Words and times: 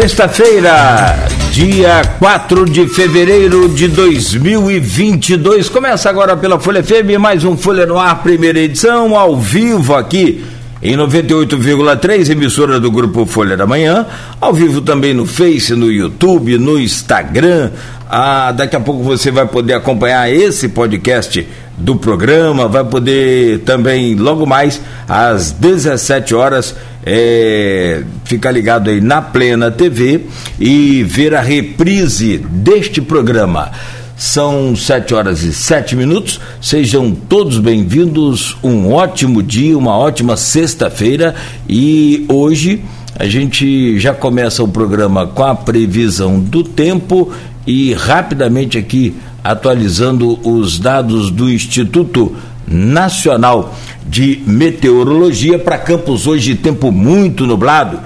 Sexta-feira, 0.00 1.16
dia 1.50 2.02
4 2.20 2.66
de 2.66 2.86
fevereiro 2.86 3.68
de 3.68 3.88
2022. 3.88 5.68
Começa 5.68 6.08
agora 6.08 6.36
pela 6.36 6.60
Folha 6.60 6.84
FM, 6.84 7.18
mais 7.18 7.42
um 7.42 7.56
Folha 7.56 7.84
no 7.84 7.98
Ar, 7.98 8.22
primeira 8.22 8.60
edição, 8.60 9.16
ao 9.16 9.36
vivo 9.36 9.96
aqui 9.96 10.44
em 10.80 10.96
98,3, 10.96 12.30
emissora 12.30 12.78
do 12.78 12.92
Grupo 12.92 13.26
Folha 13.26 13.56
da 13.56 13.66
Manhã, 13.66 14.06
ao 14.40 14.54
vivo 14.54 14.80
também 14.82 15.12
no 15.12 15.26
Face, 15.26 15.74
no 15.74 15.90
YouTube, 15.90 16.56
no 16.58 16.78
Instagram. 16.78 17.72
Ah, 18.08 18.52
daqui 18.52 18.76
a 18.76 18.80
pouco 18.80 19.02
você 19.02 19.32
vai 19.32 19.46
poder 19.46 19.74
acompanhar 19.74 20.32
esse 20.32 20.68
podcast 20.68 21.44
do 21.76 21.96
programa, 21.96 22.68
vai 22.68 22.84
poder 22.84 23.58
também, 23.60 24.14
logo 24.14 24.46
mais, 24.46 24.80
às 25.08 25.50
17 25.50 26.36
horas, 26.36 26.76
é, 27.10 28.02
ficar 28.24 28.50
ligado 28.50 28.90
aí 28.90 29.00
na 29.00 29.22
Plena 29.22 29.70
TV 29.70 30.26
e 30.60 31.02
ver 31.02 31.34
a 31.34 31.40
reprise 31.40 32.36
deste 32.36 33.00
programa. 33.00 33.72
São 34.14 34.76
sete 34.76 35.14
horas 35.14 35.42
e 35.42 35.54
sete 35.54 35.96
minutos. 35.96 36.38
Sejam 36.60 37.12
todos 37.12 37.58
bem-vindos. 37.58 38.58
Um 38.62 38.92
ótimo 38.92 39.42
dia, 39.42 39.78
uma 39.78 39.96
ótima 39.96 40.36
sexta-feira. 40.36 41.34
E 41.66 42.26
hoje 42.28 42.84
a 43.16 43.26
gente 43.26 43.98
já 43.98 44.12
começa 44.12 44.62
o 44.62 44.68
programa 44.68 45.26
com 45.26 45.44
a 45.44 45.54
previsão 45.54 46.38
do 46.38 46.62
tempo 46.62 47.32
e 47.66 47.94
rapidamente 47.94 48.76
aqui 48.76 49.14
atualizando 49.42 50.38
os 50.46 50.78
dados 50.78 51.30
do 51.30 51.48
Instituto 51.48 52.36
Nacional 52.70 53.74
de 54.06 54.42
Meteorologia 54.46 55.58
para 55.58 55.78
Campos 55.78 56.26
hoje 56.26 56.54
tempo 56.54 56.90
muito 56.90 57.46
nublado. 57.46 58.00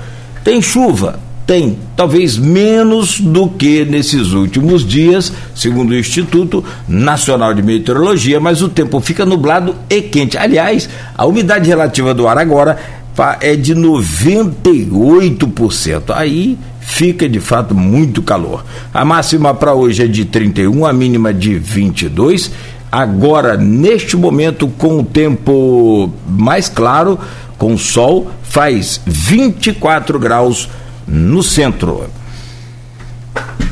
Tem 0.44 0.60
chuva, 0.60 1.20
tem, 1.46 1.78
talvez 1.96 2.36
menos 2.38 3.20
do 3.20 3.48
que 3.48 3.84
nesses 3.84 4.32
últimos 4.32 4.84
dias, 4.86 5.32
segundo 5.54 5.90
o 5.90 5.98
Instituto 5.98 6.64
Nacional 6.88 7.54
de 7.54 7.62
Meteorologia, 7.62 8.40
mas 8.40 8.62
o 8.62 8.68
tempo 8.68 9.00
fica 9.00 9.26
nublado 9.26 9.74
e 9.90 10.02
quente. 10.02 10.38
Aliás, 10.38 10.88
a 11.16 11.26
umidade 11.26 11.68
relativa 11.68 12.14
do 12.14 12.28
ar 12.28 12.38
agora 12.38 12.78
é 13.40 13.56
de 13.56 13.74
98%. 13.74 16.14
Aí 16.14 16.56
fica 16.80 17.28
de 17.28 17.40
fato 17.40 17.74
muito 17.74 18.22
calor. 18.22 18.64
A 18.92 19.04
máxima 19.04 19.52
para 19.54 19.74
hoje 19.74 20.04
é 20.04 20.06
de 20.06 20.24
31, 20.24 20.86
a 20.86 20.92
mínima 20.92 21.34
de 21.34 21.58
22. 21.58 22.52
Agora, 22.92 23.56
neste 23.56 24.18
momento, 24.18 24.68
com 24.68 24.98
o 24.98 25.02
tempo 25.02 26.12
mais 26.28 26.68
claro, 26.68 27.18
com 27.56 27.78
sol, 27.78 28.30
faz 28.42 29.00
24 29.06 30.18
graus 30.18 30.68
no 31.08 31.42
centro. 31.42 32.04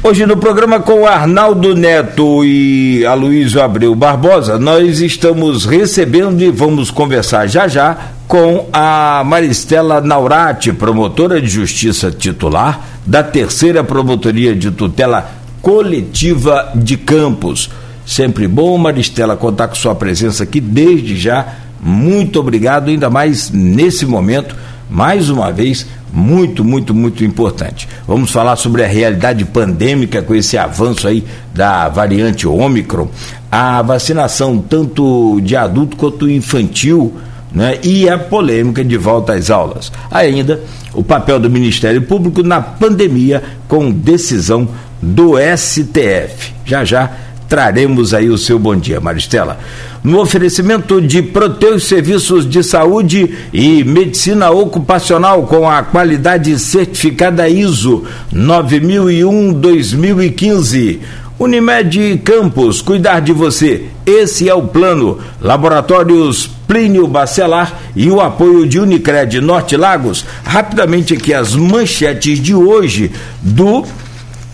Hoje 0.03 0.25
no 0.25 0.39
programa 0.39 0.81
com 0.81 1.07
Arnaldo 1.07 1.77
Neto 1.77 2.43
e 2.43 3.05
Aloysio 3.05 3.62
Abreu 3.62 3.95
Barbosa, 3.95 4.59
nós 4.59 5.03
estamos 5.03 5.67
recebendo 5.67 6.41
e 6.41 6.51
vamos 6.51 6.91
conversar 6.91 7.47
já 7.47 7.69
já 7.69 8.12
com 8.27 8.71
a 8.73 9.23
Maristela 9.27 10.01
Naurati, 10.01 10.73
promotora 10.73 11.43
de 11.43 11.49
justiça 11.49 12.11
titular 12.11 12.81
da 13.05 13.23
terceira 13.23 13.84
promotoria 13.84 14.57
de 14.57 14.71
tutela 14.71 15.31
coletiva 15.61 16.73
de 16.75 16.97
Campos. 16.97 17.69
Sempre 18.11 18.48
bom, 18.48 18.77
Maristela, 18.77 19.36
contar 19.36 19.69
com 19.69 19.77
sua 19.77 19.94
presença 19.94 20.42
aqui 20.42 20.61
desde 20.61 21.16
já. 21.16 21.47
Muito 21.80 22.41
obrigado, 22.41 22.89
ainda 22.89 23.08
mais 23.08 23.53
nesse 23.53 24.05
momento, 24.05 24.56
mais 24.91 25.30
uma 25.30 25.53
vez, 25.53 25.86
muito, 26.12 26.64
muito, 26.64 26.92
muito 26.92 27.25
importante. 27.25 27.88
Vamos 28.08 28.33
falar 28.33 28.56
sobre 28.56 28.83
a 28.83 28.88
realidade 28.88 29.44
pandêmica 29.44 30.22
com 30.22 30.34
esse 30.34 30.58
avanço 30.58 31.06
aí 31.06 31.25
da 31.55 31.88
variante 31.88 32.48
Ômicron, 32.48 33.06
a 33.48 33.81
vacinação 33.81 34.59
tanto 34.59 35.41
de 35.41 35.54
adulto 35.54 35.97
quanto 35.97 36.28
infantil, 36.28 37.15
né? 37.53 37.78
E 37.81 38.09
a 38.09 38.19
polêmica 38.19 38.84
de 38.84 38.97
volta 38.97 39.34
às 39.34 39.50
aulas. 39.50 39.93
Ainda 40.10 40.60
o 40.93 41.04
papel 41.04 41.38
do 41.38 41.49
Ministério 41.49 42.03
Público 42.03 42.43
na 42.43 42.60
pandemia 42.60 43.41
com 43.69 43.88
decisão 43.88 44.69
do 45.00 45.34
STF. 45.56 46.53
Já 46.65 46.84
já 46.84 47.30
traremos 47.50 48.15
aí 48.15 48.31
o 48.31 48.38
seu 48.38 48.59
bom 48.59 48.77
dia, 48.77 49.00
Maristela 49.00 49.59
no 50.03 50.21
oferecimento 50.21 51.00
de 51.00 51.22
Proteus 51.22 51.84
Serviços 51.84 52.44
de 52.49 52.65
Saúde 52.65 53.37
e 53.53 53.84
Medicina 53.84 54.50
Ocupacional 54.50 55.43
com 55.43 55.69
a 55.69 55.83
qualidade 55.83 56.59
certificada 56.59 57.47
ISO 57.49 58.05
9001-2015. 58.34 60.99
Unimed 61.38 62.19
Campos, 62.19 62.83
cuidar 62.83 63.21
de 63.21 63.33
você. 63.33 63.84
Esse 64.05 64.47
é 64.49 64.55
o 64.55 64.62
plano. 64.62 65.19
Laboratórios 65.41 66.50
Plínio 66.69 67.06
Bacelar 67.06 67.81
e 67.97 68.11
o 68.11 68.21
apoio 68.21 68.67
de 68.67 68.78
Unicred 68.78 69.41
Norte 69.41 69.75
Lagos. 69.77 70.27
Rapidamente 70.44 71.15
aqui 71.15 71.32
as 71.32 71.55
manchetes 71.55 72.38
de 72.38 72.55
hoje 72.55 73.11
do 73.43 73.87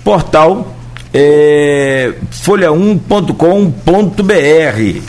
portal 0.05 0.76
é, 1.19 2.13
folha1.com.br. 2.31 5.01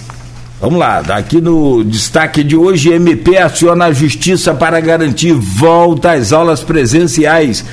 Vamos 0.61 0.79
lá, 0.79 0.99
aqui 0.99 1.41
no 1.41 1.83
destaque 1.83 2.45
de 2.45 2.55
hoje, 2.55 2.93
MP 2.93 3.37
aciona 3.37 3.85
a 3.85 3.91
justiça 3.91 4.53
para 4.53 4.79
garantir 4.79 5.33
volta 5.33 6.13
às 6.13 6.31
aulas 6.31 6.63
presenciais. 6.63 7.65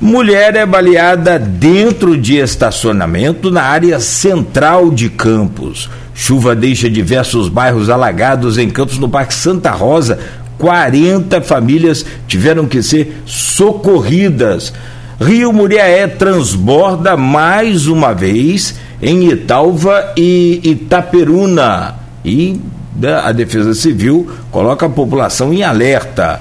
Mulher 0.00 0.56
é 0.56 0.66
baleada 0.66 1.38
dentro 1.38 2.18
de 2.18 2.36
estacionamento 2.36 3.48
na 3.48 3.62
área 3.62 4.00
central 4.00 4.90
de 4.90 5.08
Campos. 5.08 5.88
Chuva 6.14 6.54
deixa 6.54 6.90
diversos 6.90 7.48
bairros 7.48 7.88
alagados 7.88 8.58
em 8.58 8.68
Campos 8.68 8.98
no 8.98 9.08
Parque 9.08 9.34
Santa 9.34 9.70
Rosa. 9.70 10.18
40 10.58 11.40
famílias 11.42 12.04
tiveram 12.26 12.66
que 12.66 12.82
ser 12.82 13.22
socorridas. 13.24 14.72
Rio 15.20 15.50
Muriaé 15.50 16.06
transborda 16.06 17.16
mais 17.16 17.86
uma 17.86 18.12
vez 18.12 18.78
em 19.00 19.30
Italva 19.30 20.12
e 20.14 20.60
Itaperuna. 20.62 21.94
E 22.22 22.60
né, 22.94 23.14
a 23.14 23.32
Defesa 23.32 23.72
Civil 23.72 24.30
coloca 24.50 24.84
a 24.84 24.90
população 24.90 25.54
em 25.54 25.62
alerta. 25.62 26.40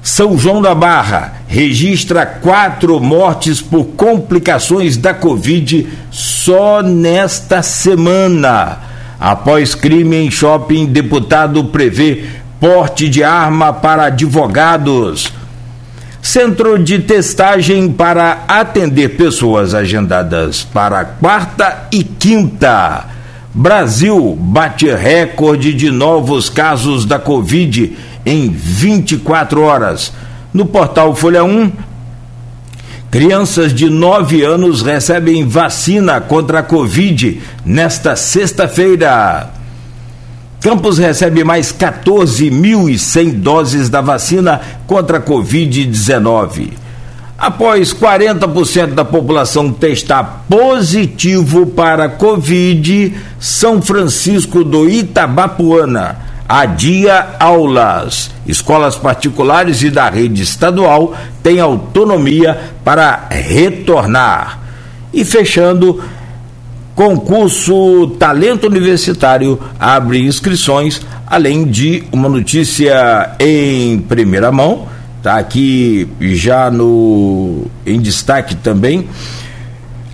São 0.00 0.38
João 0.38 0.62
da 0.62 0.74
Barra 0.74 1.42
registra 1.48 2.24
quatro 2.24 3.00
mortes 3.00 3.60
por 3.60 3.84
complicações 3.84 4.96
da 4.96 5.12
Covid 5.12 5.88
só 6.10 6.82
nesta 6.82 7.62
semana. 7.62 8.78
Após 9.18 9.74
crime 9.74 10.16
em 10.16 10.30
shopping, 10.30 10.86
deputado 10.86 11.64
prevê 11.64 12.24
porte 12.60 13.08
de 13.08 13.24
arma 13.24 13.72
para 13.72 14.06
advogados. 14.06 15.41
Centro 16.22 16.78
de 16.78 17.00
testagem 17.00 17.90
para 17.90 18.44
atender 18.46 19.16
pessoas 19.16 19.74
agendadas 19.74 20.62
para 20.62 21.04
quarta 21.04 21.88
e 21.90 22.04
quinta. 22.04 23.06
Brasil 23.52 24.38
bate 24.40 24.86
recorde 24.86 25.74
de 25.74 25.90
novos 25.90 26.48
casos 26.48 27.04
da 27.04 27.18
Covid 27.18 27.98
em 28.24 28.48
24 28.48 29.62
horas. 29.62 30.12
No 30.54 30.64
portal 30.64 31.12
Folha 31.16 31.42
1, 31.42 31.72
crianças 33.10 33.74
de 33.74 33.90
9 33.90 34.44
anos 34.44 34.80
recebem 34.80 35.48
vacina 35.48 36.20
contra 36.20 36.60
a 36.60 36.62
Covid 36.62 37.42
nesta 37.66 38.14
sexta-feira. 38.14 39.61
Campos 40.62 40.96
recebe 40.96 41.42
mais 41.42 41.72
14.100 41.72 43.32
doses 43.32 43.88
da 43.88 44.00
vacina 44.00 44.60
contra 44.86 45.18
a 45.18 45.20
Covid-19. 45.20 46.70
Após 47.36 47.92
40% 47.92 48.94
da 48.94 49.04
população 49.04 49.72
testar 49.72 50.44
positivo 50.48 51.66
para 51.66 52.08
Covid, 52.08 53.12
São 53.40 53.82
Francisco 53.82 54.62
do 54.62 54.88
Itabapuana 54.88 56.18
adia 56.48 57.30
aulas. 57.40 58.30
Escolas 58.46 58.94
particulares 58.94 59.82
e 59.82 59.90
da 59.90 60.08
rede 60.08 60.42
estadual 60.42 61.16
têm 61.42 61.58
autonomia 61.58 62.60
para 62.84 63.26
retornar. 63.30 64.60
E 65.12 65.24
fechando, 65.24 66.00
Concurso 66.94 68.08
Talento 68.18 68.66
Universitário 68.66 69.58
abre 69.80 70.20
inscrições, 70.20 71.00
além 71.26 71.64
de 71.64 72.04
uma 72.12 72.28
notícia 72.28 73.34
em 73.40 73.98
primeira 73.98 74.52
mão, 74.52 74.86
tá 75.22 75.38
aqui 75.38 76.06
já 76.20 76.70
no 76.70 77.66
em 77.86 78.00
destaque 78.00 78.54
também. 78.56 79.08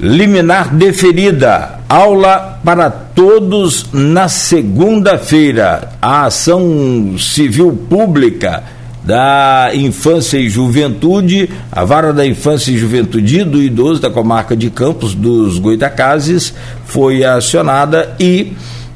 Liminar 0.00 0.72
deferida, 0.72 1.80
aula 1.88 2.60
para 2.64 2.88
todos 2.88 3.86
na 3.92 4.28
segunda-feira. 4.28 5.90
A 6.00 6.26
ação 6.26 7.16
civil 7.18 7.76
pública 7.90 8.62
da 9.08 9.70
Infância 9.72 10.36
e 10.36 10.50
Juventude, 10.50 11.48
a 11.72 11.82
Vara 11.82 12.12
da 12.12 12.26
Infância 12.26 12.70
e 12.70 12.76
Juventude 12.76 13.42
do 13.42 13.62
Idoso 13.62 14.02
da 14.02 14.10
comarca 14.10 14.54
de 14.54 14.68
Campos 14.68 15.14
dos 15.14 15.58
Goitacazes 15.58 16.52
foi 16.84 17.24
acionada 17.24 18.14
e, 18.20 18.52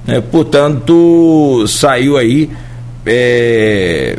é, 0.06 0.20
portanto, 0.20 1.64
saiu 1.66 2.18
aí 2.18 2.50
é, 3.06 4.18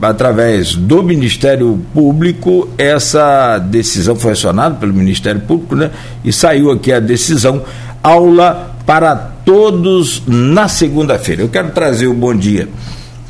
através 0.00 0.74
do 0.74 1.02
Ministério 1.02 1.78
Público, 1.92 2.70
essa 2.78 3.58
decisão 3.58 4.16
foi 4.16 4.32
acionada 4.32 4.76
pelo 4.76 4.94
Ministério 4.94 5.42
Público, 5.42 5.76
né? 5.76 5.90
E 6.24 6.32
saiu 6.32 6.70
aqui 6.70 6.94
a 6.94 6.98
decisão, 6.98 7.62
aula 8.02 8.74
para 8.86 9.14
todos 9.14 10.22
na 10.26 10.66
segunda-feira. 10.66 11.42
Eu 11.42 11.50
quero 11.50 11.72
trazer 11.72 12.06
o 12.06 12.14
bom 12.14 12.34
dia 12.34 12.66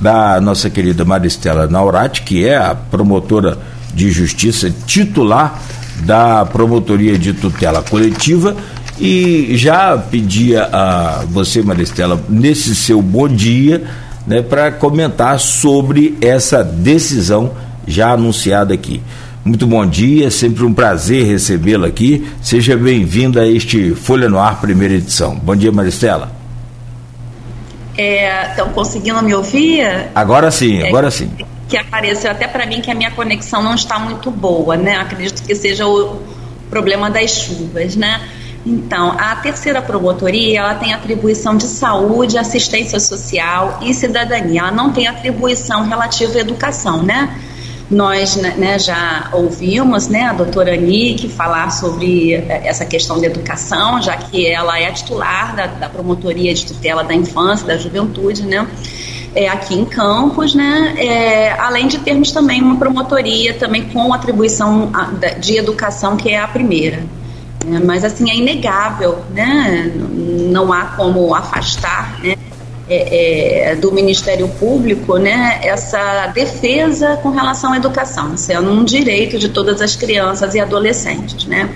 da 0.01 0.41
nossa 0.41 0.71
querida 0.71 1.05
Maristela 1.05 1.67
Naurati, 1.67 2.23
que 2.23 2.47
é 2.47 2.57
a 2.57 2.75
promotora 2.75 3.59
de 3.95 4.11
justiça 4.11 4.73
titular 4.87 5.61
da 6.01 6.45
Promotoria 6.45 7.19
de 7.19 7.33
Tutela 7.33 7.83
Coletiva. 7.83 8.57
E 9.01 9.57
já 9.57 9.97
pedia 9.97 10.65
a 10.73 11.25
você, 11.29 11.63
Maristela, 11.63 12.21
nesse 12.29 12.75
seu 12.75 13.01
bom 13.01 13.29
dia, 13.29 13.85
né, 14.27 14.43
para 14.43 14.73
comentar 14.73 15.39
sobre 15.39 16.17
essa 16.21 16.65
decisão 16.65 17.53
já 17.87 18.13
anunciada 18.13 18.75
aqui. 18.75 19.01
Muito 19.45 19.67
bom 19.67 19.87
dia, 19.87 20.31
sempre 20.31 20.65
um 20.65 20.75
prazer 20.75 21.25
recebê-la 21.25 21.87
aqui. 21.87 22.27
Seja 22.43 22.77
bem-vindo 22.77 23.41
a 23.41 23.47
este 23.47 23.95
Folha 23.95 24.29
no 24.29 24.39
Ar, 24.39 24.61
primeira 24.61 24.95
edição. 24.95 25.37
Bom 25.37 25.57
dia, 25.57 25.73
Maristela. 25.73 26.38
Estão 27.99 28.69
é, 28.69 28.71
conseguindo 28.73 29.21
me 29.25 29.35
ouvir? 29.35 29.85
Agora 30.15 30.53
sim, 30.53 30.81
é, 30.81 30.89
agora 30.89 31.11
sim. 31.11 31.29
Que 31.69 31.77
apareceu 31.77 32.31
até 32.31 32.47
para 32.47 32.65
mim 32.65 32.81
que 32.81 32.91
a 32.91 32.95
minha 32.95 33.11
conexão 33.11 33.61
não 33.61 33.75
está 33.75 33.99
muito 33.99 34.31
boa, 34.31 34.77
né? 34.77 34.97
Acredito 34.97 35.43
que 35.43 35.55
seja 35.55 35.85
o 35.85 36.23
problema 36.71 37.11
das 37.11 37.31
chuvas, 37.33 37.97
né? 37.97 38.21
Então, 38.65 39.17
a 39.19 39.35
terceira 39.37 39.83
promotoria, 39.83 40.61
ela 40.61 40.75
tem 40.75 40.93
atribuição 40.93 41.57
de 41.57 41.65
saúde, 41.65 42.39
assistência 42.39 43.01
social 43.01 43.81
e 43.83 43.93
cidadania. 43.93 44.61
Ela 44.61 44.71
não 44.71 44.93
tem 44.93 45.09
atribuição 45.09 45.89
relativa 45.89 46.39
à 46.39 46.41
educação, 46.41 47.03
né? 47.03 47.37
Nós 47.91 48.37
né, 48.37 48.55
né 48.59 48.79
já 48.79 49.31
ouvimos 49.33 50.09
né, 50.09 50.25
a 50.25 50.33
doutora 50.35 50.77
Nick 50.77 51.29
falar 51.29 51.71
sobre 51.71 52.35
eh, 52.35 52.63
essa 52.65 52.85
questão 52.85 53.19
da 53.19 53.27
educação, 53.27 54.03
já 54.03 54.15
que 54.15 54.47
ela 54.47 54.79
é 54.79 54.91
titular 54.93 55.57
da, 55.57 55.67
da 55.67 55.89
promotoria 55.89 56.53
de 56.53 56.67
tutela 56.67 57.03
da 57.03 57.15
infância, 57.15 57.67
da 57.67 57.79
juventude, 57.79 58.45
né? 58.45 58.67
É, 59.35 59.49
aqui 59.49 59.75
em 59.75 59.85
Campos, 59.85 60.55
né? 60.55 60.95
É, 60.99 61.53
além 61.61 61.87
de 61.87 61.99
termos 61.99 62.33
também 62.33 62.61
uma 62.61 62.77
promotoria 62.77 63.55
também 63.55 63.89
com 63.89 64.13
atribuição 64.13 64.91
de 65.41 65.57
educação, 65.57 66.17
que 66.17 66.31
é 66.31 66.41
a 66.41 66.49
primeira. 66.49 67.03
É, 67.67 67.79
mas 67.79 68.05
assim 68.05 68.31
é 68.31 68.37
inegável, 68.37 69.19
né? 69.31 69.93
Não 70.51 70.73
há 70.73 70.85
como 70.97 71.35
afastar, 71.35 72.19
né? 72.23 72.37
É, 72.91 73.73
é, 73.73 73.77
do 73.77 73.93
Ministério 73.93 74.49
Público, 74.49 75.19
né, 75.19 75.61
essa 75.63 76.29
defesa 76.29 77.19
com 77.19 77.29
relação 77.29 77.75
à 77.75 77.77
educação, 77.77 78.35
sendo 78.35 78.71
um 78.71 78.83
direito 78.83 79.39
de 79.39 79.51
todas 79.51 79.83
as 79.83 79.95
crianças 79.95 80.55
e 80.55 80.61
adolescentes, 80.61 81.45
né. 81.45 81.69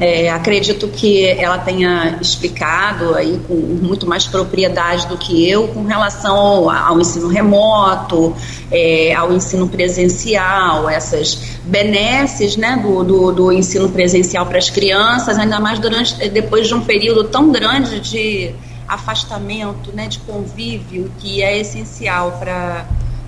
É, 0.00 0.30
acredito 0.30 0.86
que 0.86 1.26
ela 1.26 1.58
tenha 1.58 2.18
explicado 2.20 3.16
aí 3.16 3.40
com 3.48 3.54
muito 3.54 4.06
mais 4.06 4.28
propriedade 4.28 5.08
do 5.08 5.18
que 5.18 5.48
eu 5.48 5.66
com 5.68 5.82
relação 5.82 6.70
ao, 6.70 7.00
ensino 7.00 7.26
remoto, 7.26 8.34
é, 8.70 9.12
ao 9.12 9.32
ensino 9.32 9.68
presencial, 9.68 10.88
essas 10.88 11.36
benesses 11.64 12.56
né, 12.56 12.80
do, 12.80 13.02
do, 13.02 13.32
do 13.32 13.52
ensino 13.52 13.88
presencial 13.88 14.46
para 14.46 14.58
as 14.58 14.70
crianças, 14.70 15.36
ainda 15.36 15.58
mais 15.58 15.80
durante 15.80 16.28
depois 16.28 16.68
de 16.68 16.74
um 16.74 16.80
período 16.80 17.24
tão 17.24 17.50
grande 17.50 17.98
de 17.98 18.54
afastamento, 18.88 19.92
né, 19.92 20.08
de 20.08 20.18
convívio 20.20 21.10
que 21.18 21.42
é 21.42 21.58
essencial 21.58 22.32
para 22.38 22.86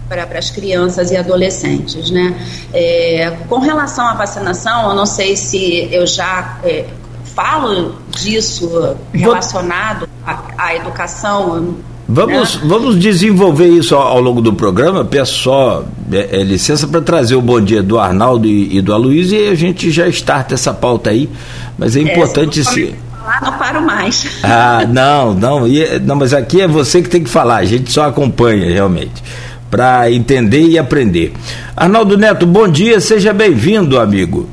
para 0.09 0.41
as 0.41 0.51
crianças 0.51 1.13
e 1.13 1.17
adolescentes, 1.17 2.11
né? 2.11 2.35
É, 2.73 3.31
com 3.49 3.61
relação 3.61 4.05
à 4.05 4.15
vacinação, 4.15 4.89
eu 4.89 4.97
não 4.97 5.07
sei 5.07 5.37
se 5.37 5.89
eu 5.93 6.05
já 6.05 6.59
é, 6.65 6.85
falo 7.33 7.95
disso 8.11 8.97
relacionado 9.13 10.09
à, 10.27 10.43
à 10.59 10.75
educação. 10.75 11.77
Vamos, 12.09 12.57
né? 12.57 12.63
vamos 12.65 12.99
desenvolver 12.99 13.69
isso 13.69 13.95
ao, 13.95 14.03
ao, 14.03 14.21
longo 14.21 14.41
do 14.41 14.53
programa. 14.53 15.05
Peço 15.05 15.35
só 15.45 15.85
é, 16.11 16.41
é 16.41 16.43
licença 16.43 16.89
para 16.89 17.01
trazer 17.01 17.37
o 17.37 17.41
bom 17.41 17.61
dia 17.61 17.81
do 17.81 17.97
Arnaldo 17.97 18.49
e, 18.49 18.79
e 18.79 18.83
do 18.83 18.93
Aloysio 18.93 19.39
e 19.39 19.49
a 19.49 19.55
gente 19.55 19.93
já 19.93 20.09
starta 20.09 20.55
essa 20.55 20.75
pauta 20.75 21.11
aí. 21.11 21.31
Mas 21.79 21.95
é, 21.95 22.01
é 22.01 22.03
importante 22.03 22.65
se 22.65 22.97
não 23.41 23.53
paro 23.59 23.83
mais. 23.83 24.41
Ah, 24.43 24.85
não, 24.89 25.35
não, 25.35 25.67
não, 26.03 26.17
mas 26.17 26.33
aqui 26.33 26.61
é 26.61 26.69
você 26.69 27.03
que 27.03 27.09
tem 27.09 27.23
que 27.23 27.31
falar, 27.31 27.57
a 27.57 27.65
gente 27.65 27.91
só 27.91 28.05
acompanha 28.05 28.71
realmente, 28.71 29.23
para 29.71 30.11
entender 30.11 30.63
e 30.63 30.79
aprender. 30.79 31.33
Arnaldo 31.77 32.17
Neto, 32.17 32.47
bom 32.47 32.69
dia, 32.69 33.01
seja 33.01 33.33
bem-vindo, 33.33 33.99
amigo. 33.99 34.49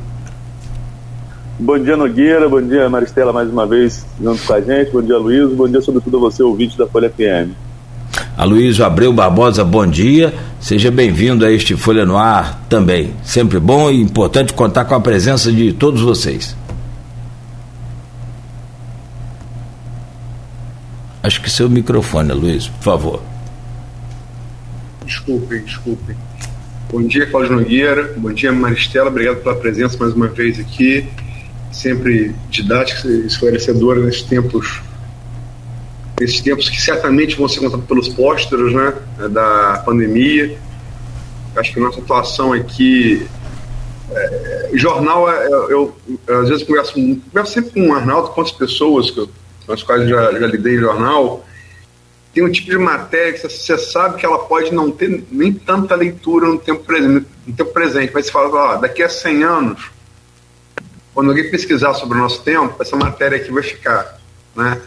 Bom 1.59 1.79
dia, 1.79 1.97
Nogueira, 1.97 2.47
bom 2.47 2.61
dia, 2.61 2.87
Maristela, 2.87 3.33
mais 3.33 3.49
uma 3.49 3.65
vez 3.65 4.05
junto 4.21 4.43
com 4.43 4.53
a 4.53 4.61
gente, 4.61 4.91
bom 4.91 5.01
dia, 5.01 5.17
Luiz, 5.17 5.51
bom 5.53 5.67
dia, 5.67 5.81
sobretudo, 5.81 6.17
a 6.17 6.19
você, 6.19 6.43
ouvinte 6.43 6.77
da 6.77 6.85
Folha 6.85 7.09
FM. 7.09 7.51
Aloysio 8.37 8.85
Abreu 8.85 9.11
Barbosa, 9.11 9.63
bom 9.63 9.85
dia. 9.85 10.31
Seja 10.59 10.91
bem-vindo 10.91 11.43
a 11.43 11.51
este 11.51 11.75
Folha 11.75 12.05
no 12.05 12.15
Ar 12.15 12.61
também. 12.69 13.11
Sempre 13.23 13.59
bom 13.59 13.89
e 13.89 13.99
importante 13.99 14.53
contar 14.53 14.85
com 14.85 14.93
a 14.93 14.99
presença 14.99 15.51
de 15.51 15.73
todos 15.73 16.01
vocês. 16.01 16.55
Acho 21.27 21.41
que 21.41 21.49
seu 21.49 21.69
microfone, 21.69 22.31
Luiz, 22.31 22.67
por 22.67 22.83
favor. 22.83 23.21
Desculpem, 25.05 25.61
desculpem. 25.61 26.15
Bom 26.89 27.01
dia, 27.05 27.25
Cláudio 27.25 27.51
Nogueira. 27.51 28.13
Bom 28.15 28.31
dia, 28.31 28.49
Maristela. 28.53 29.09
Obrigado 29.09 29.43
pela 29.43 29.53
presença 29.53 29.97
mais 29.97 30.13
uma 30.13 30.27
vez 30.27 30.57
aqui. 30.57 31.05
Sempre 31.69 32.33
didática 32.49 33.09
e 33.09 33.25
esclarecedora 33.25 33.99
nesses 33.99 34.21
tempos 34.21 34.81
nesses 36.17 36.39
tempos 36.39 36.69
que 36.69 36.81
certamente 36.81 37.35
vão 37.35 37.49
ser 37.49 37.59
contados 37.59 37.85
pelos 37.85 38.07
pósteros 38.07 38.73
né, 38.73 38.93
da 39.29 39.83
pandemia. 39.85 40.57
Acho 41.57 41.73
que 41.73 41.79
a 41.81 41.83
nossa 41.83 41.99
atuação 41.99 42.53
aqui. 42.53 43.27
É, 44.09 44.69
jornal, 44.75 45.29
é, 45.29 45.45
eu, 45.47 45.69
eu, 46.25 46.39
às 46.39 46.47
vezes 46.47 46.63
converso, 46.63 46.93
converso 46.93 47.51
sempre 47.51 47.71
com 47.71 47.89
o 47.89 47.93
Arnaldo, 47.93 48.29
quantas 48.29 48.53
pessoas 48.53 49.11
que 49.11 49.17
eu 49.17 49.29
com 49.67 49.73
as 49.73 49.83
quais 49.83 50.07
já, 50.09 50.31
já 50.31 50.47
lidei 50.47 50.77
jornal, 50.77 51.45
tem 52.33 52.43
um 52.43 52.51
tipo 52.51 52.69
de 52.69 52.77
matéria 52.77 53.33
que 53.33 53.39
você 53.39 53.77
sabe 53.77 54.17
que 54.17 54.25
ela 54.25 54.39
pode 54.39 54.73
não 54.73 54.89
ter 54.89 55.25
nem 55.29 55.51
tanta 55.51 55.93
leitura 55.93 56.47
no 56.47 56.57
tempo 56.57 56.83
presente, 56.83 57.27
no 57.45 57.53
tempo 57.53 57.73
presente 57.73 58.11
mas 58.13 58.27
você 58.27 58.31
fala, 58.31 58.49
ó, 58.49 58.75
daqui 58.77 59.03
a 59.03 59.09
100 59.09 59.43
anos, 59.43 59.91
quando 61.13 61.29
alguém 61.29 61.51
pesquisar 61.51 61.93
sobre 61.95 62.17
o 62.17 62.21
nosso 62.21 62.41
tempo, 62.43 62.81
essa 62.81 62.95
matéria 62.95 63.37
aqui 63.37 63.51
vai 63.51 63.63
ficar, 63.63 64.19
né? 64.55 64.81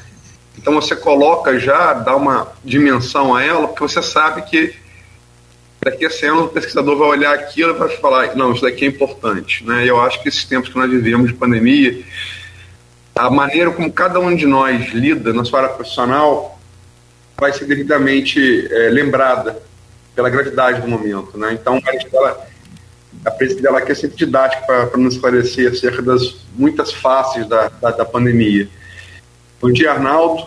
Então 0.56 0.75
você 0.75 0.96
coloca 0.96 1.58
já, 1.58 1.92
dá 1.92 2.16
uma 2.16 2.52
dimensão 2.64 3.34
a 3.34 3.42
ela, 3.42 3.68
porque 3.68 3.82
você 3.82 4.02
sabe 4.02 4.42
que 4.42 4.75
daqui 5.84 6.06
a 6.06 6.10
100 6.10 6.28
anos 6.28 6.44
o 6.44 6.49
pesquisador 6.49 6.96
vai 6.96 7.08
olhar 7.08 7.34
aquilo 7.34 7.75
e 7.75 7.78
vai 7.78 7.88
falar, 7.96 8.37
não, 8.37 8.52
isso 8.52 8.62
daqui 8.62 8.84
é 8.84 8.88
importante, 8.88 9.66
né? 9.66 9.88
Eu 9.88 10.00
acho 10.00 10.22
que 10.22 10.28
esses 10.28 10.44
tempos 10.44 10.70
que 10.70 10.78
nós 10.78 10.90
vivemos 10.90 11.28
de 11.28 11.34
pandemia, 11.34 12.04
a 13.20 13.28
maneira 13.28 13.70
como 13.70 13.92
cada 13.92 14.18
um 14.18 14.34
de 14.34 14.46
nós 14.46 14.88
lida 14.94 15.32
na 15.34 15.44
sua 15.44 15.60
área 15.60 15.74
profissional 15.74 16.58
vai 17.38 17.52
ser 17.52 17.66
devidamente 17.66 18.66
é, 18.72 18.88
lembrada 18.88 19.60
pela 20.14 20.30
gravidade 20.30 20.80
do 20.80 20.88
momento. 20.88 21.36
Né? 21.36 21.52
Então, 21.52 21.78
a 23.24 23.30
presença 23.30 23.60
dela 23.60 23.78
aqui 23.78 23.92
é 23.92 23.94
sempre 23.94 24.16
didática 24.16 24.62
para 24.64 24.96
nos 24.96 25.14
esclarecer 25.14 25.70
acerca 25.70 26.00
das 26.00 26.36
muitas 26.54 26.92
faces 26.92 27.46
da, 27.46 27.68
da, 27.68 27.90
da, 27.90 28.04
pandemia. 28.06 28.66
Bom 29.60 29.70
dia, 29.70 29.92
Arnaldo. 29.92 30.42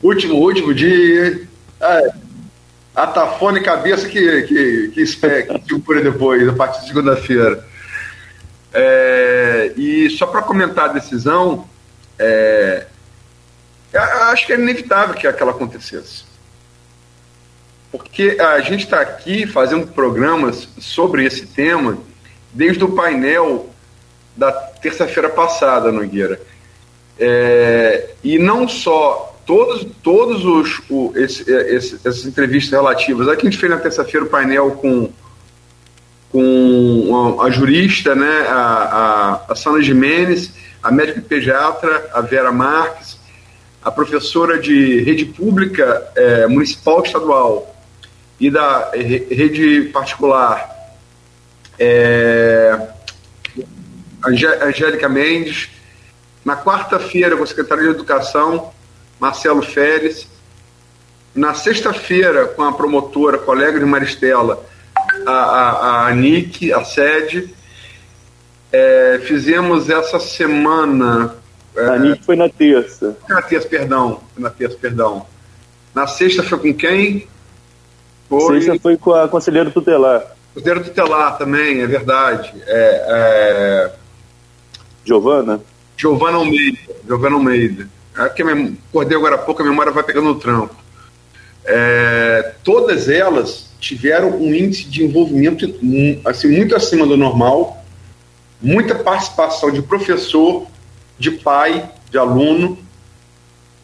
Último, 0.00 0.36
último 0.36 0.72
dia. 0.72 1.48
É, 1.80 2.12
atafone 2.94 3.60
cabeça 3.60 4.08
que, 4.08 4.42
que, 4.42 4.44
que, 4.44 4.88
que, 4.88 5.04
que 5.04 5.68
segura 5.68 6.00
depois, 6.00 6.48
a 6.48 6.52
partir 6.52 6.82
de 6.82 6.88
segunda-feira. 6.88 7.64
É, 8.78 9.72
e 9.74 10.10
só 10.10 10.26
para 10.26 10.42
comentar 10.42 10.90
a 10.90 10.92
decisão, 10.92 11.66
é, 12.18 12.84
acho 14.30 14.46
que 14.46 14.52
é 14.52 14.56
inevitável 14.56 15.14
que 15.14 15.26
aquela 15.26 15.52
acontecesse. 15.52 16.24
Porque 17.90 18.36
a 18.38 18.60
gente 18.60 18.84
está 18.84 19.00
aqui 19.00 19.46
fazendo 19.46 19.86
programas 19.86 20.68
sobre 20.78 21.24
esse 21.24 21.46
tema 21.46 21.96
desde 22.52 22.84
o 22.84 22.92
painel 22.92 23.70
da 24.36 24.52
terça-feira 24.52 25.30
passada, 25.30 25.90
Nogueira. 25.90 26.38
É, 27.18 28.10
e 28.22 28.38
não 28.38 28.68
só 28.68 29.40
todos, 29.46 29.86
todos 30.02 30.44
os, 30.44 30.82
o, 30.90 31.14
esse, 31.16 31.50
esse, 31.50 31.94
essas 31.94 32.26
entrevistas 32.26 32.78
relativas. 32.78 33.26
Aqui 33.26 33.46
a 33.46 33.50
gente 33.50 33.58
fez 33.58 33.72
na 33.72 33.78
terça-feira 33.78 34.26
o 34.26 34.28
painel 34.28 34.72
com, 34.72 35.10
com 36.30 37.38
a, 37.40 37.44
a 37.44 37.50
jurista, 37.50 38.14
né, 38.14 38.46
a, 38.48 39.40
a, 39.48 39.52
a 39.52 39.54
Sana 39.54 39.82
Jimenez, 39.82 40.52
a 40.82 40.90
médica 40.90 41.20
pediatra, 41.20 42.10
a 42.12 42.20
Vera 42.20 42.52
Marques, 42.52 43.18
a 43.82 43.90
professora 43.90 44.58
de 44.58 45.00
rede 45.02 45.24
pública 45.24 46.10
é, 46.16 46.46
municipal 46.46 47.02
estadual 47.02 47.74
e 48.38 48.50
da 48.50 48.90
rede 48.90 49.90
particular, 49.92 50.76
é, 51.78 52.88
Angélica 54.62 55.08
Mendes. 55.08 55.70
Na 56.44 56.56
quarta-feira, 56.56 57.36
com 57.36 57.42
o 57.42 57.46
secretário 57.46 57.84
de 57.84 57.90
Educação, 57.90 58.72
Marcelo 59.18 59.62
Férez. 59.62 60.28
Na 61.34 61.54
sexta-feira, 61.54 62.46
com 62.46 62.62
a 62.62 62.72
promotora, 62.72 63.38
colega 63.38 63.78
de 63.78 63.84
Maristela, 63.84 64.64
a, 65.24 65.32
a, 65.32 66.06
a 66.08 66.14
Nick, 66.14 66.72
a 66.72 66.84
sede. 66.84 67.54
É, 68.72 69.20
fizemos 69.24 69.88
essa 69.88 70.18
semana. 70.18 71.36
É, 71.74 71.86
a 71.88 71.98
Nick 71.98 72.24
foi 72.24 72.36
na 72.36 72.48
terça. 72.48 73.16
Na 73.28 73.40
terça, 73.42 73.68
perdão. 73.68 74.20
Na 74.36 74.50
terça, 74.50 74.76
perdão. 74.76 75.26
Na 75.94 76.06
sexta 76.06 76.42
foi 76.42 76.58
com 76.58 76.74
quem? 76.74 77.28
Foi... 78.28 78.60
Sexta 78.60 78.80
foi 78.80 78.96
com 78.96 79.14
a 79.14 79.28
conselheira 79.28 79.70
tutelar. 79.70 80.36
Conselheira 80.52 80.84
tutelar 80.84 81.38
também, 81.38 81.80
é 81.80 81.86
verdade. 81.86 82.52
É, 82.66 83.06
é... 83.08 83.92
Giovana? 85.04 85.60
Giovana 85.96 86.38
Almeida. 86.38 86.78
Giovana 87.06 87.36
Almeida. 87.36 87.88
É 88.18 88.28
que 88.28 88.42
acordei 88.42 89.16
agora 89.16 89.34
há 89.36 89.38
pouco, 89.38 89.62
a 89.62 89.64
memória 89.64 89.92
vai 89.92 90.02
pegando 90.02 90.28
no 90.28 90.40
tranco. 90.40 90.74
É, 91.64 92.54
todas 92.64 93.08
elas 93.08 93.65
tiveram 93.80 94.30
um 94.30 94.54
índice 94.54 94.84
de 94.84 95.04
envolvimento 95.04 95.66
assim, 96.24 96.48
muito 96.48 96.74
acima 96.74 97.06
do 97.06 97.16
normal, 97.16 97.84
muita 98.60 98.94
participação 98.94 99.70
de 99.70 99.82
professor, 99.82 100.66
de 101.18 101.30
pai, 101.30 101.90
de 102.10 102.18
aluno, 102.18 102.78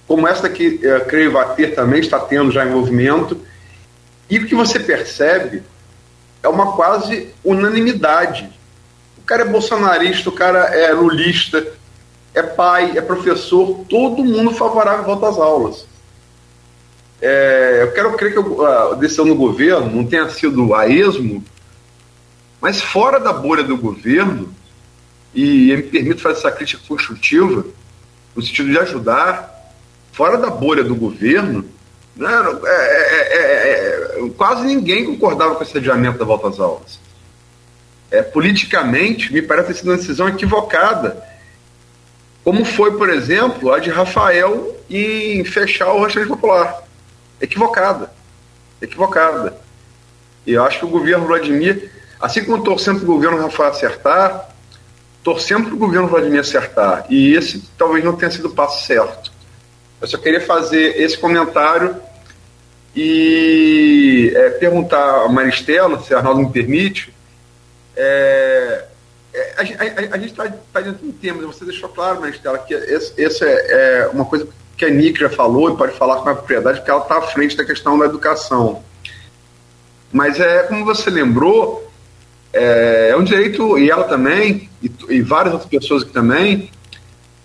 como 0.06 0.26
essa 0.26 0.48
que 0.48 0.80
é, 0.82 1.00
creio 1.00 1.32
vai 1.32 1.54
ter 1.54 1.74
também, 1.74 2.00
está 2.00 2.18
tendo 2.18 2.50
já 2.50 2.64
envolvimento, 2.66 3.40
e 4.28 4.38
o 4.38 4.46
que 4.46 4.54
você 4.54 4.80
percebe 4.80 5.62
é 6.42 6.48
uma 6.48 6.72
quase 6.72 7.28
unanimidade. 7.44 8.48
O 9.18 9.22
cara 9.22 9.42
é 9.42 9.48
bolsonarista, 9.48 10.28
o 10.28 10.32
cara 10.32 10.58
é 10.74 10.92
lulista, 10.92 11.64
é 12.34 12.42
pai, 12.42 12.92
é 12.96 13.00
professor, 13.00 13.84
todo 13.88 14.24
mundo 14.24 14.52
favorável 14.52 15.00
à 15.00 15.06
volta 15.06 15.28
às 15.28 15.38
aulas. 15.38 15.86
É, 17.24 17.78
eu 17.82 17.92
quero 17.92 18.12
crer 18.14 18.34
que 18.34 18.64
a 18.64 18.94
decisão 18.94 19.24
do 19.24 19.36
governo 19.36 19.88
não 19.88 20.04
tenha 20.04 20.28
sido 20.28 20.74
a 20.74 20.88
esmo, 20.88 21.44
mas 22.60 22.80
fora 22.80 23.20
da 23.20 23.32
bolha 23.32 23.62
do 23.62 23.76
governo, 23.76 24.52
e 25.32 25.70
eu 25.70 25.76
me 25.76 25.84
permito 25.84 26.20
fazer 26.20 26.38
essa 26.38 26.50
crítica 26.50 26.82
construtiva, 26.86 27.64
no 28.34 28.42
sentido 28.42 28.70
de 28.70 28.78
ajudar, 28.78 29.72
fora 30.10 30.36
da 30.36 30.50
bolha 30.50 30.82
do 30.82 30.96
governo, 30.96 31.64
né, 32.16 32.28
é, 32.64 33.38
é, 33.38 34.18
é, 34.24 34.30
quase 34.36 34.66
ninguém 34.66 35.04
concordava 35.04 35.54
com 35.54 35.62
esse 35.62 35.78
adiamento 35.78 36.18
da 36.18 36.24
volta 36.24 36.48
às 36.48 36.58
aulas. 36.58 36.98
politicamente, 38.32 39.32
me 39.32 39.40
parece 39.40 39.68
ter 39.68 39.74
sido 39.74 39.90
uma 39.90 39.96
decisão 39.96 40.28
equivocada 40.28 41.22
como 42.44 42.64
foi, 42.64 42.96
por 42.98 43.08
exemplo, 43.08 43.72
a 43.72 43.78
de 43.78 43.88
Rafael 43.88 44.76
em 44.90 45.44
fechar 45.44 45.92
o 45.92 46.02
restaurante 46.02 46.28
popular. 46.28 46.82
Equivocada. 47.42 48.12
Equivocada. 48.80 49.58
E 50.46 50.52
eu 50.52 50.64
acho 50.64 50.78
que 50.78 50.84
o 50.84 50.88
governo 50.88 51.26
Vladimir, 51.26 51.90
assim 52.20 52.44
como 52.44 52.62
torcendo 52.62 53.00
para 53.00 53.10
o 53.10 53.14
governo 53.14 53.42
Rafael 53.42 53.70
acertar, 53.70 54.48
torcendo 55.24 55.66
para 55.66 55.74
o 55.74 55.78
governo 55.78 56.06
Vladimir 56.06 56.40
acertar. 56.40 57.04
E 57.10 57.34
esse 57.34 57.62
talvez 57.76 58.04
não 58.04 58.16
tenha 58.16 58.30
sido 58.30 58.48
o 58.48 58.54
passo 58.54 58.86
certo. 58.86 59.32
Eu 60.00 60.06
só 60.06 60.18
queria 60.18 60.40
fazer 60.40 61.00
esse 61.00 61.18
comentário 61.18 61.96
e 62.94 64.32
é, 64.34 64.50
perguntar 64.50 65.24
a 65.24 65.28
Maristela, 65.28 66.00
se 66.02 66.14
a 66.14 66.18
Arnaldo 66.18 66.42
me 66.42 66.50
permite, 66.50 67.12
é, 67.96 68.84
é, 69.32 69.54
a, 69.56 69.60
a, 69.60 70.14
a, 70.14 70.18
gente 70.18 70.30
está 70.30 70.48
tá 70.72 70.80
dentro 70.80 71.04
de 71.04 71.08
um 71.08 71.12
tema, 71.12 71.42
você 71.46 71.64
deixou 71.64 71.88
claro, 71.88 72.20
Maristela, 72.20 72.58
que 72.58 72.74
essa 72.74 73.46
é, 73.46 74.02
é, 74.04 74.08
uma 74.12 74.24
coisa 74.24 74.46
que 74.76 74.84
a 74.84 74.90
Nick 74.90 75.20
já 75.20 75.30
falou 75.30 75.70
e 75.70 75.76
pode 75.76 75.96
falar 75.96 76.16
com 76.16 76.28
a 76.28 76.34
propriedade, 76.34 76.78
porque 76.78 76.90
ela 76.90 77.02
está 77.02 77.18
à 77.18 77.22
frente 77.22 77.56
da 77.56 77.64
questão 77.64 77.98
da 77.98 78.06
educação. 78.06 78.82
Mas 80.12 80.38
é 80.40 80.64
como 80.64 80.84
você 80.84 81.10
lembrou, 81.10 81.90
é, 82.52 83.10
é 83.10 83.16
um 83.16 83.24
direito, 83.24 83.78
e 83.78 83.90
ela 83.90 84.04
também, 84.04 84.68
e, 84.82 84.90
e, 85.08 85.22
várias 85.22 85.54
outras 85.54 85.70
pessoas 85.70 86.02
aqui 86.02 86.12
também, 86.12 86.70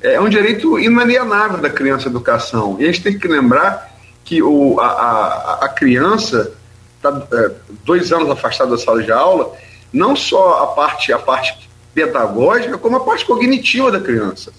é 0.02 0.20
um 0.20 0.30
direito 0.30 0.80
inalienável 0.80 1.60
da 1.60 1.70
criança 1.70 2.08
a 2.08 2.12
educação. 2.12 2.78
E 2.80 2.84
a 2.84 2.88
gente 2.88 3.04
tem 3.04 3.18
que 3.18 3.28
lembrar 3.28 3.96
que 4.24 4.44
o, 4.44 4.80
a, 4.80 4.88
a, 4.88 5.66
a 5.66 5.70
criança 5.70 6.54
está 6.98 7.28
é, 7.32 7.52
dois 7.86 8.12
anos 8.12 8.30
afastada 8.30 8.72
da 8.72 8.78
sala 8.78 9.02
de 9.02 9.12
aula, 9.12 9.54
não 9.92 10.16
só 10.16 10.64
a 10.64 10.68
parte, 10.68 11.14
a 11.14 11.20
parte 11.20 11.68
pedagógica 11.94 12.78
como 12.78 12.98
a 12.98 13.00
parte 13.00 13.26
cognitiva 13.26 13.92
da 13.92 14.00
criança. 14.00 14.52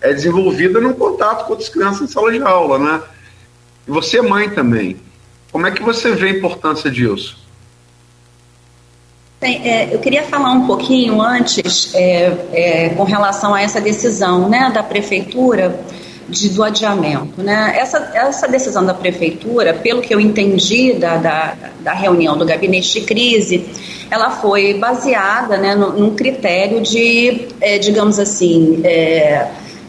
É 0.00 0.12
desenvolvida 0.12 0.80
num 0.80 0.92
contato 0.92 1.44
com 1.44 1.52
outras 1.52 1.68
crianças 1.68 2.02
em 2.02 2.12
sala 2.12 2.30
de 2.32 2.42
aula, 2.42 2.78
né? 2.78 3.02
E 3.86 3.90
você 3.90 4.18
é 4.18 4.22
mãe 4.22 4.50
também. 4.50 4.96
Como 5.50 5.66
é 5.66 5.70
que 5.70 5.82
você 5.82 6.14
vê 6.14 6.28
a 6.28 6.30
importância 6.30 6.90
disso? 6.90 7.36
Bem, 9.40 9.60
é, 9.64 9.94
eu 9.94 10.00
queria 10.00 10.24
falar 10.24 10.50
um 10.50 10.66
pouquinho 10.66 11.22
antes 11.22 11.94
é, 11.94 12.36
é, 12.52 12.88
com 12.90 13.04
relação 13.04 13.54
a 13.54 13.62
essa 13.62 13.80
decisão 13.80 14.48
né, 14.48 14.70
da 14.74 14.82
prefeitura 14.82 15.78
de, 16.28 16.48
do 16.50 16.62
adiamento. 16.62 17.40
Né? 17.40 17.74
Essa, 17.78 18.10
essa 18.14 18.48
decisão 18.48 18.84
da 18.84 18.92
prefeitura, 18.92 19.74
pelo 19.74 20.02
que 20.02 20.12
eu 20.12 20.20
entendi 20.20 20.92
da, 20.94 21.16
da, 21.16 21.54
da 21.80 21.92
reunião 21.92 22.36
do 22.36 22.44
gabinete 22.44 23.00
de 23.00 23.06
crise, 23.06 23.64
ela 24.10 24.30
foi 24.30 24.74
baseada 24.74 25.56
né, 25.56 25.74
num 25.74 26.14
critério 26.16 26.80
de, 26.80 27.46
é, 27.60 27.78
digamos 27.78 28.18
assim, 28.18 28.80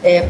é, 0.03 0.29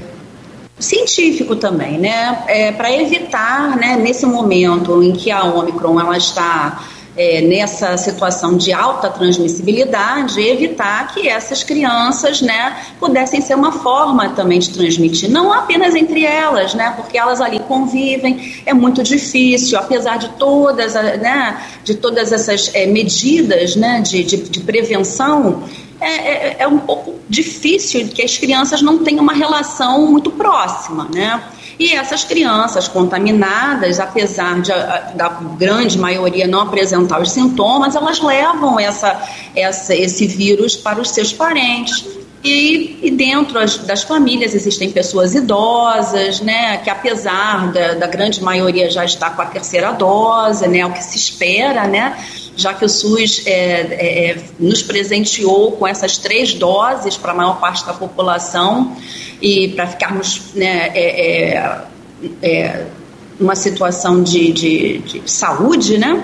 científico 0.80 1.56
também, 1.56 1.98
né, 1.98 2.44
é, 2.48 2.72
para 2.72 2.92
evitar, 2.92 3.76
né, 3.76 3.98
nesse 3.98 4.26
momento 4.26 5.04
em 5.04 5.12
que 5.12 5.30
a 5.30 5.44
Omicron 5.44 6.00
ela 6.00 6.18
está 6.18 6.84
é, 7.20 7.42
nessa 7.42 7.98
situação 7.98 8.56
de 8.56 8.72
alta 8.72 9.10
transmissibilidade, 9.10 10.40
evitar 10.40 11.14
que 11.14 11.28
essas 11.28 11.64
crianças 11.64 12.42
né, 12.42 12.78
pudessem 12.98 13.42
ser 13.42 13.56
uma 13.56 13.74
forma 13.74 14.30
também 14.30 14.58
de 14.58 14.70
transmitir, 14.70 15.30
não 15.30 15.52
apenas 15.52 15.96
entre 15.96 16.24
elas, 16.24 16.74
né, 16.74 16.94
porque 16.96 17.18
elas 17.18 17.42
ali 17.42 17.60
convivem, 17.60 18.62
é 18.66 18.74
muito 18.74 19.04
difícil, 19.04 19.78
apesar 19.78 20.18
de 20.18 20.30
todas, 20.30 20.94
né, 20.94 21.62
de 21.84 21.96
todas 21.96 22.32
essas 22.32 22.74
é, 22.74 22.86
medidas 22.86 23.76
né, 23.76 24.00
de, 24.00 24.24
de, 24.24 24.38
de 24.38 24.60
prevenção, 24.62 25.66
é, 26.00 26.08
é, 26.08 26.56
é, 26.60 26.68
um 26.70 26.80
pouco 26.80 27.16
difícil 27.28 28.08
que 28.08 28.22
as 28.22 28.38
crianças 28.38 28.82
não 28.82 29.00
tenham 29.00 29.22
uma 29.22 29.34
relação 29.34 30.10
muito 30.10 30.32
próxima, 30.32 31.10
né? 31.14 31.44
E 31.80 31.96
essas 31.96 32.26
crianças 32.26 32.90
contaminadas, 32.90 34.02
apesar 34.02 34.62
de 34.62 34.70
da 35.16 35.30
grande 35.58 35.98
maioria 35.98 36.46
não 36.46 36.60
apresentar 36.60 37.22
os 37.22 37.32
sintomas, 37.32 37.96
elas 37.96 38.20
levam 38.20 38.78
essa, 38.78 39.18
essa, 39.56 39.96
esse 39.96 40.28
vírus 40.28 40.76
para 40.76 41.00
os 41.00 41.10
seus 41.12 41.32
parentes. 41.32 42.06
E, 42.44 43.00
e, 43.02 43.12
dentro 43.12 43.60
as, 43.60 43.78
das 43.80 44.04
famílias 44.04 44.56
existem 44.56 44.90
pessoas 44.92 45.36
idosas, 45.36 46.40
né, 46.40 46.78
que 46.78 46.90
apesar 46.90 47.70
da, 47.74 47.96
da, 47.96 48.08
grande 48.08 48.42
maioria 48.42 48.90
já 48.90 49.04
estar 49.04 49.36
com 49.36 49.42
a 49.42 49.46
terceira 49.46 49.92
dose, 49.92 50.66
né, 50.66 50.86
o 50.86 50.94
que 50.94 51.04
se 51.04 51.18
espera, 51.18 51.86
né, 51.86 52.18
já 52.56 52.74
que 52.74 52.86
o 52.86 52.90
SUS 52.90 53.46
é, 53.46 53.52
é, 53.52 54.30
é 54.32 54.38
nos 54.58 54.82
presenteou 54.82 55.74
com 55.74 55.86
essas 55.86 56.18
três 56.18 56.54
doses 56.54 57.18
para 57.18 57.34
a 57.34 57.36
maior 57.36 57.60
parte 57.60 57.86
da 57.86 57.94
população 57.94 58.96
e 59.42 59.68
para 59.70 59.88
ficarmos 59.88 60.54
né, 60.56 60.92
é, 60.94 61.56
é, 61.56 61.82
é, 62.42 62.86
numa 63.38 63.56
situação 63.56 64.24
de, 64.24 64.52
de, 64.54 64.98
de 65.00 65.22
saúde, 65.30 65.98
né? 65.98 66.24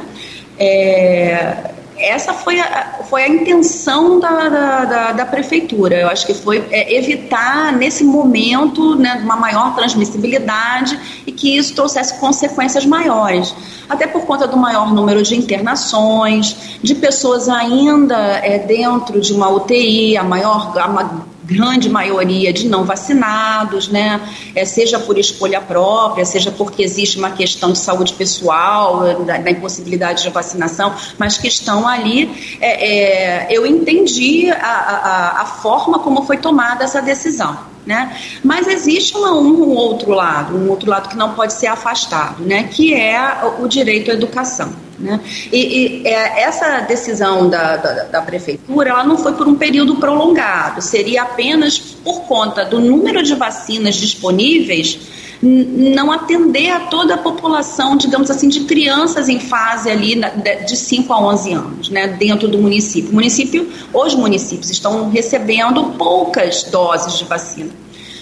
É, 0.58 1.75
essa 1.98 2.34
foi 2.34 2.60
a, 2.60 3.00
foi 3.10 3.24
a 3.24 3.28
intenção 3.28 4.20
da, 4.20 4.50
da, 4.50 4.86
da, 4.86 5.12
da 5.14 5.26
prefeitura. 5.26 5.96
Eu 5.96 6.08
acho 6.08 6.26
que 6.26 6.34
foi 6.34 6.66
é, 6.72 6.96
evitar, 6.96 7.72
nesse 7.74 8.04
momento, 8.04 8.96
né, 8.96 9.22
uma 9.24 9.36
maior 9.36 9.76
transmissibilidade 9.76 11.00
e 11.26 11.32
que 11.32 11.58
isso 11.58 11.74
trouxesse 11.74 12.20
consequências 12.20 12.86
maiores. 12.86 13.56
Até 13.88 14.08
por 14.08 14.26
conta 14.26 14.48
do 14.48 14.58
maior 14.58 14.94
número 14.94 15.22
de 15.24 15.36
internações, 15.36 16.80
de 16.82 16.96
pessoas 16.96 17.48
ainda 17.48 18.18
é, 18.44 18.60
dentro 18.60 19.22
de 19.22 19.34
uma 19.34 19.50
UTI, 19.50 20.18
a 20.18 20.24
maior. 20.24 20.78
A 20.78 21.35
grande 21.46 21.90
maioria 21.90 22.52
de 22.52 22.68
não 22.68 22.84
vacinados, 22.84 23.88
né? 23.88 24.20
É, 24.56 24.66
seja 24.66 25.00
por 25.00 25.18
escolha 25.18 25.62
própria, 25.62 26.26
seja 26.26 26.52
porque 26.52 26.84
existe 26.84 27.18
uma 27.18 27.32
questão 27.32 27.72
de 27.72 27.78
saúde 27.78 28.14
pessoal, 28.14 29.16
da, 29.24 29.38
da 29.38 29.52
impossibilidade 29.52 30.24
de 30.24 30.30
vacinação, 30.30 30.94
mas 31.18 31.38
que 31.38 31.48
estão 31.48 31.88
ali. 31.88 32.58
É, 32.60 33.46
é, 33.46 33.48
eu 33.52 33.66
entendi 33.66 34.50
a, 34.50 34.56
a, 34.56 35.42
a 35.42 35.46
forma 35.46 36.00
como 36.00 36.24
foi 36.24 36.38
tomada 36.38 36.84
essa 36.84 37.02
decisão. 37.02 37.58
Né? 37.86 38.18
Mas 38.44 38.68
existe 38.68 39.16
um 39.16 39.70
outro 39.76 40.12
lado, 40.12 40.58
um 40.58 40.72
outro 40.72 40.90
lado 40.90 41.08
que 41.08 41.16
não 41.16 41.36
pode 41.36 41.54
ser 41.54 41.68
afastado, 41.68 42.44
né? 42.44 42.64
que 42.64 42.96
é 42.96 43.22
o 43.60 43.68
direito 43.68 44.10
à 44.10 44.16
educação. 44.16 44.74
Né? 44.98 45.20
E, 45.52 46.02
e 46.04 46.08
é, 46.08 46.44
essa 46.44 46.80
decisão 46.82 47.50
da, 47.50 47.76
da, 47.76 48.04
da, 48.06 48.22
prefeitura 48.22 48.92
ela 48.92 49.04
não 49.04 49.18
foi 49.18 49.34
por 49.34 49.46
um 49.46 49.56
período 49.56 49.98
prolongado, 49.98 50.82
seria 50.82 51.24
apenas 51.24 51.78
por 51.78 52.22
conta 52.22 52.64
do 52.64 52.80
número 52.80 53.22
de 53.22 53.36
vacinas 53.36 53.96
disponíveis 53.96 54.98
não 55.42 56.12
atender 56.12 56.70
a 56.70 56.80
toda 56.82 57.16
a 57.16 57.18
população, 57.18 57.98
digamos 57.98 58.32
assim, 58.32 58.48
de 58.48 58.62
crianças 58.62 59.30
em 59.30 59.40
fase 59.40 59.90
ali 59.90 60.20
de 60.66 60.76
5 60.76 61.12
a 61.12 61.20
11 61.28 61.54
anos, 61.54 61.90
né, 61.90 62.08
dentro 62.08 62.48
do 62.48 62.58
município. 62.58 63.12
O 63.12 63.14
município, 63.14 63.70
os 63.94 64.16
municípios 64.16 64.70
estão 64.70 65.10
recebendo 65.10 65.94
poucas 65.98 66.64
doses 66.64 67.18
de 67.18 67.26
vacina. 67.26 67.70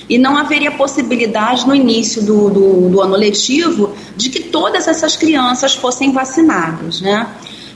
E 0.09 0.17
não 0.17 0.35
haveria 0.35 0.71
possibilidade 0.71 1.65
no 1.65 1.73
início 1.73 2.21
do, 2.21 2.49
do, 2.49 2.89
do 2.89 3.01
ano 3.01 3.15
letivo 3.15 3.92
de 4.15 4.29
que 4.29 4.43
todas 4.43 4.87
essas 4.87 5.15
crianças 5.15 5.75
fossem 5.75 6.11
vacinadas, 6.11 7.01
né? 7.01 7.27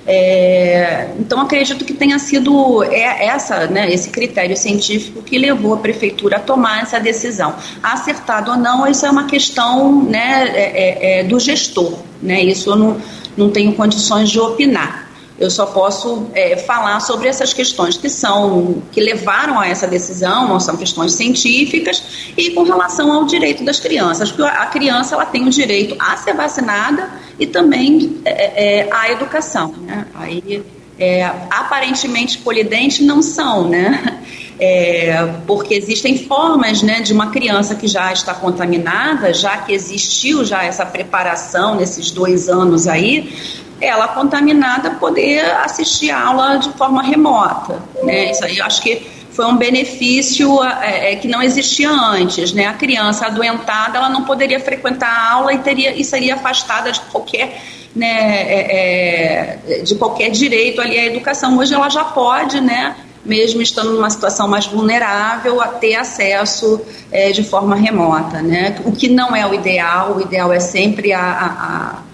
É, 0.09 1.09
então 1.19 1.41
acredito 1.41 1.83
que 1.83 1.93
tenha 1.93 2.17
sido 2.17 2.81
é, 2.83 3.25
essa, 3.25 3.67
né, 3.67 3.91
esse 3.91 4.09
critério 4.09 4.55
científico 4.55 5.21
que 5.21 5.37
levou 5.37 5.73
a 5.73 5.77
prefeitura 5.77 6.37
a 6.37 6.39
tomar 6.39 6.81
essa 6.81 6.97
decisão. 6.97 7.53
Acertado 7.83 8.51
ou 8.51 8.57
não, 8.57 8.87
isso 8.87 9.05
é 9.05 9.11
uma 9.11 9.25
questão 9.25 10.01
né, 10.03 10.47
é, 10.47 11.17
é, 11.17 11.19
é 11.19 11.23
do 11.25 11.37
gestor. 11.37 11.93
Né, 12.21 12.41
isso 12.41 12.69
eu 12.69 12.77
não, 12.77 13.01
não 13.35 13.49
tenho 13.49 13.73
condições 13.73 14.29
de 14.29 14.39
opinar. 14.39 15.06
Eu 15.39 15.51
só 15.51 15.67
posso 15.67 16.27
é, 16.33 16.57
falar 16.57 16.99
sobre 16.99 17.27
essas 17.27 17.53
questões 17.53 17.95
que 17.95 18.09
são 18.09 18.81
que 18.91 18.99
levaram 18.99 19.59
a 19.59 19.67
essa 19.67 19.85
decisão, 19.85 20.59
são 20.59 20.75
questões 20.75 21.13
científicas 21.13 22.31
e 22.35 22.51
com 22.51 22.63
relação 22.63 23.11
ao 23.11 23.23
direito 23.25 23.63
das 23.63 23.79
crianças, 23.79 24.31
porque 24.31 24.49
a 24.49 24.65
criança 24.65 25.13
ela 25.13 25.25
tem 25.25 25.47
o 25.47 25.49
direito 25.49 25.95
a 25.99 26.17
ser 26.17 26.33
vacinada 26.33 27.09
e 27.39 27.45
também 27.45 28.19
é, 28.25 28.81
é, 28.81 28.89
à 28.91 29.11
educação. 29.11 29.73
Né? 29.85 30.07
Aí 30.15 30.63
é, 30.99 31.23
aparentemente 31.51 32.39
colidentes 32.39 33.05
não 33.05 33.21
são, 33.21 33.67
né? 33.67 34.21
É, 34.59 35.23
porque 35.45 35.75
existem 35.75 36.17
formas 36.25 36.81
né, 36.81 36.99
de 37.01 37.13
uma 37.13 37.29
criança 37.29 37.75
que 37.75 37.87
já 37.87 38.11
está 38.11 38.33
contaminada, 38.33 39.31
já 39.31 39.55
que 39.57 39.71
existiu 39.71 40.43
já 40.43 40.63
essa 40.63 40.83
preparação 40.83 41.75
nesses 41.75 42.09
dois 42.09 42.49
anos 42.49 42.87
aí, 42.87 43.31
ela 43.79 44.07
contaminada 44.09 44.91
poder 44.91 45.39
assistir 45.63 46.09
a 46.09 46.27
aula 46.27 46.57
de 46.57 46.69
forma 46.73 47.01
remota. 47.01 47.79
Né? 48.03 48.31
Isso 48.31 48.43
aí 48.43 48.57
eu 48.57 48.65
acho 48.65 48.81
que 48.81 49.07
foi 49.31 49.45
um 49.45 49.55
benefício 49.55 50.63
é, 50.63 51.13
é, 51.13 51.15
que 51.15 51.27
não 51.27 51.41
existia 51.41 51.89
antes. 51.89 52.53
Né? 52.53 52.65
A 52.65 52.73
criança 52.73 53.27
adoentada 53.27 53.97
ela 53.97 54.09
não 54.09 54.23
poderia 54.23 54.59
frequentar 54.59 55.09
a 55.09 55.31
aula 55.33 55.53
e, 55.53 55.59
teria, 55.59 55.95
e 55.95 56.03
seria 56.03 56.35
afastada 56.35 56.91
de 56.91 56.99
qualquer. 57.01 57.61
Né, 57.95 58.05
é, 58.05 59.57
é, 59.69 59.81
de 59.81 59.95
qualquer 59.95 60.29
direito 60.29 60.79
ali 60.79 60.99
à 60.99 61.05
educação. 61.07 61.57
Hoje 61.57 61.73
ela 61.73 61.89
já 61.89 62.03
pode, 62.03 62.61
né, 62.61 62.95
mesmo 63.25 63.59
estando 63.59 63.91
numa 63.91 64.09
situação 64.11 64.47
mais 64.47 64.67
vulnerável, 64.67 65.59
a 65.59 65.69
ter 65.69 65.95
acesso 65.95 66.79
é, 67.11 67.31
de 67.31 67.43
forma 67.43 67.75
remota. 67.75 68.39
Né? 68.39 68.75
O 68.85 68.91
que 68.91 69.07
não 69.07 69.35
é 69.35 69.47
o 69.47 69.53
ideal, 69.53 70.15
o 70.15 70.21
ideal 70.21 70.53
é 70.53 70.59
sempre 70.59 71.11
a, 71.11 71.19
a 71.19 72.06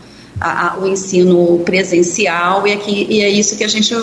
a, 0.44 0.74
a, 0.74 0.78
o 0.78 0.86
ensino 0.86 1.60
presencial 1.60 2.68
e, 2.68 2.74
aqui, 2.74 3.08
e 3.10 3.22
é 3.22 3.30
isso 3.30 3.56
que 3.58 3.64
a 3.64 3.68
gente 3.70 3.96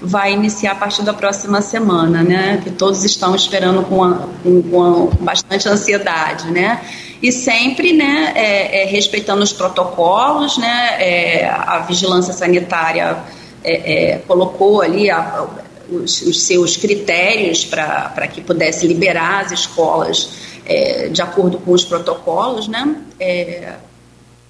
vai 0.00 0.32
iniciar 0.32 0.72
a 0.72 0.74
partir 0.76 1.02
da 1.02 1.12
próxima 1.12 1.60
semana, 1.60 2.22
né? 2.22 2.60
Que 2.62 2.70
todos 2.70 3.04
estão 3.04 3.34
esperando 3.34 3.82
com, 3.84 4.02
a, 4.04 4.28
com, 4.42 4.62
com 4.62 5.06
bastante 5.20 5.68
ansiedade, 5.68 6.50
né? 6.50 6.80
E 7.20 7.30
sempre, 7.30 7.92
né, 7.92 8.32
é, 8.34 8.82
é, 8.82 8.84
respeitando 8.86 9.42
os 9.42 9.52
protocolos, 9.52 10.56
né? 10.58 10.96
É, 10.98 11.48
a 11.48 11.80
vigilância 11.80 12.32
sanitária 12.32 13.18
é, 13.64 14.12
é, 14.12 14.18
colocou 14.26 14.82
ali 14.82 15.08
a, 15.10 15.46
os, 15.90 16.22
os, 16.22 16.42
seus 16.42 16.76
critérios 16.76 17.64
para 17.64 18.26
que 18.26 18.40
pudesse 18.40 18.86
liberar 18.86 19.44
as 19.44 19.52
escolas 19.52 20.30
é, 20.64 21.08
de 21.08 21.22
acordo 21.22 21.58
com 21.58 21.72
os 21.72 21.84
protocolos, 21.84 22.66
né? 22.66 22.96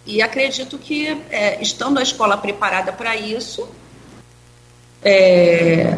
E 0.07 0.21
acredito 0.21 0.79
que, 0.79 1.17
é, 1.31 1.63
estando 1.63 1.99
a 1.99 2.03
escola 2.03 2.37
preparada 2.37 2.93
para 2.93 3.17
isso, 3.17 3.69
é, 5.03 5.97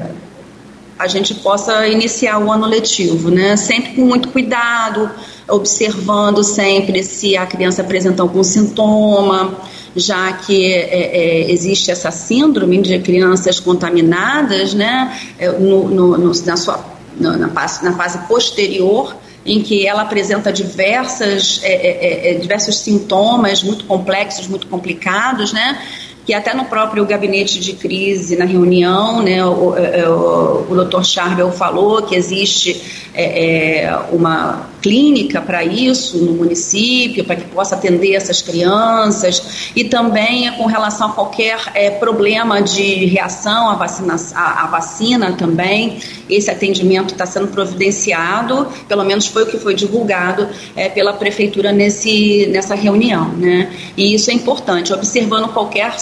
a 0.98 1.06
gente 1.06 1.34
possa 1.34 1.86
iniciar 1.88 2.38
o 2.38 2.52
ano 2.52 2.66
letivo, 2.66 3.30
né? 3.30 3.56
Sempre 3.56 3.94
com 3.94 4.02
muito 4.02 4.28
cuidado, 4.28 5.10
observando 5.48 6.44
sempre 6.44 7.02
se 7.02 7.36
a 7.36 7.46
criança 7.46 7.82
apresenta 7.82 8.22
algum 8.22 8.44
sintoma, 8.44 9.56
já 9.96 10.32
que 10.34 10.72
é, 10.72 11.46
é, 11.46 11.50
existe 11.50 11.90
essa 11.90 12.10
síndrome 12.10 12.82
de 12.82 12.98
crianças 12.98 13.58
contaminadas, 13.58 14.74
né? 14.74 15.18
É, 15.38 15.48
no, 15.50 15.88
no, 15.88 16.18
no 16.18 16.32
na 16.44 16.56
sua 16.56 16.84
na, 17.18 17.36
na, 17.36 17.46
na 17.46 17.92
fase 17.96 18.18
posterior 18.26 19.16
em 19.44 19.62
que 19.62 19.86
ela 19.86 20.02
apresenta 20.02 20.52
diversas, 20.52 21.60
é, 21.62 21.72
é, 21.72 22.30
é, 22.30 22.34
diversos 22.34 22.78
sintomas 22.78 23.62
muito 23.62 23.84
complexos, 23.84 24.46
muito 24.46 24.66
complicados, 24.66 25.52
né? 25.52 25.78
que 26.24 26.32
até 26.32 26.54
no 26.54 26.64
próprio 26.64 27.04
gabinete 27.04 27.60
de 27.60 27.74
crise, 27.74 28.36
na 28.36 28.46
reunião, 28.46 29.22
né, 29.22 29.44
o, 29.44 29.76
é, 29.76 30.00
é, 30.00 30.08
o, 30.08 30.66
o, 30.70 30.84
Dr. 30.84 31.02
Charbel 31.02 31.52
falou 31.52 32.02
que 32.02 32.14
existe 32.14 33.03
é, 33.14 33.84
é, 33.84 33.96
uma 34.10 34.68
clínica 34.82 35.40
para 35.40 35.64
isso 35.64 36.18
no 36.18 36.32
município, 36.32 37.24
para 37.24 37.36
que 37.36 37.44
possa 37.44 37.74
atender 37.74 38.14
essas 38.14 38.42
crianças, 38.42 39.70
e 39.74 39.84
também 39.84 40.52
com 40.52 40.66
relação 40.66 41.08
a 41.08 41.12
qualquer 41.12 41.58
é, 41.74 41.90
problema 41.90 42.60
de 42.60 43.06
reação 43.06 43.70
à 43.70 43.76
vacina, 43.76 44.16
à, 44.34 44.64
à 44.64 44.66
vacina 44.66 45.32
também, 45.32 45.98
esse 46.28 46.50
atendimento 46.50 47.12
está 47.12 47.24
sendo 47.24 47.48
providenciado, 47.48 48.68
pelo 48.88 49.04
menos 49.04 49.26
foi 49.26 49.44
o 49.44 49.46
que 49.46 49.58
foi 49.58 49.74
divulgado 49.74 50.48
é, 50.76 50.88
pela 50.88 51.12
prefeitura 51.12 51.72
nesse, 51.72 52.46
nessa 52.52 52.74
reunião. 52.74 53.28
Né? 53.28 53.72
E 53.96 54.14
isso 54.14 54.30
é 54.30 54.34
importante, 54.34 54.92
observando 54.92 55.48
qualquer 55.52 55.94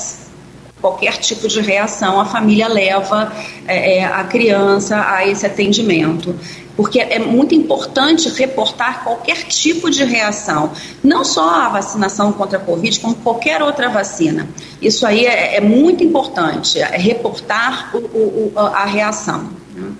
qualquer 0.83 1.17
tipo 1.19 1.47
de 1.47 1.61
reação, 1.61 2.21
a 2.21 2.27
família 2.27 2.67
leva 2.67 3.33
é, 3.67 3.99
é, 3.99 4.05
a 4.05 4.25
criança 4.25 5.01
a 5.09 5.27
esse 5.27 5.47
atendimento. 5.47 6.35
Porque 6.77 6.99
é 6.99 7.19
muito 7.19 7.55
importante 7.55 8.29
reportar 8.31 9.05
qualquer 9.05 9.45
tipo 9.45 9.91
de 9.91 10.05
reação, 10.05 10.73
não 11.05 11.23
só 11.23 11.49
a 11.49 11.69
vacinação 11.69 12.33
contra 12.33 12.59
a 12.59 12.61
Covid, 12.61 12.99
como 12.99 13.15
qualquer 13.17 13.63
outra 13.63 13.89
vacina. 13.89 14.49
Isso 14.81 15.07
aí 15.07 15.27
é, 15.27 15.57
é 15.57 15.61
muito 15.61 16.03
importante, 16.03 16.81
é 16.81 16.97
reportar 16.97 17.95
o, 17.95 17.99
o, 17.99 18.53
a 18.57 18.87
reação. 18.87 19.51
Né? 19.75 19.93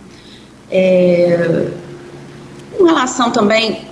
É, 0.71 1.69
com 2.77 2.85
relação 2.85 3.31
também 3.31 3.87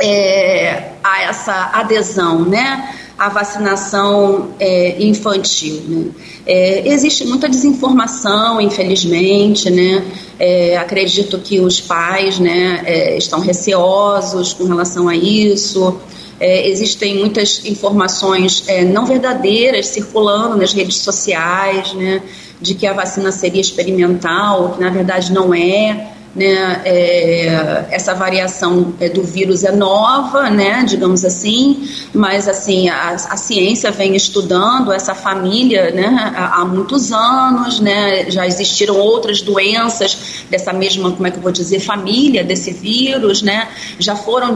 é, 0.00 0.90
a 1.04 1.22
essa 1.22 1.70
adesão, 1.72 2.40
né? 2.44 2.98
A 3.18 3.28
vacinação 3.28 4.50
é, 4.58 5.02
infantil. 5.02 5.82
Né? 5.86 6.04
É, 6.46 6.88
existe 6.88 7.24
muita 7.24 7.48
desinformação, 7.48 8.60
infelizmente, 8.60 9.70
né? 9.70 10.04
É, 10.38 10.76
acredito 10.76 11.38
que 11.38 11.60
os 11.60 11.80
pais 11.80 12.38
né, 12.38 12.82
é, 12.84 13.16
estão 13.16 13.40
receosos 13.40 14.52
com 14.52 14.64
relação 14.64 15.08
a 15.08 15.14
isso. 15.14 16.00
É, 16.40 16.68
existem 16.68 17.18
muitas 17.18 17.64
informações 17.64 18.64
é, 18.66 18.82
não 18.84 19.06
verdadeiras 19.06 19.86
circulando 19.86 20.56
nas 20.56 20.72
redes 20.72 20.96
sociais, 20.96 21.92
né, 21.92 22.20
de 22.60 22.74
que 22.74 22.84
a 22.84 22.92
vacina 22.92 23.30
seria 23.30 23.60
experimental, 23.60 24.72
que 24.72 24.80
na 24.80 24.90
verdade 24.90 25.32
não 25.32 25.54
é 25.54 26.11
né, 26.34 26.80
é, 26.84 27.86
essa 27.90 28.14
variação 28.14 28.94
é, 28.98 29.08
do 29.08 29.22
vírus 29.22 29.64
é 29.64 29.72
nova, 29.72 30.48
né, 30.48 30.82
digamos 30.86 31.24
assim, 31.24 31.88
mas 32.14 32.48
assim 32.48 32.88
a, 32.88 33.10
a 33.10 33.36
ciência 33.36 33.90
vem 33.90 34.16
estudando 34.16 34.92
essa 34.92 35.14
família, 35.14 35.90
né, 35.90 36.32
há, 36.34 36.60
há, 36.60 36.64
muitos 36.64 37.12
anos, 37.12 37.80
né, 37.80 38.30
já 38.30 38.46
existiram 38.46 38.96
outras 38.96 39.42
doenças 39.42 40.44
dessa 40.48 40.72
mesma, 40.72 41.12
como 41.12 41.26
é 41.26 41.30
que 41.30 41.36
eu 41.36 41.42
vou 41.42 41.52
dizer, 41.52 41.80
família 41.80 42.42
desse 42.42 42.72
vírus, 42.72 43.42
né, 43.42 43.68
já 43.98 44.16
foram 44.16 44.54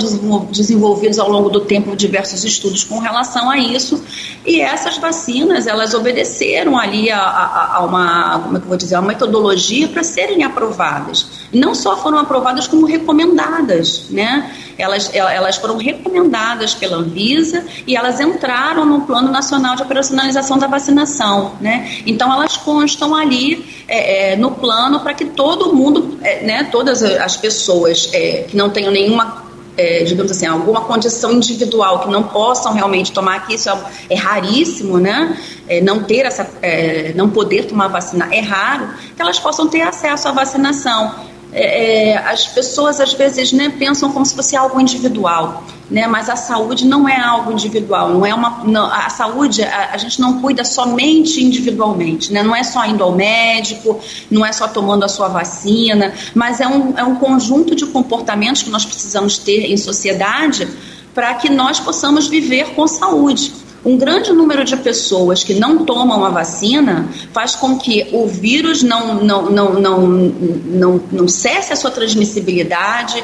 desenvolvidos 0.50 1.18
ao 1.18 1.30
longo 1.30 1.50
do 1.50 1.60
tempo 1.60 1.94
diversos 1.94 2.42
estudos 2.42 2.84
com 2.84 2.98
relação 2.98 3.50
a 3.50 3.58
isso 3.58 4.02
e 4.46 4.62
essas 4.62 4.96
vacinas 4.96 5.66
elas 5.66 5.92
obedeceram 5.92 6.78
ali 6.78 7.10
a, 7.10 7.20
a, 7.20 7.76
a 7.76 7.84
uma, 7.84 8.40
como 8.40 8.56
é 8.56 8.60
que 8.60 8.64
eu 8.64 8.68
vou 8.68 8.76
dizer, 8.78 8.94
a 8.94 9.00
uma 9.00 9.08
metodologia 9.08 9.88
para 9.88 10.02
serem 10.02 10.42
aprovadas. 10.42 11.35
Não 11.52 11.74
só 11.74 11.96
foram 11.96 12.18
aprovadas, 12.18 12.66
como 12.66 12.86
recomendadas, 12.86 14.06
né? 14.10 14.50
Elas, 14.78 15.10
elas 15.14 15.56
foram 15.56 15.78
recomendadas 15.78 16.74
pela 16.74 16.98
Anvisa 16.98 17.64
e 17.86 17.96
elas 17.96 18.20
entraram 18.20 18.84
no 18.84 19.02
Plano 19.02 19.30
Nacional 19.30 19.74
de 19.74 19.82
Operacionalização 19.82 20.58
da 20.58 20.66
Vacinação, 20.66 21.52
né? 21.60 22.02
Então 22.06 22.32
elas 22.32 22.56
constam 22.56 23.14
ali 23.14 23.64
é, 23.88 24.32
é, 24.32 24.36
no 24.36 24.50
plano 24.50 25.00
para 25.00 25.14
que 25.14 25.24
todo 25.24 25.74
mundo, 25.74 26.18
é, 26.22 26.42
né, 26.44 26.64
todas 26.70 27.02
as 27.02 27.36
pessoas 27.36 28.10
é, 28.12 28.44
que 28.48 28.56
não 28.56 28.68
tenham 28.68 28.92
nenhuma 28.92 29.46
é, 29.76 30.04
digamos 30.04 30.32
assim, 30.32 30.46
alguma 30.46 30.82
condição 30.82 31.32
individual 31.32 32.00
que 32.00 32.10
não 32.10 32.22
possam 32.22 32.72
realmente 32.72 33.12
tomar, 33.12 33.46
que 33.46 33.54
isso 33.54 33.68
é, 33.68 33.78
é 34.10 34.14
raríssimo, 34.14 34.98
né? 34.98 35.36
É, 35.68 35.80
não 35.80 36.02
ter 36.02 36.24
essa, 36.24 36.48
é, 36.62 37.12
não 37.14 37.28
poder 37.28 37.66
tomar 37.66 37.88
vacina 37.88 38.28
é 38.34 38.40
raro, 38.40 38.88
que 39.14 39.20
elas 39.20 39.38
possam 39.38 39.68
ter 39.68 39.82
acesso 39.82 40.28
à 40.28 40.32
vacinação. 40.32 41.14
É, 41.58 42.10
é, 42.10 42.18
as 42.18 42.46
pessoas 42.46 43.00
às 43.00 43.14
vezes 43.14 43.52
né, 43.52 43.72
pensam 43.78 44.12
como 44.12 44.26
se 44.26 44.34
fosse 44.34 44.54
algo 44.54 44.78
individual 44.78 45.64
né? 45.90 46.06
Mas 46.06 46.28
a 46.28 46.36
saúde 46.36 46.84
não 46.84 47.08
é 47.08 47.18
algo 47.18 47.52
individual, 47.52 48.10
não 48.10 48.26
é 48.26 48.34
uma 48.34 48.64
não, 48.64 48.86
a 48.86 49.08
saúde 49.08 49.62
a, 49.62 49.90
a, 49.92 49.96
gente 49.96 50.20
não 50.20 50.40
cuida 50.40 50.64
somente 50.64 51.42
individualmente, 51.42 52.32
né? 52.32 52.42
Não 52.42 52.54
é 52.54 52.62
só 52.62 52.84
indo 52.84 53.04
ao 53.04 53.12
médico, 53.12 54.00
não 54.30 54.44
é 54.44 54.52
só 54.52 54.66
tomando 54.66 55.04
a 55.04 55.08
sua 55.08 55.28
vacina, 55.28 56.12
mas 56.34 56.60
é 56.60 56.66
um, 56.66 56.98
é 56.98 57.04
um 57.04 57.16
conjunto 57.16 57.74
de 57.74 57.86
comportamentos 57.86 58.62
que 58.62 58.70
nós 58.70 58.84
precisamos 58.84 59.38
ter 59.38 59.70
em 59.70 59.76
sociedade 59.76 60.68
para 61.14 61.34
que 61.34 61.48
nós 61.48 61.78
possamos 61.78 62.26
viver 62.26 62.74
com 62.74 62.86
saúde 62.86 63.52
um 63.86 63.96
grande 63.96 64.32
número 64.32 64.64
de 64.64 64.76
pessoas 64.76 65.44
que 65.44 65.54
não 65.54 65.84
tomam 65.84 66.24
a 66.24 66.28
vacina 66.28 67.08
faz 67.32 67.54
com 67.54 67.78
que 67.78 68.08
o 68.12 68.26
vírus 68.26 68.82
não, 68.82 69.22
não, 69.22 69.48
não, 69.48 69.72
não, 69.74 70.08
não, 70.08 71.00
não 71.12 71.28
cesse 71.28 71.72
a 71.72 71.76
sua 71.76 71.92
transmissibilidade, 71.92 73.22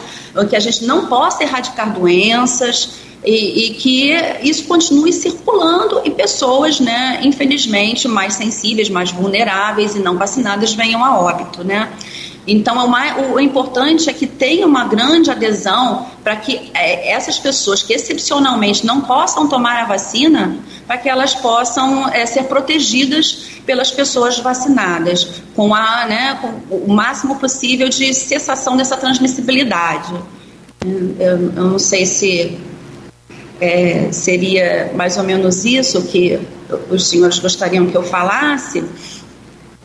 que 0.49 0.55
a 0.55 0.61
gente 0.61 0.85
não 0.85 1.07
possa 1.07 1.43
erradicar 1.43 1.93
doenças. 1.93 3.13
E, 3.25 3.67
e, 3.67 3.75
que 3.75 4.13
isso 4.43 4.65
continue 4.65 5.13
circulando 5.13 6.03
e 6.05 6.11
pessoas, 6.11 6.81
né, 6.81 7.21
infelizmente, 7.23 8.09
mais 8.09 8.35
sensíveis, 8.35 8.91
mais 8.91 9.13
vulneráveis 9.13 9.95
e 9.95 10.01
não 10.01 10.19
vacinadas 10.19 10.75
venham 10.75 11.05
a 11.05 11.21
óbito, 11.21 11.63
né? 11.63 11.89
Então, 12.47 12.85
o, 12.85 12.89
mais, 12.89 13.15
o, 13.33 13.39
importante 13.39 14.11
é 14.11 14.13
que 14.13 14.27
tenha 14.27 14.67
uma 14.67 14.85
grande 14.85 15.31
adesão 15.31 16.07
para 16.25 16.35
que 16.35 16.71
é, 16.75 17.13
essas 17.13 17.39
pessoas 17.39 17.83
que 17.83 17.93
excepcionalmente 17.93 18.85
não 18.85 19.01
possam 19.01 19.49
tomar 19.49 19.83
a 19.83 19.85
vacina, 19.85 20.57
para 20.87 20.99
que 20.99 21.09
elas 21.09 21.35
possam 21.35 22.09
é, 22.09 22.27
ser 22.27 22.45
protegidas 22.45 23.47
pelas 23.65 23.93
pessoas 23.93 24.39
vacinadas, 24.39 25.43
com, 25.55 25.73
a, 25.73 26.07
né, 26.07 26.39
com 26.41 26.77
o 26.77 26.93
máximo 26.93 27.37
possível 27.37 27.89
de 27.89 28.13
cessação 28.13 28.77
dessa 28.77 28.97
transmissibilidade. 28.97 30.13
Eu, 30.85 31.53
eu 31.55 31.65
não 31.65 31.79
sei 31.79 32.05
se 32.05 32.59
é, 33.61 34.09
seria 34.11 34.91
mais 34.97 35.17
ou 35.17 35.23
menos 35.23 35.65
isso 35.65 36.03
que 36.03 36.41
os 36.91 37.09
senhores 37.09 37.39
gostariam 37.39 37.87
que 37.87 37.97
eu 37.97 38.03
falasse, 38.03 38.83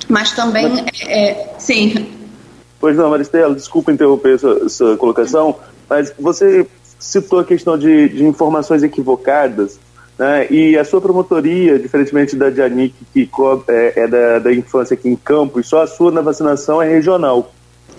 mas 0.09 0.31
também, 0.31 0.83
é, 1.05 1.49
sim, 1.59 2.16
Pois 2.79 2.95
não, 2.95 3.09
Maristela, 3.09 3.55
desculpa 3.55 3.91
interromper 3.91 4.37
essa 4.65 4.95
colocação, 4.97 5.55
mas 5.89 6.13
você 6.19 6.67
citou 6.99 7.39
a 7.39 7.43
questão 7.43 7.77
de, 7.77 8.09
de 8.09 8.25
informações 8.25 8.83
equivocadas, 8.83 9.79
né? 10.17 10.47
e 10.51 10.77
a 10.77 10.83
sua 10.83 11.01
promotoria, 11.01 11.79
diferentemente 11.79 12.35
da 12.35 12.49
Dianic, 12.49 12.93
que 13.13 13.29
é, 13.67 14.03
é 14.03 14.07
da, 14.07 14.39
da 14.39 14.53
infância 14.53 14.93
aqui 14.93 15.09
em 15.09 15.15
Campos, 15.15 15.67
só 15.67 15.83
a 15.83 15.87
sua 15.87 16.11
na 16.11 16.21
vacinação 16.21 16.81
é 16.81 16.87
regional. 16.87 17.51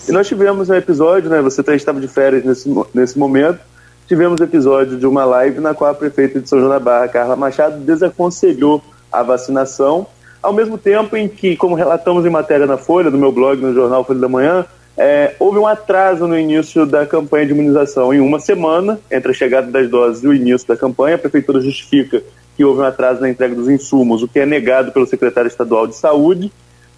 E 0.06 0.12
nós 0.12 0.28
tivemos 0.28 0.68
um 0.68 0.74
episódio, 0.74 1.28
né? 1.28 1.40
Você 1.42 1.60
estava 1.72 2.00
de 2.00 2.06
férias 2.06 2.44
nesse, 2.44 2.70
nesse 2.94 3.18
momento. 3.18 3.58
Tivemos 4.06 4.40
episódio 4.40 4.96
de 4.96 5.06
uma 5.06 5.24
live 5.24 5.60
na 5.60 5.74
qual 5.74 5.90
a 5.90 5.94
prefeita 5.94 6.40
de 6.40 6.48
São 6.48 6.58
João 6.58 6.70
da 6.70 6.78
Barra, 6.78 7.08
Carla 7.08 7.36
Machado, 7.36 7.78
desaconselhou 7.80 8.82
a 9.10 9.22
vacinação 9.22 10.06
ao 10.42 10.52
mesmo 10.52 10.78
tempo 10.78 11.16
em 11.16 11.28
que, 11.28 11.56
como 11.56 11.74
relatamos 11.74 12.24
em 12.24 12.30
matéria 12.30 12.66
na 12.66 12.76
Folha, 12.76 13.10
do 13.10 13.18
meu 13.18 13.32
blog, 13.32 13.60
no 13.60 13.74
jornal 13.74 14.04
Folha 14.04 14.20
da 14.20 14.28
Manhã, 14.28 14.66
é, 14.96 15.34
houve 15.38 15.58
um 15.58 15.66
atraso 15.66 16.26
no 16.26 16.36
início 16.36 16.84
da 16.84 17.06
campanha 17.06 17.46
de 17.46 17.52
imunização. 17.52 18.12
Em 18.12 18.20
uma 18.20 18.40
semana, 18.40 18.98
entre 19.10 19.30
a 19.30 19.34
chegada 19.34 19.70
das 19.70 19.88
doses 19.88 20.24
e 20.24 20.26
o 20.26 20.34
início 20.34 20.66
da 20.66 20.76
campanha, 20.76 21.14
a 21.14 21.18
Prefeitura 21.18 21.60
justifica 21.60 22.22
que 22.56 22.64
houve 22.64 22.80
um 22.80 22.84
atraso 22.84 23.20
na 23.20 23.30
entrega 23.30 23.54
dos 23.54 23.68
insumos, 23.68 24.22
o 24.22 24.28
que 24.28 24.40
é 24.40 24.46
negado 24.46 24.90
pelo 24.90 25.06
secretário 25.06 25.46
estadual 25.46 25.86
de 25.86 25.94
Saúde. 25.94 26.52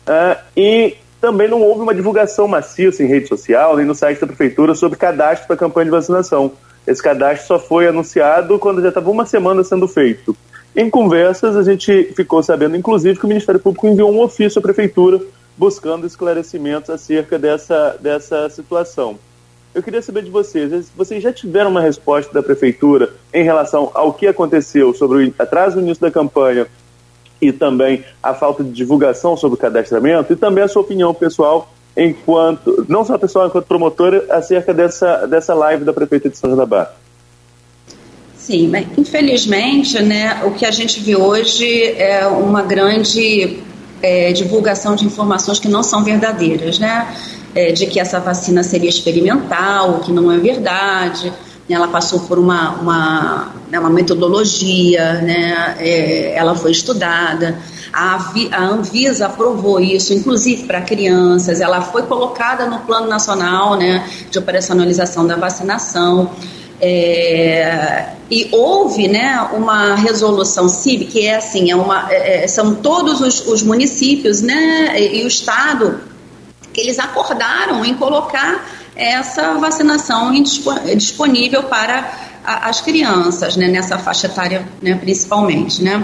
Uh, 0.09 0.41
e 0.57 0.97
também 1.21 1.47
não 1.47 1.61
houve 1.61 1.83
uma 1.83 1.95
divulgação 1.95 2.49
maciça 2.49 3.03
em 3.03 3.07
rede 3.07 3.29
social, 3.29 3.77
nem 3.77 3.85
no 3.85 3.95
site 3.95 4.19
da 4.19 4.27
Prefeitura, 4.27 4.75
sobre 4.75 4.99
cadastro 4.99 5.47
para 5.47 5.57
a 5.57 5.59
campanha 5.59 5.85
de 5.85 5.91
vacinação. 5.91 6.53
Esse 6.87 7.03
cadastro 7.03 7.47
só 7.47 7.59
foi 7.59 7.87
anunciado 7.87 8.59
quando 8.59 8.81
já 8.81 8.89
estava 8.89 9.11
uma 9.11 9.27
semana 9.27 9.63
sendo 9.63 9.87
feito. 9.87 10.35
Em 10.75 10.89
conversas, 10.89 11.57
a 11.57 11.63
gente 11.63 12.13
ficou 12.15 12.43
sabendo, 12.43 12.77
inclusive, 12.77 13.19
que 13.19 13.25
o 13.25 13.29
Ministério 13.29 13.61
Público 13.61 13.89
enviou 13.89 14.13
um 14.13 14.21
ofício 14.21 14.61
à 14.61 14.63
Prefeitura 14.63 15.21
buscando 15.57 16.07
esclarecimentos 16.07 16.89
acerca 16.89 17.39
dessa, 17.39 17.97
dessa 18.01 18.49
situação. 18.49 19.19
Eu 19.75 19.83
queria 19.83 20.01
saber 20.01 20.23
de 20.23 20.31
vocês, 20.31 20.91
vocês 20.97 21.23
já 21.23 21.33
tiveram 21.33 21.71
uma 21.71 21.81
resposta 21.81 22.33
da 22.33 22.43
Prefeitura 22.43 23.11
em 23.33 23.45
relação 23.45 23.91
ao 23.95 24.13
que 24.13 24.27
aconteceu 24.27 24.95
sobre 24.95 25.27
o 25.27 25.35
atraso 25.39 25.77
no 25.77 25.83
início 25.83 26.01
da 26.01 26.11
campanha 26.11 26.67
e 27.41 27.53
também 27.53 28.05
a 28.23 28.35
falta 28.35 28.63
de 28.63 28.71
divulgação 28.71 29.37
sobre 29.37 29.57
o 29.57 29.61
cadastramento 29.61 30.33
e 30.33 30.37
também 30.37 30.65
a 30.65 30.69
sua 30.69 30.83
opinião 30.83 31.13
pessoal 31.15 31.73
enquanto, 31.97 32.85
não 32.89 33.05
só 33.05 33.19
pessoal, 33.19 33.47
enquanto 33.47 33.67
promotora, 33.67 34.25
acerca 34.31 34.73
dessa, 34.73 35.27
dessa 35.27 35.55
live 35.55 35.85
da 35.85 35.93
Prefeita 35.93 36.29
de 36.29 36.37
São 36.37 36.51
João 36.51 36.59
da 36.59 36.67
Barra. 36.67 37.00
Sim, 38.51 38.67
mas 38.67 38.85
infelizmente, 38.99 40.03
né, 40.03 40.43
o 40.45 40.51
que 40.51 40.67
a 40.67 40.73
gente 40.73 40.99
viu 40.99 41.23
hoje 41.23 41.95
é 41.97 42.27
uma 42.27 42.63
grande 42.63 43.61
é, 44.03 44.33
divulgação 44.33 44.97
de 44.97 45.07
informações 45.07 45.61
que 45.61 45.69
não 45.69 45.85
são 45.85 46.03
verdadeiras, 46.03 46.77
né? 46.81 47.15
É, 47.55 47.71
de 47.71 47.87
que 47.87 48.01
essa 48.01 48.19
vacina 48.19 48.65
seria 48.65 48.89
experimental, 48.89 50.01
que 50.01 50.11
não 50.11 50.33
é 50.33 50.39
verdade. 50.39 51.33
Né? 51.69 51.77
Ela 51.77 51.87
passou 51.87 52.19
por 52.21 52.41
uma, 52.41 52.71
uma, 52.81 53.55
né, 53.71 53.79
uma 53.79 53.91
metodologia, 53.91 55.21
né? 55.21 55.77
É, 55.79 56.35
ela 56.35 56.57
foi 56.57 56.73
estudada. 56.73 57.57
A, 57.93 58.33
a 58.51 58.65
Anvisa 58.65 59.27
aprovou 59.27 59.79
isso, 59.79 60.13
inclusive 60.13 60.65
para 60.65 60.81
crianças. 60.81 61.61
Ela 61.61 61.83
foi 61.83 62.03
colocada 62.03 62.67
no 62.67 62.81
Plano 62.81 63.07
Nacional 63.07 63.77
né, 63.77 64.05
de 64.29 64.41
Operacionalização 64.41 65.25
da 65.25 65.37
Vacinação. 65.37 66.33
É, 66.81 68.11
e 68.31 68.49
houve 68.53 69.09
né, 69.09 69.49
uma 69.53 69.97
resolução 69.97 70.69
CIB, 70.69 71.07
que 71.07 71.27
é 71.27 71.37
assim, 71.37 71.71
é 71.71 71.77
uma, 71.77 72.07
é, 72.11 72.45
é, 72.45 72.49
são 72.49 72.77
todos 72.77 73.21
os, 73.21 73.47
os, 73.47 73.63
municípios 73.63 74.41
né, 74.41 74.95
e 74.99 75.25
o 75.25 75.27
Estado 75.27 76.01
que 76.73 76.81
eles 76.81 76.99
acordaram 77.01 77.85
em 77.85 77.95
colocar 77.95 78.65
essa 78.95 79.55
vacinação 79.55 80.33
disponível 80.95 81.65
para 81.65 82.13
as 82.45 82.81
crianças, 82.81 83.57
né, 83.57 83.67
nessa 83.67 83.99
faixa 83.99 84.27
etária 84.27 84.67
né, 84.81 84.95
principalmente. 84.95 85.83
Né? 85.83 86.03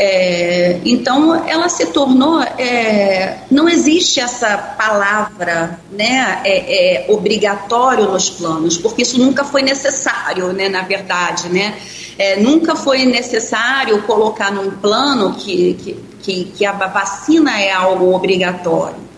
É, 0.00 0.78
então, 0.84 1.34
ela 1.44 1.68
se 1.68 1.86
tornou. 1.86 2.40
É, 2.40 3.38
não 3.50 3.68
existe 3.68 4.20
essa 4.20 4.56
palavra 4.56 5.80
né, 5.90 6.40
é, 6.44 7.06
é, 7.06 7.12
obrigatório 7.12 8.04
nos 8.04 8.30
planos, 8.30 8.78
porque 8.78 9.02
isso 9.02 9.18
nunca 9.18 9.44
foi 9.44 9.62
necessário, 9.62 10.52
né, 10.52 10.68
na 10.68 10.82
verdade. 10.82 11.48
Né? 11.48 11.76
É, 12.16 12.40
nunca 12.40 12.76
foi 12.76 13.04
necessário 13.06 14.00
colocar 14.02 14.52
num 14.52 14.70
plano 14.70 15.34
que, 15.34 15.74
que, 15.74 15.96
que, 16.22 16.44
que 16.44 16.64
a 16.64 16.72
vacina 16.72 17.60
é 17.60 17.72
algo 17.72 18.14
obrigatório. 18.14 19.08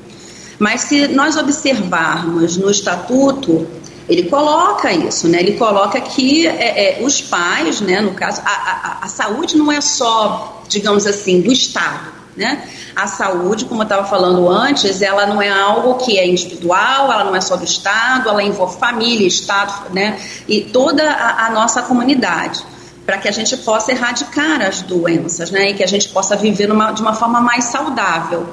Mas 0.59 0.83
se 0.83 1.09
nós 1.09 1.37
observarmos 1.37 2.57
no 2.57 2.71
estatuto, 2.71 3.67
ele 4.11 4.25
coloca 4.25 4.93
isso, 4.93 5.29
né? 5.29 5.39
Ele 5.39 5.53
coloca 5.53 6.01
que 6.01 6.45
é, 6.45 7.01
é, 7.01 7.05
os 7.05 7.23
pais, 7.23 7.81
né, 7.81 8.01
no 8.01 8.13
caso, 8.13 8.43
a, 8.45 8.51
a, 8.51 8.99
a, 9.05 9.09
saúde 9.09 9.57
não 9.57 9.71
é 9.71 9.81
só, 9.81 10.65
digamos 10.69 11.07
assim, 11.07 11.41
do 11.41 11.53
Estado, 11.53 12.11
né? 12.37 12.69
A 12.97 13.07
saúde, 13.07 13.67
como 13.67 13.83
eu 13.83 13.85
estava 13.85 14.05
falando 14.05 14.49
antes, 14.49 15.01
ela 15.01 15.27
não 15.27 15.41
é 15.41 15.49
algo 15.49 15.95
que 16.05 16.19
é 16.19 16.27
individual, 16.27 17.13
ela 17.13 17.23
não 17.23 17.37
é 17.37 17.41
só 17.41 17.57
do 17.57 17.65
Estado, 17.65 18.29
ela 18.29 18.43
envolve 18.43 18.81
família, 18.81 19.29
Estado, 19.29 19.95
né? 19.95 20.21
E 20.49 20.63
toda 20.63 21.09
a, 21.09 21.47
a 21.47 21.51
nossa 21.51 21.81
comunidade 21.81 22.65
para 23.07 23.17
que 23.17 23.29
a 23.29 23.33
gente 23.33 23.57
possa 23.59 23.93
erradicar 23.93 24.61
as 24.61 24.83
doenças, 24.83 25.53
né? 25.53 25.71
E 25.71 25.75
que 25.75 25.85
a 25.85 25.89
gente 25.89 26.09
possa 26.09 26.35
viver 26.35 26.67
numa, 26.67 26.91
de 26.91 27.01
uma 27.01 27.15
forma 27.15 27.41
mais 27.41 27.65
saudável. 27.65 28.49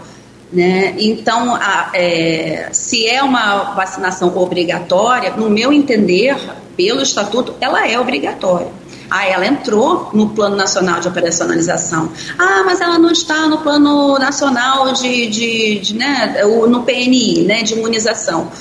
Né? 0.51 0.95
Então, 0.97 1.55
a, 1.55 1.91
é, 1.93 2.69
se 2.71 3.07
é 3.07 3.21
uma 3.21 3.75
vacinação 3.75 4.35
obrigatória, 4.37 5.31
no 5.31 5.49
meu 5.49 5.73
entender, 5.73 6.37
pelo 6.75 7.01
estatuto, 7.01 7.55
ela 7.59 7.87
é 7.87 7.99
obrigatória. 7.99 8.67
Ah, 9.09 9.25
ela 9.25 9.45
entrou 9.45 10.09
no 10.13 10.29
Plano 10.29 10.55
Nacional 10.55 10.99
de 10.99 11.07
Operacionalização. 11.07 12.11
Ah, 12.37 12.63
mas 12.65 12.81
ela 12.81 12.99
não 12.99 13.11
está 13.11 13.47
no 13.47 13.59
Plano 13.59 14.19
Nacional 14.19 14.91
de, 14.93 15.27
de, 15.27 15.79
de 15.79 15.95
né, 15.95 16.41
no 16.67 16.83
PNI, 16.83 17.43
né, 17.43 17.63
de 17.63 17.73
imunização. 17.73 18.51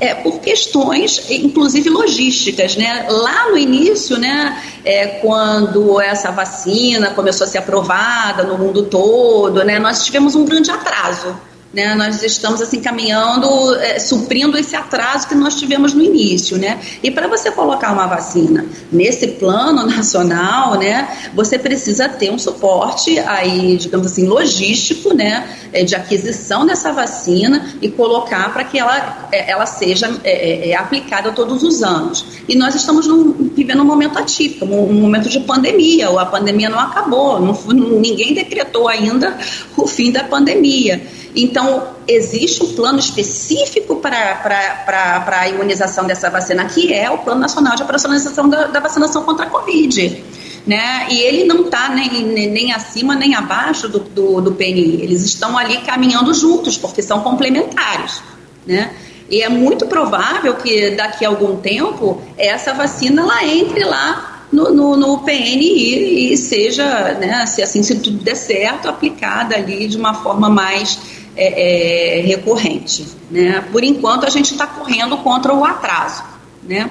É, 0.00 0.14
por 0.14 0.40
questões, 0.40 1.30
inclusive 1.30 1.90
logísticas, 1.90 2.74
né? 2.74 3.06
Lá 3.08 3.50
no 3.50 3.58
início, 3.58 4.18
né, 4.18 4.60
é, 4.84 5.06
quando 5.20 6.00
essa 6.00 6.30
vacina 6.30 7.10
começou 7.10 7.46
a 7.46 7.48
ser 7.48 7.58
aprovada 7.58 8.42
no 8.42 8.56
mundo 8.56 8.84
todo, 8.84 9.62
né, 9.62 9.78
nós 9.78 10.04
tivemos 10.04 10.34
um 10.34 10.44
grande 10.44 10.70
atraso. 10.70 11.36
Né, 11.72 11.94
nós 11.94 12.20
estamos 12.24 12.60
assim 12.60 12.80
caminhando, 12.80 13.76
é, 13.76 14.00
suprindo 14.00 14.58
esse 14.58 14.74
atraso 14.74 15.28
que 15.28 15.36
nós 15.36 15.54
tivemos 15.54 15.94
no 15.94 16.02
início, 16.02 16.58
né? 16.58 16.80
E 17.00 17.12
para 17.12 17.28
você 17.28 17.48
colocar 17.48 17.92
uma 17.92 18.08
vacina 18.08 18.66
nesse 18.90 19.28
plano 19.28 19.86
nacional, 19.86 20.76
né, 20.76 21.08
você 21.32 21.56
precisa 21.56 22.08
ter 22.08 22.32
um 22.32 22.38
suporte 22.40 23.20
aí, 23.20 23.76
digamos 23.76 24.08
assim, 24.08 24.26
logístico, 24.26 25.14
né, 25.14 25.48
é, 25.72 25.84
de 25.84 25.94
aquisição 25.94 26.66
dessa 26.66 26.92
vacina 26.92 27.64
e 27.80 27.88
colocar 27.88 28.52
para 28.52 28.64
que 28.64 28.76
ela, 28.76 29.28
é, 29.30 29.52
ela 29.52 29.64
seja 29.64 30.10
é, 30.24 30.70
é, 30.70 30.76
aplicada 30.76 31.30
todos 31.30 31.62
os 31.62 31.84
anos. 31.84 32.24
E 32.48 32.56
nós 32.56 32.74
estamos 32.74 33.06
num, 33.06 33.50
vivendo 33.54 33.82
um 33.82 33.86
momento 33.86 34.18
atípico, 34.18 34.64
um, 34.64 34.90
um, 34.90 35.00
momento 35.00 35.28
de 35.28 35.38
pandemia. 35.38 36.08
A 36.08 36.26
pandemia 36.26 36.68
não 36.68 36.80
acabou, 36.80 37.38
não, 37.38 37.54
ninguém 37.72 38.34
decretou 38.34 38.88
ainda 38.88 39.38
o 39.76 39.86
fim 39.86 40.10
da 40.10 40.24
pandemia. 40.24 41.00
Então, 41.34 41.88
existe 42.08 42.62
um 42.62 42.74
plano 42.74 42.98
específico 42.98 43.96
para 43.96 45.24
a 45.26 45.48
imunização 45.48 46.06
dessa 46.06 46.28
vacina, 46.28 46.64
que 46.64 46.92
é 46.92 47.10
o 47.10 47.18
Plano 47.18 47.40
Nacional 47.40 47.76
de 47.76 47.82
Operacionalização 47.82 48.48
da, 48.48 48.66
da 48.66 48.80
Vacinação 48.80 49.22
contra 49.22 49.46
a 49.46 49.50
Covid. 49.50 50.24
Né? 50.66 51.06
E 51.10 51.20
ele 51.20 51.44
não 51.44 51.62
está 51.62 51.88
nem, 51.88 52.22
nem 52.22 52.72
acima 52.72 53.14
nem 53.14 53.34
abaixo 53.34 53.88
do, 53.88 54.00
do, 54.00 54.40
do 54.40 54.52
PNI. 54.52 55.02
Eles 55.02 55.24
estão 55.24 55.56
ali 55.56 55.78
caminhando 55.78 56.34
juntos, 56.34 56.76
porque 56.76 57.00
são 57.00 57.20
complementares. 57.20 58.20
Né? 58.66 58.90
E 59.30 59.42
é 59.42 59.48
muito 59.48 59.86
provável 59.86 60.56
que 60.56 60.90
daqui 60.90 61.24
a 61.24 61.28
algum 61.28 61.56
tempo 61.56 62.20
essa 62.36 62.74
vacina 62.74 63.22
ela 63.22 63.44
entre 63.46 63.84
lá 63.84 64.46
no, 64.50 64.74
no, 64.74 64.96
no, 64.96 65.18
PNI 65.18 66.32
e 66.32 66.36
seja, 66.36 67.14
né, 67.14 67.46
se 67.46 67.62
assim 67.62 67.84
se 67.84 68.00
tudo 68.00 68.18
der 68.18 68.34
certo, 68.34 68.88
aplicada 68.88 69.54
ali 69.54 69.86
de 69.86 69.96
uma 69.96 70.14
forma 70.14 70.50
mais 70.50 70.98
é, 71.42 72.18
é, 72.18 72.20
recorrente. 72.20 73.06
Né? 73.30 73.64
Por 73.72 73.82
enquanto, 73.82 74.26
a 74.26 74.30
gente 74.30 74.52
está 74.52 74.66
correndo 74.66 75.16
contra 75.18 75.54
o 75.54 75.64
atraso. 75.64 76.22
Né? 76.62 76.90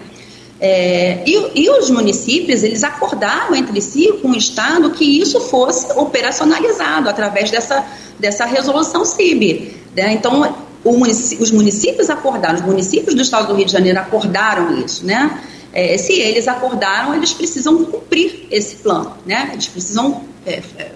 É, 0.59 1.23
e, 1.25 1.63
e, 1.63 1.69
os 1.69 1.91
municípios, 1.91 2.63
eles 2.63 2.83
acordaram 2.83 3.55
entre 3.55 3.79
si 3.79 4.11
com 4.21 4.31
o 4.31 4.35
Estado 4.35 4.89
que 4.89 5.05
isso 5.05 5.39
fosse 5.39 5.91
operacionalizado 5.93 7.07
através 7.07 7.51
dessa, 7.51 7.85
dessa 8.17 8.45
resolução 8.45 9.05
CIB. 9.05 9.75
Né? 9.95 10.13
Então, 10.13 10.55
município, 10.83 11.43
os 11.43 11.51
municípios 11.51 12.09
acordaram, 12.09 12.55
os 12.55 12.65
municípios 12.65 13.13
do 13.13 13.21
Estado 13.21 13.47
do 13.47 13.53
Rio 13.53 13.65
de 13.65 13.71
Janeiro 13.71 13.99
acordaram 13.99 14.77
isso, 14.79 15.05
né? 15.05 15.43
É, 15.71 15.95
se 15.99 16.13
eles 16.13 16.47
acordaram, 16.47 17.13
eles 17.13 17.31
precisam 17.31 17.85
cumprir 17.85 18.47
esse 18.49 18.77
plano, 18.77 19.15
né? 19.25 19.51
Eles 19.53 19.67
precisam 19.67 20.23
é, 20.45 20.61
é 20.77 20.91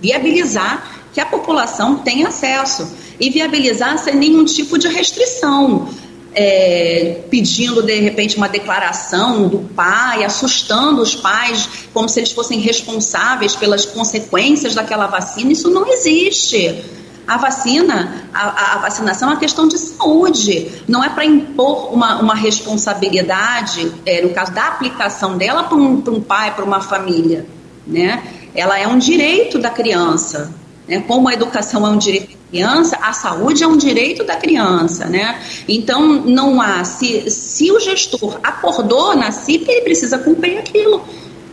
viabilizar 0.00 1.03
que 1.14 1.20
a 1.20 1.26
população 1.26 1.98
tenha 1.98 2.28
acesso 2.28 2.92
e 3.20 3.30
viabilizar 3.30 3.96
sem 3.98 4.16
nenhum 4.16 4.44
tipo 4.44 4.76
de 4.76 4.88
restrição. 4.88 5.88
É, 6.36 7.20
pedindo 7.30 7.80
de 7.80 7.94
repente 8.00 8.36
uma 8.36 8.48
declaração 8.48 9.46
do 9.46 9.60
pai, 9.72 10.24
assustando 10.24 11.00
os 11.00 11.14
pais 11.14 11.68
como 11.92 12.08
se 12.08 12.18
eles 12.18 12.32
fossem 12.32 12.58
responsáveis 12.58 13.54
pelas 13.54 13.86
consequências 13.86 14.74
daquela 14.74 15.06
vacina, 15.06 15.52
isso 15.52 15.70
não 15.70 15.86
existe. 15.86 16.82
A 17.24 17.36
vacina, 17.36 18.28
a, 18.34 18.74
a 18.74 18.78
vacinação 18.78 19.28
é 19.28 19.32
uma 19.34 19.38
questão 19.38 19.68
de 19.68 19.78
saúde, 19.78 20.72
não 20.88 21.04
é 21.04 21.08
para 21.08 21.24
impor 21.24 21.94
uma, 21.94 22.20
uma 22.20 22.34
responsabilidade, 22.34 23.92
é, 24.04 24.20
no 24.20 24.30
caso 24.30 24.50
da 24.50 24.66
aplicação 24.66 25.38
dela, 25.38 25.62
para 25.62 25.78
um, 25.78 26.02
um 26.08 26.20
pai, 26.20 26.52
para 26.52 26.64
uma 26.64 26.80
família. 26.80 27.46
Né? 27.86 28.24
Ela 28.56 28.76
é 28.76 28.88
um 28.88 28.98
direito 28.98 29.56
da 29.56 29.70
criança. 29.70 30.63
Né? 30.86 31.02
Como 31.06 31.28
a 31.28 31.34
educação 31.34 31.86
é 31.86 31.90
um 31.90 31.98
direito 31.98 32.28
da 32.28 32.50
criança, 32.50 32.98
a 33.00 33.12
saúde 33.12 33.62
é 33.62 33.66
um 33.66 33.76
direito 33.76 34.24
da 34.24 34.36
criança. 34.36 35.06
Né? 35.06 35.40
Então, 35.68 36.22
não 36.24 36.60
há. 36.60 36.84
Se, 36.84 37.30
se 37.30 37.70
o 37.72 37.80
gestor 37.80 38.38
acordou 38.42 39.16
na 39.16 39.32
CIP, 39.32 39.70
ele 39.70 39.80
precisa 39.82 40.18
cumprir 40.18 40.58
aquilo. 40.58 41.02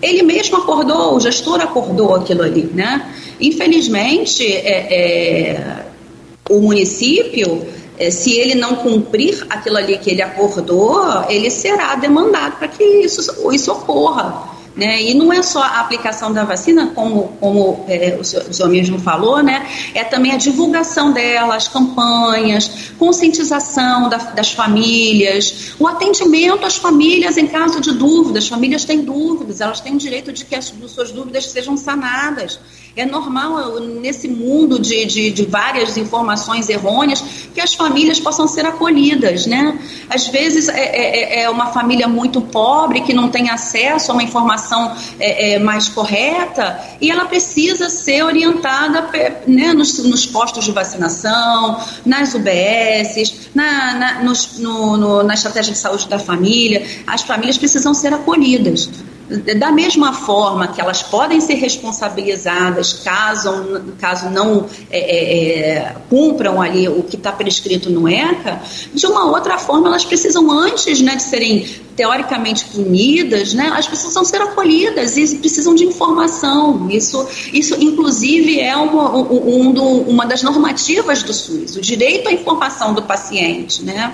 Ele 0.02 0.24
mesmo 0.24 0.58
acordou, 0.58 1.15
o 1.15 1.20
gestor 1.20 1.62
acordou 1.62 2.15
aquilo 2.15 2.41
ali. 2.41 2.70
Né? 2.74 3.13
Infelizmente, 3.39 4.46
é, 4.46 4.88
é, 4.94 5.86
o 6.50 6.60
município, 6.60 7.65
é, 7.98 8.10
se 8.10 8.38
ele 8.38 8.56
não 8.56 8.76
cumprir 8.78 9.46
aquilo 9.50 9.78
ali 9.78 9.98
que 9.98 10.10
ele 10.10 10.22
acordou, 10.22 11.24
ele 11.30 11.52
será 11.52 11.96
demandado 11.96 12.58
para 12.58 12.67
que 12.67 12.84
isso, 12.84 13.22
isso 13.54 13.72
ocorra. 13.72 14.50
Né? 14.76 15.04
E 15.04 15.14
não 15.14 15.34
é 15.34 15.42
só 15.42 15.62
a 15.62 15.82
aplicação 15.82 16.32
da 16.32 16.46
vacina, 16.46 16.92
como, 16.96 17.36
como 17.40 17.86
é, 17.90 18.18
o, 18.20 18.24
senhor, 18.24 18.46
o, 18.50 18.54
senhor, 18.54 18.70
mesmo 18.70 18.98
falou, 19.00 19.44
né? 19.44 19.68
é 19.94 20.04
também 20.04 20.32
a 20.32 20.38
divulgação 20.38 21.12
dela, 21.12 21.56
as 21.56 21.68
campanhas, 21.68 22.92
conscientização 22.98 24.08
da, 24.08 24.18
das 24.18 24.54
famílias, 24.54 25.74
o 25.78 25.88
atendimento 25.88 26.66
às 26.66 26.78
famílias 26.78 27.38
em 27.38 27.48
caso 27.48 27.82
de 27.82 27.92
dúvidas. 27.92 28.46
As 28.46 28.50
famílias 28.50 28.86
têm 28.86 29.02
dúvidas, 29.02 29.60
elas 29.60 29.82
têm 29.82 29.96
o 29.96 29.98
direito 29.98 30.32
de 30.32 30.46
que 30.46 30.56
as 30.56 30.74
suas 30.88 31.12
dúvidas 31.12 31.52
sejam 31.52 31.76
sanadas. 31.76 32.58
É 32.93 33.06
normal 33.06 33.80
nesse 33.80 34.27
mundo 34.27 34.77
de, 34.77 35.06
de, 35.06 35.32
de, 35.32 35.45
várias 35.45 35.95
informações 35.95 36.67
errôneas 36.67 37.23
que 37.54 37.62
as 37.62 37.73
famílias 37.73 38.19
possam 38.19 38.49
ser 38.49 38.65
acolhidas, 38.65 39.45
né? 39.45 39.80
Às 40.10 40.27
vezes 40.27 40.67
é, 40.67 40.82
é, 40.82 41.39
é, 41.39 41.43
é 41.43 41.49
uma 41.49 41.67
família 41.67 42.06
muito 42.10 42.41
pobre 42.41 42.99
que 42.99 43.13
não 43.13 43.30
tem 43.30 43.49
acesso 43.49 44.12
a 44.12 44.13
uma 44.13 44.23
informação 44.23 44.93
é, 45.17 45.54
é 45.54 45.60
mais 45.60 45.88
correta 45.88 46.82
e 46.99 47.10
ela 47.10 47.23
precisa 47.23 47.88
ser 47.89 48.23
orientada 48.23 49.10
né, 49.47 49.71
nos, 49.71 49.97
nos 49.99 50.25
postos 50.25 50.65
de 50.65 50.73
vacinação, 50.73 51.80
nas 52.06 52.34
UBSs, 52.34 53.51
na, 53.56 53.93
na, 53.93 54.23
nos, 54.23 54.58
no, 54.58 54.97
no, 54.97 55.23
na 55.23 55.34
estratégia 55.34 55.71
de 55.71 55.80
saúde 55.80 56.10
da 56.10 56.19
família. 56.19 56.86
As 57.08 57.21
famílias 57.21 57.58
precisam 57.58 57.93
ser 57.93 58.13
acolhidas. 58.13 58.89
Da 59.58 59.72
mesma 59.72 60.12
forma 60.12 60.67
que 60.67 60.82
elas 60.82 61.02
podem 61.02 61.39
ser 61.39 61.54
responsabilizadas 61.54 62.94
caso, 62.94 63.82
caso 63.98 64.30
não 64.30 64.65
é, 64.89 65.00
é, 65.00 65.60
é 65.60 65.96
cumpram 66.10 66.62
ali 66.62 66.89
o 66.89 67.02
que 67.04 67.15
está 67.15 67.32
prescrito 67.32 67.89
no 67.89 68.10
ECA, 68.10 68.62
de 68.94 69.06
uma 69.08 69.26
outra 69.26 69.58
forma 69.58 69.88
elas 69.88 70.04
precisam, 70.04 70.52
antes 70.52 71.00
né, 71.00 71.15
de 71.15 71.24
serem 71.24 71.65
teoricamente 71.96 72.65
punidas, 72.65 73.54
né, 73.54 73.67
elas 73.67 73.88
precisam 73.88 74.26
ser 74.26 74.41
acolhidas 74.41 75.15
e 75.15 75.38
precisam 75.38 75.76
de 75.76 75.86
informação. 75.86 76.89
Isso, 76.89 77.26
isso 77.54 77.76
inclusive, 77.80 78.60
é 78.60 78.76
uma, 78.76 79.15
um, 79.15 79.72
do, 79.72 79.84
uma 79.84 80.26
das 80.26 80.44
normativas 80.44 81.24
do 81.24 81.34
SUS, 81.34 81.78
o 81.78 81.82
direito 81.82 82.28
à 82.28 82.34
informação 82.34 82.94
do 82.94 83.02
paciente. 83.04 83.84
Né? 83.84 84.13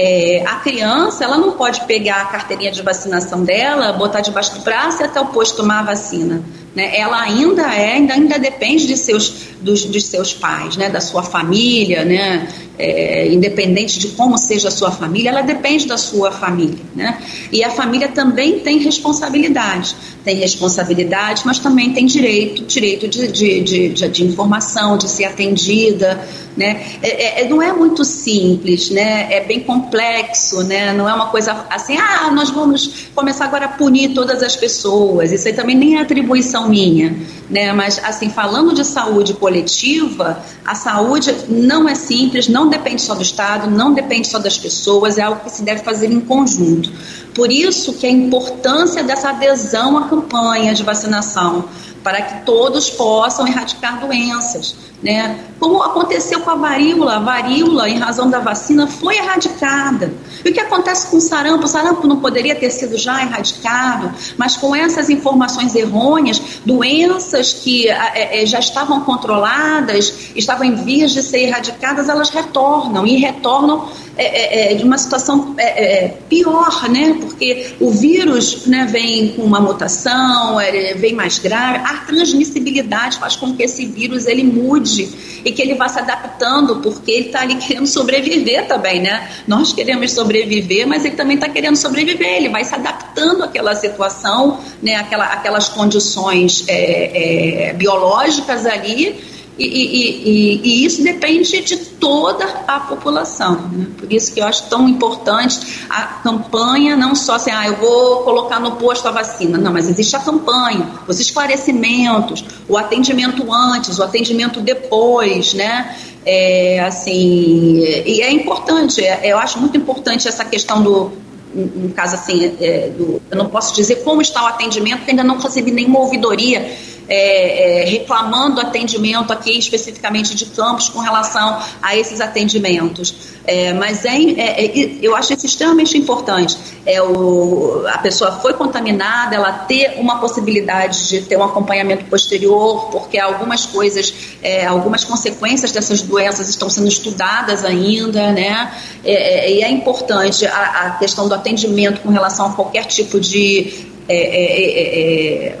É, 0.00 0.44
a 0.46 0.56
criança, 0.60 1.24
ela 1.24 1.36
não 1.36 1.52
pode 1.52 1.80
pegar 1.80 2.22
a 2.22 2.24
carteirinha 2.26 2.70
de 2.70 2.80
vacinação 2.82 3.42
dela, 3.42 3.92
botar 3.92 4.20
debaixo 4.20 4.54
do 4.54 4.60
braço 4.60 5.02
e 5.02 5.04
até 5.04 5.20
o 5.20 5.26
posto 5.26 5.56
tomar 5.56 5.80
a 5.80 5.82
vacina. 5.82 6.40
Né? 6.72 6.96
Ela 6.96 7.20
ainda 7.20 7.62
é, 7.74 7.94
ainda, 7.94 8.14
ainda 8.14 8.38
depende 8.38 8.86
de 8.86 8.96
seus, 8.96 9.48
dos, 9.60 9.84
dos 9.84 10.04
seus 10.04 10.32
pais, 10.32 10.76
né? 10.76 10.88
da 10.88 11.00
sua 11.00 11.22
família, 11.22 12.04
né? 12.04 12.48
É, 12.80 13.26
independente 13.32 13.98
de 13.98 14.06
como 14.10 14.38
seja 14.38 14.68
a 14.68 14.70
sua 14.70 14.92
família, 14.92 15.30
ela 15.30 15.42
depende 15.42 15.88
da 15.88 15.98
sua 15.98 16.30
família. 16.30 16.78
Né? 16.94 17.20
E 17.50 17.64
a 17.64 17.70
família 17.70 18.06
também 18.06 18.60
tem 18.60 18.78
responsabilidade. 18.78 19.96
Tem 20.24 20.36
responsabilidade, 20.36 21.42
mas 21.44 21.58
também 21.58 21.92
tem 21.92 22.06
direito, 22.06 22.62
direito 22.62 23.08
de, 23.08 23.26
de, 23.32 23.60
de, 23.62 23.88
de, 23.88 24.08
de 24.08 24.24
informação, 24.24 24.96
de 24.96 25.10
ser 25.10 25.24
atendida. 25.24 26.24
Né? 26.56 26.98
É, 27.02 27.42
é, 27.42 27.48
não 27.48 27.60
é 27.60 27.72
muito 27.72 28.04
simples, 28.04 28.90
né? 28.90 29.26
é 29.32 29.40
bem 29.40 29.58
complexo, 29.58 30.62
né? 30.62 30.92
não 30.92 31.08
é 31.08 31.14
uma 31.14 31.30
coisa 31.30 31.66
assim, 31.70 31.96
ah, 31.96 32.30
nós 32.30 32.50
vamos 32.50 33.08
começar 33.12 33.46
agora 33.46 33.64
a 33.64 33.68
punir 33.68 34.14
todas 34.14 34.40
as 34.40 34.54
pessoas. 34.54 35.32
Isso 35.32 35.48
aí 35.48 35.54
também 35.54 35.76
nem 35.76 35.96
é 35.96 36.00
atribuição 36.00 36.68
minha, 36.68 37.16
né? 37.50 37.72
Mas 37.72 37.98
assim, 38.02 38.30
falando 38.30 38.74
de 38.74 38.84
saúde 38.84 39.34
coletiva, 39.34 40.42
a 40.64 40.74
saúde 40.74 41.34
não 41.48 41.88
é 41.88 41.94
simples, 41.94 42.48
não 42.48 42.68
depende 42.68 43.02
só 43.02 43.14
do 43.14 43.22
Estado, 43.22 43.70
não 43.70 43.92
depende 43.92 44.28
só 44.28 44.38
das 44.38 44.58
pessoas, 44.58 45.18
é 45.18 45.22
algo 45.22 45.40
que 45.40 45.50
se 45.50 45.62
deve 45.62 45.82
fazer 45.82 46.10
em 46.10 46.20
conjunto. 46.20 46.92
Por 47.34 47.52
isso 47.52 47.92
que 47.94 48.06
a 48.06 48.10
importância 48.10 49.02
dessa 49.02 49.30
adesão 49.30 49.96
à 49.96 50.08
campanha 50.08 50.74
de 50.74 50.82
vacinação, 50.82 51.64
para 52.08 52.22
que 52.22 52.46
todos 52.46 52.88
possam 52.88 53.46
erradicar 53.46 54.00
doenças. 54.00 54.74
Né? 55.02 55.38
Como 55.60 55.82
aconteceu 55.82 56.40
com 56.40 56.50
a 56.50 56.54
varíola, 56.54 57.16
a 57.16 57.18
varíola, 57.18 57.86
em 57.86 57.98
razão 57.98 58.30
da 58.30 58.38
vacina, 58.38 58.86
foi 58.86 59.18
erradicada. 59.18 60.10
E 60.42 60.48
o 60.48 60.52
que 60.52 60.58
acontece 60.58 61.08
com 61.08 61.18
o 61.18 61.20
sarampo? 61.20 61.66
O 61.66 61.68
sarampo 61.68 62.06
não 62.06 62.18
poderia 62.18 62.54
ter 62.54 62.70
sido 62.70 62.96
já 62.96 63.20
erradicado, 63.20 64.10
mas 64.38 64.56
com 64.56 64.74
essas 64.74 65.10
informações 65.10 65.74
errôneas, 65.74 66.40
doenças 66.64 67.52
que 67.52 67.90
é, 67.90 68.42
é, 68.42 68.46
já 68.46 68.58
estavam 68.58 69.02
controladas, 69.02 70.30
estavam 70.34 70.64
em 70.64 70.76
vias 70.76 71.12
de 71.12 71.22
ser 71.22 71.40
erradicadas, 71.40 72.08
elas 72.08 72.30
retornam 72.30 73.06
e 73.06 73.18
retornam 73.18 73.86
é, 74.18 74.72
é, 74.72 74.74
de 74.74 74.82
uma 74.82 74.98
situação 74.98 75.54
é, 75.56 76.06
é, 76.06 76.08
pior, 76.28 76.88
né? 76.90 77.16
Porque 77.20 77.74
o 77.78 77.90
vírus 77.90 78.66
né, 78.66 78.84
vem 78.90 79.28
com 79.28 79.42
uma 79.42 79.60
mutação, 79.60 80.60
é, 80.60 80.94
vem 80.94 81.14
mais 81.14 81.38
grave. 81.38 81.78
A 81.84 81.98
transmissibilidade 81.98 83.18
faz 83.18 83.36
com 83.36 83.54
que 83.54 83.62
esse 83.62 83.86
vírus 83.86 84.26
ele 84.26 84.42
mude 84.42 85.08
e 85.44 85.52
que 85.52 85.62
ele 85.62 85.74
vá 85.74 85.88
se 85.88 86.00
adaptando, 86.00 86.80
porque 86.80 87.12
ele 87.12 87.26
está 87.26 87.42
ali 87.42 87.54
querendo 87.56 87.86
sobreviver 87.86 88.66
também, 88.66 89.00
né? 89.00 89.30
Nós 89.46 89.72
queremos 89.72 90.12
sobreviver, 90.12 90.86
mas 90.86 91.04
ele 91.04 91.14
também 91.14 91.36
está 91.36 91.48
querendo 91.48 91.76
sobreviver. 91.76 92.38
Ele 92.38 92.48
vai 92.48 92.64
se 92.64 92.74
adaptando 92.74 93.44
àquela 93.44 93.76
situação, 93.76 94.58
né? 94.82 94.96
Aquela, 94.96 95.26
aquelas 95.26 95.68
condições 95.68 96.64
é, 96.66 97.72
biológicas 97.76 98.66
ali 98.66 99.37
e, 99.58 99.64
e, 99.66 100.60
e, 100.62 100.84
isso 100.84 101.02
depende 101.02 101.60
de 101.62 101.76
toda 101.76 102.44
a 102.66 102.78
população. 102.78 103.68
Né? 103.72 103.86
Por 103.98 104.12
isso 104.12 104.32
que 104.32 104.40
eu 104.40 104.46
acho 104.46 104.68
tão 104.68 104.88
importante 104.88 105.84
a 105.90 106.02
campanha, 106.22 106.96
não 106.96 107.14
só 107.16 107.34
assim, 107.34 107.50
ah, 107.50 107.66
eu 107.66 107.74
vou 107.76 108.22
colocar 108.22 108.60
no 108.60 108.72
posto 108.72 109.08
a 109.08 109.10
vacina. 109.10 109.58
Não, 109.58 109.72
mas 109.72 109.88
existe 109.88 110.14
a 110.14 110.20
campanha, 110.20 110.88
os 111.08 111.18
esclarecimentos, 111.18 112.44
o 112.68 112.76
atendimento 112.76 113.52
antes, 113.52 113.98
o 113.98 114.02
atendimento 114.04 114.60
depois, 114.60 115.54
né? 115.54 115.96
É, 116.24 116.80
assim, 116.80 117.78
e 117.80 118.20
é 118.20 118.30
importante, 118.30 119.02
é, 119.02 119.32
eu 119.32 119.38
acho 119.38 119.58
muito 119.58 119.76
importante 119.76 120.28
essa 120.28 120.44
questão 120.44 120.82
do, 120.82 121.10
no 121.54 121.90
caso 121.90 122.16
assim, 122.16 122.54
é, 122.60 122.90
do, 122.90 123.20
eu 123.30 123.36
não 123.36 123.46
posso 123.46 123.74
dizer 123.74 123.96
como 124.04 124.20
está 124.20 124.44
o 124.44 124.46
atendimento, 124.46 124.98
porque 124.98 125.12
ainda 125.12 125.24
não 125.24 125.38
recebi 125.38 125.70
nenhuma 125.70 126.00
ouvidoria 126.00 126.76
é, 127.08 127.82
é, 127.82 127.84
reclamando 127.86 128.60
atendimento 128.60 129.32
aqui 129.32 129.58
especificamente 129.58 130.34
de 130.34 130.44
campos 130.46 130.88
com 130.90 130.98
relação 130.98 131.58
a 131.80 131.96
esses 131.96 132.20
atendimentos. 132.20 133.14
É, 133.46 133.72
mas 133.72 134.04
é, 134.04 134.14
é, 134.14 134.66
é 134.66 134.98
eu 135.00 135.16
acho 135.16 135.32
isso 135.32 135.46
extremamente 135.46 135.96
importante. 135.96 136.56
É 136.84 137.00
o, 137.00 137.86
a 137.86 137.98
pessoa 137.98 138.32
foi 138.32 138.52
contaminada, 138.52 139.34
ela 139.34 139.52
ter 139.52 139.94
uma 139.98 140.20
possibilidade 140.20 141.08
de 141.08 141.22
ter 141.22 141.38
um 141.38 141.44
acompanhamento 141.44 142.04
posterior, 142.04 142.90
porque 142.90 143.18
algumas 143.18 143.64
coisas, 143.64 144.12
é, 144.42 144.66
algumas 144.66 145.02
consequências 145.02 145.72
dessas 145.72 146.02
doenças 146.02 146.48
estão 146.50 146.68
sendo 146.68 146.88
estudadas 146.88 147.64
ainda, 147.64 148.32
né? 148.32 148.70
e 149.04 149.62
é 149.62 149.70
importante 149.70 150.44
a, 150.46 150.86
a, 150.86 150.90
questão 150.98 151.26
do 151.26 151.34
atendimento 151.34 152.00
com 152.00 152.10
relação 152.10 152.46
a 152.46 152.52
qualquer 152.52 152.84
tipo 152.84 153.18
de 153.18 153.86
é, 154.08 155.56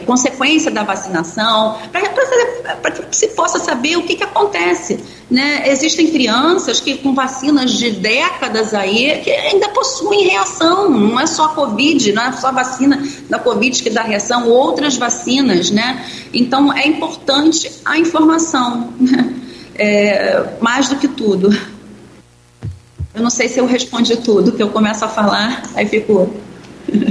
consequência 0.00 0.70
da 0.70 0.84
vacinação, 0.84 1.78
para 1.90 2.90
que 2.92 3.16
se 3.16 3.28
possa 3.28 3.58
saber 3.58 3.96
o 3.96 4.02
que, 4.04 4.14
que 4.14 4.22
acontece. 4.22 5.00
Né? 5.30 5.68
Existem 5.68 6.10
crianças 6.10 6.80
que 6.80 6.98
com 6.98 7.14
vacinas 7.14 7.72
de 7.72 7.90
décadas 7.90 8.74
aí 8.74 9.20
que 9.22 9.30
ainda 9.30 9.68
possuem 9.70 10.28
reação, 10.28 10.90
não 10.90 11.18
é 11.18 11.26
só 11.26 11.46
a 11.46 11.48
Covid, 11.50 12.12
não 12.12 12.22
é 12.24 12.32
só 12.32 12.48
a 12.48 12.52
vacina 12.52 13.02
da 13.28 13.38
Covid 13.38 13.82
que 13.82 13.90
dá 13.90 14.02
reação, 14.02 14.48
outras 14.48 14.96
vacinas, 14.96 15.70
né? 15.70 16.04
Então 16.32 16.72
é 16.72 16.86
importante 16.86 17.70
a 17.84 17.98
informação, 17.98 18.92
né? 19.00 19.34
é, 19.80 20.56
mais 20.60 20.88
do 20.88 20.96
que 20.96 21.08
tudo. 21.08 21.50
Eu 23.14 23.22
não 23.22 23.30
sei 23.30 23.48
se 23.48 23.58
eu 23.58 23.66
respondi 23.66 24.16
tudo, 24.18 24.52
que 24.52 24.62
eu 24.62 24.68
começo 24.68 25.04
a 25.04 25.08
falar, 25.08 25.62
aí 25.74 25.86
fico. 25.86 26.32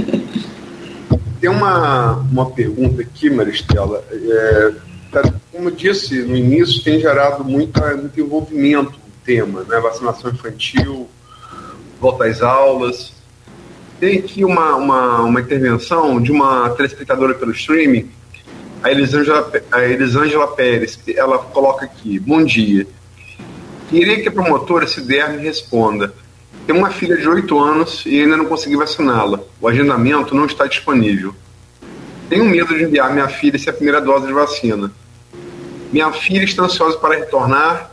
Tem 1.40 1.48
uma, 1.48 2.16
uma 2.30 2.50
pergunta 2.50 3.00
aqui, 3.00 3.30
Maristela. 3.30 4.04
É, 4.12 4.72
tá, 5.10 5.22
como 5.50 5.70
disse 5.70 6.22
no 6.22 6.36
início, 6.36 6.84
tem 6.84 7.00
gerado 7.00 7.42
muito 7.42 7.80
envolvimento 8.16 8.92
no 8.92 9.24
tema, 9.24 9.62
né? 9.62 9.80
Vacinação 9.80 10.30
infantil, 10.30 11.08
volta 11.98 12.26
às 12.26 12.42
aulas. 12.42 13.14
Tem 13.98 14.18
aqui 14.18 14.44
uma, 14.44 14.76
uma, 14.76 15.22
uma 15.22 15.40
intervenção 15.40 16.20
de 16.20 16.30
uma 16.30 16.70
telespectadora 16.70 17.34
pelo 17.34 17.52
streaming, 17.52 18.10
a 18.82 18.90
Elisângela, 18.90 19.50
a 19.72 19.82
Elisângela 19.82 20.48
Pérez. 20.48 20.98
Ela 21.08 21.38
coloca 21.38 21.86
aqui: 21.86 22.18
Bom 22.18 22.44
dia. 22.44 22.86
Queria 23.88 24.20
que 24.20 24.28
a 24.28 24.32
promotora, 24.32 24.86
se 24.86 25.00
der, 25.00 25.30
me 25.30 25.42
responda. 25.42 26.12
Tenho 26.66 26.78
uma 26.78 26.90
filha 26.90 27.16
de 27.16 27.28
8 27.28 27.58
anos 27.58 28.04
e 28.06 28.20
ainda 28.20 28.36
não 28.36 28.44
consegui 28.44 28.76
vaciná-la. 28.76 29.40
O 29.60 29.68
agendamento 29.68 30.34
não 30.34 30.46
está 30.46 30.66
disponível. 30.66 31.34
Tenho 32.28 32.44
medo 32.44 32.76
de 32.76 32.84
enviar 32.84 33.12
minha 33.12 33.28
filha 33.28 33.58
se 33.58 33.68
a 33.68 33.72
primeira 33.72 34.00
dose 34.00 34.26
de 34.26 34.32
vacina. 34.32 34.92
Minha 35.92 36.12
filha 36.12 36.44
está 36.44 36.62
ansiosa 36.62 36.96
para 36.96 37.16
retornar, 37.16 37.90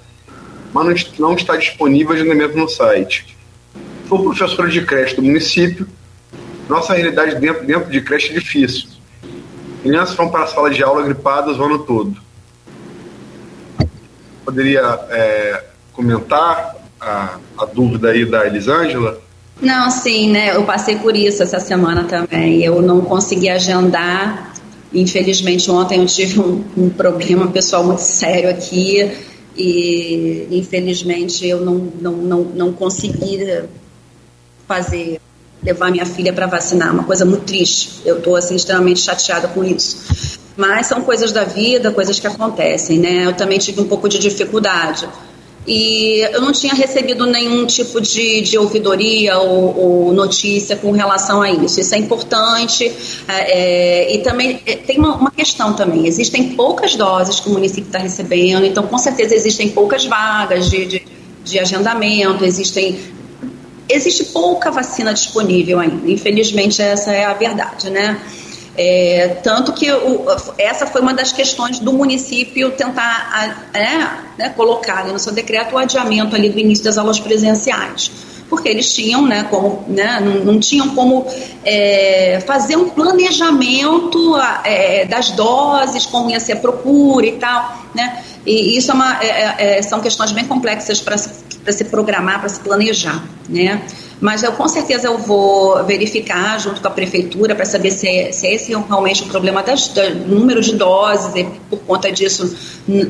mas 0.72 1.12
não 1.18 1.34
está 1.34 1.56
disponível 1.56 2.14
agendamento 2.14 2.56
no 2.56 2.70
site. 2.70 3.36
Sou 4.08 4.22
professora 4.22 4.70
de 4.70 4.86
creche 4.86 5.16
do 5.16 5.24
município. 5.24 5.88
Nossa 6.70 6.94
realidade 6.94 7.36
dentro, 7.40 7.66
dentro 7.66 7.90
de 7.90 8.02
creche 8.02 8.30
é 8.30 8.34
difícil. 8.40 8.90
Crianças 9.82 10.16
vão 10.16 10.30
para 10.30 10.44
a 10.44 10.48
sala 10.48 10.70
de 10.70 10.84
aula 10.84 11.02
gripadas 11.02 11.58
o 11.58 11.64
ano 11.64 11.80
todo. 11.80 12.16
Poderia 14.46 15.00
é, 15.10 15.64
comentar 15.94 16.77
a, 17.00 17.38
a 17.58 17.66
dúvida 17.66 18.10
aí 18.10 18.26
da 18.26 18.46
Elisângela? 18.46 19.22
Não, 19.62 19.90
sim, 19.90 20.32
né? 20.32 20.56
Eu 20.56 20.64
passei 20.64 20.98
por 20.98 21.16
isso 21.16 21.42
essa 21.42 21.60
semana 21.60 22.04
também. 22.04 22.64
Eu 22.64 22.82
não 22.82 23.02
consegui 23.02 23.50
agendar. 23.50 24.54
Infelizmente, 24.94 25.70
ontem 25.70 26.00
eu 26.00 26.06
tive 26.06 26.40
um, 26.40 26.64
um 26.78 26.90
problema 26.90 27.48
pessoal 27.48 27.84
muito 27.84 28.02
sério 28.02 28.50
aqui 28.50 29.12
e 29.56 30.48
infelizmente 30.52 31.46
eu 31.46 31.62
não, 31.62 31.92
não, 32.00 32.14
não, 32.14 32.42
não 32.44 32.74
consegui 32.74 33.64
fazer 34.68 35.20
levar 35.64 35.90
minha 35.90 36.06
filha 36.06 36.32
para 36.32 36.46
vacinar, 36.46 36.94
uma 36.94 37.04
coisa 37.04 37.26
muito 37.26 37.44
triste. 37.46 38.02
Eu 38.06 38.20
estou 38.20 38.36
assim 38.36 38.56
extremamente 38.56 39.02
chateada 39.02 39.48
com 39.48 39.64
isso. 39.64 40.38
Mas 40.56 40.88
são 40.88 41.02
coisas 41.02 41.32
da 41.32 41.44
vida, 41.44 41.92
coisas 41.92 42.20
que 42.20 42.28
acontecem, 42.28 43.00
né? 43.00 43.26
Eu 43.26 43.34
também 43.34 43.58
tive 43.58 43.82
um 43.82 43.88
pouco 43.88 44.08
de 44.08 44.20
dificuldade 44.20 45.08
e 45.68 46.22
eu 46.34 46.40
não 46.40 46.54
tinha 46.54 46.74
recebido 46.74 47.26
nenhum 47.26 47.66
tipo 47.66 48.00
de, 48.00 48.40
de 48.40 48.58
ouvidoria 48.58 49.38
ou, 49.38 49.78
ou, 49.78 50.14
notícia 50.14 50.78
com 50.78 50.92
relação 50.92 51.42
a 51.42 51.52
isso. 51.52 51.82
Isso 51.82 51.94
é 51.94 51.98
importante 51.98 52.90
é, 53.28 53.52
é 53.52 54.16
e 54.16 54.20
também 54.20 54.62
é, 54.66 54.78
tem 54.78 54.98
uma, 54.98 55.16
uma, 55.16 55.32
questão 55.32 55.74
também. 55.74 56.08
Existem 56.08 56.56
poucas 56.56 56.96
doses 56.96 57.42
que 57.42 57.50
o 57.50 57.52
município 57.52 57.88
está 57.88 58.00
recebendo, 58.00 58.66
então 58.66 58.88
com 58.88 58.98
certeza 58.98 59.36
existem 59.36 59.68
poucas 59.68 60.06
vagas 60.06 60.70
de, 60.70 60.86
de, 60.86 61.08
de 61.44 61.60
agendamento, 61.60 62.46
existem 62.46 62.98
existe 63.90 64.26
pouca 64.26 64.72
vacina 64.72 65.14
disponível 65.14 65.82
ainda. 65.82 66.10
Infelizmente 66.10 66.82
essa 66.82 67.12
é 67.12 67.26
a 67.26 67.34
verdade, 67.34 67.90
né? 67.90 68.22
É, 68.78 69.40
tanto 69.42 69.74
que 69.74 69.92
o, 69.92 70.26
essa 70.58 70.86
foi 70.86 71.02
uma 71.02 71.14
das 71.14 71.32
questões 71.32 71.80
do 71.80 71.92
município 71.92 72.72
tentar 72.72 73.70
é, 73.74 74.38
né, 74.38 74.50
colocar 74.56 75.06
no 75.08 75.18
seu 75.18 75.34
decreto 75.34 75.74
o 75.74 75.78
adiamento 75.80 76.36
ali 76.36 76.50
do 76.50 76.60
início 76.60 76.84
das 76.84 76.98
aulas 76.98 77.20
presenciais. 77.20 78.12
Porque 78.48 78.70
eles 78.70 78.94
tinham, 78.94 79.26
né, 79.26 79.46
como, 79.50 79.84
né, 79.88 80.22
não, 80.24 80.54
não 80.54 80.60
tinham 80.60 80.96
como 80.96 81.26
é, 81.66 82.42
fazer 82.46 82.78
um 82.78 82.90
planejamento 82.90 84.38
é, 84.64 85.06
das 85.06 85.32
doses, 85.32 86.06
como 86.06 86.30
ia 86.30 86.40
ser 86.40 86.54
a 86.54 86.58
procura 86.58 87.26
e 87.26 87.34
tal, 87.34 87.78
né? 87.94 88.24
E 88.46 88.78
isso 88.78 88.92
é 88.92 88.94
uma, 88.94 89.22
é, 89.22 89.56
é, 89.78 89.82
são 89.82 90.00
questões 90.00 90.32
bem 90.32 90.46
complexas 90.46 91.02
para 91.02 91.18
se, 91.18 91.30
se 91.70 91.84
programar, 91.86 92.40
para 92.40 92.48
se 92.48 92.62
planejar, 92.62 93.22
né? 93.50 93.82
Mas 94.20 94.42
eu 94.42 94.52
com 94.54 94.68
certeza 94.68 95.08
eu 95.08 95.18
vou 95.18 95.84
verificar 95.84 96.60
junto 96.60 96.82
com 96.82 96.88
a 96.88 96.92
prefeitura 96.92 97.54
para 97.54 97.66
saber 97.66 97.92
se, 97.92 98.08
é, 98.08 98.32
se 98.32 98.48
é 98.48 98.56
esse 98.56 98.74
realmente 98.74 99.24
o 99.24 99.28
problema 99.28 99.62
das, 99.62 99.90
do 99.90 100.16
número 100.28 100.62
de 100.62 100.76
doses 100.76 101.36
e 101.36 101.44
por 101.70 101.80
conta 101.80 102.12
disso 102.12 102.56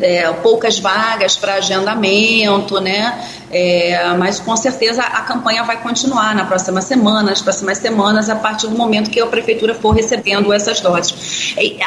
é, 0.02 0.30
poucas 0.34 0.80
vagas 0.80 1.38
para 1.38 1.56
agendamento, 1.56 2.80
né? 2.82 3.24
É, 3.50 4.13
mas 4.17 4.39
com 4.41 4.58
certeza 4.58 5.02
a 5.02 5.22
campanha 5.22 5.63
vai 5.63 5.82
continuar 5.82 6.36
na 6.36 6.43
próxima 6.43 6.82
semana, 6.82 7.30
nas 7.30 7.41
próximas 7.41 7.78
semanas, 7.78 8.30
a 8.30 8.36
partir 8.36 8.67
do 8.67 8.78
momento 8.78 9.10
que 9.10 9.22
a 9.22 9.26
prefeitura 9.26 9.74
for 9.74 9.91
recebendo 9.91 10.52
essas 10.52 10.82
doses. 10.82 11.53
E, 11.58 11.78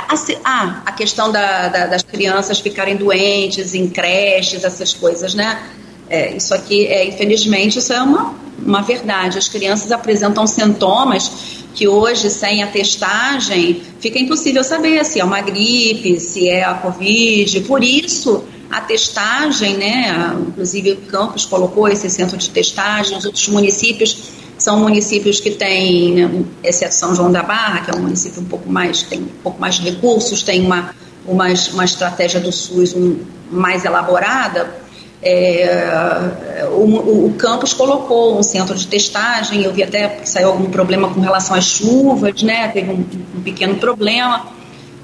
ah, 0.45 0.83
a 0.87 0.93
questão 0.93 1.31
da, 1.31 1.68
da, 1.68 1.87
das 1.87 2.03
crianças 2.03 2.59
ficarem 2.59 2.97
doentes 2.97 3.75
em 3.75 3.89
creches, 3.89 4.64
essas 4.64 4.95
coisas, 4.95 5.35
né? 5.35 5.61
É, 6.09 6.35
isso 6.35 6.53
aqui, 6.55 6.87
é, 6.87 7.07
infelizmente, 7.07 7.79
isso 7.79 7.93
é 7.93 8.03
uma, 8.03 8.35
uma 8.65 8.83
verdade. 8.83 9.39
As 9.39 9.49
crianças 9.49 9.93
apresentam 9.93 10.47
sintomas 10.47 11.31
que 11.75 11.87
hoje, 11.87 12.31
sem 12.31 12.63
a 12.63 12.67
testagem, 12.67 13.83
fica 14.01 14.19
impossível 14.19 14.65
saber 14.65 15.05
se 15.05 15.21
é 15.21 15.25
uma 15.25 15.41
gripe, 15.41 16.19
se 16.21 16.49
é 16.49 16.65
a 16.65 16.75
Covid. 16.75 17.61
Por 17.61 17.83
isso, 17.83 18.45
a 18.71 18.81
testagem, 18.81 19.77
né, 19.77 20.35
inclusive 20.49 20.93
o 20.93 20.97
Campos 21.03 21.45
colocou 21.45 21.89
esse 21.89 22.09
centro 22.09 22.37
de 22.37 22.51
testagem, 22.51 23.17
os 23.17 23.25
outros 23.25 23.49
municípios 23.49 24.41
são 24.59 24.79
municípios 24.79 25.41
que 25.41 25.51
têm, 25.51 26.15
né, 26.15 26.73
São 26.73 27.15
João 27.15 27.33
da 27.33 27.43
Barra, 27.43 27.81
que 27.81 27.91
é 27.91 27.95
um 27.95 28.03
município 28.03 28.43
um 28.43 28.45
pouco 28.45 28.71
mais, 28.71 29.03
tem 29.03 29.21
um 29.21 29.43
pouco 29.43 29.61
mais 29.61 29.77
de 29.77 29.91
recursos, 29.91 30.43
tem 30.43 30.65
uma, 30.65 30.95
uma, 31.27 31.47
uma 31.73 31.85
estratégia 31.85 32.39
do 32.39 32.53
SUS 32.53 32.95
um, 32.95 33.17
mais 33.51 33.85
elaborada, 33.85 34.71
É, 35.23 36.66
o, 36.73 37.27
o, 37.27 37.35
campus 37.37 37.75
colocou 37.75 38.39
um 38.39 38.43
centro 38.43 38.75
de 38.75 38.87
testagem, 38.87 39.62
eu 39.62 39.73
vi 39.73 39.83
até 39.83 40.09
que 40.09 40.29
saiu 40.29 40.49
algum 40.49 40.71
problema 40.71 41.12
com 41.12 41.21
relação 41.21 41.55
às 41.55 41.64
chuvas, 41.64 42.43
né? 42.43 42.68
Teve 42.68 42.91
um, 42.91 43.05
um 43.37 43.43
pequeno 43.43 43.75
problema, 43.77 44.47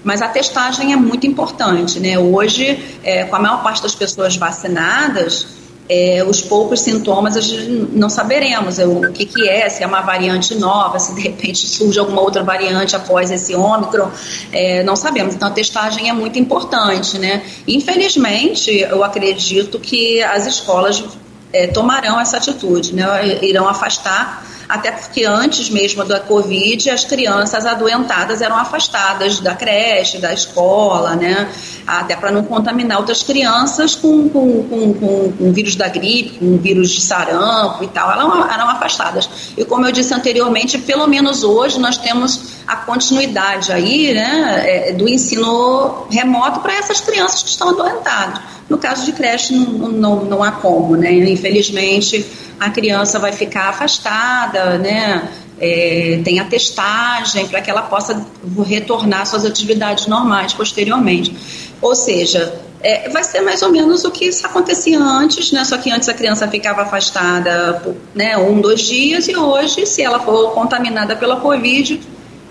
mas 0.02 0.22
a 0.22 0.28
testagem 0.28 0.92
é 0.92 0.96
muito 0.96 1.26
importante, 1.26 2.00
né? 2.00 2.18
Hoje, 2.18 2.82
é, 3.04 3.24
com 3.24 3.36
a 3.36 3.38
maior 3.38 3.62
parte 3.62 3.82
das 3.82 3.94
pessoas 3.94 4.36
vacinadas, 4.36 5.46
é, 5.88 6.24
os 6.24 6.42
poucos 6.42 6.80
sintomas 6.80 7.36
a 7.36 7.40
gente 7.40 7.68
não 7.92 8.08
saberemos 8.10 8.78
o 8.78 9.12
que, 9.12 9.24
que 9.24 9.48
é, 9.48 9.68
se 9.68 9.82
é 9.82 9.86
uma 9.86 10.00
variante 10.00 10.54
nova, 10.54 10.98
se 10.98 11.14
de 11.14 11.20
repente 11.20 11.66
surge 11.66 11.98
alguma 11.98 12.20
outra 12.20 12.42
variante 12.42 12.96
após 12.96 13.30
esse 13.30 13.54
ômicron, 13.54 14.10
é, 14.52 14.82
não 14.82 14.96
sabemos. 14.96 15.34
Então 15.34 15.48
a 15.48 15.52
testagem 15.52 16.08
é 16.08 16.12
muito 16.12 16.38
importante, 16.38 17.18
né? 17.18 17.42
Infelizmente, 17.66 18.70
eu 18.70 19.04
acredito 19.04 19.78
que 19.78 20.22
as 20.22 20.46
escolas 20.46 21.04
é, 21.52 21.66
tomarão 21.68 22.18
essa 22.18 22.36
atitude, 22.36 22.94
né? 22.94 23.38
Irão 23.42 23.68
afastar 23.68 24.44
até 24.68 24.90
porque 24.90 25.24
antes 25.24 25.70
mesmo 25.70 26.04
da 26.04 26.20
Covid, 26.20 26.90
as 26.90 27.04
crianças 27.04 27.64
adoentadas 27.64 28.40
eram 28.40 28.56
afastadas 28.56 29.38
da 29.40 29.54
creche, 29.54 30.18
da 30.18 30.32
escola, 30.32 31.14
né? 31.14 31.48
Até 31.86 32.16
para 32.16 32.30
não 32.30 32.42
contaminar 32.42 32.98
outras 32.98 33.22
crianças 33.22 33.94
com, 33.94 34.28
com, 34.28 34.64
com, 34.64 34.94
com, 34.94 35.32
com 35.32 35.52
vírus 35.52 35.76
da 35.76 35.88
gripe, 35.88 36.38
com 36.38 36.56
vírus 36.58 36.90
de 36.90 37.00
sarampo 37.00 37.84
e 37.84 37.88
tal, 37.88 38.10
eram, 38.10 38.50
eram 38.50 38.68
afastadas. 38.68 39.28
E 39.56 39.64
como 39.64 39.86
eu 39.86 39.92
disse 39.92 40.12
anteriormente, 40.12 40.78
pelo 40.78 41.06
menos 41.06 41.44
hoje 41.44 41.78
nós 41.78 41.96
temos 41.96 42.55
a 42.66 42.76
continuidade 42.76 43.72
aí, 43.72 44.12
né, 44.12 44.64
é, 44.64 44.92
do 44.92 45.08
ensino 45.08 46.06
remoto 46.10 46.60
para 46.60 46.74
essas 46.74 47.00
crianças 47.00 47.42
que 47.42 47.50
estão 47.50 47.68
adoentadas. 47.70 48.40
No 48.68 48.78
caso 48.78 49.04
de 49.04 49.12
creche, 49.12 49.54
não, 49.54 49.88
não, 49.88 50.24
não 50.24 50.42
há 50.42 50.50
como, 50.50 50.96
né? 50.96 51.12
Infelizmente, 51.12 52.26
a 52.58 52.68
criança 52.68 53.18
vai 53.18 53.30
ficar 53.30 53.68
afastada, 53.68 54.76
né? 54.78 55.28
É, 55.58 56.20
tem 56.24 56.40
a 56.40 56.44
testagem 56.44 57.46
para 57.46 57.62
que 57.62 57.70
ela 57.70 57.82
possa 57.82 58.26
retornar 58.66 59.22
às 59.22 59.28
suas 59.28 59.44
atividades 59.44 60.08
normais 60.08 60.52
posteriormente. 60.52 61.34
Ou 61.80 61.94
seja, 61.94 62.60
é, 62.82 63.08
vai 63.08 63.22
ser 63.22 63.40
mais 63.40 63.62
ou 63.62 63.70
menos 63.70 64.04
o 64.04 64.10
que 64.10 64.30
acontecia 64.42 64.98
antes, 64.98 65.52
né? 65.52 65.64
Só 65.64 65.78
que 65.78 65.90
antes 65.90 66.08
a 66.08 66.14
criança 66.14 66.48
ficava 66.48 66.82
afastada 66.82 67.82
né, 68.14 68.36
um, 68.36 68.60
dois 68.60 68.80
dias, 68.80 69.28
e 69.28 69.36
hoje, 69.36 69.86
se 69.86 70.02
ela 70.02 70.18
for 70.18 70.52
contaminada 70.52 71.14
pela 71.14 71.36
Covid, 71.40 72.00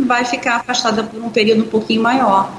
vai 0.05 0.25
ficar 0.25 0.57
afastada 0.57 1.03
por 1.03 1.21
um 1.21 1.29
período 1.29 1.63
um 1.63 1.67
pouquinho 1.67 2.01
maior. 2.01 2.51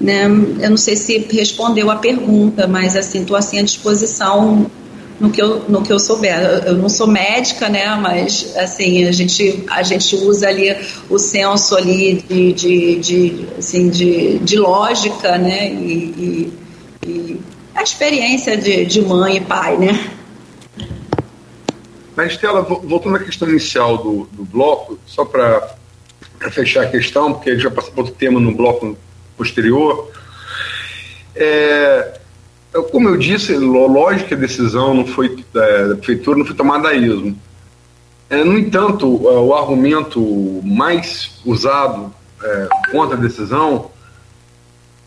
Né? 0.00 0.24
Eu 0.24 0.70
não 0.70 0.76
sei 0.76 0.96
se 0.96 1.18
respondeu 1.30 1.90
a 1.90 1.96
pergunta, 1.96 2.66
mas 2.66 2.96
assim, 2.96 3.22
estou 3.22 3.36
assim 3.36 3.58
à 3.58 3.62
disposição 3.62 4.70
no 5.18 5.30
que 5.30 5.40
eu, 5.40 5.64
no 5.68 5.82
que 5.82 5.92
eu 5.92 5.98
souber. 5.98 6.36
Eu 6.66 6.74
não 6.74 6.88
sou 6.88 7.06
médica, 7.06 7.68
né, 7.68 7.94
mas 7.96 8.56
assim, 8.56 9.04
a 9.04 9.12
gente, 9.12 9.64
a 9.70 9.82
gente 9.82 10.16
usa 10.16 10.48
ali 10.48 10.76
o 11.08 11.18
senso 11.18 11.76
ali 11.76 12.24
de, 12.28 12.52
de, 12.52 12.96
de, 12.96 13.46
assim, 13.58 13.88
de, 13.88 14.38
de 14.38 14.58
lógica, 14.58 15.38
né, 15.38 15.70
e, 15.70 16.52
e, 17.06 17.08
e 17.08 17.40
a 17.74 17.82
experiência 17.82 18.56
de, 18.56 18.84
de 18.84 19.02
mãe 19.02 19.36
e 19.36 19.40
pai, 19.40 19.76
né. 19.76 20.10
Mas, 22.16 22.32
Estela, 22.32 22.62
voltando 22.62 23.16
à 23.16 23.18
questão 23.18 23.48
inicial 23.48 23.98
do, 23.98 24.28
do 24.30 24.44
bloco, 24.44 24.98
só 25.04 25.24
para 25.24 25.74
fechar 26.50 26.84
a 26.84 26.88
questão, 26.88 27.32
porque 27.32 27.50
a 27.50 27.52
gente 27.54 27.62
já 27.62 27.70
passou 27.70 27.92
para 27.92 28.02
outro 28.02 28.16
tema 28.16 28.40
no 28.40 28.54
bloco 28.54 28.96
posterior, 29.36 30.10
é, 31.34 32.20
como 32.90 33.08
eu 33.08 33.16
disse, 33.16 33.54
lógico 33.56 34.28
que 34.28 34.34
a 34.34 34.38
decisão 34.38 34.94
não 34.94 35.06
foi 35.06 35.44
é, 35.54 35.88
da 35.88 35.96
prefeitura 35.96 36.38
não 36.38 36.46
foi 36.46 36.54
tomada 36.54 36.88
a 36.88 36.94
esmo. 36.94 37.36
É, 38.30 38.42
no 38.42 38.58
entanto, 38.58 39.06
o 39.06 39.54
argumento 39.54 40.60
mais 40.64 41.40
usado 41.44 42.12
é, 42.42 42.68
contra 42.90 43.16
a 43.16 43.20
decisão, 43.20 43.90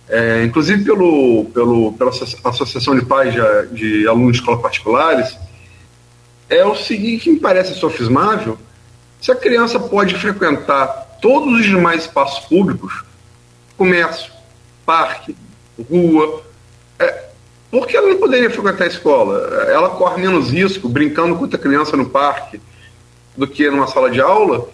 é, 0.08 0.44
inclusive 0.46 0.84
pelo, 0.84 1.46
pelo, 1.54 1.94
pela 1.94 2.12
Associação 2.44 2.98
de 2.98 3.06
Pais 3.06 3.34
de, 3.34 3.76
de 3.76 4.08
Alunos 4.08 4.34
de 4.34 4.40
Escolas 4.40 4.62
Particulares, 4.62 5.38
é 6.50 6.66
o 6.66 6.76
seguinte, 6.76 7.26
que 7.26 7.32
me 7.32 7.40
parece 7.40 7.74
sofismável, 7.74 8.58
se 9.20 9.32
a 9.32 9.36
criança 9.36 9.80
pode 9.80 10.16
frequentar 10.16 11.07
todos 11.22 11.60
os 11.60 11.66
demais 11.66 12.04
espaços 12.04 12.46
públicos, 12.46 13.04
comércio, 13.78 14.32
parque, 14.86 15.36
rua, 15.90 16.44
é, 17.00 17.26
por 17.70 17.86
que 17.86 17.96
ela 17.96 18.08
não 18.08 18.18
poderia 18.18 18.50
frequentar 18.50 18.86
a 18.86 18.88
escola? 18.88 19.38
Ela 19.70 19.90
corre 19.90 20.22
menos 20.22 20.50
risco 20.50 20.88
brincando 20.88 21.36
com 21.36 21.42
outra 21.42 21.60
criança 21.60 21.98
no 21.98 22.10
parque 22.10 22.60
do 23.36 23.48
que 23.48 23.70
numa 23.70 23.88
sala 23.88 24.10
de 24.10 24.22
aula? 24.22 24.70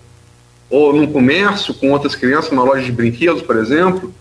Ou 0.69 0.93
num 0.93 1.11
comércio 1.11 1.73
com 1.73 1.91
outras 1.91 2.15
crianças, 2.15 2.51
numa 2.51 2.63
loja 2.63 2.83
de 2.83 2.91
brinquedos, 2.91 3.41
por 3.41 3.57
exemplo? 3.57 4.13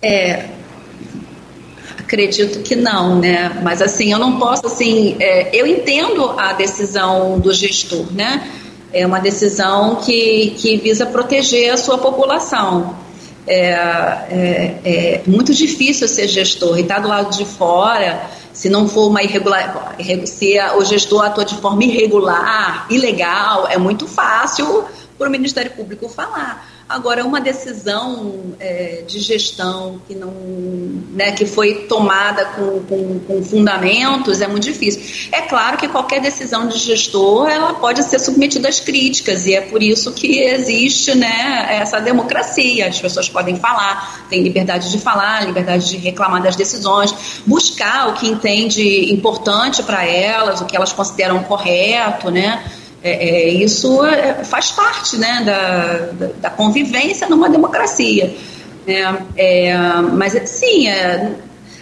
É, 0.00 0.48
acredito 1.98 2.60
que 2.62 2.76
não, 2.76 3.18
né? 3.18 3.60
Mas 3.62 3.80
assim, 3.80 4.12
eu 4.12 4.18
não 4.18 4.38
posso 4.38 4.66
assim, 4.66 5.16
é, 5.18 5.54
eu 5.54 5.66
entendo 5.66 6.38
a 6.38 6.52
decisão 6.52 7.38
do 7.40 7.52
gestor, 7.54 8.12
né? 8.12 8.61
É 8.92 9.06
uma 9.06 9.20
decisão 9.20 9.96
que, 9.96 10.54
que 10.58 10.76
visa 10.76 11.06
proteger 11.06 11.72
a 11.72 11.76
sua 11.76 11.98
população. 11.98 12.96
É, 13.46 13.70
é, 13.70 14.80
é 14.84 15.22
muito 15.26 15.52
difícil 15.52 16.06
ser 16.06 16.28
gestor 16.28 16.78
e 16.78 16.82
estar 16.82 16.96
tá 16.96 17.00
do 17.00 17.08
lado 17.08 17.36
de 17.36 17.44
fora, 17.44 18.28
se 18.52 18.68
não 18.68 18.88
for 18.88 19.08
uma 19.08 19.22
irregular, 19.22 19.96
se 20.26 20.58
o 20.76 20.84
gestor 20.84 21.24
atua 21.24 21.44
de 21.44 21.56
forma 21.56 21.82
irregular, 21.82 22.86
ilegal, 22.90 23.66
é 23.68 23.78
muito 23.78 24.06
fácil 24.06 24.84
para 25.18 25.28
o 25.28 25.30
Ministério 25.30 25.72
Público 25.72 26.08
falar. 26.08 26.71
Agora, 26.88 27.24
uma 27.24 27.40
decisão 27.40 28.54
é, 28.60 29.02
de 29.06 29.18
gestão 29.20 30.00
que 30.06 30.14
não, 30.14 30.32
né, 31.12 31.32
que 31.32 31.46
foi 31.46 31.86
tomada 31.86 32.44
com, 32.46 32.80
com, 32.80 33.18
com, 33.20 33.42
fundamentos 33.42 34.40
é 34.40 34.48
muito 34.48 34.64
difícil. 34.64 35.28
É 35.32 35.42
claro 35.42 35.78
que 35.78 35.88
qualquer 35.88 36.20
decisão 36.20 36.68
de 36.68 36.78
gestor 36.78 37.48
ela 37.48 37.74
pode 37.74 38.02
ser 38.02 38.18
submetida 38.18 38.68
às 38.68 38.80
críticas 38.80 39.46
e 39.46 39.54
é 39.54 39.60
por 39.62 39.82
isso 39.82 40.12
que 40.12 40.40
existe 40.40 41.14
né, 41.14 41.66
essa 41.70 42.00
democracia. 42.00 42.88
As 42.88 43.00
pessoas 43.00 43.28
podem 43.28 43.56
falar, 43.56 44.26
têm 44.28 44.42
liberdade 44.42 44.90
de 44.90 44.98
falar, 44.98 45.46
liberdade 45.46 45.88
de 45.88 45.96
reclamar 45.96 46.42
das 46.42 46.56
decisões, 46.56 47.14
buscar 47.46 48.08
o 48.08 48.14
que 48.14 48.28
entende 48.28 49.12
importante 49.12 49.82
para 49.82 50.04
elas, 50.04 50.60
o 50.60 50.66
que 50.66 50.76
elas 50.76 50.92
consideram 50.92 51.42
correto, 51.44 52.30
né? 52.30 52.62
É, 53.04 53.10
é, 53.10 53.48
isso 53.48 54.04
é, 54.04 54.44
faz 54.44 54.70
parte 54.70 55.16
né, 55.16 55.42
da, 55.44 56.28
da, 56.40 56.50
convivência 56.50 57.28
numa 57.28 57.48
democracia. 57.48 58.34
Né? 58.86 59.26
É, 59.36 59.76
mas, 60.12 60.32
sim, 60.48 60.88
é, 60.88 61.32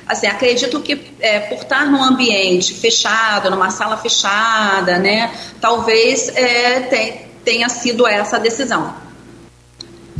assim, 0.06 0.26
acredito 0.26 0.80
que 0.80 1.12
é, 1.20 1.40
por 1.40 1.58
estar 1.58 1.84
num 1.86 2.02
ambiente 2.02 2.72
fechado, 2.72 3.50
numa 3.50 3.70
sala 3.70 3.98
fechada, 3.98 4.98
né, 4.98 5.30
talvez 5.60 6.32
tenha 7.44 7.68
sido 7.68 8.06
essa 8.06 8.36
a 8.36 8.38
decisão. 8.38 9.09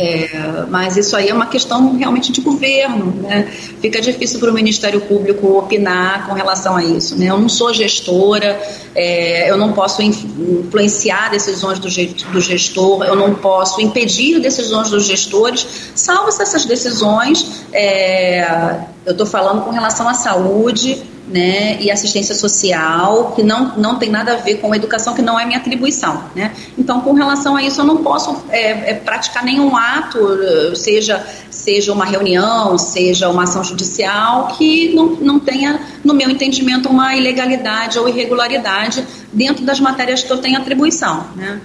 É, 0.03 0.65
mas 0.71 0.97
isso 0.97 1.15
aí 1.15 1.29
é 1.29 1.35
uma 1.35 1.45
questão 1.45 1.95
realmente 1.95 2.33
de 2.33 2.41
governo, 2.41 3.13
né? 3.21 3.53
Fica 3.83 4.01
difícil 4.01 4.41
para 4.41 4.51
o 4.51 4.55
Ministério 4.55 4.99
Público 5.03 5.59
opinar 5.59 6.27
com 6.27 6.33
relação 6.33 6.75
a 6.75 6.83
isso, 6.83 7.19
né? 7.19 7.27
Eu 7.27 7.39
não 7.39 7.51
sou 7.51 7.75
gestora, 7.75 8.59
é, 8.95 9.51
eu 9.51 9.59
não 9.59 9.75
posso 9.75 10.01
influenciar 10.01 11.29
decisões 11.29 11.79
do, 11.79 11.89
do 12.33 12.41
gestor, 12.41 13.05
eu 13.05 13.15
não 13.15 13.35
posso 13.35 13.83
impedir 13.83 14.41
decisões 14.41 14.89
dos 14.89 15.05
gestores, 15.05 15.67
salvo 15.95 16.33
se 16.33 16.43
essas 16.43 16.65
decisões, 16.65 17.67
é, 17.71 18.81
eu 19.05 19.13
estou 19.13 19.27
falando 19.27 19.65
com 19.65 19.71
relação 19.71 20.09
à 20.09 20.15
saúde, 20.15 21.03
né, 21.31 21.81
e 21.81 21.91
assistência 21.91 22.35
social, 22.35 23.33
que 23.37 23.43
não, 23.43 23.77
não 23.77 23.97
tem 23.97 24.11
nada 24.11 24.33
a 24.33 24.37
ver 24.37 24.57
com 24.57 24.75
educação, 24.75 25.15
que 25.15 25.23
não 25.23 25.39
é 25.39 25.47
minha 25.47 25.59
atribuição. 25.59 26.25
Né? 26.35 26.53
Então, 26.77 27.01
com 27.01 27.13
relação 27.13 27.57
a 27.57 27.63
isso, 27.63 27.81
eu 27.81 27.85
não 27.85 27.99
posso 27.99 28.37
é, 28.51 28.91
é, 28.91 28.95
praticar 28.95 29.45
nenhum 29.45 29.77
ato, 29.77 30.75
seja, 30.75 31.25
seja 31.49 31.93
uma 31.93 32.05
reunião, 32.05 32.77
seja 32.77 33.29
uma 33.29 33.45
ação 33.45 33.63
judicial, 33.63 34.49
que 34.59 34.93
não, 34.93 35.07
não 35.21 35.39
tenha, 35.39 35.81
no 36.05 36.15
meu 36.15 36.29
entendimento, 36.29 36.89
uma 36.89 37.15
ilegalidade 37.15 37.97
ou 37.97 38.09
irregularidade 38.09 39.07
dentro 39.33 39.65
das 39.65 39.79
matérias 39.79 40.25
que 40.25 40.33
eu 40.33 40.39
tenho 40.39 40.59
atribuição. 40.59 41.27
Né? 41.37 41.61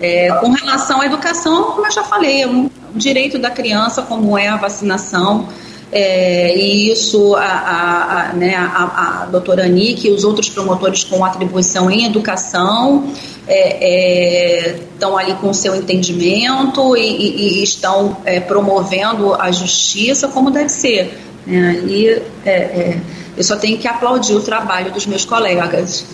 É, 0.00 0.32
com 0.40 0.52
relação 0.52 1.00
à 1.00 1.06
educação, 1.06 1.72
como 1.72 1.86
eu 1.86 1.90
já 1.90 2.04
falei, 2.04 2.42
é 2.42 2.46
um 2.46 2.70
direito 2.94 3.36
da 3.36 3.50
criança, 3.50 4.02
como 4.02 4.38
é 4.38 4.46
a 4.46 4.56
vacinação, 4.56 5.48
é, 5.90 6.54
e 6.54 6.92
isso 6.92 7.34
a, 7.34 7.44
a, 7.44 8.30
a, 8.30 8.32
né, 8.34 8.54
a, 8.56 9.22
a 9.22 9.26
doutora 9.26 9.64
Anique 9.64 10.08
e 10.08 10.10
os 10.10 10.22
outros 10.22 10.48
promotores 10.48 11.02
com 11.04 11.24
atribuição 11.24 11.90
em 11.90 12.04
educação 12.04 13.10
é, 13.46 14.68
é, 14.68 14.78
estão 14.92 15.16
ali 15.16 15.34
com 15.34 15.52
seu 15.54 15.74
entendimento 15.74 16.94
e, 16.94 17.00
e, 17.00 17.60
e 17.60 17.62
estão 17.62 18.18
é, 18.26 18.38
promovendo 18.38 19.34
a 19.34 19.50
justiça 19.50 20.28
como 20.28 20.50
deve 20.50 20.68
ser. 20.68 21.18
Né? 21.46 21.82
E 21.86 22.08
é, 22.44 22.50
é, 22.50 23.00
Eu 23.34 23.42
só 23.42 23.56
tenho 23.56 23.78
que 23.78 23.88
aplaudir 23.88 24.34
o 24.34 24.42
trabalho 24.42 24.92
dos 24.92 25.06
meus 25.06 25.24
colegas. 25.24 26.04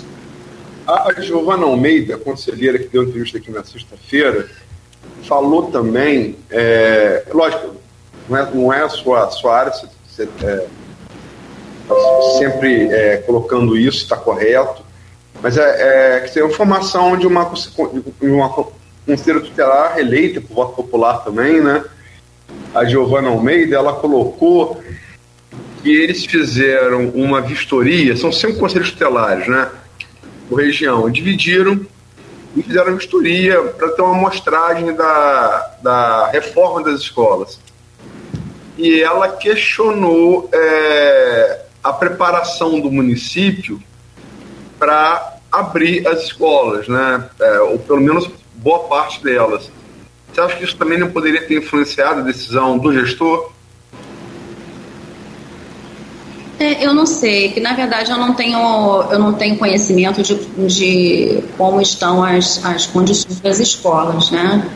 A 0.86 1.20
Giovana 1.20 1.64
Almeida, 1.64 2.16
conselheira 2.16 2.78
que 2.78 2.88
deu 2.88 3.02
entrevista 3.02 3.38
aqui 3.38 3.50
na 3.50 3.64
sexta-feira, 3.64 4.46
falou 5.22 5.70
também, 5.70 6.36
lógico, 7.32 7.74
não 8.28 8.36
é, 8.38 8.50
não 8.54 8.72
é 8.72 8.82
a 8.82 8.88
sua, 8.88 9.30
sua 9.30 9.58
área, 9.58 9.72
você, 9.72 9.86
você 10.06 10.28
é, 10.42 10.66
tá 11.88 11.94
sempre 12.38 12.88
é, 12.92 13.16
colocando 13.18 13.76
isso, 13.76 13.98
está 13.98 14.16
correto, 14.16 14.82
mas 15.42 15.58
é, 15.58 16.16
é 16.16 16.20
que 16.20 16.32
tem 16.32 16.42
a 16.42 16.50
formação 16.50 17.16
de 17.16 17.26
uma, 17.26 17.44
de 18.20 18.30
uma 18.30 18.48
conselheira 19.06 19.40
tutelar 19.40 19.98
eleita 19.98 20.40
por 20.40 20.54
voto 20.54 20.74
popular 20.74 21.18
também, 21.24 21.60
né? 21.60 21.84
A 22.74 22.84
Giovana 22.84 23.28
Almeida, 23.28 23.76
ela 23.76 23.92
colocou 23.92 24.82
que 25.82 25.94
eles 25.94 26.24
fizeram 26.24 27.08
uma 27.10 27.42
vistoria, 27.42 28.16
são 28.16 28.32
cinco 28.32 28.58
conselhos 28.58 28.90
tutelares, 28.90 29.46
né? 29.46 29.70
Por 30.48 30.60
região, 30.60 31.10
dividiram 31.10 31.86
e 32.56 32.62
fizeram 32.62 32.88
uma 32.88 32.96
vistoria 32.96 33.60
para 33.62 33.90
ter 33.90 34.02
uma 34.02 34.16
amostragem 34.16 34.94
da, 34.94 35.76
da 35.82 36.28
reforma 36.28 36.82
das 36.82 37.00
escolas. 37.00 37.58
E 38.76 39.02
ela 39.02 39.28
questionou 39.28 40.48
é, 40.52 41.60
a 41.82 41.92
preparação 41.92 42.80
do 42.80 42.90
município 42.90 43.80
para 44.78 45.38
abrir 45.50 46.06
as 46.08 46.24
escolas, 46.24 46.88
né? 46.88 47.28
É, 47.40 47.60
ou 47.60 47.78
pelo 47.78 48.00
menos 48.00 48.28
boa 48.54 48.80
parte 48.80 49.22
delas. 49.22 49.70
Você 50.32 50.40
acha 50.40 50.56
que 50.56 50.64
isso 50.64 50.76
também 50.76 50.98
não 50.98 51.10
poderia 51.10 51.46
ter 51.46 51.58
influenciado 51.58 52.20
a 52.20 52.22
decisão 52.22 52.76
do 52.76 52.92
gestor? 52.92 53.52
É, 56.58 56.84
eu 56.84 56.94
não 56.94 57.04
sei, 57.04 57.50
que 57.50 57.60
na 57.60 57.72
verdade 57.74 58.10
eu 58.10 58.16
não 58.16 58.34
tenho, 58.34 58.58
eu 59.10 59.18
não 59.18 59.34
tenho 59.34 59.56
conhecimento 59.56 60.22
de, 60.22 60.34
de 60.66 61.44
como 61.56 61.80
estão 61.80 62.22
as, 62.22 62.64
as 62.64 62.86
condições 62.86 63.40
das 63.40 63.60
escolas, 63.60 64.30
né? 64.30 64.68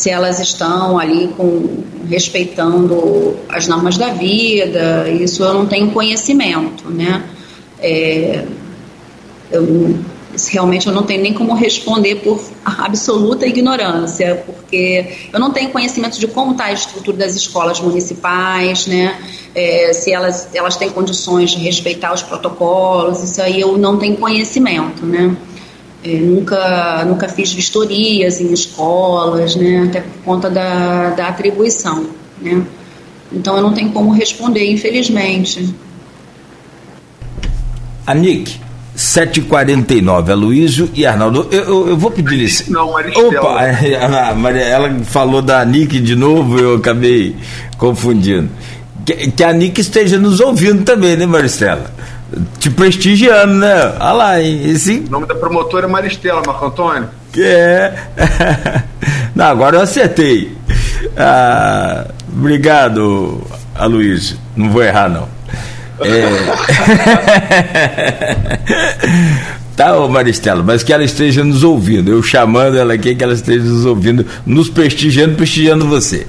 Se 0.00 0.08
elas 0.08 0.40
estão 0.40 0.98
ali 0.98 1.28
com, 1.36 1.84
respeitando 2.08 3.36
as 3.50 3.68
normas 3.68 3.98
da 3.98 4.08
vida, 4.14 5.06
isso 5.10 5.44
eu 5.44 5.52
não 5.52 5.66
tenho 5.66 5.90
conhecimento, 5.90 6.88
né? 6.88 7.22
É, 7.78 8.46
eu, 9.52 9.98
realmente 10.50 10.86
eu 10.86 10.94
não 10.94 11.02
tenho 11.02 11.20
nem 11.20 11.34
como 11.34 11.52
responder 11.52 12.14
por 12.14 12.40
absoluta 12.64 13.46
ignorância, 13.46 14.42
porque 14.46 15.18
eu 15.30 15.38
não 15.38 15.50
tenho 15.50 15.68
conhecimento 15.68 16.18
de 16.18 16.26
como 16.28 16.52
está 16.52 16.64
a 16.64 16.72
estrutura 16.72 17.18
das 17.18 17.34
escolas 17.34 17.78
municipais, 17.78 18.86
né? 18.86 19.18
É, 19.54 19.92
se 19.92 20.10
elas, 20.10 20.48
elas 20.54 20.76
têm 20.76 20.88
condições 20.88 21.50
de 21.50 21.58
respeitar 21.58 22.14
os 22.14 22.22
protocolos, 22.22 23.22
isso 23.22 23.42
aí 23.42 23.60
eu 23.60 23.76
não 23.76 23.98
tenho 23.98 24.16
conhecimento, 24.16 25.04
né? 25.04 25.36
É, 26.02 26.14
nunca, 26.18 27.04
nunca 27.04 27.28
fiz 27.28 27.52
vistorias 27.52 28.40
em 28.40 28.52
escolas, 28.52 29.54
né? 29.54 29.84
Até 29.88 30.00
por 30.00 30.24
conta 30.24 30.48
da, 30.48 31.10
da 31.10 31.28
atribuição, 31.28 32.06
né? 32.40 32.62
Então 33.32 33.56
eu 33.56 33.62
não 33.62 33.72
tenho 33.72 33.90
como 33.90 34.10
responder, 34.10 34.70
infelizmente. 34.70 35.74
Anik, 38.06 38.58
7h49, 38.96 40.30
Aloysio 40.30 40.90
e 40.94 41.06
Arnaldo. 41.06 41.48
Eu, 41.50 41.62
eu, 41.62 41.88
eu 41.90 41.96
vou 41.96 42.10
pedir 42.10 42.36
licença. 42.36 42.70
Não, 42.70 42.92
Maristela. 42.92 43.28
Opa, 43.28 44.30
a 44.30 44.34
Maria, 44.36 44.62
ela 44.62 45.00
falou 45.04 45.40
da 45.40 45.64
Nick 45.64 46.00
de 46.00 46.16
novo, 46.16 46.58
eu 46.58 46.76
acabei 46.76 47.36
confundindo. 47.78 48.50
Que, 49.04 49.30
que 49.30 49.44
a 49.44 49.52
Nick 49.52 49.80
esteja 49.80 50.18
nos 50.18 50.40
ouvindo 50.40 50.82
também, 50.82 51.16
né, 51.16 51.24
Maristela? 51.24 51.92
Te 52.58 52.70
prestigiando, 52.70 53.54
né? 53.54 53.94
Olha 53.98 54.12
lá? 54.12 54.40
Esse... 54.40 55.00
O 55.00 55.10
nome 55.10 55.26
da 55.26 55.34
promotora 55.34 55.86
é 55.86 55.90
Maristela, 55.90 56.42
Marco 56.46 56.66
Antônio. 56.66 57.08
Que 57.32 57.42
é. 57.42 57.94
Não, 59.34 59.46
agora 59.46 59.76
eu 59.76 59.80
acertei. 59.80 60.56
Ah, 61.16 62.06
obrigado, 62.32 63.42
Aloysio. 63.74 64.36
Não 64.56 64.70
vou 64.70 64.82
errar, 64.82 65.08
não. 65.08 65.28
É... 66.00 66.26
tá, 69.76 69.96
ô 69.98 70.08
Maristela, 70.08 70.62
mas 70.62 70.82
que 70.82 70.92
ela 70.92 71.04
esteja 71.04 71.44
nos 71.44 71.62
ouvindo. 71.62 72.10
Eu 72.10 72.22
chamando 72.22 72.76
ela 72.78 72.94
aqui, 72.94 73.14
que 73.14 73.22
ela 73.22 73.34
esteja 73.34 73.64
nos 73.64 73.84
ouvindo, 73.86 74.26
nos 74.44 74.68
prestigiando, 74.68 75.36
prestigiando 75.36 75.86
você. 75.86 76.26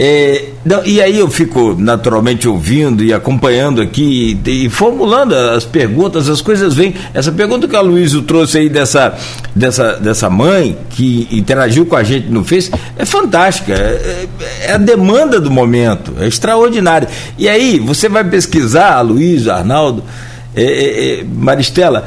É, 0.00 0.50
não, 0.64 0.84
e 0.84 1.02
aí 1.02 1.18
eu 1.18 1.28
fico 1.28 1.74
naturalmente 1.76 2.46
ouvindo 2.46 3.02
e 3.02 3.12
acompanhando 3.12 3.82
aqui 3.82 4.38
e, 4.46 4.66
e, 4.66 4.68
formulando 4.68 5.34
as 5.34 5.64
perguntas, 5.64 6.28
as 6.28 6.40
coisas 6.40 6.72
vêm. 6.72 6.94
Essa 7.12 7.32
pergunta 7.32 7.66
que 7.66 7.74
a 7.74 7.80
Luísa 7.80 8.22
trouxe 8.22 8.58
aí 8.58 8.68
dessa, 8.68 9.18
dessa, 9.56 9.94
dessa 9.94 10.30
mãe 10.30 10.78
que 10.90 11.26
interagiu 11.32 11.84
com 11.84 11.96
a 11.96 12.04
gente 12.04 12.28
no 12.28 12.44
Face 12.44 12.70
é 12.96 13.04
fantástica. 13.04 13.72
É, 13.72 14.28
é, 14.40 14.66
é 14.66 14.72
a 14.74 14.78
demanda 14.78 15.40
do 15.40 15.50
momento, 15.50 16.14
é 16.20 16.28
extraordinária. 16.28 17.08
E 17.36 17.48
aí 17.48 17.80
você 17.80 18.08
vai 18.08 18.22
pesquisar, 18.22 18.94
a 18.94 19.00
Luísa, 19.00 19.54
Arnaldo, 19.54 20.04
é, 20.54 20.62
é, 20.62 21.20
é, 21.20 21.24
Maristela, 21.24 22.06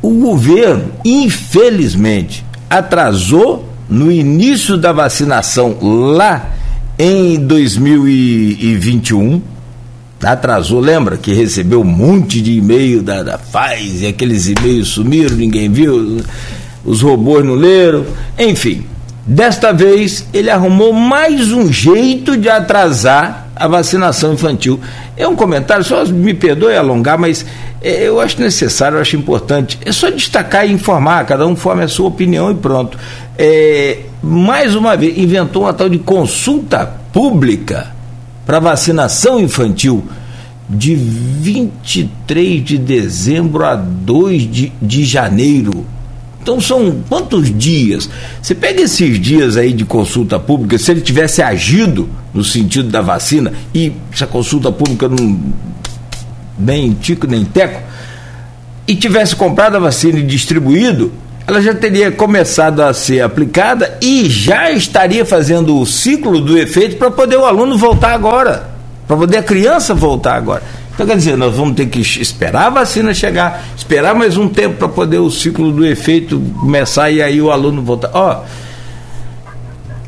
o 0.00 0.10
governo, 0.10 0.92
infelizmente, 1.04 2.44
atrasou 2.68 3.68
no 3.88 4.12
início 4.12 4.76
da 4.76 4.92
vacinação 4.92 5.76
lá 5.80 6.59
em 7.02 7.38
2021, 7.38 9.40
atrasou, 10.22 10.80
lembra 10.80 11.16
que 11.16 11.32
recebeu 11.32 11.80
um 11.80 11.84
monte 11.84 12.42
de 12.42 12.52
e-mail 12.52 13.02
da, 13.02 13.22
da 13.22 13.40
e 13.80 14.06
aqueles 14.06 14.48
e-mails 14.48 14.88
sumiram, 14.88 15.34
ninguém 15.34 15.70
viu, 15.70 16.18
os 16.84 17.00
robôs 17.00 17.42
não 17.42 17.54
leram, 17.54 18.04
enfim. 18.38 18.84
Desta 19.24 19.72
vez 19.72 20.26
ele 20.34 20.50
arrumou 20.50 20.92
mais 20.92 21.50
um 21.52 21.72
jeito 21.72 22.36
de 22.36 22.50
atrasar 22.50 23.48
a 23.56 23.66
vacinação 23.66 24.34
infantil. 24.34 24.78
É 25.20 25.28
um 25.28 25.36
comentário, 25.36 25.84
só 25.84 26.02
me 26.06 26.32
perdoe 26.32 26.74
alongar, 26.74 27.18
mas 27.18 27.44
é, 27.82 28.08
eu 28.08 28.18
acho 28.18 28.40
necessário, 28.40 28.96
eu 28.96 29.02
acho 29.02 29.16
importante. 29.16 29.78
É 29.84 29.92
só 29.92 30.10
destacar 30.10 30.66
e 30.66 30.72
informar, 30.72 31.26
cada 31.26 31.46
um 31.46 31.54
forma 31.54 31.84
a 31.84 31.88
sua 31.88 32.08
opinião 32.08 32.50
e 32.50 32.54
pronto. 32.54 32.98
É, 33.36 33.98
mais 34.22 34.74
uma 34.74 34.96
vez, 34.96 35.18
inventou 35.18 35.64
uma 35.64 35.74
tal 35.74 35.90
de 35.90 35.98
consulta 35.98 36.86
pública 37.12 37.90
para 38.46 38.58
vacinação 38.60 39.38
infantil 39.38 40.02
de 40.66 40.94
23 40.94 42.64
de 42.64 42.78
dezembro 42.78 43.66
a 43.66 43.76
2 43.76 44.50
de, 44.50 44.72
de 44.80 45.04
janeiro. 45.04 45.84
Então 46.42 46.60
são 46.60 47.02
quantos 47.08 47.56
dias? 47.56 48.08
Você 48.40 48.54
pega 48.54 48.82
esses 48.82 49.20
dias 49.20 49.56
aí 49.56 49.72
de 49.72 49.84
consulta 49.84 50.38
pública, 50.38 50.78
se 50.78 50.90
ele 50.90 51.00
tivesse 51.02 51.42
agido 51.42 52.08
no 52.32 52.42
sentido 52.42 52.88
da 52.88 53.02
vacina, 53.02 53.52
e 53.74 53.92
se 54.14 54.24
a 54.24 54.26
consulta 54.26 54.72
pública 54.72 55.08
não 55.08 55.38
nem 56.58 56.92
tico 56.92 57.26
nem 57.26 57.44
teco, 57.44 57.80
e 58.88 58.94
tivesse 58.94 59.36
comprado 59.36 59.76
a 59.76 59.80
vacina 59.80 60.18
e 60.18 60.22
distribuído, 60.22 61.12
ela 61.46 61.60
já 61.60 61.74
teria 61.74 62.10
começado 62.10 62.80
a 62.80 62.92
ser 62.94 63.20
aplicada 63.20 63.98
e 64.00 64.28
já 64.28 64.70
estaria 64.70 65.24
fazendo 65.24 65.78
o 65.78 65.86
ciclo 65.86 66.40
do 66.40 66.56
efeito 66.56 66.96
para 66.96 67.10
poder 67.10 67.36
o 67.36 67.44
aluno 67.44 67.76
voltar 67.76 68.12
agora, 68.12 68.70
para 69.06 69.16
poder 69.16 69.38
a 69.38 69.42
criança 69.42 69.94
voltar 69.94 70.36
agora. 70.36 70.62
Então, 71.00 71.08
quer 71.08 71.16
dizer, 71.16 71.34
nós 71.34 71.56
vamos 71.56 71.76
ter 71.76 71.86
que 71.86 71.98
esperar 71.98 72.66
a 72.66 72.68
vacina 72.68 73.14
chegar, 73.14 73.64
esperar 73.74 74.14
mais 74.14 74.36
um 74.36 74.46
tempo 74.46 74.76
para 74.76 74.86
poder 74.86 75.16
o 75.16 75.30
ciclo 75.30 75.72
do 75.72 75.86
efeito 75.86 76.38
começar 76.60 77.10
e 77.10 77.22
aí 77.22 77.40
o 77.40 77.50
aluno 77.50 77.80
voltar. 77.80 78.10
Ó, 78.12 78.44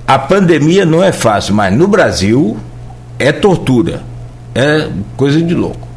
a 0.06 0.18
pandemia 0.18 0.84
não 0.84 1.02
é 1.02 1.10
fácil, 1.10 1.54
mas 1.54 1.74
no 1.74 1.88
Brasil 1.88 2.58
é 3.18 3.32
tortura, 3.32 4.02
é 4.54 4.90
coisa 5.16 5.40
de 5.40 5.54
louco. 5.54 5.88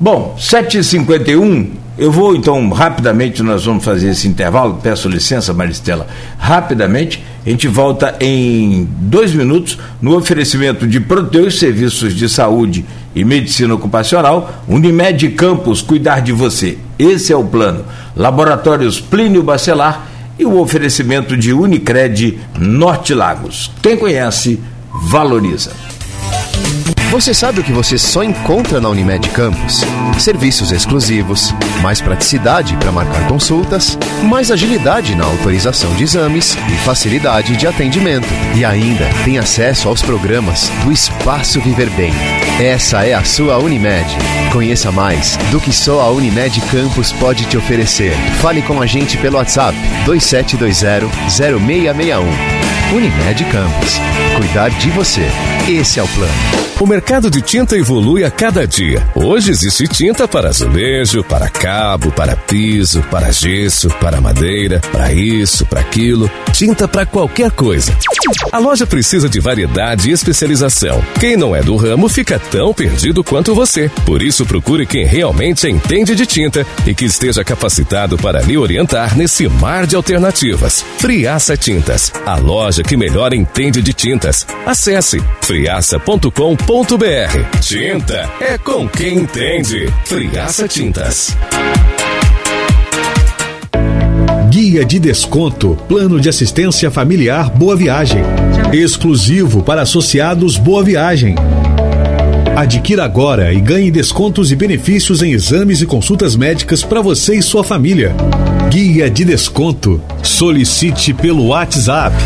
Bom, 0.00 0.34
7h51, 0.36 1.68
eu 1.96 2.10
vou 2.10 2.34
então 2.34 2.68
rapidamente, 2.70 3.40
nós 3.40 3.66
vamos 3.66 3.84
fazer 3.84 4.08
esse 4.08 4.26
intervalo, 4.26 4.80
peço 4.82 5.08
licença, 5.08 5.54
Maristela, 5.54 6.08
rapidamente, 6.36 7.22
a 7.46 7.50
gente 7.50 7.68
volta 7.68 8.16
em 8.18 8.88
dois 8.98 9.32
minutos 9.32 9.78
no 10.02 10.16
oferecimento 10.16 10.88
de 10.88 10.98
Proteus 10.98 11.60
Serviços 11.60 12.16
de 12.16 12.28
Saúde 12.28 12.84
e 13.14 13.24
Medicina 13.24 13.74
Ocupacional, 13.74 14.62
Unimed 14.68 15.30
Campos, 15.30 15.82
cuidar 15.82 16.20
de 16.20 16.32
você. 16.32 16.78
Esse 16.98 17.32
é 17.32 17.36
o 17.36 17.44
plano. 17.44 17.84
Laboratórios 18.16 19.00
Plínio 19.00 19.42
Bacelar 19.42 20.08
e 20.38 20.44
o 20.44 20.58
oferecimento 20.58 21.36
de 21.36 21.52
Unicred 21.52 22.38
Norte 22.58 23.14
Lagos. 23.14 23.70
Quem 23.82 23.96
conhece, 23.96 24.60
valoriza. 25.10 25.72
Você 27.10 27.32
sabe 27.32 27.60
o 27.60 27.64
que 27.64 27.72
você 27.72 27.96
só 27.96 28.22
encontra 28.22 28.82
na 28.82 28.90
Unimed 28.90 29.30
Campus? 29.30 29.80
Serviços 30.18 30.72
exclusivos, 30.72 31.54
mais 31.80 32.02
praticidade 32.02 32.76
para 32.76 32.92
marcar 32.92 33.26
consultas, 33.26 33.98
mais 34.24 34.50
agilidade 34.50 35.14
na 35.14 35.24
autorização 35.24 35.90
de 35.94 36.04
exames 36.04 36.54
e 36.68 36.72
facilidade 36.84 37.56
de 37.56 37.66
atendimento. 37.66 38.28
E 38.54 38.62
ainda 38.62 39.08
tem 39.24 39.38
acesso 39.38 39.88
aos 39.88 40.02
programas 40.02 40.70
do 40.84 40.92
Espaço 40.92 41.62
Viver 41.62 41.88
Bem. 41.90 42.12
Essa 42.60 43.06
é 43.06 43.14
a 43.14 43.24
sua 43.24 43.56
Unimed. 43.56 44.06
Conheça 44.52 44.92
mais 44.92 45.38
do 45.50 45.58
que 45.58 45.72
só 45.72 46.02
a 46.02 46.10
Unimed 46.10 46.60
Campus 46.70 47.10
pode 47.12 47.46
te 47.46 47.56
oferecer. 47.56 48.12
Fale 48.42 48.60
com 48.60 48.82
a 48.82 48.86
gente 48.86 49.16
pelo 49.16 49.38
WhatsApp 49.38 49.74
2720-0661. 50.04 52.22
Unimed 52.92 53.44
Campus. 53.46 53.98
Cuidar 54.36 54.68
de 54.68 54.90
você. 54.90 55.26
Esse 55.66 56.00
é 56.00 56.02
o 56.02 56.08
plano. 56.08 56.68
Mercado 56.98 57.30
de 57.30 57.40
tinta 57.40 57.78
evolui 57.78 58.24
a 58.24 58.30
cada 58.30 58.66
dia. 58.66 59.08
Hoje 59.14 59.52
existe 59.52 59.86
tinta 59.86 60.26
para 60.26 60.48
azulejo, 60.48 61.22
para 61.22 61.48
cabo, 61.48 62.10
para 62.10 62.34
piso, 62.34 63.00
para 63.08 63.30
gesso, 63.30 63.88
para 64.00 64.20
madeira, 64.20 64.80
para 64.90 65.12
isso, 65.12 65.64
para 65.64 65.78
aquilo. 65.78 66.28
Tinta 66.52 66.88
para 66.88 67.06
qualquer 67.06 67.52
coisa. 67.52 67.96
A 68.50 68.58
loja 68.58 68.84
precisa 68.84 69.28
de 69.28 69.38
variedade 69.38 70.10
e 70.10 70.12
especialização. 70.12 71.00
Quem 71.20 71.36
não 71.36 71.54
é 71.54 71.62
do 71.62 71.76
ramo 71.76 72.08
fica 72.08 72.36
tão 72.36 72.74
perdido 72.74 73.22
quanto 73.22 73.54
você. 73.54 73.88
Por 74.04 74.20
isso, 74.20 74.44
procure 74.44 74.84
quem 74.84 75.06
realmente 75.06 75.68
entende 75.68 76.16
de 76.16 76.26
tinta 76.26 76.66
e 76.84 76.92
que 76.92 77.04
esteja 77.04 77.44
capacitado 77.44 78.18
para 78.18 78.40
lhe 78.42 78.58
orientar 78.58 79.16
nesse 79.16 79.48
mar 79.48 79.86
de 79.86 79.94
alternativas. 79.94 80.84
Friaça 80.98 81.56
Tintas, 81.56 82.12
a 82.26 82.34
loja 82.36 82.82
que 82.82 82.96
melhor 82.96 83.32
entende 83.32 83.80
de 83.80 83.92
tintas. 83.92 84.44
Acesse 84.66 85.22
friaça.com.br 85.42 86.87
Tinta 87.60 88.30
é 88.40 88.56
com 88.56 88.88
quem 88.88 89.18
entende. 89.18 89.92
Friaça 90.06 90.66
Tintas. 90.66 91.36
Guia 94.48 94.86
de 94.86 94.98
desconto, 94.98 95.76
plano 95.86 96.18
de 96.18 96.30
assistência 96.30 96.90
familiar 96.90 97.50
Boa 97.50 97.76
Viagem. 97.76 98.22
Exclusivo 98.72 99.62
para 99.62 99.82
associados 99.82 100.56
Boa 100.56 100.82
Viagem. 100.82 101.34
Adquira 102.56 103.04
agora 103.04 103.52
e 103.52 103.60
ganhe 103.60 103.90
descontos 103.90 104.50
e 104.50 104.56
benefícios 104.56 105.22
em 105.22 105.32
exames 105.32 105.82
e 105.82 105.86
consultas 105.86 106.34
médicas 106.34 106.82
para 106.82 107.02
você 107.02 107.34
e 107.34 107.42
sua 107.42 107.62
família. 107.62 108.16
Guia 108.70 109.10
de 109.10 109.26
desconto. 109.26 110.00
Solicite 110.22 111.12
pelo 111.12 111.48
WhatsApp 111.48 112.16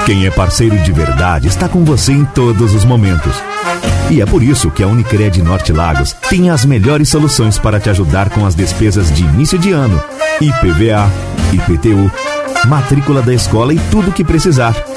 Quem 0.06 0.26
é 0.26 0.32
parceiro 0.32 0.78
de 0.80 0.92
verdade 0.92 1.48
está 1.48 1.70
com 1.70 1.86
você 1.86 2.12
em 2.12 2.26
todos 2.26 2.74
os 2.74 2.84
momentos. 2.84 3.36
E 4.10 4.20
é 4.20 4.26
por 4.26 4.44
isso 4.44 4.70
que 4.70 4.84
a 4.84 4.88
Unicred 4.88 5.42
Norte 5.42 5.72
Lagos 5.72 6.12
tem 6.30 6.50
as 6.50 6.66
melhores 6.66 7.08
soluções 7.08 7.58
para 7.58 7.80
te 7.80 7.90
ajudar 7.90 8.30
com 8.30 8.46
as 8.46 8.54
despesas 8.54 9.10
de 9.10 9.24
início 9.24 9.58
de 9.58 9.72
ano, 9.72 10.04
IPVA, 10.42 11.10
IPTU, 11.54 12.12
matrícula 12.68 13.22
da 13.22 13.34
escola 13.34 13.74
e 13.74 13.80
tudo 13.90 14.10
o 14.10 14.12
que 14.12 14.26
precisar. 14.26 14.91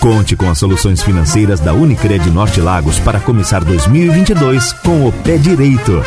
Conte 0.00 0.36
com 0.36 0.48
as 0.48 0.58
soluções 0.58 1.02
financeiras 1.02 1.58
da 1.58 1.74
Unicred 1.74 2.30
Norte 2.30 2.60
Lagos 2.60 2.98
para 3.00 3.18
começar 3.18 3.64
2022 3.64 4.72
com 4.74 5.06
o 5.06 5.12
pé 5.12 5.36
direito. 5.36 6.02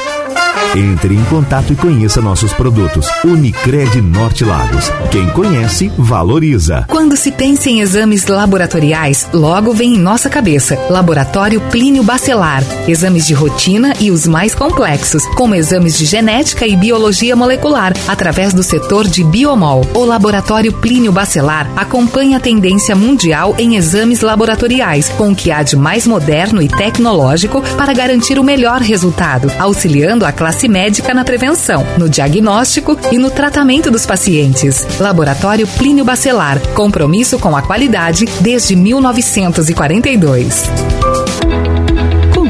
Entre 0.75 1.13
em 1.13 1.23
contato 1.25 1.73
e 1.73 1.75
conheça 1.75 2.21
nossos 2.21 2.53
produtos. 2.53 3.05
Unicred 3.25 4.01
Norte 4.01 4.45
Lagos. 4.45 4.89
Quem 5.11 5.27
conhece, 5.31 5.91
valoriza. 5.97 6.85
Quando 6.87 7.17
se 7.17 7.29
pensa 7.29 7.69
em 7.69 7.81
exames 7.81 8.25
laboratoriais, 8.25 9.27
logo 9.33 9.73
vem 9.73 9.95
em 9.95 9.99
nossa 9.99 10.29
cabeça 10.29 10.79
Laboratório 10.89 11.59
Plínio 11.69 12.03
Bacelar. 12.03 12.63
Exames 12.87 13.27
de 13.27 13.33
rotina 13.33 13.93
e 13.99 14.11
os 14.11 14.25
mais 14.25 14.55
complexos, 14.55 15.25
como 15.35 15.55
exames 15.55 15.97
de 15.97 16.05
genética 16.05 16.65
e 16.65 16.77
biologia 16.77 17.35
molecular, 17.35 17.91
através 18.07 18.53
do 18.53 18.63
setor 18.63 19.05
de 19.05 19.25
biomol. 19.25 19.85
O 19.93 20.05
Laboratório 20.05 20.71
Plínio 20.71 21.11
Bacelar 21.11 21.69
acompanha 21.75 22.37
a 22.37 22.41
tendência 22.41 22.95
mundial 22.95 23.55
em 23.57 23.75
exames 23.75 24.21
laboratoriais, 24.21 25.09
com 25.09 25.31
o 25.31 25.35
que 25.35 25.51
há 25.51 25.63
de 25.63 25.75
mais 25.75 26.07
moderno 26.07 26.61
e 26.61 26.69
tecnológico 26.69 27.61
para 27.75 27.93
garantir 27.93 28.39
o 28.39 28.43
melhor 28.43 28.79
resultado, 28.79 29.51
auxiliando 29.59 30.25
a 30.25 30.31
médica 30.67 31.13
na 31.13 31.23
prevenção, 31.23 31.85
no 31.97 32.09
diagnóstico 32.09 32.97
e 33.11 33.17
no 33.17 33.29
tratamento 33.29 33.91
dos 33.91 34.05
pacientes. 34.05 34.85
Laboratório 34.99 35.67
Plínio 35.67 36.05
Bacelar. 36.05 36.59
Compromisso 36.73 37.39
com 37.39 37.55
a 37.55 37.61
qualidade 37.61 38.25
desde 38.41 38.75
1942. 38.75 41.10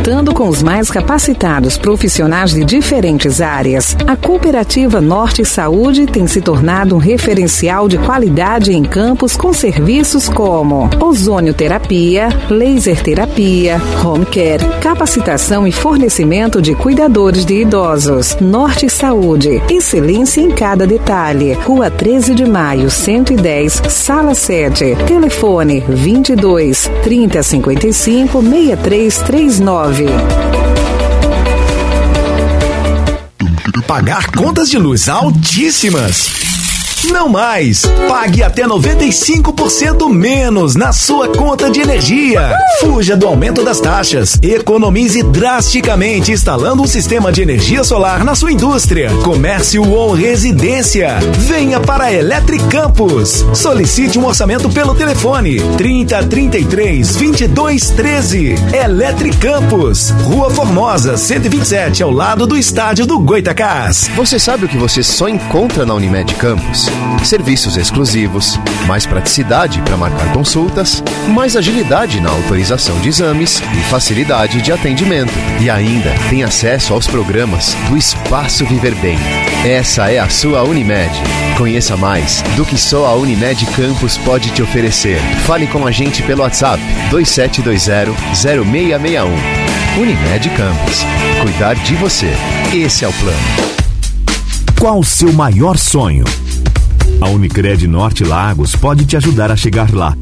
Contando 0.01 0.33
com 0.33 0.49
os 0.49 0.63
mais 0.63 0.89
capacitados 0.89 1.77
profissionais 1.77 2.55
de 2.55 2.65
diferentes 2.65 3.39
áreas, 3.39 3.95
a 4.07 4.15
Cooperativa 4.15 4.99
Norte 4.99 5.45
Saúde 5.45 6.07
tem 6.07 6.25
se 6.25 6.41
tornado 6.41 6.95
um 6.95 6.97
referencial 6.97 7.87
de 7.87 7.99
qualidade 7.99 8.73
em 8.73 8.81
campos 8.81 9.35
com 9.35 9.53
serviços 9.53 10.27
como 10.27 10.89
ozonioterapia, 10.99 12.29
laser 12.49 13.03
terapia, 13.03 13.79
home 14.03 14.25
care, 14.25 14.65
capacitação 14.81 15.67
e 15.67 15.71
fornecimento 15.71 16.63
de 16.63 16.73
cuidadores 16.73 17.45
de 17.45 17.61
idosos. 17.61 18.35
Norte 18.41 18.89
Saúde, 18.89 19.61
excelência 19.69 20.41
em 20.41 20.49
cada 20.49 20.87
detalhe. 20.87 21.53
Rua 21.53 21.91
13 21.91 22.33
de 22.33 22.47
Maio, 22.47 22.89
110, 22.89 23.83
Sala 23.87 24.33
7. 24.33 24.95
Telefone 25.05 25.83
22 25.87 26.89
3055 27.03 28.41
6339. 28.41 29.90
Pagar 33.87 34.31
contas 34.31 34.69
de 34.69 34.77
luz 34.79 35.09
altíssimas. 35.09 36.60
Não 37.09 37.27
mais! 37.27 37.85
Pague 38.07 38.43
até 38.43 38.63
95% 38.63 40.07
menos 40.09 40.75
na 40.75 40.93
sua 40.93 41.27
conta 41.29 41.69
de 41.69 41.81
energia. 41.81 42.55
Fuja 42.79 43.17
do 43.17 43.27
aumento 43.27 43.63
das 43.63 43.79
taxas. 43.79 44.37
Economize 44.41 45.23
drasticamente 45.23 46.31
instalando 46.31 46.83
um 46.83 46.87
sistema 46.87 47.31
de 47.31 47.41
energia 47.41 47.83
solar 47.83 48.23
na 48.23 48.35
sua 48.35 48.51
indústria, 48.51 49.09
comércio 49.23 49.89
ou 49.89 50.13
residência. 50.13 51.17
Venha 51.39 51.79
para 51.79 52.05
a 52.05 52.13
Electric 52.13 52.63
Campus. 52.65 53.45
Solicite 53.53 54.19
um 54.19 54.25
orçamento 54.25 54.69
pelo 54.69 54.93
telefone 54.93 55.59
30 55.77 56.23
33 56.23 57.15
22 57.15 57.89
13. 57.89 58.55
Electric 58.73 59.37
Campus, 59.37 60.11
Rua 60.23 60.49
Formosa, 60.51 61.17
127, 61.17 62.03
ao 62.03 62.11
lado 62.11 62.45
do 62.45 62.57
estádio 62.57 63.05
do 63.05 63.17
Goitacás. 63.19 64.09
Você 64.15 64.37
sabe 64.37 64.65
o 64.65 64.67
que 64.67 64.77
você 64.77 65.01
só 65.01 65.27
encontra 65.27 65.85
na 65.85 65.93
Unimed 65.93 66.35
Campus? 66.35 66.90
Serviços 67.23 67.77
exclusivos, 67.77 68.59
mais 68.87 69.05
praticidade 69.05 69.79
para 69.81 69.95
marcar 69.95 70.33
consultas, 70.33 71.03
mais 71.29 71.55
agilidade 71.55 72.19
na 72.19 72.31
autorização 72.31 72.99
de 72.99 73.09
exames 73.09 73.59
e 73.59 73.83
facilidade 73.89 74.59
de 74.61 74.71
atendimento. 74.71 75.31
E 75.59 75.69
ainda 75.69 76.11
tem 76.29 76.43
acesso 76.43 76.93
aos 76.93 77.05
programas 77.07 77.75
do 77.89 77.95
Espaço 77.95 78.65
Viver 78.65 78.95
Bem. 78.95 79.19
Essa 79.65 80.11
é 80.11 80.19
a 80.19 80.29
sua 80.29 80.63
Unimed. 80.63 81.11
Conheça 81.57 81.95
mais 81.95 82.41
do 82.55 82.65
que 82.65 82.77
só 82.77 83.05
a 83.05 83.13
Unimed 83.13 83.65
Campus 83.67 84.17
pode 84.17 84.49
te 84.49 84.63
oferecer. 84.63 85.19
Fale 85.45 85.67
com 85.67 85.85
a 85.85 85.91
gente 85.91 86.23
pelo 86.23 86.41
WhatsApp 86.41 86.81
2720-0661. 87.11 89.27
Unimed 89.97 90.49
Campus. 90.51 91.05
Cuidar 91.41 91.75
de 91.75 91.95
você. 91.95 92.31
Esse 92.73 93.03
é 93.05 93.07
o 93.07 93.13
plano. 93.13 93.37
Qual 94.79 94.99
o 94.99 95.03
seu 95.03 95.31
maior 95.31 95.77
sonho? 95.77 96.25
A 97.21 97.29
Unicred 97.29 97.87
Norte 97.87 98.23
Lagos 98.23 98.75
pode 98.75 99.05
te 99.05 99.15
ajudar 99.15 99.51
a 99.51 99.55
chegar 99.55 99.93
lá. 99.93 100.17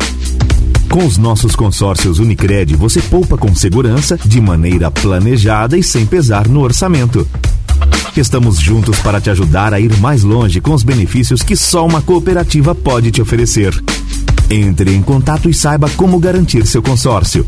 Com 0.89 1.05
os 1.05 1.17
nossos 1.17 1.55
consórcios 1.55 2.19
Unicred, 2.19 2.75
você 2.75 3.01
poupa 3.01 3.37
com 3.37 3.55
segurança, 3.55 4.19
de 4.25 4.41
maneira 4.41 4.91
planejada 4.91 5.77
e 5.77 5.81
sem 5.81 6.05
pesar 6.05 6.49
no 6.49 6.59
orçamento. 6.59 7.25
Estamos 8.17 8.59
juntos 8.59 8.99
para 8.99 9.21
te 9.21 9.29
ajudar 9.29 9.73
a 9.73 9.79
ir 9.79 9.95
mais 9.99 10.23
longe 10.23 10.59
com 10.59 10.73
os 10.73 10.83
benefícios 10.83 11.41
que 11.41 11.55
só 11.55 11.85
uma 11.85 12.01
cooperativa 12.01 12.75
pode 12.75 13.11
te 13.11 13.21
oferecer. 13.21 13.73
Entre 14.49 14.93
em 14.93 15.01
contato 15.01 15.49
e 15.49 15.53
saiba 15.53 15.89
como 15.91 16.19
garantir 16.19 16.67
seu 16.67 16.81
consórcio. 16.81 17.47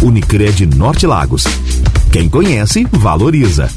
Unicred 0.00 0.66
Norte 0.66 1.04
Lagos. 1.04 1.44
Quem 2.12 2.28
conhece, 2.28 2.86
valoriza. 2.92 3.68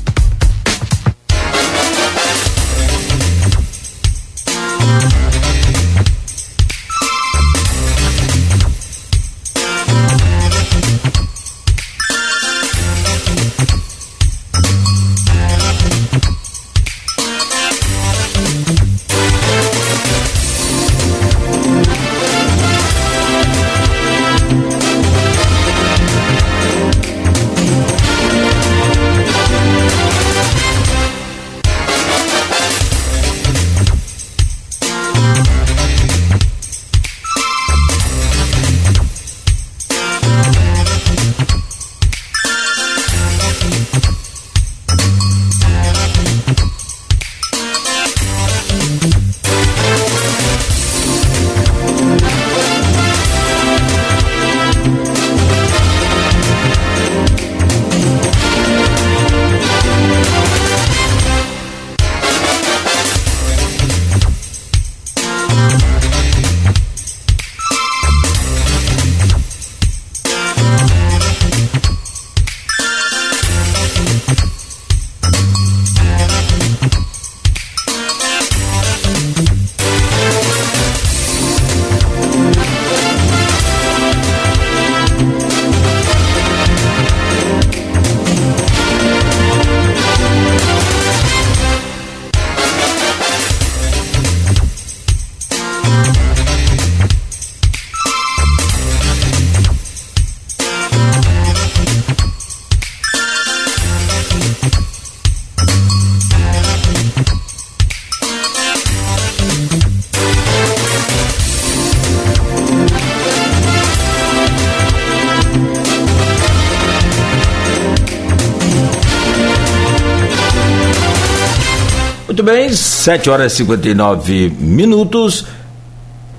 7 123.05 123.29
horas 123.29 123.53
e 123.53 123.57
59 123.57 124.51
minutos. 124.59 125.45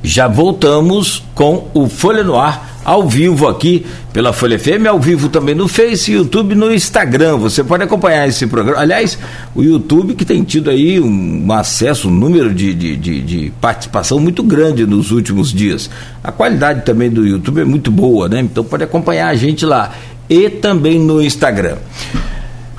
Já 0.03 0.27
voltamos 0.27 1.23
com 1.33 1.69
o 1.73 1.89
Folha 1.89 2.25
no 2.25 2.37
Ar 2.37 2.81
ao 2.85 3.09
vivo 3.09 3.47
aqui 3.47 3.87
pela 4.12 4.33
Folha 4.33 4.59
FM, 4.59 4.85
ao 4.89 4.99
vivo 4.99 5.29
também 5.29 5.55
no 5.55 5.69
Face, 5.69 6.11
YouTube, 6.11 6.57
no 6.57 6.75
Instagram. 6.75 7.37
Você 7.37 7.62
pode 7.62 7.85
acompanhar 7.85 8.27
esse 8.27 8.49
programa. 8.49 8.81
Aliás, 8.81 9.17
o 9.55 9.62
YouTube 9.62 10.17
que 10.17 10.25
tem 10.25 10.43
tido 10.43 10.69
aí 10.69 10.99
um, 10.99 11.53
acesso, 11.53 12.09
um 12.09 12.12
número 12.12 12.53
de, 12.53 12.75
de, 12.75 12.97
de, 12.97 13.21
de, 13.21 13.53
participação 13.61 14.19
muito 14.19 14.43
grande 14.43 14.85
nos 14.85 15.12
últimos 15.12 15.53
dias. 15.53 15.89
A 16.21 16.33
qualidade 16.33 16.85
também 16.85 17.09
do 17.09 17.25
YouTube 17.25 17.61
é 17.61 17.64
muito 17.64 17.93
boa, 17.93 18.29
né? 18.29 18.41
Então 18.41 18.64
pode 18.64 18.83
acompanhar 18.83 19.29
a 19.29 19.37
gente 19.37 19.64
lá. 19.64 19.95
E 20.29 20.51
também 20.51 20.99
no 20.99 21.23
Instagram. 21.23 21.77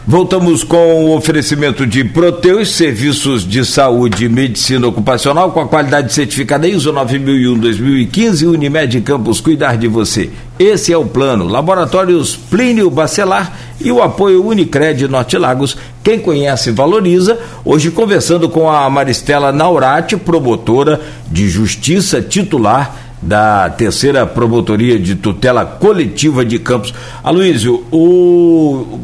Voltamos 0.09 0.63
com 0.63 1.03
o 1.03 1.17
oferecimento 1.17 1.85
de 1.85 2.01
Proteus, 2.01 2.69
serviços 2.69 3.45
de 3.45 3.65
saúde 3.65 4.23
e 4.23 4.29
medicina 4.29 4.87
ocupacional 4.87 5.51
com 5.51 5.59
a 5.59 5.67
qualidade 5.67 6.13
certificada 6.13 6.65
ISO 6.65 6.93
9001-2015 6.93 8.47
Unimed 8.47 9.01
Campos 9.01 9.41
Cuidar 9.41 9.75
de 9.75 9.89
você. 9.89 10.29
Esse 10.57 10.93
é 10.93 10.97
o 10.97 11.03
plano. 11.03 11.45
Laboratórios 11.45 12.37
Plínio 12.37 12.89
Bacelar 12.89 13.51
e 13.81 13.91
o 13.91 14.01
apoio 14.01 14.47
Unicred 14.47 15.09
Norte 15.09 15.37
Lagos. 15.37 15.75
Quem 16.01 16.19
conhece 16.19 16.71
valoriza. 16.71 17.37
Hoje 17.65 17.91
conversando 17.91 18.47
com 18.47 18.69
a 18.69 18.89
Maristela 18.89 19.51
Naurati, 19.51 20.15
promotora 20.15 21.01
de 21.29 21.49
justiça 21.49 22.21
titular 22.21 22.95
da 23.21 23.69
terceira 23.71 24.25
promotoria 24.25 24.97
de 24.97 25.15
tutela 25.15 25.65
coletiva 25.65 26.45
de 26.45 26.59
Campos. 26.59 26.93
Aloysio, 27.21 27.83
o 27.91 28.99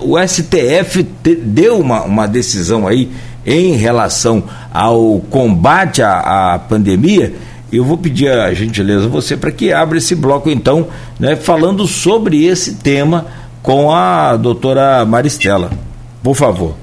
o 0.00 0.18
STF 0.18 1.04
te, 1.22 1.34
deu 1.34 1.78
uma, 1.78 2.02
uma 2.02 2.26
decisão 2.26 2.86
aí 2.86 3.10
em 3.46 3.72
relação 3.72 4.44
ao 4.72 5.20
combate 5.30 6.02
à, 6.02 6.54
à 6.54 6.58
pandemia. 6.58 7.32
Eu 7.72 7.84
vou 7.84 7.96
pedir 7.96 8.28
a 8.28 8.52
gentileza 8.52 9.06
a 9.06 9.08
você 9.08 9.36
para 9.36 9.52
que 9.52 9.72
abra 9.72 9.98
esse 9.98 10.14
bloco 10.14 10.50
então, 10.50 10.88
né, 11.18 11.36
falando 11.36 11.86
sobre 11.86 12.44
esse 12.44 12.76
tema 12.76 13.26
com 13.62 13.92
a 13.92 14.36
doutora 14.36 15.04
Maristela. 15.04 15.70
Por 16.22 16.34
favor. 16.34 16.74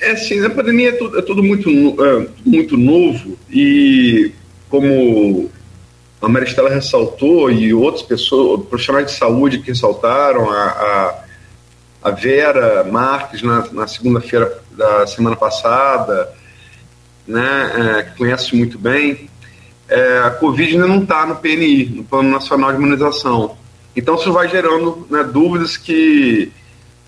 É 0.00 0.14
sim, 0.14 0.44
a 0.44 0.50
pandemia 0.50 0.90
é 0.90 0.92
tudo, 0.92 1.18
é 1.18 1.22
tudo 1.22 1.42
muito, 1.42 1.70
é, 1.70 2.28
muito 2.44 2.76
novo 2.76 3.36
e 3.50 4.30
como 4.68 5.50
a 6.20 6.28
Maristela 6.28 6.68
ressaltou 6.68 7.50
e 7.50 7.72
outras 7.72 8.02
pessoas, 8.02 8.64
profissionais 8.66 9.06
de 9.06 9.12
saúde 9.12 9.58
que 9.58 9.68
ressaltaram, 9.68 10.48
a, 10.50 10.64
a 10.64 11.24
a 12.08 12.10
Vera 12.10 12.84
Marques 12.84 13.42
na, 13.42 13.66
na 13.72 13.86
segunda-feira 13.86 14.60
da 14.72 15.06
semana 15.06 15.36
passada, 15.36 16.32
né, 17.26 17.98
é, 17.98 18.02
que 18.04 18.16
conhece 18.16 18.56
muito 18.56 18.78
bem, 18.78 19.28
é, 19.88 20.18
a 20.18 20.30
Covid 20.30 20.74
ainda 20.74 20.86
não 20.86 21.02
está 21.02 21.26
no 21.26 21.36
PNI, 21.36 21.86
no 21.86 22.04
Plano 22.04 22.30
Nacional 22.30 22.72
de 22.72 22.78
Imunização. 22.78 23.56
Então 23.94 24.14
isso 24.16 24.32
vai 24.32 24.48
gerando 24.48 25.06
né, 25.10 25.22
dúvidas 25.24 25.76
que, 25.76 26.52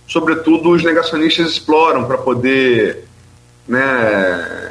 sobretudo, 0.07 0.71
os 0.71 0.83
negacionistas 0.83 1.53
exploram 1.53 2.05
para 2.05 2.19
poder 2.19 3.05
né, 3.69 4.71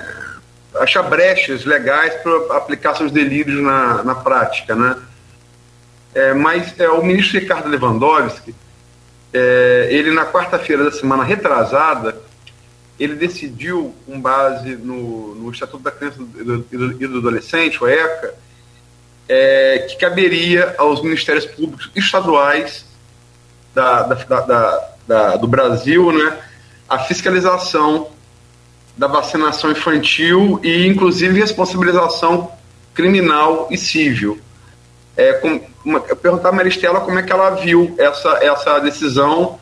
achar 0.76 1.04
brechas 1.04 1.66
legais 1.66 2.14
para 2.16 2.58
aplicar 2.58 2.96
seus 2.96 3.12
delírios 3.12 3.62
na, 3.62 4.04
na 4.04 4.16
prática. 4.16 4.76
Né? 4.76 4.96
É, 6.14 6.34
mas 6.34 6.78
é, 6.80 6.90
o 6.90 7.04
ministro 7.04 7.40
Ricardo 7.40 7.70
Lewandowski 7.70 8.54
é, 9.34 9.88
ele 9.92 10.12
na 10.12 10.26
quarta-feira 10.26 10.84
da 10.84 10.92
semana 10.92 11.24
retrasada, 11.24 12.16
ele 13.00 13.16
decidiu, 13.16 13.94
com 14.06 14.20
base 14.20 14.76
no, 14.76 15.36
no 15.36 15.52
Estatuto 15.52 15.84
da 15.84 15.92
Criança 15.92 16.18
e 16.72 17.08
do, 17.08 17.18
Adolescente, 17.18 17.82
o 17.82 17.88
ECA, 17.88 18.34
é, 19.28 19.88
que 19.90 19.98
caberia 19.98 20.76
aos 20.78 21.02
ministérios 21.02 21.46
públicos 21.46 21.90
estaduais 21.96 22.86
da, 23.74 24.04
da, 24.04 24.90
da, 25.08 25.36
do 25.38 25.48
Brasil 25.48 26.12
né, 26.12 26.38
a 26.90 27.00
fiscalização 27.00 28.10
da 28.98 29.08
vacinação 29.08 29.72
infantil 29.72 30.60
e, 30.62 30.86
inclusive, 30.86 31.40
responsabilização 31.40 32.52
criminal 32.94 33.68
e 33.72 33.78
civil. 33.78 34.42
É, 35.20 35.34
com, 35.34 35.60
uma, 35.84 36.00
perguntar 36.00 36.48
a 36.48 36.52
Maristela 36.54 37.02
como 37.02 37.20
é 37.20 37.24
que 37.24 37.30
ela 37.30 37.50
viu 37.50 37.94
essa, 37.98 38.40
essa 38.42 38.80
decisão 38.80 39.60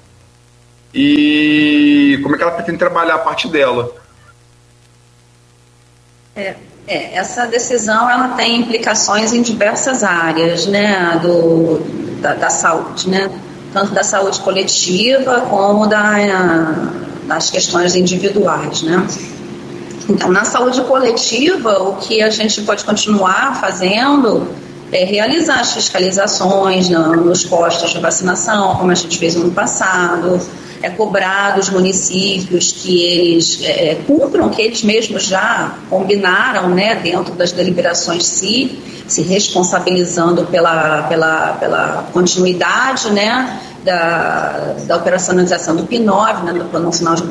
e 0.93 2.19
como 2.21 2.35
é 2.35 2.37
que 2.37 2.43
ela 2.43 2.51
pretende 2.51 2.77
trabalhar 2.77 3.15
a 3.15 3.19
parte 3.19 3.47
dela. 3.47 3.91
É, 6.35 6.53
é, 6.87 7.15
essa 7.15 7.47
decisão 7.47 8.07
ela 8.07 8.35
tem 8.35 8.57
implicações 8.59 9.33
em 9.33 9.41
diversas 9.41 10.03
áreas 10.03 10.67
né, 10.67 11.19
do, 11.23 11.79
da, 12.21 12.35
da 12.35 12.51
saúde, 12.51 13.09
né? 13.09 13.27
tanto 13.73 13.95
da 13.95 14.03
saúde 14.03 14.39
coletiva 14.41 15.41
como 15.49 15.87
da, 15.87 16.13
das 17.23 17.49
questões 17.49 17.95
individuais. 17.95 18.83
Né? 18.83 19.07
Então, 20.07 20.31
na 20.31 20.45
saúde 20.45 20.81
coletiva, 20.81 21.81
o 21.81 21.95
que 21.95 22.21
a 22.21 22.29
gente 22.29 22.61
pode 22.61 22.83
continuar 22.83 23.59
fazendo 23.59 24.47
é, 24.91 25.03
realizar 25.03 25.59
as 25.59 25.73
fiscalizações 25.73 26.89
no, 26.89 27.15
nos 27.15 27.43
postos 27.43 27.91
de 27.91 27.99
vacinação, 27.99 28.75
como 28.75 28.91
a 28.91 28.95
gente 28.95 29.17
fez 29.17 29.35
no 29.35 29.43
ano 29.43 29.51
passado, 29.51 30.39
é 30.81 30.89
cobrar 30.89 31.55
dos 31.55 31.69
municípios 31.69 32.71
que 32.71 33.03
eles 33.03 33.59
é, 33.63 33.91
é, 33.91 33.95
cumpram, 33.95 34.49
que 34.49 34.61
eles 34.61 34.83
mesmos 34.83 35.23
já 35.23 35.75
combinaram 35.89 36.69
né, 36.69 36.95
dentro 36.95 37.33
das 37.33 37.51
deliberações 37.51 38.25
se, 38.25 38.79
se 39.07 39.21
responsabilizando 39.23 40.45
pela, 40.45 41.03
pela, 41.03 41.53
pela 41.53 42.07
continuidade 42.13 43.09
né, 43.11 43.59
da, 43.83 44.75
da 44.85 44.97
operacionalização 44.97 45.75
do 45.75 45.83
PNOV, 45.83 46.43
né, 46.43 46.53
do 46.53 46.65
Plano 46.65 46.85
Nacional 46.85 47.15
de 47.15 47.23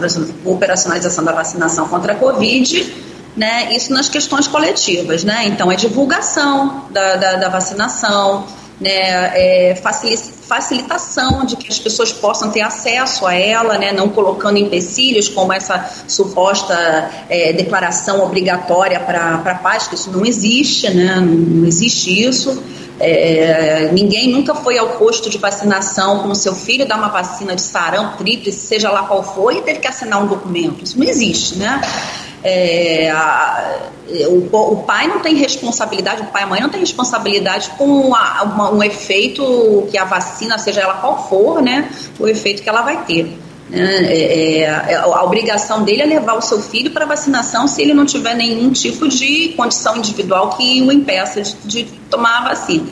Operacionalização 0.45 1.25
da 1.25 1.33
Vacinação 1.33 1.89
contra 1.89 2.13
a 2.13 2.17
Covid, 2.17 2.93
né, 3.37 3.75
isso 3.75 3.93
nas 3.93 4.09
questões 4.09 4.49
coletivas, 4.49 5.23
né? 5.23 5.45
Então, 5.47 5.71
é 5.71 5.77
divulgação 5.77 6.85
da, 6.91 7.17
da, 7.17 7.37
da 7.37 7.49
vacinação, 7.49 8.47
né, 8.81 8.91
é 8.91 9.75
facilitação 9.75 11.45
de 11.45 11.57
que 11.57 11.69
as 11.69 11.79
pessoas 11.79 12.13
possam 12.13 12.51
ter 12.51 12.61
acesso 12.61 13.27
a 13.27 13.35
ela, 13.35 13.79
né, 13.79 13.93
não 13.93 14.09
colocando 14.09 14.59
empecilhos 14.59 15.29
como 15.29 15.53
essa 15.53 15.91
suposta 16.07 17.11
é, 17.29 17.53
declaração 17.53 18.23
obrigatória 18.23 19.01
para 19.01 19.55
pais, 19.63 19.87
que 19.87 19.95
isso 19.95 20.11
não 20.11 20.25
existe, 20.25 20.91
né, 20.91 21.17
não 21.21 21.67
existe 21.67 22.23
isso. 22.23 22.63
É, 22.99 23.91
ninguém 23.93 24.33
nunca 24.33 24.55
foi 24.55 24.79
ao 24.79 24.89
posto 24.91 25.29
de 25.29 25.37
vacinação 25.37 26.21
com 26.21 26.35
seu 26.35 26.55
filho 26.55 26.87
dar 26.87 26.97
uma 26.97 27.09
vacina 27.09 27.55
de 27.55 27.61
sarampo, 27.61 28.17
tríplice, 28.17 28.67
seja 28.67 28.91
lá 28.91 29.03
qual 29.03 29.23
for, 29.23 29.53
e 29.53 29.61
teve 29.61 29.81
que 29.81 29.89
assinar 29.89 30.23
um 30.23 30.27
documento. 30.27 30.83
Isso 30.83 30.99
não 30.99 31.07
existe, 31.07 31.57
né? 31.57 31.81
É, 32.49 33.11
a, 33.11 33.81
o, 34.29 34.73
o, 34.73 34.77
pai 34.85 35.09
não 35.09 35.19
tem 35.19 35.35
responsabilidade, 35.35 36.23
o 36.23 36.27
pai 36.27 36.43
e 36.43 36.45
a 36.45 36.47
mãe 36.47 36.61
não 36.61 36.69
tem 36.69 36.79
responsabilidade 36.79 37.71
com 37.71 38.15
a, 38.15 38.45
uma, 38.45 38.71
um 38.71 38.83
efeito 38.85 39.89
que 39.91 39.99
a 39.99 40.05
vacina, 40.05 40.57
seja 40.57 40.81
ela 40.81 40.95
qual 40.95 41.29
for, 41.29 41.61
né, 41.61 41.91
o 42.21 42.29
efeito 42.29 42.63
que 42.63 42.69
ela 42.69 42.83
vai 42.83 43.05
ter. 43.05 43.37
Né? 43.69 43.81
É, 43.81 44.61
é, 44.61 44.95
a 44.95 45.25
obrigação 45.25 45.83
dele 45.83 46.03
é 46.03 46.07
levar 46.07 46.35
o 46.35 46.41
seu 46.41 46.63
filho 46.63 46.93
para 46.93 47.05
vacinação 47.05 47.67
se 47.67 47.83
ele 47.83 47.93
não 47.93 48.07
tiver 48.07 48.37
nenhum 48.37 48.71
tipo 48.71 49.09
de 49.09 49.55
condição 49.57 49.97
individual 49.97 50.51
que 50.51 50.83
o 50.83 50.93
impeça 50.93 51.43
de, 51.43 51.57
de 51.65 51.85
tomar 52.09 52.43
a 52.43 52.49
vacina. 52.51 52.87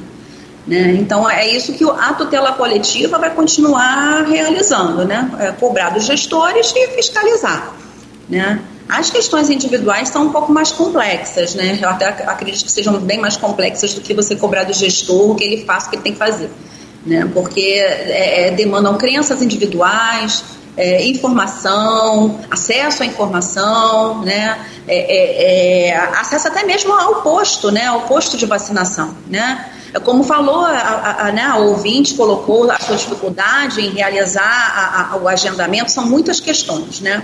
Né? 0.66 0.96
Então 0.98 1.30
é 1.30 1.46
isso 1.48 1.74
que 1.74 1.84
a 1.84 2.12
tutela 2.14 2.52
coletiva 2.54 3.18
vai 3.18 3.30
continuar 3.30 4.24
realizando, 4.24 5.04
né? 5.04 5.30
É 5.38 5.52
cobrar 5.52 5.90
dos 5.90 6.04
gestores 6.04 6.72
e 6.74 6.88
fiscalizar. 6.88 7.72
Né? 8.28 8.58
As 8.88 9.10
questões 9.10 9.48
individuais 9.48 10.10
são 10.10 10.26
um 10.26 10.30
pouco 10.32 10.52
mais 10.52 10.70
complexas, 10.70 11.54
né? 11.54 11.78
Eu 11.80 11.88
até 11.88 12.06
acredito 12.06 12.64
que 12.64 12.70
sejam 12.70 12.98
bem 13.00 13.18
mais 13.18 13.36
complexas 13.36 13.94
do 13.94 14.00
que 14.00 14.12
você 14.12 14.36
cobrar 14.36 14.64
do 14.64 14.72
gestor 14.72 15.30
o 15.30 15.34
que 15.34 15.44
ele 15.44 15.64
faça, 15.64 15.86
o 15.86 15.90
que 15.90 15.96
ele 15.96 16.02
tem 16.02 16.12
que 16.12 16.18
fazer. 16.18 16.50
Né? 17.06 17.28
Porque 17.32 17.60
é, 17.60 18.48
é, 18.48 18.50
demandam 18.50 18.96
crenças 18.96 19.40
individuais, 19.42 20.44
é, 20.76 21.06
informação, 21.06 22.40
acesso 22.50 23.02
à 23.02 23.06
informação, 23.06 24.22
né? 24.22 24.58
É, 24.86 24.96
é, 24.96 25.88
é, 25.88 25.96
acesso 25.96 26.48
até 26.48 26.62
mesmo 26.64 26.92
ao 26.92 27.22
posto, 27.22 27.70
né? 27.70 27.86
ao 27.86 28.02
posto 28.02 28.36
de 28.36 28.44
vacinação. 28.44 29.16
Né? 29.28 29.64
Como 30.02 30.24
falou, 30.24 30.64
a, 30.64 30.72
a, 30.72 31.28
a, 31.28 31.32
né, 31.32 31.42
a 31.42 31.56
ouvinte 31.56 32.14
colocou 32.14 32.70
a 32.70 32.78
sua 32.78 32.96
dificuldade 32.96 33.80
em 33.80 33.90
realizar 33.90 35.10
a, 35.12 35.16
o 35.16 35.28
agendamento, 35.28 35.90
são 35.90 36.04
muitas 36.04 36.40
questões. 36.40 37.00
Né? 37.00 37.22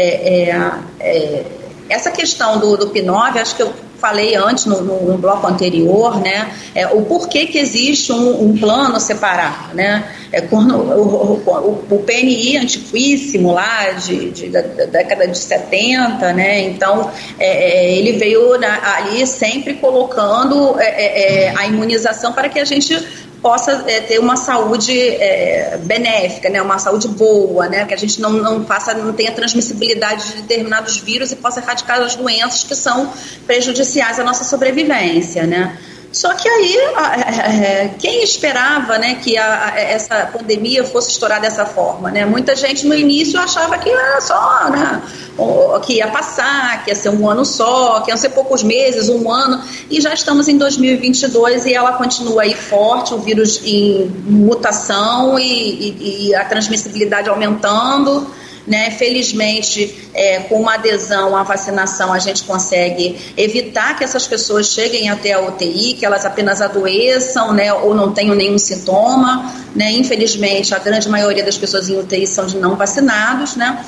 É, 0.00 0.50
é, 0.50 0.72
é, 1.00 1.44
essa 1.90 2.12
questão 2.12 2.58
do, 2.58 2.76
do 2.76 2.90
P9, 2.90 3.36
acho 3.36 3.56
que 3.56 3.62
eu 3.62 3.74
falei 3.98 4.36
antes 4.36 4.64
no, 4.64 4.80
no, 4.80 5.02
no 5.02 5.18
bloco 5.18 5.44
anterior, 5.46 6.20
né, 6.20 6.52
é, 6.72 6.86
o 6.86 7.02
porquê 7.02 7.46
que 7.46 7.58
existe 7.58 8.12
um, 8.12 8.44
um 8.44 8.56
plano 8.56 9.00
separado, 9.00 9.74
né, 9.74 10.08
é, 10.30 10.40
quando, 10.40 10.76
o, 10.76 11.42
o, 11.44 11.84
o, 11.90 11.98
PNI 12.04 12.58
antiquíssimo 12.58 13.52
lá 13.52 13.90
de, 13.90 14.30
de, 14.30 14.48
da, 14.50 14.60
da, 14.60 14.84
década 14.84 15.26
de 15.26 15.36
70, 15.36 16.32
né, 16.32 16.60
então 16.60 17.10
é, 17.40 17.46
é, 17.46 17.98
ele 17.98 18.12
veio 18.12 18.56
na, 18.56 18.98
ali 18.98 19.26
sempre 19.26 19.74
colocando 19.74 20.78
é, 20.78 21.52
a 21.56 21.66
imunização 21.66 22.32
para 22.32 22.48
que 22.48 22.60
a 22.60 22.64
gente 22.64 22.94
possa 23.42 23.84
é, 23.86 24.00
ter 24.00 24.18
uma 24.18 24.36
saúde 24.36 24.98
é, 24.98 25.78
benéfica, 25.82 26.48
né, 26.48 26.60
uma 26.60 26.78
saúde 26.78 27.08
boa, 27.08 27.68
né, 27.68 27.84
que 27.84 27.94
a 27.94 27.96
gente 27.96 28.20
não, 28.20 28.32
não 28.32 28.64
faça, 28.64 28.94
não 28.94 29.12
tenha 29.12 29.32
transmissibilidade 29.32 30.28
de 30.28 30.42
determinados 30.42 30.98
vírus 30.98 31.32
e 31.32 31.36
possa 31.36 31.60
erradicar 31.60 32.00
as 32.00 32.16
doenças 32.16 32.64
que 32.64 32.74
são 32.74 33.12
prejudiciais 33.46 34.18
à 34.18 34.24
nossa 34.24 34.44
sobrevivência, 34.44 35.46
né. 35.46 35.78
Só 36.10 36.32
que 36.34 36.48
aí, 36.48 36.76
é, 36.76 37.90
quem 37.98 38.22
esperava 38.22 38.96
né, 38.98 39.16
que 39.16 39.36
a, 39.36 39.74
essa 39.76 40.26
pandemia 40.32 40.82
fosse 40.82 41.10
estourar 41.10 41.40
dessa 41.40 41.66
forma? 41.66 42.10
Né? 42.10 42.24
Muita 42.24 42.56
gente 42.56 42.86
no 42.86 42.94
início 42.94 43.38
achava 43.38 43.76
que 43.76 43.90
era 43.90 44.20
só, 44.20 44.70
né, 44.70 45.02
que 45.84 45.94
ia 45.94 46.08
passar, 46.08 46.82
que 46.82 46.90
ia 46.90 46.96
ser 46.96 47.10
um 47.10 47.28
ano 47.28 47.44
só, 47.44 48.00
que 48.00 48.10
iam 48.10 48.16
ser 48.16 48.30
poucos 48.30 48.62
meses, 48.62 49.08
um 49.10 49.30
ano, 49.30 49.62
e 49.90 50.00
já 50.00 50.14
estamos 50.14 50.48
em 50.48 50.56
2022 50.56 51.66
e 51.66 51.74
ela 51.74 51.92
continua 51.92 52.42
aí 52.42 52.54
forte, 52.54 53.12
o 53.12 53.18
vírus 53.18 53.60
em 53.62 54.06
mutação 54.24 55.38
e, 55.38 55.44
e, 55.44 56.28
e 56.28 56.34
a 56.34 56.44
transmissibilidade 56.44 57.28
aumentando. 57.28 58.37
Né? 58.68 58.90
Felizmente, 58.90 60.10
é, 60.12 60.40
com 60.40 60.60
uma 60.60 60.74
adesão 60.74 61.34
à 61.34 61.42
vacinação, 61.42 62.12
a 62.12 62.18
gente 62.18 62.44
consegue 62.44 63.18
evitar 63.34 63.96
que 63.96 64.04
essas 64.04 64.28
pessoas 64.28 64.66
cheguem 64.66 65.08
até 65.08 65.32
a 65.32 65.40
UTI, 65.40 65.94
que 65.94 66.04
elas 66.04 66.26
apenas 66.26 66.60
adoeçam 66.60 67.54
né? 67.54 67.72
ou 67.72 67.94
não 67.94 68.12
tenham 68.12 68.34
nenhum 68.34 68.58
sintoma. 68.58 69.50
Né? 69.74 69.92
Infelizmente, 69.92 70.74
a 70.74 70.78
grande 70.78 71.08
maioria 71.08 71.42
das 71.42 71.56
pessoas 71.56 71.88
em 71.88 71.98
UTI 71.98 72.26
são 72.26 72.44
de 72.46 72.58
não 72.58 72.76
vacinados. 72.76 73.56
Né? 73.56 73.82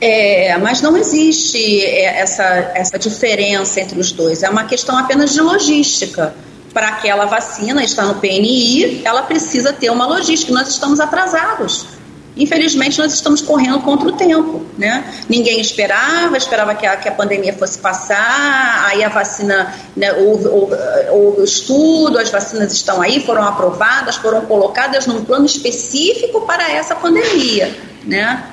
É, 0.00 0.56
mas 0.58 0.80
não 0.80 0.96
existe 0.96 1.84
é, 1.84 2.20
essa, 2.20 2.44
essa 2.74 2.98
diferença 3.00 3.80
entre 3.80 3.98
os 3.98 4.12
dois. 4.12 4.44
É 4.44 4.48
uma 4.48 4.64
questão 4.64 4.96
apenas 4.96 5.32
de 5.32 5.40
logística. 5.40 6.34
Para 6.72 6.88
aquela 6.90 7.24
vacina 7.24 7.82
estar 7.82 8.04
no 8.04 8.16
PNI, 8.16 9.02
ela 9.04 9.22
precisa 9.22 9.72
ter 9.72 9.90
uma 9.90 10.06
logística. 10.06 10.52
Nós 10.52 10.68
estamos 10.68 11.00
atrasados. 11.00 11.97
Infelizmente, 12.38 12.98
nós 12.98 13.12
estamos 13.12 13.42
correndo 13.42 13.80
contra 13.80 14.08
o 14.08 14.12
tempo, 14.12 14.64
né? 14.78 15.12
Ninguém 15.28 15.60
esperava, 15.60 16.36
esperava 16.36 16.74
que 16.74 16.86
a, 16.86 16.96
que 16.96 17.08
a 17.08 17.12
pandemia 17.12 17.52
fosse 17.52 17.78
passar, 17.78 18.86
aí 18.88 19.02
a 19.02 19.08
vacina, 19.08 19.74
né, 19.96 20.12
houve, 20.12 20.46
houve, 20.46 20.76
houve 21.10 21.42
estudo, 21.42 22.16
as 22.16 22.30
vacinas 22.30 22.72
estão 22.72 23.02
aí, 23.02 23.20
foram 23.26 23.42
aprovadas, 23.42 24.16
foram 24.16 24.42
colocadas 24.42 25.06
num 25.06 25.24
plano 25.24 25.46
específico 25.46 26.42
para 26.42 26.70
essa 26.70 26.94
pandemia, 26.94 27.76
né? 28.04 28.44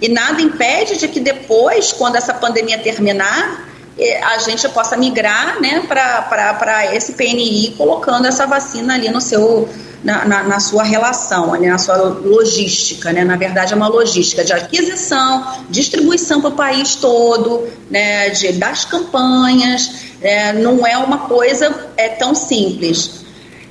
E 0.00 0.08
nada 0.08 0.40
impede 0.40 0.98
de 0.98 1.08
que 1.08 1.18
depois, 1.18 1.92
quando 1.92 2.16
essa 2.16 2.34
pandemia 2.34 2.78
terminar, 2.78 3.68
eh, 3.98 4.22
a 4.22 4.38
gente 4.38 4.68
possa 4.68 4.96
migrar 4.96 5.60
né, 5.60 5.84
para 5.88 6.94
esse 6.94 7.12
PNI, 7.12 7.74
colocando 7.76 8.26
essa 8.26 8.46
vacina 8.46 8.94
ali 8.94 9.10
no 9.10 9.20
seu 9.20 9.68
na, 10.02 10.24
na, 10.24 10.42
na, 10.42 10.60
sua 10.60 10.82
relação, 10.82 11.52
né, 11.52 11.68
na 11.68 11.78
sua 11.78 11.96
logística, 11.96 13.12
né? 13.12 13.24
Na 13.24 13.36
verdade, 13.36 13.72
é 13.72 13.76
uma 13.76 13.88
logística 13.88 14.44
de 14.44 14.52
aquisição, 14.52 15.46
distribuição 15.70 16.40
para 16.40 16.50
o 16.50 16.52
país 16.52 16.96
todo, 16.96 17.68
né, 17.90 18.30
de, 18.30 18.52
das 18.52 18.84
campanhas, 18.84 19.90
é, 20.20 20.52
não 20.52 20.86
é 20.86 20.96
uma 20.98 21.18
coisa 21.18 21.90
é, 21.96 22.08
tão 22.08 22.34
simples. 22.34 23.22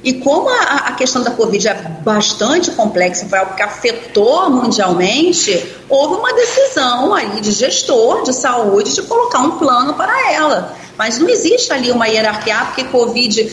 E 0.04 0.14
como 0.14 0.50
a, 0.50 0.88
a, 0.88 0.92
questão 0.94 1.22
da 1.22 1.30
Covid 1.30 1.68
é 1.68 1.74
bastante 2.04 2.72
complexa, 2.72 3.28
foi 3.28 3.38
algo 3.38 3.54
que 3.54 3.62
afetou 3.62 4.50
mundialmente, 4.50 5.64
houve 5.88 6.16
uma 6.16 6.34
decisão 6.34 7.14
aí 7.14 7.40
de 7.40 7.52
gestor 7.52 8.24
de 8.24 8.34
saúde 8.34 8.96
de 8.96 9.04
colocar 9.04 9.40
um 9.40 9.60
plano 9.60 9.94
para 9.94 10.34
ela. 10.34 10.76
Mas 10.98 11.20
não 11.20 11.30
existe 11.30 11.72
ali 11.72 11.92
uma 11.92 12.08
hierarquia, 12.08 12.58
ah, 12.58 12.66
porque 12.66 12.84
Covid 12.86 13.44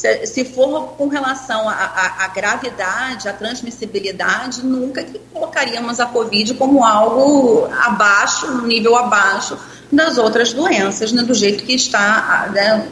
se, 0.00 0.26
se 0.26 0.44
for 0.46 0.94
com 0.96 1.08
relação 1.08 1.68
à 1.68 2.26
gravidade, 2.34 3.28
à 3.28 3.34
transmissibilidade, 3.34 4.64
nunca 4.64 5.02
que 5.02 5.20
colocaríamos 5.30 6.00
a 6.00 6.06
Covid 6.06 6.54
como 6.54 6.82
algo 6.82 7.68
abaixo, 7.82 8.46
um 8.46 8.66
nível 8.66 8.96
abaixo 8.96 9.58
das 9.92 10.16
outras 10.16 10.54
doenças, 10.54 11.12
né, 11.12 11.22
do 11.22 11.34
jeito 11.34 11.64
que 11.64 11.74
está. 11.74 12.48
Né, 12.50 12.88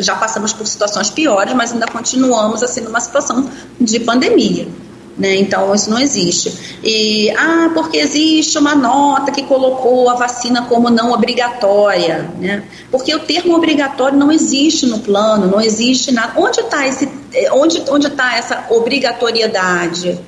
já 0.00 0.14
passamos 0.14 0.52
por 0.52 0.66
situações 0.66 1.08
piores, 1.08 1.54
mas 1.54 1.72
ainda 1.72 1.86
continuamos 1.86 2.62
assim 2.62 2.82
numa 2.82 3.00
situação 3.00 3.50
de 3.80 3.98
pandemia. 4.00 4.68
Né? 5.16 5.36
Então, 5.36 5.74
isso 5.74 5.90
não 5.90 5.98
existe. 5.98 6.78
E, 6.82 7.30
ah, 7.30 7.70
porque 7.74 7.98
existe 7.98 8.56
uma 8.58 8.74
nota 8.74 9.30
que 9.30 9.42
colocou 9.42 10.08
a 10.08 10.14
vacina 10.14 10.62
como 10.62 10.88
não 10.90 11.12
obrigatória. 11.12 12.30
Né? 12.38 12.62
Porque 12.90 13.14
o 13.14 13.20
termo 13.20 13.54
obrigatório 13.54 14.18
não 14.18 14.32
existe 14.32 14.86
no 14.86 15.00
plano, 15.00 15.46
não 15.46 15.60
existe 15.60 16.10
nada. 16.12 16.32
Onde 16.36 16.60
está 16.60 16.86
esse, 16.86 17.08
onde, 17.52 17.82
onde 17.88 18.10
tá 18.10 18.36
essa 18.36 18.66
obrigatoriedade? 18.70 20.18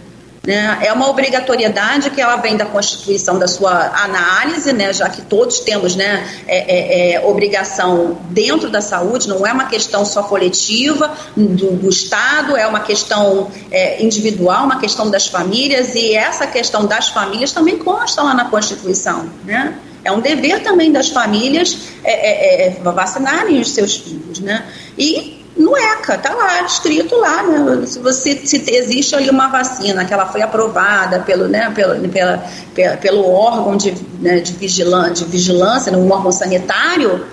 Né? 0.46 0.78
É 0.82 0.92
uma 0.92 1.08
obrigatoriedade 1.08 2.10
que 2.10 2.20
ela 2.20 2.36
vem 2.36 2.56
da 2.56 2.66
Constituição, 2.66 3.38
da 3.38 3.48
sua 3.48 3.92
análise, 4.04 4.72
né? 4.72 4.92
já 4.92 5.08
que 5.08 5.22
todos 5.22 5.60
temos 5.60 5.96
né, 5.96 6.28
é, 6.46 6.58
é, 6.58 7.12
é, 7.14 7.26
obrigação 7.26 8.18
dentro 8.30 8.68
da 8.68 8.82
saúde, 8.82 9.28
não 9.28 9.46
é 9.46 9.52
uma 9.52 9.64
questão 9.64 10.04
só 10.04 10.22
coletiva 10.22 11.14
do, 11.34 11.72
do 11.72 11.88
Estado, 11.88 12.56
é 12.56 12.66
uma 12.66 12.80
questão 12.80 13.50
é, 13.70 14.02
individual, 14.02 14.64
uma 14.64 14.78
questão 14.78 15.10
das 15.10 15.26
famílias, 15.26 15.94
e 15.94 16.14
essa 16.14 16.46
questão 16.46 16.86
das 16.86 17.08
famílias 17.08 17.52
também 17.52 17.78
consta 17.78 18.22
lá 18.22 18.34
na 18.34 18.44
Constituição. 18.44 19.30
Né? 19.44 19.74
É 20.04 20.12
um 20.12 20.20
dever 20.20 20.62
também 20.62 20.92
das 20.92 21.08
famílias 21.08 21.78
é, 22.04 22.12
é, 22.12 22.66
é 22.66 22.70
vacinarem 22.82 23.58
os 23.58 23.70
seus 23.70 23.96
filhos. 23.96 24.40
Né? 24.40 24.62
E 24.98 25.33
no 25.56 25.76
ECA, 25.76 26.14
está 26.14 26.34
lá, 26.34 26.62
escrito 26.62 27.14
lá, 27.16 27.42
né? 27.44 27.86
Se 27.86 28.00
você 28.00 28.44
se 28.44 28.64
existe 28.68 29.14
ali 29.14 29.30
uma 29.30 29.48
vacina 29.48 30.04
que 30.04 30.12
ela 30.12 30.26
foi 30.26 30.42
aprovada 30.42 31.20
pelo, 31.20 31.46
né, 31.46 31.70
pelo, 31.74 32.08
pela, 32.08 32.44
pela, 32.74 32.96
pelo 32.96 33.30
órgão 33.30 33.76
de, 33.76 33.94
né, 34.20 34.40
de, 34.40 34.52
vigilância, 34.52 35.24
de 35.24 35.24
vigilância, 35.24 35.96
um 35.96 36.10
órgão 36.10 36.32
sanitário, 36.32 37.24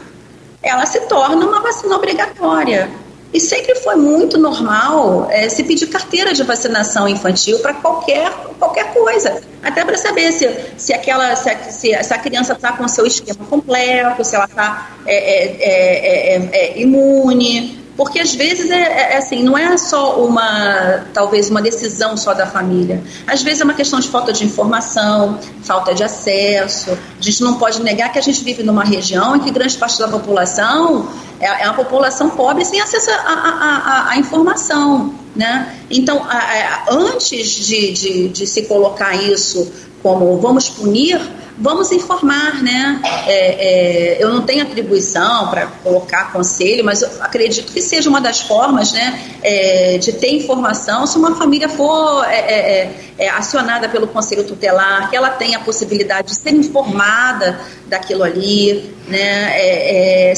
ela 0.61 0.85
se 0.85 0.99
torna 1.01 1.45
uma 1.45 1.61
vacina 1.61 1.95
obrigatória. 1.95 2.89
E 3.33 3.39
sempre 3.39 3.75
foi 3.75 3.95
muito 3.95 4.37
normal 4.37 5.27
é, 5.31 5.47
se 5.47 5.63
pedir 5.63 5.87
carteira 5.87 6.33
de 6.33 6.43
vacinação 6.43 7.07
infantil 7.07 7.59
para 7.59 7.73
qualquer, 7.73 8.29
qualquer 8.59 8.93
coisa. 8.93 9.41
Até 9.63 9.85
para 9.85 9.97
saber 9.97 10.33
se, 10.33 10.49
se, 10.77 10.93
aquela, 10.93 11.33
se, 11.37 11.49
a, 11.95 12.03
se, 12.03 12.13
a 12.13 12.17
criança 12.17 12.53
está 12.53 12.73
com 12.73 12.85
seu 12.89 13.07
esquema 13.07 13.45
completo, 13.49 14.23
se 14.25 14.35
ela 14.35 14.45
está 14.45 14.91
é 15.05 15.15
é, 15.15 15.45
é, 15.61 16.35
é, 16.35 16.49
é, 16.51 16.81
imune, 16.81 17.80
porque 17.95 18.19
às 18.19 18.33
vezes 18.33 18.69
é, 18.69 18.81
é, 18.81 19.13
é, 19.13 19.17
assim, 19.17 19.43
não 19.43 19.57
é 19.57 19.77
só 19.77 20.23
uma, 20.23 21.05
talvez 21.13 21.49
uma 21.49 21.61
decisão 21.61 22.15
só 22.15 22.33
da 22.33 22.47
família. 22.47 23.03
Às 23.27 23.43
vezes 23.43 23.61
é 23.61 23.63
uma 23.63 23.73
questão 23.73 23.99
de 23.99 24.07
falta 24.07 24.31
de 24.31 24.45
informação, 24.45 25.37
falta 25.63 25.93
de 25.93 26.03
acesso. 26.03 26.91
A 26.91 27.21
gente 27.21 27.41
não 27.43 27.55
pode 27.55 27.81
negar 27.81 28.11
que 28.11 28.17
a 28.19 28.21
gente 28.21 28.43
vive 28.43 28.63
numa 28.63 28.83
região 28.83 29.35
em 29.35 29.39
que 29.39 29.51
grande 29.51 29.77
parte 29.77 29.99
da 29.99 30.07
população 30.07 31.09
é, 31.39 31.63
é 31.63 31.65
uma 31.65 31.73
população 31.73 32.29
pobre 32.29 32.63
sem 32.63 32.79
acesso 32.79 33.09
à 33.11 34.13
informação. 34.17 35.13
Né? 35.35 35.75
Então, 35.89 36.23
a, 36.27 36.37
a, 36.37 36.85
antes 36.89 37.49
de, 37.49 37.91
de, 37.91 38.29
de 38.29 38.47
se 38.47 38.63
colocar 38.63 39.15
isso 39.15 39.71
como 40.01 40.37
vamos 40.39 40.69
punir, 40.69 41.21
vamos 41.61 41.91
informar, 41.91 42.61
né? 42.63 42.99
É, 43.27 44.15
é, 44.17 44.23
eu 44.23 44.29
não 44.29 44.41
tenho 44.41 44.63
atribuição 44.63 45.47
para 45.47 45.67
colocar 45.83 46.33
conselho, 46.33 46.83
mas 46.83 47.03
acredito 47.21 47.71
que 47.71 47.81
seja 47.81 48.09
uma 48.09 48.19
das 48.19 48.41
formas, 48.41 48.91
né, 48.91 49.37
é, 49.43 49.97
de 49.99 50.11
ter 50.13 50.35
informação 50.35 51.05
se 51.05 51.17
uma 51.17 51.35
família 51.35 51.69
for 51.69 52.25
é, 52.25 52.35
é, 52.35 52.95
é, 53.19 53.29
acionada 53.29 53.87
pelo 53.87 54.07
conselho 54.07 54.43
tutelar, 54.43 55.09
que 55.09 55.15
ela 55.15 55.29
tenha 55.29 55.59
a 55.59 55.61
possibilidade 55.61 56.29
de 56.29 56.35
ser 56.35 56.53
informada 56.53 57.59
daquilo 57.85 58.23
ali, 58.23 58.95
né, 59.07 60.33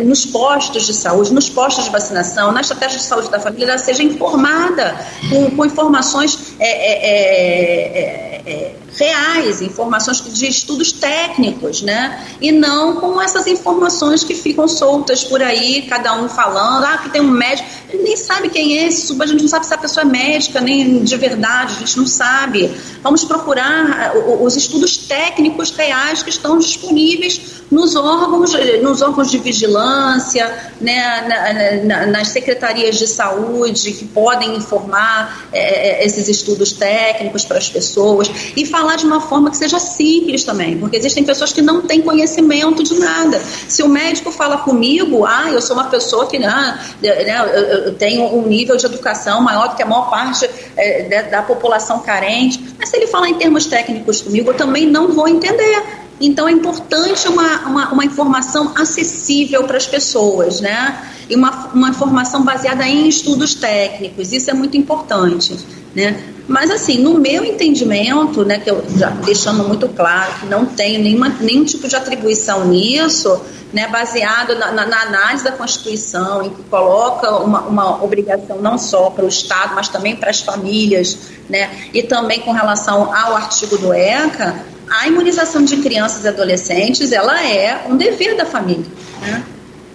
nos 0.00 0.24
postos 0.24 0.86
de 0.86 0.94
saúde, 0.94 1.34
nos 1.34 1.50
postos 1.50 1.84
de 1.84 1.90
vacinação, 1.90 2.50
na 2.50 2.62
estratégia 2.62 2.98
de 2.98 3.04
saúde 3.04 3.30
da 3.30 3.38
família, 3.38 3.70
ela 3.70 3.78
seja 3.78 4.02
informada 4.02 4.96
com, 5.28 5.50
com 5.50 5.66
informações 5.66 6.54
reais, 8.96 9.62
informações 9.62 10.22
de 10.22 10.46
estudos 10.46 10.92
técnicos, 10.92 11.82
né? 11.82 12.26
E 12.40 12.52
não 12.52 12.96
com 12.96 13.20
essas 13.20 13.46
informações 13.46 14.22
que 14.22 14.34
ficam 14.34 14.68
soltas 14.68 15.24
por 15.24 15.42
aí, 15.42 15.82
cada 15.82 16.14
um 16.20 16.28
falando, 16.28 16.84
ah, 16.84 16.98
que 16.98 17.10
tem 17.10 17.20
um 17.20 17.30
médico, 17.30 17.68
ele 17.88 18.02
nem 18.02 18.16
sabe 18.16 18.48
quem 18.48 18.78
é 18.78 18.88
esse, 18.88 19.20
a 19.20 19.26
gente 19.26 19.42
não 19.42 19.48
sabe 19.48 19.66
se 19.66 19.74
a 19.74 19.78
pessoa 19.78 20.02
é 20.02 20.06
médica, 20.06 20.60
nem 20.60 21.02
de 21.02 21.16
verdade, 21.16 21.74
a 21.76 21.78
gente 21.78 21.96
não 21.96 22.06
sabe. 22.06 22.70
Vamos 23.02 23.24
procurar 23.24 24.14
uh, 24.16 24.44
os 24.44 24.56
estudos 24.56 24.96
técnicos 24.96 25.70
reais 25.70 26.22
que 26.22 26.30
estão 26.30 26.58
disponíveis 26.58 27.40
nos 27.70 27.96
órgãos, 27.96 28.52
nos 28.82 29.00
órgãos 29.00 29.30
de 29.30 29.38
vigilância, 29.38 30.72
né, 30.80 31.26
na, 31.26 31.84
na, 31.84 32.06
nas 32.06 32.28
secretarias 32.28 32.98
de 32.98 33.06
saúde 33.06 33.92
que 33.92 34.04
podem 34.04 34.56
informar 34.56 35.48
é, 35.52 36.04
esses 36.04 36.28
estudos 36.28 36.72
técnicos 36.72 37.44
para 37.44 37.58
as 37.58 37.68
pessoas 37.68 38.30
e 38.56 38.66
falar 38.66 38.81
de 38.96 39.06
uma 39.06 39.20
forma 39.20 39.50
que 39.50 39.56
seja 39.56 39.78
simples 39.78 40.44
também, 40.44 40.76
porque 40.78 40.96
existem 40.96 41.24
pessoas 41.24 41.52
que 41.52 41.62
não 41.62 41.82
têm 41.82 42.02
conhecimento 42.02 42.82
de 42.82 42.98
nada. 42.98 43.40
Se 43.68 43.82
o 43.82 43.88
médico 43.88 44.30
fala 44.30 44.58
comigo, 44.58 45.24
ah, 45.24 45.50
eu 45.50 45.62
sou 45.62 45.76
uma 45.76 45.86
pessoa 45.86 46.26
que 46.26 46.36
ah, 46.44 46.78
né, 47.00 47.82
eu 47.86 47.94
tenho 47.94 48.24
um 48.34 48.46
nível 48.46 48.76
de 48.76 48.84
educação 48.84 49.40
maior 49.40 49.68
do 49.68 49.76
que 49.76 49.82
a 49.82 49.86
maior 49.86 50.10
parte 50.10 50.48
é, 50.76 51.22
da 51.30 51.42
população 51.42 52.00
carente, 52.00 52.62
mas 52.78 52.88
se 52.88 52.96
ele 52.96 53.06
falar 53.06 53.28
em 53.28 53.34
termos 53.34 53.66
técnicos 53.66 54.20
comigo, 54.20 54.50
eu 54.50 54.54
também 54.54 54.86
não 54.86 55.08
vou 55.08 55.28
entender. 55.28 55.82
Então 56.20 56.46
é 56.46 56.52
importante 56.52 57.26
uma, 57.26 57.66
uma, 57.66 57.92
uma 57.92 58.04
informação 58.04 58.72
acessível 58.76 59.64
para 59.64 59.76
as 59.76 59.86
pessoas, 59.86 60.60
né? 60.60 61.10
E 61.28 61.34
uma, 61.34 61.70
uma 61.74 61.88
informação 61.88 62.44
baseada 62.44 62.86
em 62.86 63.08
estudos 63.08 63.54
técnicos, 63.54 64.32
isso 64.32 64.50
é 64.50 64.54
muito 64.54 64.76
importante, 64.76 65.56
né? 65.94 66.22
Mas 66.48 66.70
assim, 66.70 66.98
no 66.98 67.14
meu 67.18 67.44
entendimento, 67.44 68.44
né, 68.44 68.58
que 68.58 68.70
eu 68.70 68.84
já 68.96 69.10
deixando 69.10 69.62
muito 69.64 69.88
claro 69.88 70.32
que 70.40 70.46
não 70.46 70.66
tenho 70.66 71.00
nenhuma, 71.00 71.28
nenhum 71.40 71.64
tipo 71.64 71.86
de 71.86 71.94
atribuição 71.94 72.66
nisso, 72.66 73.40
né, 73.72 73.86
baseado 73.88 74.54
na, 74.56 74.72
na, 74.72 74.86
na, 74.86 75.02
análise 75.02 75.44
da 75.44 75.52
Constituição, 75.52 76.42
em 76.42 76.50
que 76.50 76.62
coloca 76.64 77.30
uma, 77.36 77.60
uma 77.62 78.04
obrigação 78.04 78.60
não 78.60 78.76
só 78.76 79.10
para 79.10 79.24
o 79.24 79.28
Estado, 79.28 79.74
mas 79.74 79.88
também 79.88 80.16
para 80.16 80.30
as 80.30 80.40
famílias, 80.40 81.16
né, 81.48 81.70
e 81.94 82.02
também 82.02 82.40
com 82.40 82.52
relação 82.52 83.14
ao 83.14 83.36
artigo 83.36 83.78
do 83.78 83.92
ECA, 83.92 84.64
a 84.90 85.06
imunização 85.06 85.64
de 85.64 85.76
crianças 85.78 86.24
e 86.24 86.28
adolescentes 86.28 87.12
ela 87.12 87.42
é 87.42 87.86
um 87.88 87.96
dever 87.96 88.36
da 88.36 88.44
família. 88.44 88.84
Né? 89.20 89.44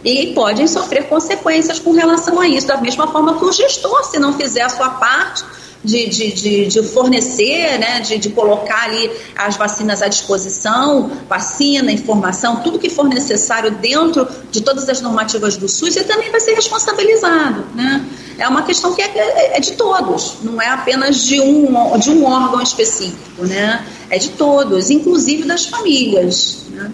E 0.03 0.33
podem 0.33 0.67
sofrer 0.67 1.03
consequências 1.03 1.79
com 1.79 1.91
relação 1.91 2.39
a 2.39 2.47
isso, 2.47 2.65
da 2.65 2.77
mesma 2.77 3.07
forma 3.07 3.37
que 3.37 3.45
o 3.45 3.51
gestor, 3.51 4.05
se 4.05 4.17
não 4.17 4.33
fizer 4.33 4.61
a 4.61 4.69
sua 4.69 4.89
parte, 4.91 5.43
de, 5.83 6.07
de, 6.09 6.31
de, 6.33 6.65
de 6.67 6.83
fornecer, 6.83 7.77
né, 7.79 7.99
de, 8.01 8.17
de 8.17 8.29
colocar 8.29 8.83
ali 8.83 9.11
as 9.35 9.55
vacinas 9.55 10.01
à 10.01 10.07
disposição, 10.07 11.11
vacina, 11.29 11.91
informação, 11.91 12.57
tudo 12.57 12.79
que 12.79 12.89
for 12.89 13.07
necessário 13.07 13.71
dentro 13.71 14.27
de 14.51 14.61
todas 14.61 14.87
as 14.89 15.01
normativas 15.01 15.57
do 15.57 15.67
SUS, 15.67 15.95
ele 15.95 16.05
também 16.05 16.29
vai 16.31 16.39
ser 16.39 16.53
responsabilizado. 16.53 17.65
Né? 17.75 18.05
É 18.37 18.47
uma 18.47 18.63
questão 18.63 18.93
que 18.93 19.01
é, 19.01 19.11
é, 19.15 19.57
é 19.57 19.59
de 19.59 19.73
todos, 19.73 20.37
não 20.43 20.61
é 20.61 20.67
apenas 20.67 21.23
de 21.23 21.39
um, 21.41 21.97
de 21.97 22.09
um 22.09 22.25
órgão 22.25 22.61
específico, 22.61 23.45
né? 23.45 23.85
é 24.09 24.17
de 24.17 24.29
todos, 24.29 24.89
inclusive 24.89 25.43
das 25.43 25.65
famílias. 25.65 26.65
Né? 26.71 26.91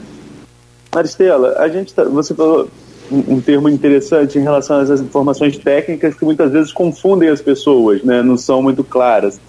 Maristela, 0.93 1.55
a 1.57 1.67
gente 1.67 1.93
tá, 1.93 2.03
você 2.03 2.33
falou 2.35 2.69
um, 3.13 3.41
termo 3.41 3.69
interessante 3.69 4.37
em 4.37 4.41
relação 4.41 4.81
essas 4.81 5.01
informações 5.01 5.57
técnicas 5.57 6.15
que 6.15 6.25
muitas 6.25 6.51
vezes 6.51 6.71
confundem 6.71 7.29
as 7.29 7.41
pessoas, 7.41 8.03
né? 8.03 8.21
não 8.21 8.37
são 8.37 8.61
muito 8.61 8.83
claras. 8.83 9.39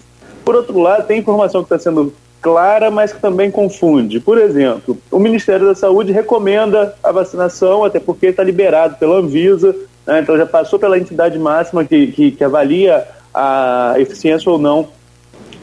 Por 0.43 0.55
outro 0.55 0.79
lado, 0.79 1.07
tem 1.07 1.19
informação 1.19 1.63
que 1.63 1.73
está 1.73 1.79
sendo 1.79 2.13
clara, 2.41 2.91
mas 2.91 3.11
que 3.11 3.19
também 3.19 3.49
confunde. 3.49 4.19
Por 4.19 4.37
exemplo, 4.37 4.97
o 5.09 5.17
Ministério 5.17 5.65
da 5.65 5.73
Saúde 5.73 6.11
recomenda 6.11 6.93
a 7.03 7.11
vacinação, 7.11 7.83
até 7.83 7.99
porque 7.99 8.27
está 8.27 8.43
liberado 8.43 8.97
pela 8.97 9.17
Anvisa, 9.17 9.75
né? 10.05 10.19
então 10.19 10.37
já 10.37 10.45
passou 10.45 10.77
pela 10.77 10.99
entidade 10.99 11.39
máxima 11.39 11.83
que, 11.83 12.07
que, 12.07 12.31
que 12.31 12.43
avalia 12.43 13.03
a 13.33 13.95
eficiência 13.97 14.51
ou 14.51 14.59
não 14.59 14.89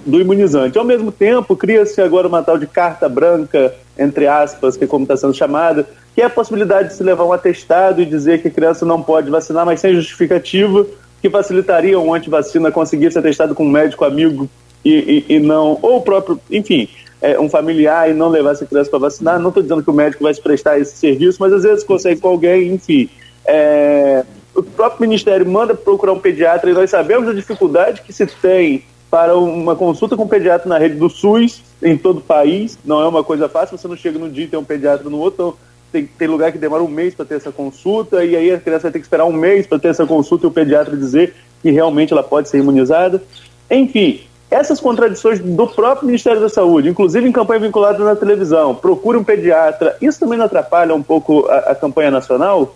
do 0.05 0.21
imunizante. 0.21 0.79
Ao 0.79 0.85
mesmo 0.85 1.11
tempo, 1.13 1.57
cria-se 1.57 2.01
agora 2.01 2.29
uma 2.29 2.43
tal 2.43 2.59
de 2.59 2.67
carta 2.67 3.09
branca, 3.09 3.75
entre 3.99 4.27
aspas, 4.27 4.77
que 4.77 4.85
é 4.85 4.87
como 4.87 5.05
está 5.05 5.17
sendo 5.17 5.35
chamada, 5.35 5.87
que 6.15 6.21
é 6.21 6.25
a 6.25 6.31
possibilidade 6.31 6.89
de 6.89 6.95
se 6.95 7.03
levar 7.03 7.25
um 7.25 7.33
atestado 7.33 8.03
e 8.03 8.07
dizer 8.07 8.43
que 8.43 8.49
a 8.49 8.51
criança 8.51 8.85
não 8.85 9.03
pode 9.03 9.31
vacinar, 9.31 9.65
mas 9.65 9.81
sem 9.81 9.95
justificativa, 9.95 10.87
que 11.21 11.31
facilitaria 11.31 11.99
um 11.99 12.13
antivacina 12.13 12.71
conseguir 12.71 13.13
ser 13.13 13.21
atestado 13.21 13.55
com 13.55 13.65
um 13.65 13.71
médico 13.71 14.05
amigo 14.05 14.49
e, 14.85 15.25
e, 15.29 15.35
e 15.37 15.39
não, 15.39 15.79
ou 15.81 15.99
o 15.99 16.03
próprio, 16.03 16.41
enfim, 16.51 16.89
é, 17.21 17.39
um 17.39 17.49
familiar 17.49 18.11
e 18.11 18.15
não 18.15 18.29
levar 18.29 18.51
essa 18.51 18.67
criança 18.67 18.91
para 18.91 18.99
vacinar. 18.99 19.39
Não 19.39 19.49
estou 19.49 19.63
dizendo 19.63 19.83
que 19.83 19.91
o 19.91 19.95
médico 19.95 20.25
vai 20.25 20.35
se 20.35 20.43
prestar 20.43 20.79
esse 20.79 20.97
serviço, 20.97 21.39
mas 21.41 21.53
às 21.53 21.63
vezes 21.63 21.85
consegue 21.85 22.21
com 22.21 22.29
alguém, 22.29 22.75
enfim. 22.75 23.09
É, 23.45 24.25
o 24.55 24.63
próprio 24.63 25.01
Ministério 25.01 25.49
manda 25.49 25.75
procurar 25.75 26.13
um 26.13 26.19
pediatra 26.19 26.71
e 26.71 26.75
nós 26.75 26.91
sabemos 26.91 27.29
a 27.29 27.33
dificuldade 27.33 28.03
que 28.03 28.13
se 28.13 28.27
tem 28.27 28.83
para 29.13 29.37
uma 29.37 29.77
consulta 29.77 30.17
com 30.17 30.23
um 30.23 30.27
pediatra 30.27 30.67
na 30.67 30.79
rede 30.79 30.95
do 30.95 31.11
SUS 31.11 31.63
em 31.83 31.99
todo 31.99 32.17
o 32.17 32.23
país. 32.23 32.79
Não 32.83 33.03
é 33.03 33.07
uma 33.07 33.23
coisa 33.23 33.47
fácil, 33.47 33.77
você 33.77 33.87
não 33.87 33.95
chega 33.95 34.19
num 34.19 34.31
dia 34.31 34.47
e 34.47 34.49
tem 34.49 34.59
um 34.59 34.65
pediatra 34.65 35.11
no 35.11 35.19
outro. 35.19 35.35
Então, 35.35 35.55
tem, 35.93 36.07
tem 36.07 36.27
lugar 36.27 36.51
que 36.51 36.57
demora 36.57 36.83
um 36.83 36.89
mês 36.89 37.15
para 37.15 37.27
ter 37.27 37.35
essa 37.35 37.53
consulta, 37.53 38.25
e 38.25 38.35
aí 38.35 38.51
a 38.51 38.59
criança 38.59 38.85
vai 38.85 38.93
ter 38.93 39.01
que 39.01 39.05
esperar 39.05 39.27
um 39.27 39.33
mês 39.33 39.67
para 39.67 39.79
ter 39.79 39.89
essa 39.89 40.07
consulta 40.07 40.47
e 40.47 40.49
o 40.49 40.51
pediatra 40.51 40.97
dizer 40.97 41.35
que 41.61 41.71
realmente 41.71 42.11
ela 42.11 42.23
pode 42.23 42.49
ser 42.49 42.57
imunizada. 42.57 43.23
Enfim, 43.71 44.23
essas 44.51 44.81
contradições 44.81 45.41
do 45.41 45.67
próprio 45.67 46.07
Ministério 46.07 46.41
da 46.41 46.49
Saúde, 46.49 46.89
inclusive 46.89 47.29
em 47.29 47.33
campanha 47.33 47.61
vinculada 47.61 48.03
na 48.03 48.17
televisão, 48.17 48.75
procure 48.75 49.19
um 49.19 49.25
pediatra, 49.25 49.95
isso 50.01 50.19
também 50.19 50.39
não 50.39 50.47
atrapalha 50.47 50.95
um 50.95 51.03
pouco 51.03 51.47
a, 51.51 51.73
a 51.73 51.75
campanha 51.75 52.11
nacional? 52.11 52.75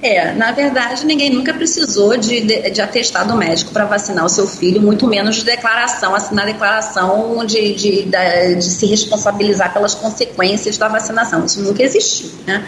É, 0.00 0.32
na 0.32 0.52
verdade, 0.52 1.04
ninguém 1.04 1.30
nunca 1.30 1.52
precisou 1.52 2.16
de, 2.16 2.40
de, 2.40 2.70
de 2.70 2.80
atestado 2.80 3.34
médico 3.34 3.72
para 3.72 3.84
vacinar 3.84 4.24
o 4.24 4.28
seu 4.28 4.46
filho, 4.46 4.80
muito 4.80 5.08
menos 5.08 5.36
de 5.36 5.44
declaração, 5.44 6.14
assinar 6.14 6.46
declaração 6.46 7.44
de, 7.44 7.74
de, 7.74 8.02
de, 8.04 8.54
de 8.54 8.64
se 8.64 8.86
responsabilizar 8.86 9.72
pelas 9.72 9.96
consequências 9.96 10.78
da 10.78 10.86
vacinação. 10.86 11.44
Isso 11.44 11.60
nunca 11.62 11.82
existiu, 11.82 12.30
né? 12.46 12.64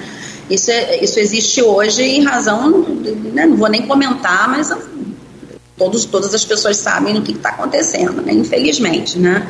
Isso, 0.50 0.72
é, 0.72 1.04
isso 1.04 1.20
existe 1.20 1.62
hoje 1.62 2.02
em 2.02 2.24
razão, 2.24 2.82
né, 3.32 3.46
não 3.46 3.56
vou 3.56 3.68
nem 3.68 3.86
comentar, 3.86 4.48
mas 4.48 4.72
todos, 5.78 6.04
todas 6.04 6.34
as 6.34 6.44
pessoas 6.44 6.78
sabem 6.78 7.16
o 7.16 7.22
que 7.22 7.30
está 7.30 7.50
acontecendo, 7.50 8.20
né, 8.20 8.32
infelizmente, 8.32 9.16
né? 9.16 9.46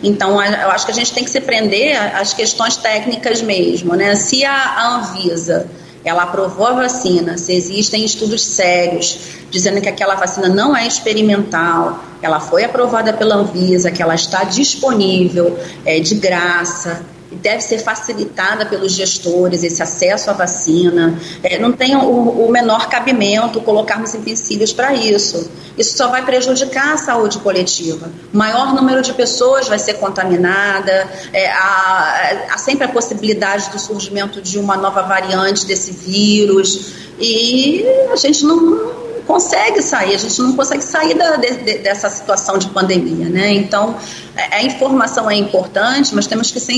Então, 0.00 0.40
eu 0.40 0.70
acho 0.70 0.86
que 0.86 0.92
a 0.92 0.94
gente 0.94 1.12
tem 1.12 1.24
que 1.24 1.30
se 1.30 1.40
prender 1.40 1.96
às 2.14 2.32
questões 2.32 2.76
técnicas 2.76 3.42
mesmo, 3.42 3.94
né? 3.96 4.14
Se 4.14 4.44
a 4.44 4.96
Anvisa 4.96 5.66
ela 6.04 6.24
aprovou 6.24 6.66
a 6.66 6.72
vacina, 6.72 7.38
se 7.38 7.54
existem 7.54 8.04
estudos 8.04 8.44
sérios 8.44 9.18
dizendo 9.50 9.80
que 9.80 9.88
aquela 9.88 10.16
vacina 10.16 10.48
não 10.48 10.76
é 10.76 10.86
experimental, 10.86 12.02
ela 12.20 12.40
foi 12.40 12.64
aprovada 12.64 13.12
pela 13.12 13.36
Anvisa, 13.36 13.90
que 13.90 14.02
ela 14.02 14.14
está 14.14 14.42
disponível 14.44 15.58
é, 15.84 16.00
de 16.00 16.16
graça, 16.16 17.02
deve 17.34 17.60
ser 17.60 17.78
facilitada 17.78 18.66
pelos 18.66 18.92
gestores 18.92 19.62
esse 19.62 19.82
acesso 19.82 20.30
à 20.30 20.32
vacina. 20.32 21.18
É, 21.42 21.58
não 21.58 21.72
tem 21.72 21.96
o, 21.96 22.00
o, 22.00 22.50
menor 22.50 22.88
cabimento 22.88 23.60
colocarmos 23.60 24.14
empecilhos 24.14 24.72
para 24.72 24.94
isso. 24.94 25.50
Isso 25.76 25.96
só 25.96 26.08
vai 26.08 26.24
prejudicar 26.24 26.94
a 26.94 26.96
saúde 26.96 27.38
coletiva. 27.38 28.10
O 28.32 28.36
maior 28.36 28.74
número 28.74 29.02
de 29.02 29.12
pessoas 29.12 29.68
vai 29.68 29.78
ser 29.78 29.94
contaminada, 29.94 31.08
é, 31.32 31.50
há, 31.50 32.46
há 32.50 32.58
sempre 32.58 32.84
a 32.84 32.88
possibilidade 32.88 33.70
do 33.70 33.78
surgimento 33.78 34.40
de 34.40 34.58
uma 34.58 34.76
nova 34.76 35.02
variante 35.02 35.66
desse 35.66 35.92
vírus. 35.92 36.92
E 37.18 37.84
a 38.12 38.16
gente 38.16 38.44
não, 38.44 39.04
consegue 39.26 39.82
sair, 39.82 40.14
a 40.14 40.18
gente 40.18 40.40
não 40.40 40.54
consegue 40.54 40.82
sair 40.82 41.14
da, 41.14 41.36
de, 41.36 41.50
de, 41.56 41.78
dessa 41.78 42.08
situação 42.08 42.58
de 42.58 42.68
pandemia, 42.68 43.28
né? 43.28 43.52
Então, 43.52 43.96
a, 44.36 44.62
informação 44.62 45.30
é 45.30 45.36
importante, 45.36 46.14
mas 46.14 46.26
temos 46.26 46.50
que 46.50 46.60
ser, 46.60 46.74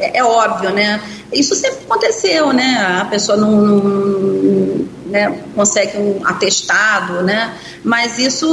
é, 0.00 0.18
é, 0.18 0.24
óbvio, 0.24 0.70
né? 0.70 1.00
Isso 1.32 1.54
sempre 1.54 1.84
aconteceu, 1.84 2.52
né? 2.52 2.98
A 3.00 3.04
pessoa 3.06 3.36
não, 3.36 3.50
não 3.50 4.86
né, 5.06 5.40
consegue 5.54 5.98
um 5.98 6.26
atestado, 6.26 7.22
né? 7.22 7.54
Mas 7.82 8.18
isso 8.18 8.46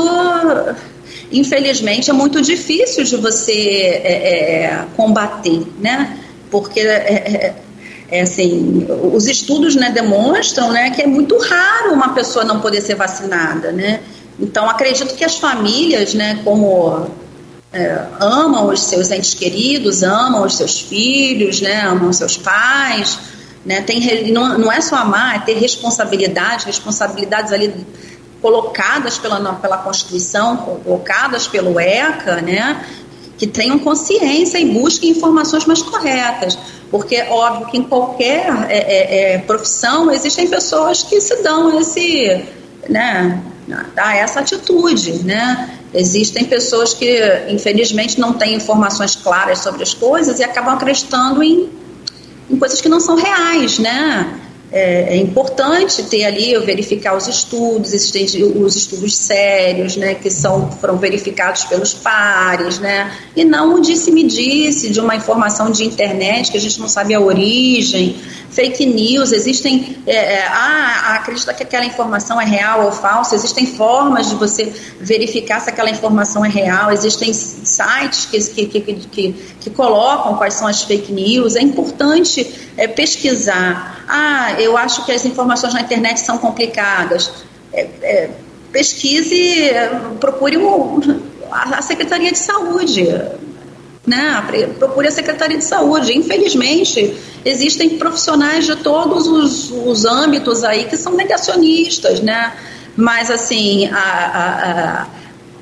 infelizmente 1.31 2.09
é 2.09 2.13
muito 2.13 2.41
difícil 2.41 3.03
de 3.03 3.15
você 3.17 4.01
é, 4.03 4.13
é, 4.13 4.85
combater, 4.95 5.61
né? 5.79 6.17
Porque 6.49 6.79
é, 6.79 6.85
é 6.85 7.55
é 8.11 8.21
assim, 8.21 8.87
os 9.13 9.27
estudos 9.27 9.75
né, 9.75 9.91
demonstram 9.91 10.71
né, 10.71 10.89
que 10.89 11.01
é 11.01 11.07
muito 11.07 11.37
raro 11.37 11.93
uma 11.93 12.13
pessoa 12.15 12.43
não 12.43 12.59
poder 12.59 12.81
ser 12.81 12.95
vacinada, 12.95 13.71
né? 13.71 13.99
Então, 14.39 14.67
acredito 14.69 15.13
que 15.15 15.23
as 15.23 15.37
famílias, 15.37 16.13
né, 16.13 16.39
como 16.43 17.07
é, 17.71 18.05
amam 18.19 18.67
os 18.67 18.81
seus 18.81 19.11
entes 19.11 19.33
queridos, 19.33 20.01
amam 20.01 20.43
os 20.43 20.55
seus 20.55 20.79
filhos, 20.79 21.61
né, 21.61 21.83
amam 21.85 22.09
os 22.09 22.17
seus 22.17 22.35
pais, 22.35 23.19
né, 23.65 23.81
tem, 23.81 24.31
não, 24.31 24.57
não 24.57 24.71
é 24.71 24.81
só 24.81 24.95
amar, 24.95 25.35
é 25.35 25.39
ter 25.39 25.53
responsabilidade, 25.53 26.65
responsabilidades 26.65 27.53
ali 27.53 27.73
colocadas 28.41 29.17
pela, 29.17 29.53
pela 29.53 29.77
Constituição, 29.77 30.57
colocadas 30.57 31.47
pelo 31.47 31.79
ECA, 31.79 32.41
né, 32.41 32.83
que 33.37 33.45
tenham 33.45 33.77
consciência 33.79 34.57
e 34.57 34.65
busquem 34.65 35.11
informações 35.11 35.65
mais 35.65 35.81
corretas. 35.81 36.57
Porque 36.91 37.21
óbvio 37.29 37.67
que 37.67 37.77
em 37.77 37.83
qualquer 37.83 38.47
é, 38.67 38.77
é, 38.77 39.33
é, 39.33 39.37
profissão 39.37 40.11
existem 40.11 40.47
pessoas 40.47 41.03
que 41.03 41.21
se 41.21 41.41
dão 41.43 41.79
esse, 41.79 42.43
né, 42.89 43.41
a 43.95 44.15
essa 44.15 44.39
atitude, 44.39 45.23
né? 45.23 45.78
Existem 45.93 46.45
pessoas 46.45 46.93
que, 46.93 47.19
infelizmente, 47.49 48.19
não 48.19 48.33
têm 48.33 48.55
informações 48.55 49.15
claras 49.15 49.59
sobre 49.59 49.83
as 49.83 49.93
coisas 49.93 50.39
e 50.39 50.43
acabam 50.43 50.75
acreditando 50.75 51.41
em, 51.41 51.69
em 52.49 52.57
coisas 52.57 52.79
que 52.79 52.89
não 52.89 52.99
são 52.99 53.15
reais, 53.15 53.79
né? 53.79 54.39
é, 54.71 55.15
é, 55.15 55.17
importante 55.17 56.03
ter 56.03 56.25
ali, 56.25 56.57
verificar 56.59 57.15
os 57.15 57.27
estudos, 57.27 57.91
existem 57.93 58.43
os 58.43 58.75
estudos 58.75 59.15
sérios, 59.15 59.97
né, 59.97 60.13
que 60.13 60.29
são, 60.29 60.71
foram 60.71 60.97
verificados 60.97 61.65
pelos 61.65 61.93
pares, 61.93 62.77
né, 62.77 63.11
e 63.35 63.43
não 63.43 63.75
o 63.75 63.81
disse-me-disse 63.81 64.89
de 64.89 64.99
uma 64.99 65.15
informação 65.15 65.71
de 65.71 65.83
internet 65.83 66.51
que 66.51 66.57
a 66.57 66.61
gente 66.61 66.79
não 66.79 66.87
sabe 66.87 67.15
a 67.15 67.19
origem, 67.19 68.15
fake 68.51 68.85
news, 68.85 69.31
existem, 69.31 69.97
é, 70.05 70.15
é, 70.15 70.47
ah, 70.47 71.15
acredita 71.15 71.53
que 71.53 71.63
aquela 71.63 71.85
informação 71.85 72.39
é 72.41 72.45
real 72.45 72.85
ou 72.85 72.91
falsa, 72.91 73.35
existem 73.35 73.65
formas 73.65 74.29
de 74.29 74.35
você 74.35 74.73
verificar 74.99 75.59
se 75.59 75.69
aquela 75.69 75.89
informação 75.89 76.43
é 76.43 76.49
real, 76.49 76.91
existem 76.91 77.33
sites 77.33 78.25
que, 78.25 78.65
que, 78.65 78.81
que, 78.81 78.93
que, 78.93 79.33
que 79.59 79.69
colocam 79.69 80.35
quais 80.35 80.55
são 80.55 80.67
as 80.67 80.83
fake 80.83 81.11
news, 81.11 81.55
é 81.55 81.61
importante 81.61 82.51
é, 82.75 82.87
pesquisar. 82.87 84.03
Ah, 84.07 84.53
eu 84.59 84.75
acho 84.77 85.05
que 85.05 85.11
as 85.11 85.23
informações 85.25 85.73
na 85.73 85.81
internet 85.81 86.19
são 86.19 86.37
complicadas. 86.37 87.31
É, 87.71 87.87
é, 88.01 88.29
pesquise, 88.71 89.69
procure 90.19 90.57
o, 90.57 90.99
a 91.51 91.81
Secretaria 91.81 92.31
de 92.31 92.39
Saúde. 92.39 93.07
Né? 94.09 94.43
Procure 94.79 95.07
a 95.07 95.11
Secretaria 95.11 95.55
de 95.55 95.63
Saúde. 95.63 96.17
Infelizmente, 96.17 97.15
existem 97.45 97.91
profissionais 97.91 98.65
de 98.65 98.75
todos 98.77 99.27
os, 99.27 99.69
os 99.69 100.03
âmbitos 100.03 100.63
aí 100.63 100.85
que 100.85 100.97
são 100.97 101.13
negacionistas, 101.13 102.19
né? 102.19 102.53
Mas, 102.95 103.29
assim, 103.29 103.85
a, 103.85 103.99
a, 103.99 105.01
a 105.03 105.07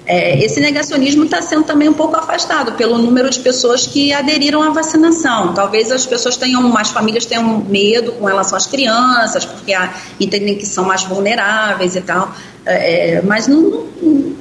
é, 0.08 0.42
esse 0.42 0.62
negacionismo 0.62 1.26
está 1.26 1.42
sendo 1.42 1.64
também 1.64 1.90
um 1.90 1.94
pouco 1.94 2.16
afastado 2.16 2.72
pelo 2.74 2.98
número 2.98 3.30
de 3.30 3.40
pessoas 3.42 3.86
que 3.86 4.14
aderiram 4.14 4.64
à 4.64 4.70
vacinação. 4.70 5.54
Talvez 5.54 5.92
as 5.92 6.06
pessoas 6.06 6.38
tenham, 6.38 6.76
as 6.78 6.92
famílias 6.92 7.26
tenham 7.26 7.60
medo 7.68 8.14
com 8.14 8.26
relação 8.26 8.58
às 8.58 8.66
crianças, 8.66 9.44
porque 9.44 9.74
a, 9.74 9.94
entendem 10.18 10.56
que 10.56 10.66
são 10.66 10.86
mais 10.86 11.04
vulneráveis 11.04 11.98
e 11.98 12.02
tal. 12.02 12.34
É, 12.66 13.16
é 13.16 13.22
mas 13.22 13.48
não, 13.48 13.86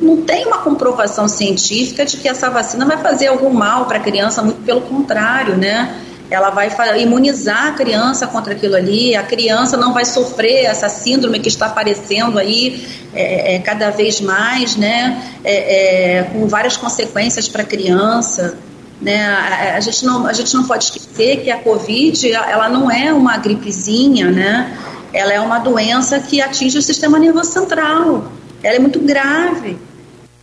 não 0.00 0.22
tem 0.22 0.46
uma 0.46 0.58
comprovação 0.58 1.26
científica 1.26 2.04
de 2.04 2.16
que 2.16 2.28
essa 2.28 2.48
vacina 2.48 2.86
vai 2.86 2.98
fazer 2.98 3.26
algum 3.26 3.50
mal 3.50 3.86
para 3.86 3.98
a 3.98 4.00
criança, 4.00 4.42
muito 4.42 4.62
pelo 4.62 4.82
contrário, 4.82 5.56
né? 5.56 6.00
Ela 6.30 6.50
vai 6.50 6.70
imunizar 7.00 7.68
a 7.68 7.72
criança 7.72 8.26
contra 8.26 8.52
aquilo 8.52 8.74
ali, 8.74 9.14
a 9.14 9.22
criança 9.22 9.76
não 9.76 9.92
vai 9.92 10.04
sofrer 10.04 10.64
essa 10.64 10.88
síndrome 10.88 11.38
que 11.38 11.48
está 11.48 11.66
aparecendo 11.66 12.38
aí 12.38 12.86
é, 13.14 13.54
é, 13.54 13.58
cada 13.60 13.90
vez 13.90 14.20
mais, 14.20 14.76
né, 14.76 15.22
é, 15.44 16.18
é 16.18 16.22
com 16.24 16.46
várias 16.48 16.76
consequências 16.76 17.48
para 17.48 17.62
a 17.62 17.66
criança. 17.66 18.58
Né? 19.00 19.26
A, 19.26 19.76
a, 19.76 19.80
gente 19.80 20.04
não, 20.04 20.26
a 20.26 20.32
gente 20.32 20.54
não 20.54 20.64
pode 20.64 20.84
esquecer 20.84 21.42
que 21.42 21.50
a 21.50 21.58
Covid 21.58 22.32
ela 22.32 22.68
não 22.68 22.90
é 22.90 23.12
uma 23.12 23.36
gripezinha, 23.36 24.30
né? 24.30 24.76
ela 25.12 25.32
é 25.32 25.40
uma 25.40 25.58
doença 25.58 26.18
que 26.20 26.40
atinge 26.40 26.78
o 26.78 26.82
sistema 26.82 27.18
nervoso 27.18 27.52
central, 27.52 28.30
ela 28.62 28.76
é 28.76 28.78
muito 28.78 29.00
grave. 29.00 29.78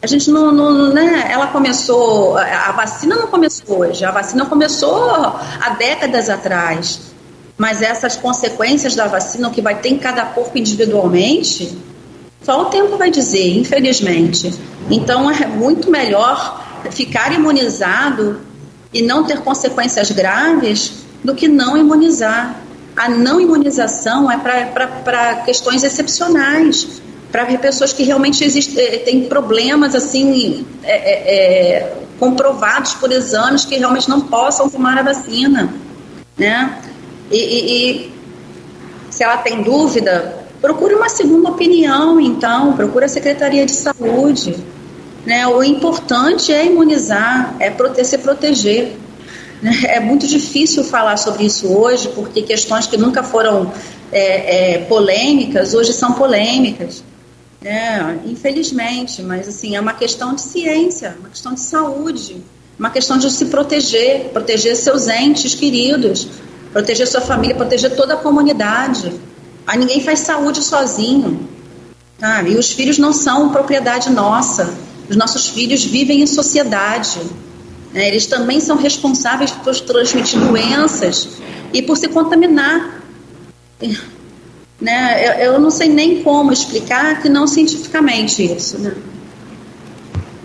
A 0.03 0.05
gente 0.05 0.29
não, 0.29 0.51
não, 0.51 0.93
né? 0.93 1.29
Ela 1.31 1.47
começou, 1.47 2.37
a 2.37 2.73
vacina 2.73 3.15
não 3.15 3.27
começou 3.27 3.79
hoje, 3.79 4.03
a 4.03 4.11
vacina 4.11 4.45
começou 4.45 5.13
há 5.15 5.69
décadas 5.79 6.29
atrás. 6.29 6.99
Mas 7.57 7.81
essas 7.81 8.17
consequências 8.17 8.95
da 8.95 9.07
vacina, 9.07 9.47
o 9.47 9.51
que 9.51 9.61
vai 9.61 9.79
ter 9.79 9.87
em 9.87 9.97
cada 9.97 10.25
corpo 10.25 10.57
individualmente, 10.57 11.77
só 12.41 12.63
o 12.63 12.65
tempo 12.65 12.97
vai 12.97 13.09
dizer, 13.09 13.57
infelizmente. 13.57 14.53
Então 14.91 15.31
é 15.31 15.47
muito 15.47 15.89
melhor 15.89 16.81
ficar 16.91 17.31
imunizado 17.31 18.41
e 18.93 19.01
não 19.01 19.23
ter 19.23 19.39
consequências 19.39 20.11
graves 20.11 20.95
do 21.23 21.33
que 21.33 21.47
não 21.47 21.77
imunizar. 21.77 22.59
A 22.93 23.07
não 23.07 23.39
imunização 23.39 24.29
é 24.29 24.35
para 24.37 25.35
questões 25.45 25.81
excepcionais 25.81 27.01
para 27.33 27.45
ver 27.45 27.57
pessoas 27.57 27.91
que 27.91 28.03
realmente 28.03 28.43
existem, 28.43 28.85
eh, 28.85 28.97
têm 28.99 29.23
problemas 29.23 29.95
assim 29.95 30.63
é, 30.83 30.93
é, 30.93 31.93
comprovados 32.19 32.93
por 32.93 33.11
exames 33.11 33.65
que 33.65 33.75
realmente 33.75 34.07
não 34.07 34.21
possam 34.21 34.69
tomar 34.69 34.99
a 34.99 35.01
vacina, 35.01 35.73
né? 36.37 36.77
E, 37.31 37.37
e, 37.37 37.75
e, 37.75 38.13
se 39.09 39.23
ela 39.23 39.37
tem 39.37 39.63
dúvida, 39.63 40.45
procure 40.61 40.93
uma 40.93 41.09
segunda 41.09 41.49
opinião, 41.49 42.21
então, 42.21 42.73
procure 42.73 43.05
a 43.05 43.09
Secretaria 43.09 43.65
de 43.65 43.71
Saúde. 43.71 44.55
Né? 45.25 45.47
O 45.47 45.63
importante 45.63 46.53
é 46.53 46.67
imunizar, 46.67 47.55
é 47.59 47.71
prote 47.71 48.05
se 48.05 48.19
proteger. 48.19 48.95
Né? 49.59 49.71
É 49.85 49.99
muito 49.99 50.27
difícil 50.27 50.83
falar 50.83 51.17
sobre 51.17 51.45
isso 51.45 51.67
hoje, 51.67 52.09
porque 52.09 52.43
questões 52.43 52.85
que 52.85 52.95
nunca 52.95 53.23
foram 53.23 53.71
é, 54.11 54.75
é, 54.75 54.77
polêmicas, 54.85 55.73
hoje 55.73 55.93
são 55.93 56.13
polêmicas. 56.13 57.03
É, 57.63 58.19
infelizmente, 58.25 59.21
mas 59.21 59.47
assim, 59.47 59.75
é 59.75 59.79
uma 59.79 59.93
questão 59.93 60.33
de 60.35 60.41
ciência, 60.41 61.15
uma 61.19 61.29
questão 61.29 61.53
de 61.53 61.61
saúde, 61.61 62.43
uma 62.77 62.89
questão 62.89 63.17
de 63.17 63.31
se 63.31 63.45
proteger, 63.45 64.29
proteger 64.29 64.75
seus 64.75 65.07
entes 65.07 65.55
queridos, 65.55 66.27
proteger 66.73 67.07
sua 67.07 67.21
família, 67.21 67.55
proteger 67.55 67.95
toda 67.95 68.15
a 68.15 68.17
comunidade. 68.17 69.13
Ah, 69.65 69.77
ninguém 69.77 70.01
faz 70.01 70.19
saúde 70.19 70.61
sozinho. 70.61 71.47
Tá? 72.17 72.43
E 72.43 72.55
os 72.57 72.71
filhos 72.71 72.97
não 72.97 73.13
são 73.13 73.49
propriedade 73.49 74.09
nossa. 74.09 74.73
Os 75.09 75.15
nossos 75.15 75.47
filhos 75.49 75.85
vivem 75.85 76.21
em 76.21 76.27
sociedade. 76.27 77.19
Né? 77.93 78.07
Eles 78.09 78.25
também 78.25 78.59
são 78.59 78.75
responsáveis 78.75 79.51
por 79.51 79.79
transmitir 79.79 80.39
doenças 80.39 81.29
e 81.71 81.81
por 81.81 81.95
se 81.95 82.07
contaminar. 82.09 83.01
Né? 84.81 85.25
Eu, 85.25 85.53
eu 85.53 85.59
não 85.59 85.71
sei 85.71 85.89
nem 85.89 86.23
como 86.23 86.51
explicar 86.51 87.21
que 87.21 87.29
não 87.29 87.47
cientificamente 87.47 88.43
isso. 88.43 88.77
Né? 88.79 88.93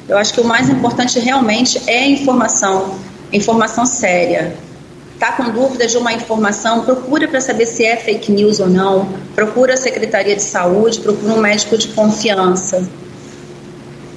Eu 0.07 0.17
acho 0.17 0.33
que 0.33 0.41
o 0.41 0.45
mais 0.45 0.69
importante 0.69 1.19
realmente 1.19 1.81
é 1.87 1.99
a 1.99 2.07
informação, 2.07 2.97
informação 3.31 3.85
séria 3.85 4.66
está 5.17 5.31
com 5.31 5.49
dúvidas 5.49 5.91
de 5.91 5.97
uma 5.97 6.13
informação, 6.13 6.85
procura 6.85 7.27
para 7.27 7.41
saber 7.41 7.65
se 7.65 7.83
é 7.83 7.97
fake 7.97 8.31
news 8.31 8.59
ou 8.59 8.67
não, 8.67 9.11
procura 9.33 9.73
a 9.73 9.77
Secretaria 9.77 10.35
de 10.35 10.43
Saúde, 10.43 10.99
procura 10.99 11.33
um 11.33 11.41
médico 11.41 11.75
de 11.75 11.87
confiança. 11.89 12.87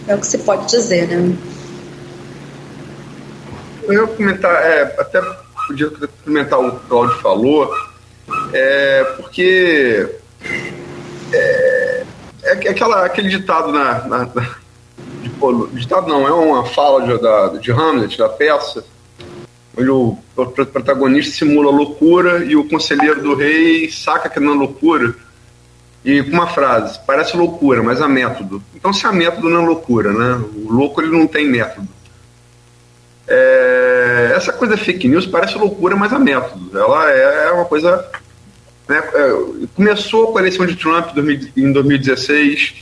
É 0.07 0.15
o 0.15 0.19
que 0.19 0.27
se 0.27 0.39
pode 0.39 0.67
dizer, 0.67 1.09
né? 1.09 1.35
Eu 3.85 4.09
comentar, 4.09 4.55
é, 4.63 4.95
até 4.99 5.23
podia 5.67 5.89
complementar 5.89 6.61
o 6.61 6.71
que 6.71 6.77
o 6.77 6.89
Claudio 6.89 7.17
falou, 7.21 7.75
é, 8.53 9.05
porque 9.17 10.07
é, 11.33 12.05
é, 12.43 12.53
aquela, 12.53 13.07
aquele 13.07 13.31
ditado 13.31 13.73
na, 13.73 14.07
na, 14.07 14.19
na 14.35 14.57
de, 15.23 15.31
ditado 15.81 16.09
não, 16.09 16.27
é 16.27 16.33
uma 16.33 16.67
fala 16.67 17.07
de, 17.07 17.23
da, 17.23 17.49
de 17.59 17.73
Hamlet, 17.73 18.19
da 18.19 18.29
peça, 18.29 18.85
onde 19.77 19.91
o, 19.91 20.19
protagonista 20.35 21.37
simula 21.37 21.71
loucura 21.71 22.45
e 22.45 22.57
o 22.57 22.69
conselheiro 22.69 23.23
do 23.23 23.35
rei 23.35 23.91
saca 23.91 24.29
que 24.29 24.41
não 24.41 24.55
é 24.55 24.57
loucura 24.57 25.15
e 26.05 26.23
com 26.23 26.31
uma 26.31 26.47
frase, 26.47 26.99
parece 27.07 27.37
loucura, 27.37 27.83
mas 27.83 28.01
há 28.01 28.09
método. 28.09 28.63
Então 28.75 28.93
se 28.93 29.07
há 29.07 29.13
método 29.13 29.51
não 29.51 29.63
é 29.63 29.67
loucura, 29.67 30.13
né? 30.13 30.45
O 30.65 30.73
louco 30.73 31.01
ele 31.01 31.11
não 31.11 31.27
tem 31.27 31.47
método. 31.47 31.89
É, 33.29 34.33
essa 34.35 34.53
coisa 34.53 34.77
fake 34.77 35.07
news 35.07 35.27
parece 35.27 35.59
loucura, 35.59 35.95
mas 35.95 36.13
há 36.13 36.19
método. 36.19 36.77
Ela 36.77 37.13
é, 37.13 37.49
é 37.49 37.51
uma 37.53 37.67
coisa. 37.67 38.05
Né, 38.89 38.99
é, 38.99 39.67
começou 39.77 40.33
com 40.33 40.39
a 40.39 40.41
eleição 40.41 40.67
de 40.67 40.75
Trump 40.75 41.17
em 41.57 41.73
2016, 41.73 42.75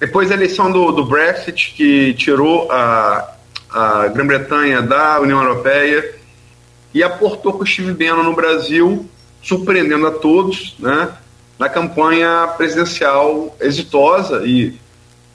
depois 0.00 0.30
a 0.30 0.34
eleição 0.34 0.72
do, 0.72 0.90
do 0.90 1.04
Brexit, 1.04 1.74
que 1.76 2.14
tirou 2.14 2.72
a, 2.72 3.36
a 3.70 4.08
Grã-Bretanha 4.08 4.82
da 4.82 5.20
União 5.20 5.42
Europeia 5.42 6.14
e 6.94 7.02
aportou 7.02 7.52
com 7.52 7.64
o 7.64 7.66
Steve 7.66 7.92
Bannon 7.92 8.22
no 8.22 8.34
Brasil, 8.34 9.08
surpreendendo 9.42 10.06
a 10.06 10.10
todos, 10.10 10.74
né, 10.78 11.10
na 11.58 11.68
campanha 11.68 12.48
presidencial 12.56 13.54
exitosa 13.60 14.46
e 14.46 14.78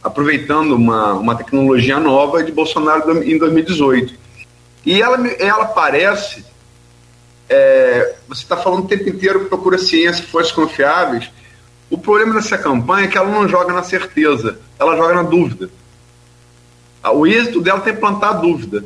aproveitando 0.03 0.73
uma, 0.73 1.13
uma 1.13 1.35
tecnologia 1.35 1.99
nova 1.99 2.43
de 2.43 2.51
Bolsonaro 2.51 3.23
em 3.23 3.37
2018. 3.37 4.13
E 4.85 5.01
ela, 5.01 5.27
ela 5.39 5.65
parece. 5.65 6.45
É, 7.47 8.15
você 8.27 8.43
está 8.43 8.57
falando 8.57 8.85
o 8.85 8.87
tempo 8.87 9.07
inteiro 9.07 9.45
procura 9.45 9.77
ciência, 9.77 10.25
fontes 10.25 10.51
confiáveis. 10.51 11.29
O 11.89 11.97
problema 11.97 12.33
dessa 12.33 12.57
campanha 12.57 13.05
é 13.05 13.07
que 13.07 13.17
ela 13.17 13.29
não 13.29 13.47
joga 13.47 13.71
na 13.71 13.83
certeza, 13.83 14.59
ela 14.79 14.97
joga 14.97 15.13
na 15.13 15.23
dúvida. 15.23 15.69
O 17.11 17.27
êxito 17.27 17.61
dela 17.61 17.81
tem 17.81 17.95
plantar 17.95 18.33
dúvida. 18.33 18.85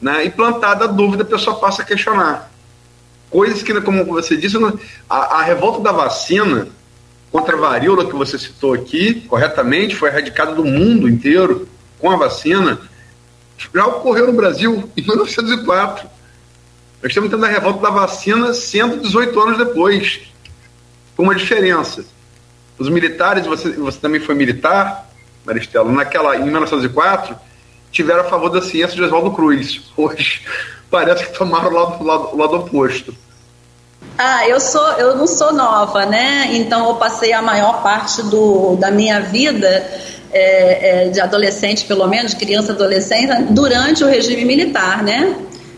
Né? 0.00 0.24
E 0.24 0.30
plantada 0.30 0.84
a 0.84 0.88
dúvida, 0.88 1.22
a 1.22 1.26
pessoa 1.26 1.58
passa 1.58 1.82
a 1.82 1.84
questionar. 1.84 2.50
Coisas 3.28 3.62
que, 3.62 3.78
como 3.80 4.04
você 4.04 4.36
disse, 4.36 4.56
a, 5.08 5.16
a 5.38 5.42
revolta 5.42 5.80
da 5.80 5.92
vacina 5.92 6.68
contra 7.30 7.56
a 7.56 7.60
varíola 7.60 8.06
que 8.06 8.14
você 8.14 8.38
citou 8.38 8.72
aqui, 8.74 9.20
corretamente, 9.28 9.94
foi 9.94 10.08
erradicada 10.08 10.54
do 10.54 10.64
mundo 10.64 11.08
inteiro 11.08 11.68
com 11.98 12.10
a 12.10 12.16
vacina 12.16 12.80
já 13.74 13.86
ocorreu 13.86 14.26
no 14.26 14.32
Brasil 14.32 14.90
em 14.96 15.02
1904. 15.02 16.08
Nós 17.02 17.10
estamos 17.10 17.30
tendo 17.30 17.44
a 17.44 17.48
revolta 17.48 17.80
da 17.80 17.90
vacina 17.90 18.52
118 18.52 19.40
anos 19.40 19.58
depois, 19.58 20.20
com 21.16 21.24
uma 21.24 21.34
diferença. 21.34 22.04
Os 22.78 22.88
militares, 22.88 23.46
você, 23.46 23.70
você 23.72 23.98
também 23.98 24.20
foi 24.20 24.34
militar, 24.34 25.08
Maristela, 25.44 25.90
naquela, 25.90 26.36
em 26.36 26.44
1904, 26.44 27.36
tiveram 27.90 28.20
a 28.20 28.24
favor 28.24 28.50
da 28.50 28.62
ciência 28.62 28.96
de 28.96 29.02
Oswaldo 29.02 29.32
Cruz. 29.32 29.80
Hoje 29.96 30.42
parece 30.90 31.26
que 31.26 31.36
tomaram 31.36 31.70
o 31.70 31.74
lado, 31.74 32.04
lado, 32.04 32.36
lado 32.36 32.56
oposto. 32.56 33.14
Ah, 34.16 34.46
eu 34.46 34.60
sou, 34.60 34.86
eu 34.92 35.16
não 35.16 35.26
sou 35.26 35.52
nova, 35.52 36.04
né? 36.06 36.48
Então 36.52 36.88
eu 36.88 36.94
passei 36.96 37.32
a 37.32 37.40
maior 37.40 37.82
parte 37.82 38.22
do, 38.24 38.76
da 38.76 38.90
minha 38.90 39.20
vida 39.20 39.66
é, 40.32 41.04
é, 41.04 41.08
de 41.08 41.20
adolescente, 41.20 41.84
pelo 41.84 42.06
menos, 42.06 42.34
criança 42.34 42.72
adolescente, 42.72 43.30
durante 43.50 44.04
o 44.04 44.06
regime 44.06 44.44
militar, 44.44 45.02
né? 45.02 45.34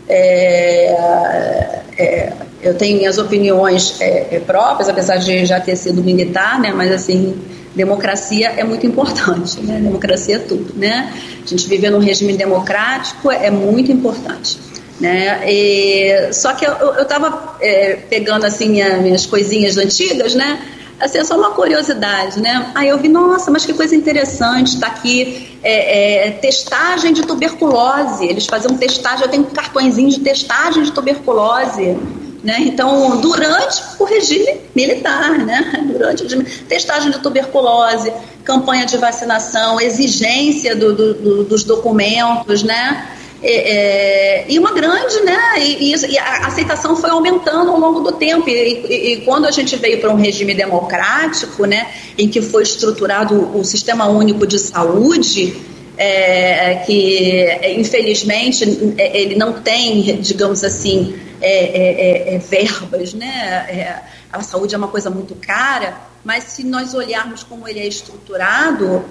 É, 0.09 1.81
é 1.97 2.33
eu 2.63 2.73
tenho 2.75 2.97
minhas 2.97 3.17
opiniões 3.17 3.99
é, 3.99 4.35
é, 4.35 4.39
próprias, 4.39 4.87
apesar 4.89 5.17
de 5.17 5.45
já 5.45 5.59
ter 5.59 5.75
sido 5.75 6.01
militar, 6.01 6.59
né? 6.59 6.71
Mas 6.73 6.91
assim, 6.91 7.35
democracia 7.75 8.53
é 8.55 8.63
muito 8.63 8.87
importante, 8.87 9.59
né? 9.61 9.79
Democracia 9.81 10.37
é 10.37 10.39
tudo, 10.39 10.73
né? 10.75 11.13
A 11.43 11.47
gente 11.47 11.67
viver 11.67 11.89
num 11.89 11.99
regime 11.99 12.33
democrático 12.33 13.29
é 13.29 13.51
muito 13.51 13.91
importante. 13.91 14.57
Né? 14.99 15.51
E, 15.51 16.31
só 16.31 16.53
que 16.53 16.63
eu 16.63 17.01
estava 17.01 17.57
é, 17.59 17.95
pegando 18.09 18.45
assim 18.45 18.69
minha, 18.69 18.97
minhas 18.97 19.25
coisinhas 19.25 19.75
antigas, 19.75 20.33
né? 20.33 20.61
Assim, 20.99 21.17
é 21.17 21.23
só 21.25 21.37
uma 21.37 21.51
curiosidade, 21.51 22.39
né? 22.39 22.71
Aí 22.73 22.87
eu 22.87 22.97
vi, 22.97 23.09
nossa, 23.09 23.51
mas 23.51 23.65
que 23.65 23.73
coisa 23.73 23.93
interessante, 23.93 24.75
está 24.75 24.87
aqui 24.87 25.57
é, 25.61 26.27
é, 26.27 26.31
testagem 26.31 27.11
de 27.11 27.23
tuberculose. 27.23 28.25
Eles 28.25 28.45
faziam 28.45 28.77
testagem, 28.77 29.25
eu 29.25 29.29
tenho 29.29 29.43
cartõezinho 29.45 30.09
de 30.09 30.21
testagem 30.21 30.83
de 30.83 30.91
tuberculose. 30.93 31.97
Né? 32.43 32.57
Então, 32.59 33.21
durante 33.21 33.81
o 33.97 34.03
regime 34.03 34.59
militar, 34.75 35.39
né? 35.39 35.87
durante 35.89 36.23
regime, 36.23 36.43
testagem 36.43 37.09
de 37.09 37.19
tuberculose, 37.19 38.11
campanha 38.43 38.85
de 38.85 38.97
vacinação, 38.97 39.79
exigência 39.79 40.75
do, 40.75 40.93
do, 40.93 41.13
do, 41.13 41.43
dos 41.45 41.63
documentos, 41.63 42.61
né? 42.61 43.07
É, 43.45 43.51
é, 43.51 44.45
e 44.47 44.57
uma 44.57 44.71
grande, 44.71 45.21
né? 45.21 45.37
E, 45.59 45.93
e, 45.93 46.17
a 46.17 46.47
aceitação 46.47 46.95
foi 46.95 47.09
aumentando 47.09 47.71
ao 47.71 47.79
longo 47.79 47.99
do 47.99 48.13
tempo. 48.13 48.49
E, 48.49 48.85
e, 48.89 49.13
e 49.13 49.17
quando 49.21 49.45
a 49.45 49.51
gente 49.51 49.75
veio 49.75 49.99
para 49.99 50.11
um 50.11 50.15
regime 50.15 50.53
democrático, 50.53 51.65
né, 51.65 51.87
em 52.17 52.29
que 52.29 52.41
foi 52.41 52.63
estruturado 52.63 53.57
o 53.57 53.63
Sistema 53.65 54.07
Único 54.07 54.47
de 54.47 54.59
Saúde, 54.59 55.55
é, 55.97 56.75
que 56.85 57.75
infelizmente 57.77 58.63
ele 58.97 59.35
não 59.35 59.53
tem, 59.53 60.19
digamos 60.21 60.63
assim, 60.63 61.13
é, 61.45 62.31
é, 62.31 62.35
é, 62.35 62.37
verbas, 62.39 63.13
né? 63.13 64.01
a 64.31 64.41
saúde 64.41 64.73
é 64.73 64.77
uma 64.77 64.87
coisa 64.87 65.09
muito 65.09 65.35
cara, 65.35 65.97
mas 66.23 66.45
se 66.45 66.63
nós 66.63 66.93
olharmos 66.93 67.43
como 67.43 67.67
ele 67.67 67.79
é 67.79 67.87
estruturado, 67.87 69.03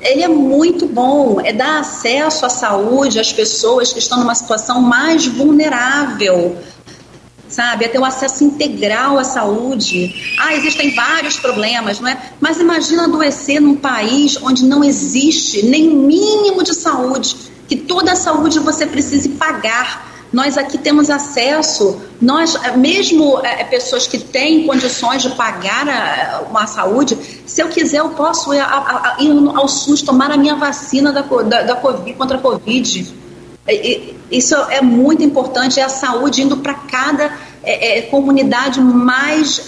ele 0.00 0.22
é 0.22 0.28
muito 0.28 0.86
bom, 0.86 1.40
é 1.40 1.52
dar 1.52 1.80
acesso 1.80 2.46
à 2.46 2.48
saúde 2.48 3.18
às 3.18 3.32
pessoas 3.32 3.92
que 3.92 3.98
estão 3.98 4.18
numa 4.18 4.34
situação 4.34 4.80
mais 4.80 5.26
vulnerável, 5.26 6.56
sabe? 7.48 7.86
É 7.86 7.88
ter 7.88 7.98
um 7.98 8.04
acesso 8.04 8.44
integral 8.44 9.18
à 9.18 9.24
saúde. 9.24 10.36
Ah, 10.38 10.54
existem 10.54 10.94
vários 10.94 11.38
problemas, 11.38 11.98
não 11.98 12.08
é? 12.08 12.16
Mas 12.40 12.60
imagina 12.60 13.04
adoecer 13.04 13.60
num 13.60 13.74
país 13.74 14.36
onde 14.40 14.64
não 14.64 14.84
existe 14.84 15.64
nem 15.66 15.88
mínimo 15.88 16.62
de 16.62 16.74
saúde, 16.74 17.36
que 17.66 17.76
toda 17.76 18.12
a 18.12 18.16
saúde 18.16 18.58
você 18.60 18.86
precise 18.86 19.30
pagar 19.30 20.17
nós 20.32 20.58
aqui 20.58 20.76
temos 20.76 21.08
acesso, 21.08 22.00
nós, 22.20 22.56
mesmo 22.76 23.40
é, 23.40 23.64
pessoas 23.64 24.06
que 24.06 24.18
têm 24.18 24.66
condições 24.66 25.22
de 25.22 25.30
pagar 25.30 25.88
a, 25.88 26.42
uma 26.50 26.66
saúde, 26.66 27.16
se 27.46 27.62
eu 27.62 27.68
quiser, 27.68 28.00
eu 28.00 28.10
posso 28.10 28.52
ir, 28.52 28.60
a, 28.60 29.16
a, 29.16 29.16
ir 29.22 29.32
ao 29.54 29.66
SUS 29.66 30.02
tomar 30.02 30.30
a 30.30 30.36
minha 30.36 30.54
vacina 30.54 31.12
da, 31.12 31.22
da, 31.22 31.62
da 31.62 31.76
COVID, 31.76 32.12
contra 32.14 32.36
a 32.36 32.40
Covid. 32.40 33.14
E, 33.66 34.14
isso 34.30 34.54
é 34.54 34.82
muito 34.82 35.22
importante, 35.22 35.80
é 35.80 35.84
a 35.84 35.88
saúde 35.88 36.42
indo 36.42 36.58
para 36.58 36.74
cada 36.74 37.32
é, 37.62 37.98
é, 37.98 38.02
comunidade 38.02 38.80
mais 38.80 39.64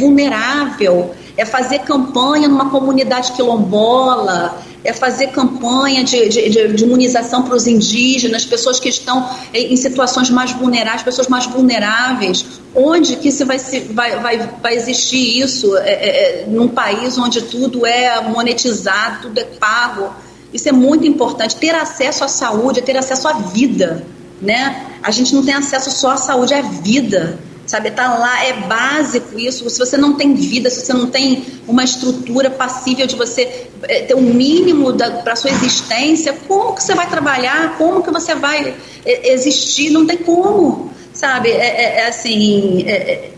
vulnerável, 0.00 1.14
é 1.36 1.44
fazer 1.44 1.80
campanha 1.80 2.48
numa 2.48 2.70
comunidade 2.70 3.32
quilombola, 3.32 4.58
é 4.84 4.92
fazer 4.92 5.28
campanha 5.28 6.04
de, 6.04 6.28
de, 6.28 6.68
de 6.74 6.84
imunização 6.84 7.42
para 7.42 7.56
os 7.56 7.66
indígenas, 7.66 8.44
pessoas 8.44 8.78
que 8.78 8.90
estão 8.90 9.26
em 9.52 9.74
situações 9.76 10.28
mais 10.28 10.52
vulneráveis, 10.52 11.02
pessoas 11.02 11.26
mais 11.26 11.46
vulneráveis. 11.46 12.44
Onde 12.74 13.16
que 13.16 13.32
se 13.32 13.44
vai, 13.44 13.58
vai, 13.58 14.20
vai, 14.20 14.38
vai 14.62 14.74
existir 14.76 15.40
isso 15.40 15.76
é, 15.78 15.90
é, 15.90 16.42
é, 16.42 16.46
num 16.46 16.68
país 16.68 17.16
onde 17.16 17.40
tudo 17.42 17.86
é 17.86 18.20
monetizado, 18.28 19.22
tudo 19.22 19.40
é 19.40 19.44
pago? 19.44 20.14
Isso 20.52 20.68
é 20.68 20.72
muito 20.72 21.06
importante. 21.06 21.56
Ter 21.56 21.74
acesso 21.74 22.22
à 22.22 22.28
saúde, 22.28 22.82
ter 22.82 22.96
acesso 22.96 23.26
à 23.26 23.32
vida. 23.32 24.06
Né? 24.42 24.86
A 25.02 25.10
gente 25.10 25.34
não 25.34 25.42
tem 25.42 25.54
acesso 25.54 25.90
só 25.90 26.10
à 26.10 26.16
saúde, 26.18 26.52
à 26.52 26.60
vida 26.60 27.38
sabe? 27.74 27.90
Tá 27.90 28.16
lá, 28.16 28.44
é 28.44 28.52
básico 28.52 29.36
isso. 29.38 29.68
Se 29.68 29.78
você 29.78 29.96
não 29.96 30.14
tem 30.14 30.34
vida, 30.34 30.70
se 30.70 30.86
você 30.86 30.92
não 30.92 31.08
tem 31.08 31.44
uma 31.66 31.82
estrutura 31.82 32.48
passível 32.48 33.04
de 33.04 33.16
você 33.16 33.66
é, 33.82 34.02
ter 34.02 34.14
um 34.14 34.22
mínimo 34.22 34.92
para 35.24 35.34
sua 35.34 35.50
existência, 35.50 36.32
como 36.46 36.74
que 36.74 36.82
você 36.84 36.94
vai 36.94 37.10
trabalhar? 37.10 37.76
Como 37.76 38.02
que 38.02 38.12
você 38.12 38.34
vai 38.36 38.76
é, 39.04 39.32
existir? 39.32 39.90
Não 39.90 40.06
tem 40.06 40.18
como, 40.18 40.92
sabe? 41.12 41.50
É, 41.50 41.54
é, 41.56 42.00
é 42.00 42.06
assim, 42.06 42.84
é, 42.86 43.30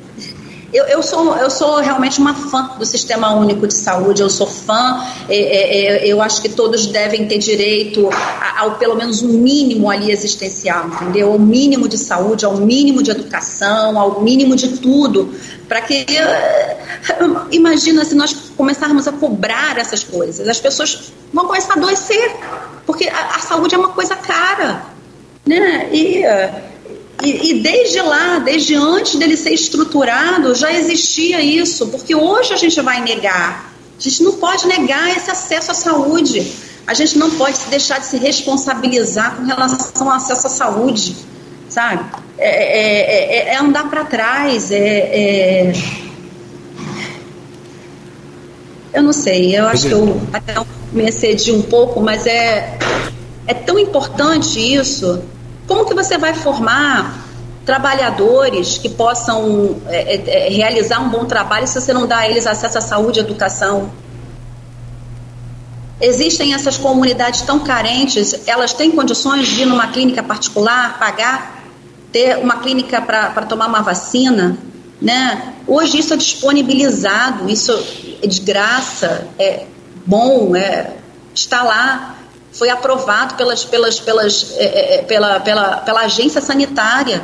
eu, 0.72 0.84
eu, 0.86 1.02
sou, 1.02 1.36
eu 1.36 1.50
sou 1.50 1.76
realmente 1.80 2.18
uma 2.20 2.34
fã 2.34 2.70
do 2.78 2.84
Sistema 2.84 3.32
Único 3.34 3.66
de 3.66 3.74
Saúde, 3.74 4.20
eu 4.20 4.28
sou 4.28 4.46
fã, 4.46 5.04
é, 5.28 5.36
é, 5.36 6.04
é 6.04 6.06
eu 6.06 6.20
acho 6.20 6.42
que 6.42 6.48
todos 6.48 6.86
devem 6.86 7.26
ter 7.26 7.38
direito 7.38 8.08
ao 8.58 8.72
pelo 8.72 8.94
menos 8.94 9.22
um 9.22 9.28
mínimo 9.28 9.90
ali 9.90 10.10
existencial, 10.10 10.88
entendeu? 10.88 11.32
Ao 11.32 11.38
mínimo 11.38 11.88
de 11.88 11.96
saúde, 11.98 12.44
ao 12.44 12.56
mínimo 12.56 13.02
de 13.02 13.10
educação, 13.10 13.98
ao 13.98 14.20
mínimo 14.20 14.56
de 14.56 14.78
tudo, 14.78 15.34
para 15.68 15.80
que. 15.80 16.04
Eh, 16.08 16.76
imagina 17.52 18.04
se 18.04 18.14
nós 18.14 18.32
começarmos 18.56 19.06
a 19.06 19.12
cobrar 19.12 19.78
essas 19.78 20.02
coisas, 20.02 20.48
as 20.48 20.58
pessoas 20.58 21.12
vão 21.32 21.46
começar 21.46 21.74
a 21.74 21.76
adoecer, 21.76 22.36
porque 22.84 23.08
a, 23.08 23.36
a 23.36 23.38
saúde 23.38 23.74
é 23.74 23.78
uma 23.78 23.88
coisa 23.88 24.16
cara, 24.16 24.82
né? 25.46 25.88
E 25.92 26.24
E, 27.22 27.50
e, 27.50 27.60
desde 27.60 28.00
lá, 28.02 28.38
desde 28.38 28.74
antes 28.74 29.16
dele 29.16 29.36
ser 29.36 29.52
estruturado, 29.52 30.54
já 30.54 30.72
existia 30.72 31.40
isso, 31.40 31.88
porque 31.88 32.14
hoje 32.14 32.52
a 32.52 32.56
gente 32.56 32.80
vai 32.80 33.00
negar. 33.00 33.74
A 33.98 34.02
gente 34.02 34.22
não 34.22 34.34
pode 34.34 34.66
negar 34.66 35.16
esse 35.16 35.30
acesso 35.30 35.70
à 35.70 35.74
saúde. 35.74 36.52
A 36.86 36.94
gente 36.94 37.18
não 37.18 37.30
pode 37.30 37.58
deixar 37.70 37.98
de 37.98 38.06
se 38.06 38.18
responsabilizar 38.18 39.36
com 39.36 39.44
relação 39.44 40.08
ao 40.08 40.16
acesso 40.16 40.46
à 40.46 40.50
saúde, 40.50 41.16
sabe? 41.68 42.04
É, 42.38 42.48
é, 42.48 43.38
é, 43.38 43.54
é 43.54 43.56
andar 43.56 43.88
para 43.88 44.04
trás, 44.04 44.70
é, 44.70 44.78
é, 44.78 45.72
Eu 48.96 49.02
não 49.02 49.12
sei, 49.12 49.54
eu 49.54 49.66
acho 49.66 49.88
que 49.88 49.92
eu 49.92 50.22
até 50.32 50.54
me 50.90 51.04
excedi 51.04 51.52
um 51.52 51.60
pouco, 51.60 52.00
mas 52.00 52.26
é, 52.26 52.78
é 53.46 53.52
tão 53.52 53.78
importante 53.78 54.58
isso 54.58 55.22
como 55.66 55.84
que 55.84 55.94
você 55.94 56.16
vai 56.16 56.34
formar 56.34 57.26
trabalhadores 57.64 58.78
que 58.78 58.88
possam 58.88 59.76
é, 59.88 60.14
é, 60.14 60.46
é, 60.46 60.48
realizar 60.48 61.00
um 61.00 61.08
bom 61.08 61.24
trabalho 61.24 61.66
se 61.66 61.80
você 61.80 61.92
não 61.92 62.06
dá 62.06 62.18
a 62.18 62.30
eles 62.30 62.46
acesso 62.46 62.78
à 62.78 62.80
saúde 62.80 63.18
e 63.18 63.22
educação? 63.22 63.90
Existem 66.00 66.54
essas 66.54 66.76
comunidades 66.76 67.40
tão 67.42 67.60
carentes, 67.60 68.46
elas 68.46 68.72
têm 68.72 68.90
condições 68.90 69.48
de 69.48 69.62
ir 69.62 69.66
numa 69.66 69.88
clínica 69.88 70.22
particular, 70.22 70.98
pagar, 70.98 71.64
ter 72.12 72.36
uma 72.36 72.58
clínica 72.58 73.00
para 73.00 73.46
tomar 73.46 73.66
uma 73.66 73.80
vacina, 73.80 74.58
né? 75.00 75.54
Hoje 75.66 75.98
isso 75.98 76.14
é 76.14 76.16
disponibilizado, 76.16 77.48
isso 77.48 77.72
é 78.22 78.26
de 78.26 78.40
graça, 78.40 79.26
é 79.38 79.64
bom, 80.04 80.54
é, 80.54 80.92
está 81.34 81.62
lá 81.62 82.15
foi 82.56 82.70
aprovado 82.70 83.34
pelas, 83.34 83.64
pelas, 83.64 84.00
pelas, 84.00 84.52
é, 84.56 84.64
é, 84.64 84.94
é, 84.96 85.02
pela, 85.02 85.40
pela, 85.40 85.76
pela 85.78 86.00
agência 86.00 86.40
sanitária, 86.40 87.22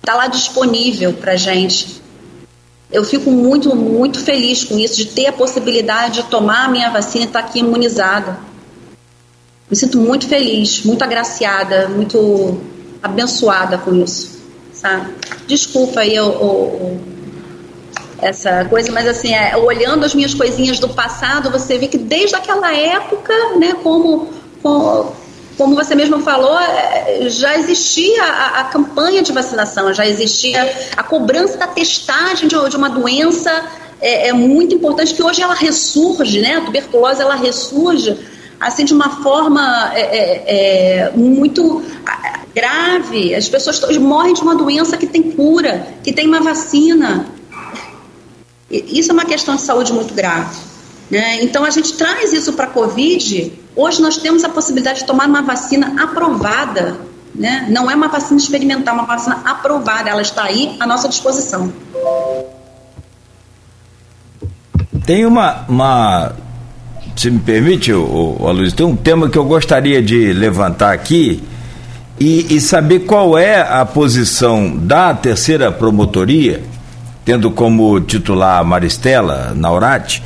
está 0.00 0.14
lá 0.14 0.28
disponível 0.28 1.12
para 1.12 1.36
gente. 1.36 2.00
Eu 2.90 3.04
fico 3.04 3.30
muito, 3.30 3.74
muito 3.74 4.20
feliz 4.20 4.64
com 4.64 4.78
isso, 4.78 4.96
de 4.96 5.06
ter 5.06 5.26
a 5.26 5.32
possibilidade 5.32 6.22
de 6.22 6.28
tomar 6.28 6.64
a 6.64 6.68
minha 6.68 6.90
vacina 6.90 7.24
e 7.24 7.26
estar 7.26 7.42
tá 7.42 7.48
aqui 7.48 7.60
imunizada. 7.60 8.38
Me 9.68 9.76
sinto 9.76 9.98
muito 9.98 10.26
feliz, 10.26 10.82
muito 10.84 11.02
agraciada, 11.02 11.88
muito 11.88 12.60
abençoada 13.02 13.78
com 13.78 13.94
isso, 13.94 14.40
sabe? 14.72 15.14
Desculpa 15.46 16.00
aí 16.00 16.18
o, 16.18 16.26
o, 16.28 17.00
essa 18.20 18.64
coisa, 18.64 18.90
mas 18.90 19.06
assim, 19.06 19.32
é, 19.32 19.56
olhando 19.56 20.04
as 20.04 20.14
minhas 20.14 20.34
coisinhas 20.34 20.78
do 20.78 20.88
passado, 20.88 21.50
você 21.50 21.78
vê 21.78 21.86
que 21.86 21.98
desde 21.98 22.34
aquela 22.34 22.74
época, 22.74 23.32
né, 23.56 23.74
como 23.82 24.39
como 24.62 25.74
você 25.74 25.94
mesmo 25.94 26.20
falou, 26.20 26.58
é, 26.58 27.28
já 27.28 27.56
existia 27.58 28.24
a, 28.24 28.60
a, 28.60 28.64
campanha 28.64 29.22
de 29.22 29.30
vacinação, 29.30 29.92
já 29.92 30.06
existia 30.06 30.74
a 30.96 31.02
cobrança 31.02 31.58
da 31.58 31.66
testagem 31.66 32.48
de, 32.48 32.56
de 32.68 32.76
uma 32.76 32.88
doença 32.88 33.50
é, 34.00 34.28
é, 34.28 34.32
muito 34.32 34.74
importante 34.74 35.12
que 35.12 35.22
hoje 35.22 35.42
ela 35.42 35.54
ressurge, 35.54 36.40
né? 36.40 36.56
A 36.56 36.60
tuberculose 36.62 37.20
ela 37.20 37.34
ressurge 37.34 38.16
assim 38.58 38.84
de 38.84 38.94
uma 38.94 39.22
forma 39.22 39.92
é, 39.94 40.00
é, 40.00 40.98
é 41.06 41.10
muito 41.14 41.82
grave. 42.54 43.34
As 43.34 43.48
pessoas 43.48 43.80
morrem 43.98 44.32
de 44.32 44.40
uma 44.40 44.54
doença 44.54 44.96
que 44.96 45.06
tem 45.06 45.30
cura, 45.32 45.86
que 46.02 46.12
tem 46.12 46.26
uma 46.26 46.40
vacina. 46.40 47.26
Isso 48.70 49.10
é 49.10 49.12
uma 49.12 49.24
questão 49.24 49.56
de 49.56 49.62
saúde 49.62 49.92
muito 49.92 50.14
grave. 50.14 50.56
Né? 51.10 51.42
Então 51.42 51.64
a 51.64 51.70
gente 51.70 51.92
traz 51.94 52.32
isso 52.32 52.52
para 52.52 52.64
a 52.64 52.70
Covid 52.70 53.52
Hoje 53.74 54.02
nós 54.02 54.16
temos 54.16 54.44
a 54.44 54.48
possibilidade 54.48 55.00
de 55.00 55.04
tomar 55.06 55.28
uma 55.28 55.42
vacina 55.42 56.02
aprovada, 56.02 56.98
né? 57.34 57.66
não 57.70 57.90
é 57.90 57.94
uma 57.94 58.08
vacina 58.08 58.38
experimental, 58.38 58.94
é 58.94 58.98
uma 58.98 59.06
vacina 59.06 59.40
aprovada, 59.44 60.10
ela 60.10 60.22
está 60.22 60.44
aí 60.44 60.76
à 60.80 60.86
nossa 60.86 61.08
disposição. 61.08 61.72
Tem 65.06 65.24
uma, 65.24 65.64
uma 65.68 66.32
se 67.16 67.30
me 67.30 67.38
permite, 67.38 67.92
o, 67.92 68.36
tem 68.74 68.86
um 68.86 68.96
tema 68.96 69.28
que 69.28 69.38
eu 69.38 69.44
gostaria 69.44 70.02
de 70.02 70.32
levantar 70.32 70.92
aqui 70.92 71.42
e, 72.18 72.54
e 72.54 72.60
saber 72.60 73.00
qual 73.00 73.38
é 73.38 73.60
a 73.60 73.84
posição 73.86 74.76
da 74.76 75.14
terceira 75.14 75.70
promotoria, 75.70 76.62
tendo 77.24 77.50
como 77.50 78.00
titular 78.00 78.60
a 78.60 78.64
Maristela 78.64 79.52
Naurati, 79.54 80.22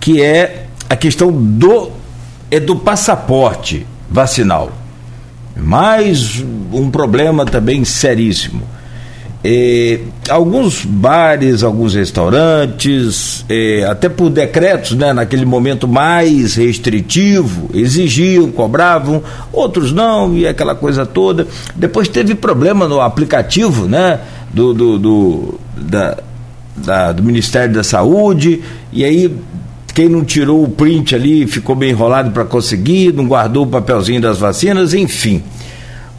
que 0.00 0.22
é 0.22 0.66
a 0.88 0.96
questão 0.96 1.30
do 1.30 1.99
é 2.50 2.58
do 2.58 2.76
passaporte 2.76 3.86
vacinal. 4.10 4.72
Mais 5.56 6.42
um 6.72 6.90
problema 6.90 7.44
também 7.44 7.84
seríssimo. 7.84 8.62
É, 9.42 10.00
alguns 10.28 10.84
bares, 10.84 11.62
alguns 11.62 11.94
restaurantes, 11.94 13.44
é, 13.48 13.86
até 13.88 14.06
por 14.06 14.28
decretos, 14.28 14.92
né, 14.92 15.14
naquele 15.14 15.46
momento 15.46 15.88
mais 15.88 16.56
restritivo, 16.56 17.70
exigiam, 17.72 18.50
cobravam, 18.50 19.22
outros 19.50 19.92
não, 19.92 20.36
e 20.36 20.46
aquela 20.46 20.74
coisa 20.74 21.06
toda. 21.06 21.46
Depois 21.74 22.06
teve 22.08 22.34
problema 22.34 22.86
no 22.86 23.00
aplicativo 23.00 23.86
né, 23.86 24.20
do, 24.52 24.74
do, 24.74 24.98
do 24.98 25.60
da, 25.74 26.18
da, 26.76 27.12
do 27.12 27.22
Ministério 27.22 27.74
da 27.74 27.82
Saúde, 27.82 28.62
e 28.92 29.04
aí 29.04 29.34
quem 29.92 30.08
não 30.08 30.24
tirou 30.24 30.62
o 30.62 30.68
print 30.68 31.14
ali 31.14 31.46
ficou 31.46 31.74
bem 31.74 31.90
enrolado 31.90 32.30
para 32.30 32.44
conseguir, 32.44 33.12
não 33.12 33.26
guardou 33.26 33.64
o 33.64 33.66
papelzinho 33.66 34.20
das 34.20 34.38
vacinas, 34.38 34.94
enfim. 34.94 35.42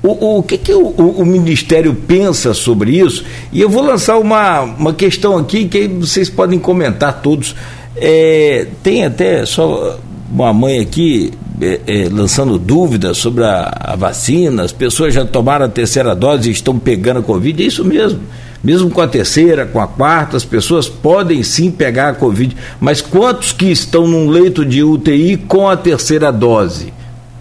O, 0.04 0.38
o 0.38 0.44
que, 0.44 0.58
que 0.58 0.74
o, 0.74 0.88
o, 0.88 1.26
Ministério 1.26 1.94
pensa 1.94 2.56
sobre 2.56 2.98
isso? 2.98 3.24
E 3.54 3.62
eu 3.62 3.70
vou 3.70 3.84
lançar 3.84 4.18
uma, 4.18 4.62
uma 4.62 4.94
questão 4.94 5.38
aqui 5.38 5.66
que 5.66 5.88
vocês 5.88 6.28
podem 6.28 6.58
comentar 6.58 7.22
todos. 7.22 7.56
É, 7.96 8.66
tem 8.82 9.06
até 9.06 9.46
só 9.46 10.00
uma 10.34 10.52
mãe 10.52 10.80
aqui 10.80 11.32
é, 11.62 11.80
é, 11.86 12.10
lançando 12.10 12.58
dúvidas 12.58 13.18
sobre 13.18 13.44
a, 13.44 13.72
a, 13.80 13.96
vacina, 13.96 14.64
as 14.64 14.72
pessoas 14.72 15.14
já 15.14 15.24
tomaram 15.24 15.66
a 15.66 15.70
terceira 15.70 16.16
dose 16.16 16.50
e 16.50 16.52
estão 16.52 16.80
pegando 16.80 17.20
a 17.20 17.24
Covid, 17.24 17.62
é 17.62 17.68
isso 17.68 17.86
mesmo. 17.86 18.20
Mesmo 18.64 18.92
com 18.92 19.02
a 19.02 19.08
terceira, 19.08 19.66
com 19.66 19.80
a 19.80 19.88
quarta, 19.88 20.38
as 20.38 20.46
pessoas 20.46 20.88
podem 20.88 21.42
sim 21.42 21.72
pegar 21.72 22.10
a 22.10 22.14
Covid. 22.14 22.56
Mas 22.80 23.02
quantos 23.02 23.52
que 23.52 23.72
estão 23.72 24.08
num 24.08 24.30
leito 24.30 24.64
de 24.64 24.84
UTI 24.84 25.38
com 25.38 25.68
a 25.68 25.76
terceira 25.76 26.32
dose? 26.32 26.94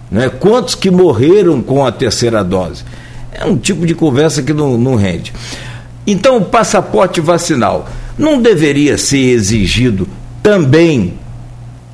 Né? 0.09 0.29
Quantos 0.29 0.73
que 0.73 0.89
morreram 0.89 1.61
com 1.61 1.85
a 1.85 1.91
terceira 1.91 2.43
dose? 2.43 2.83
É 3.31 3.45
um 3.45 3.55
tipo 3.55 3.85
de 3.85 3.93
conversa 3.93 4.41
que 4.41 4.51
não, 4.51 4.77
não 4.77 4.95
rende. 4.95 5.31
Então, 6.05 6.37
o 6.37 6.45
passaporte 6.45 7.21
vacinal 7.21 7.87
não 8.17 8.41
deveria 8.41 8.97
ser 8.97 9.31
exigido 9.31 10.07
também, 10.41 11.13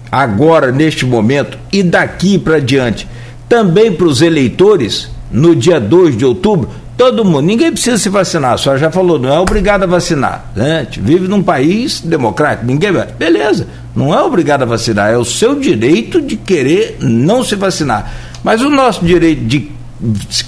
agora, 0.09 0.71
neste 0.71 1.05
momento, 1.05 1.57
e 1.71 1.83
daqui 1.83 2.39
para 2.39 2.59
diante, 2.59 3.07
também 3.49 3.91
para 3.91 4.07
os 4.07 4.21
eleitores, 4.21 5.09
no 5.29 5.53
dia 5.53 5.79
2 5.79 6.17
de 6.17 6.25
outubro? 6.25 6.69
Todo 6.97 7.23
mundo, 7.23 7.41
ninguém 7.41 7.71
precisa 7.71 7.95
se 7.95 8.09
vacinar, 8.09 8.53
a 8.53 8.57
senhora 8.57 8.79
já 8.79 8.89
falou, 8.89 9.19
não 9.19 9.31
é 9.31 9.39
obrigado 9.39 9.83
a 9.83 9.85
vacinar. 9.85 10.45
Né? 10.55 10.79
A 10.79 10.83
gente 10.83 10.99
vive 10.99 11.27
num 11.27 11.43
país 11.43 12.01
democrático, 12.01 12.65
ninguém 12.65 12.91
vai. 12.91 13.05
Beleza, 13.05 13.67
não 13.95 14.11
é 14.11 14.19
obrigado 14.23 14.63
a 14.63 14.65
vacinar, 14.65 15.11
é 15.11 15.17
o 15.17 15.23
seu 15.23 15.59
direito 15.59 16.19
de 16.19 16.35
querer 16.35 16.97
não 16.99 17.43
se 17.43 17.55
vacinar. 17.55 18.11
Mas 18.43 18.63
o 18.63 18.69
nosso 18.71 19.05
direito 19.05 19.43
de 19.45 19.69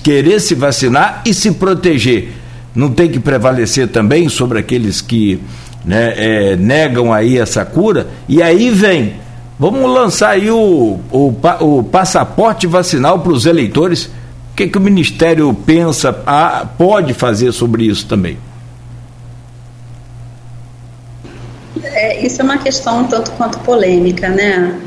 querer 0.04 0.40
se 0.40 0.56
vacinar 0.56 1.22
e 1.24 1.36
se 1.36 1.52
proteger 1.52 2.34
não 2.74 2.90
tem 2.90 3.10
que 3.10 3.20
prevalecer 3.20 3.88
também 3.88 4.28
sobre 4.28 4.58
aqueles 4.58 5.02
que 5.02 5.40
né, 5.86 6.14
é, 6.18 6.56
negam 6.56 7.14
aí 7.14 7.38
essa 7.38 7.64
cura? 7.64 8.08
E 8.28 8.42
aí 8.42 8.72
vem, 8.72 9.14
vamos 9.60 9.88
lançar 9.88 10.32
aí 10.32 10.50
o, 10.50 11.00
o, 11.12 11.36
o 11.60 11.84
passaporte 11.84 12.66
vacinal 12.66 13.20
para 13.20 13.34
os 13.34 13.46
eleitores 13.46 14.10
que, 14.60 14.68
que 14.68 14.78
o 14.78 14.82
Ministério 14.82 15.54
pensa, 15.54 16.22
ah, 16.26 16.68
pode 16.78 17.14
fazer 17.14 17.54
sobre 17.54 17.86
isso 17.86 18.06
também? 18.06 18.38
É, 21.82 22.26
isso 22.26 22.42
é 22.42 22.44
uma 22.44 22.58
questão 22.58 23.06
tanto 23.06 23.32
quanto 23.32 23.58
polêmica, 23.60 24.28
né? 24.28 24.78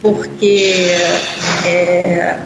Porque 0.00 0.72
é, 1.66 2.38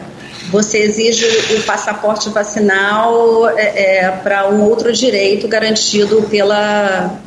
você 0.51 0.79
exige 0.79 1.25
o 1.55 1.63
passaporte 1.63 2.29
vacinal 2.29 3.47
é, 3.57 3.99
é 3.99 4.11
para 4.11 4.49
um 4.49 4.61
outro 4.63 4.91
direito 4.91 5.47
garantido 5.47 6.23
pela, 6.23 7.17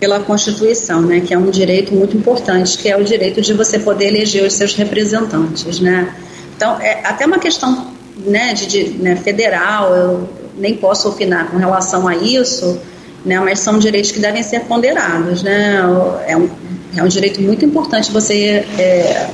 pela 0.00 0.18
Constituição, 0.18 1.02
né? 1.02 1.20
Que 1.20 1.34
é 1.34 1.38
um 1.38 1.50
direito 1.50 1.94
muito 1.94 2.16
importante, 2.16 2.76
que 2.76 2.88
é 2.88 2.96
o 2.96 3.04
direito 3.04 3.40
de 3.40 3.54
você 3.54 3.78
poder 3.78 4.08
eleger 4.08 4.44
os 4.44 4.54
seus 4.54 4.74
representantes, 4.74 5.78
né? 5.78 6.12
Então, 6.56 6.80
é 6.80 7.06
até 7.06 7.24
uma 7.24 7.38
questão 7.38 7.91
né, 8.16 8.52
de, 8.54 8.66
de 8.66 8.84
né, 8.98 9.16
federal, 9.16 9.94
eu 9.94 10.28
nem 10.56 10.76
posso 10.76 11.08
opinar 11.08 11.50
com 11.50 11.56
relação 11.56 12.06
a 12.06 12.14
isso, 12.16 12.80
né, 13.24 13.38
mas 13.40 13.60
são 13.60 13.78
direitos 13.78 14.10
que 14.10 14.20
devem 14.20 14.42
ser 14.42 14.60
ponderados. 14.60 15.42
Né? 15.42 15.80
É, 16.26 16.36
um, 16.36 16.48
é 16.96 17.02
um 17.02 17.08
direito 17.08 17.40
muito 17.40 17.64
importante 17.64 18.10
você 18.10 18.64
é, 18.78 19.28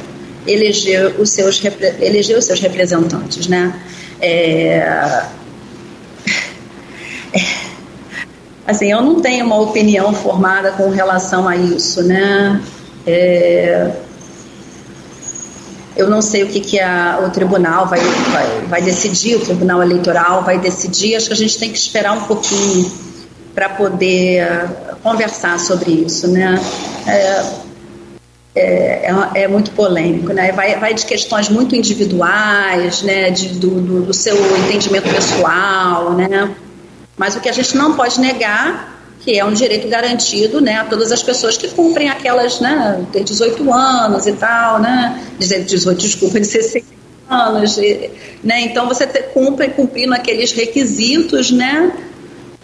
eleger, 0.46 1.20
os 1.20 1.30
seus, 1.30 1.60
eleger 2.00 2.38
os 2.38 2.44
seus 2.44 2.60
representantes. 2.60 3.48
Né? 3.48 3.74
É, 4.20 5.22
assim, 8.66 8.90
eu 8.90 9.02
não 9.02 9.20
tenho 9.20 9.44
uma 9.44 9.60
opinião 9.60 10.12
formada 10.12 10.72
com 10.72 10.90
relação 10.90 11.48
a 11.48 11.56
isso, 11.56 12.02
né? 12.02 12.60
É, 13.06 13.90
eu 15.98 16.08
não 16.08 16.22
sei 16.22 16.44
o 16.44 16.46
que, 16.46 16.60
que 16.60 16.78
a, 16.78 17.20
o 17.26 17.30
tribunal 17.30 17.88
vai, 17.88 17.98
vai, 17.98 18.60
vai 18.68 18.82
decidir, 18.82 19.34
o 19.34 19.40
tribunal 19.40 19.82
eleitoral 19.82 20.44
vai 20.44 20.56
decidir. 20.56 21.16
Acho 21.16 21.26
que 21.26 21.32
a 21.32 21.36
gente 21.36 21.58
tem 21.58 21.72
que 21.72 21.78
esperar 21.78 22.12
um 22.12 22.20
pouquinho 22.20 22.90
para 23.52 23.68
poder 23.70 24.46
conversar 25.02 25.58
sobre 25.58 25.90
isso, 25.90 26.28
né? 26.28 26.56
É, 27.04 27.68
é, 28.54 29.12
é, 29.34 29.42
é, 29.42 29.48
muito 29.48 29.72
polêmico, 29.72 30.32
né? 30.32 30.52
Vai, 30.52 30.76
vai 30.76 30.94
de 30.94 31.04
questões 31.04 31.48
muito 31.48 31.74
individuais, 31.74 33.02
né? 33.02 33.30
De, 33.30 33.48
do, 33.48 33.68
do, 33.80 34.02
do 34.02 34.14
seu 34.14 34.36
entendimento 34.58 35.12
pessoal, 35.12 36.12
né? 36.12 36.54
Mas 37.16 37.34
o 37.34 37.40
que 37.40 37.48
a 37.48 37.52
gente 37.52 37.76
não 37.76 37.94
pode 37.94 38.20
negar 38.20 38.97
que 39.28 39.38
é 39.38 39.44
um 39.44 39.52
direito 39.52 39.86
garantido 39.88 40.58
né, 40.58 40.76
a 40.76 40.84
todas 40.84 41.12
as 41.12 41.22
pessoas 41.22 41.58
que 41.58 41.68
cumprem 41.68 42.08
aquelas, 42.08 42.60
né, 42.60 43.04
ter 43.12 43.22
18 43.22 43.70
anos 43.70 44.26
e 44.26 44.32
tal, 44.32 44.78
né, 44.78 45.22
18, 45.38 46.00
desculpa, 46.00 46.40
de 46.40 46.46
60 46.46 46.86
anos, 47.28 47.76
né, 48.42 48.62
então 48.62 48.88
você 48.88 49.06
te, 49.06 49.20
cumpre 49.34 49.68
cumprindo 49.68 50.14
aqueles 50.14 50.52
requisitos, 50.52 51.50
né, 51.50 51.92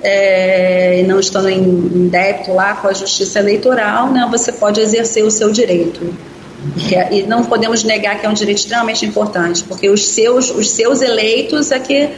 é, 0.02 1.04
não 1.06 1.20
estando 1.20 1.50
em, 1.50 2.08
débito 2.08 2.54
lá 2.54 2.72
com 2.76 2.88
a 2.88 2.94
justiça 2.94 3.40
eleitoral, 3.40 4.10
né, 4.10 4.26
você 4.30 4.50
pode 4.50 4.80
exercer 4.80 5.22
o 5.22 5.30
seu 5.30 5.52
direito. 5.52 6.16
E, 6.78 7.18
e 7.18 7.22
não 7.24 7.44
podemos 7.44 7.84
negar 7.84 8.18
que 8.18 8.24
é 8.24 8.28
um 8.30 8.32
direito 8.32 8.56
extremamente 8.56 9.04
importante, 9.04 9.62
porque 9.64 9.90
os 9.90 10.06
seus, 10.06 10.50
os 10.50 10.70
seus 10.70 11.02
eleitos 11.02 11.70
é 11.70 11.78
que 11.78 12.08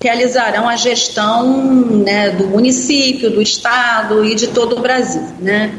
realizarão 0.00 0.68
a 0.68 0.76
gestão 0.76 1.56
né, 1.56 2.30
do 2.30 2.46
município, 2.46 3.30
do 3.30 3.42
estado 3.42 4.24
e 4.24 4.34
de 4.34 4.48
todo 4.48 4.76
o 4.76 4.80
Brasil, 4.80 5.22
né? 5.40 5.72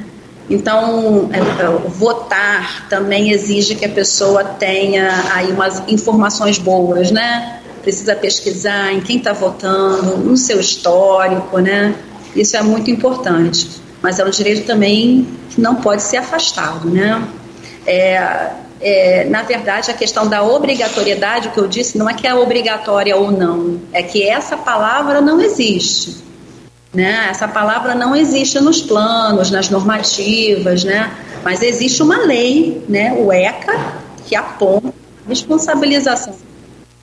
Então, 0.49 1.29
é, 1.31 1.37
é, 1.37 1.89
votar 1.89 2.87
também 2.89 3.31
exige 3.31 3.75
que 3.75 3.85
a 3.85 3.89
pessoa 3.89 4.43
tenha 4.43 5.09
aí 5.33 5.51
umas 5.51 5.83
informações 5.87 6.57
boas, 6.57 7.11
né? 7.11 7.61
Precisa 7.83 8.15
pesquisar 8.15 8.91
em 8.91 8.99
quem 8.99 9.17
está 9.17 9.31
votando, 9.31 10.17
no 10.17 10.35
seu 10.35 10.59
histórico, 10.59 11.59
né? 11.59 11.93
Isso 12.35 12.57
é 12.57 12.63
muito 12.63 12.89
importante. 12.89 13.69
Mas 14.01 14.17
é 14.17 14.25
um 14.25 14.29
direito 14.29 14.65
também 14.65 15.27
que 15.51 15.61
não 15.61 15.75
pode 15.75 16.01
ser 16.01 16.17
afastado, 16.17 16.89
né? 16.89 17.21
É, 17.85 18.49
é, 18.81 19.25
na 19.25 19.43
verdade, 19.43 19.91
a 19.91 19.93
questão 19.93 20.27
da 20.27 20.41
obrigatoriedade, 20.41 21.49
o 21.49 21.51
que 21.51 21.59
eu 21.59 21.67
disse, 21.67 21.97
não 21.97 22.09
é 22.09 22.13
que 22.13 22.25
é 22.25 22.33
obrigatória 22.33 23.15
ou 23.15 23.31
não, 23.31 23.79
é 23.91 24.01
que 24.01 24.23
essa 24.23 24.55
palavra 24.55 25.19
não 25.19 25.41
existe. 25.41 26.17
Né? 26.93 27.27
Essa 27.29 27.47
palavra 27.47 27.93
não 27.93 28.15
existe 28.15 28.59
nos 28.59 28.81
planos, 28.81 29.51
nas 29.51 29.69
normativas, 29.69 30.83
né? 30.83 31.11
mas 31.43 31.61
existe 31.61 32.01
uma 32.01 32.17
lei, 32.17 32.83
né? 32.87 33.13
o 33.13 33.31
ECA, 33.31 33.93
que 34.25 34.35
aponta 34.35 34.87
a 35.25 35.29
responsabilização 35.29 36.35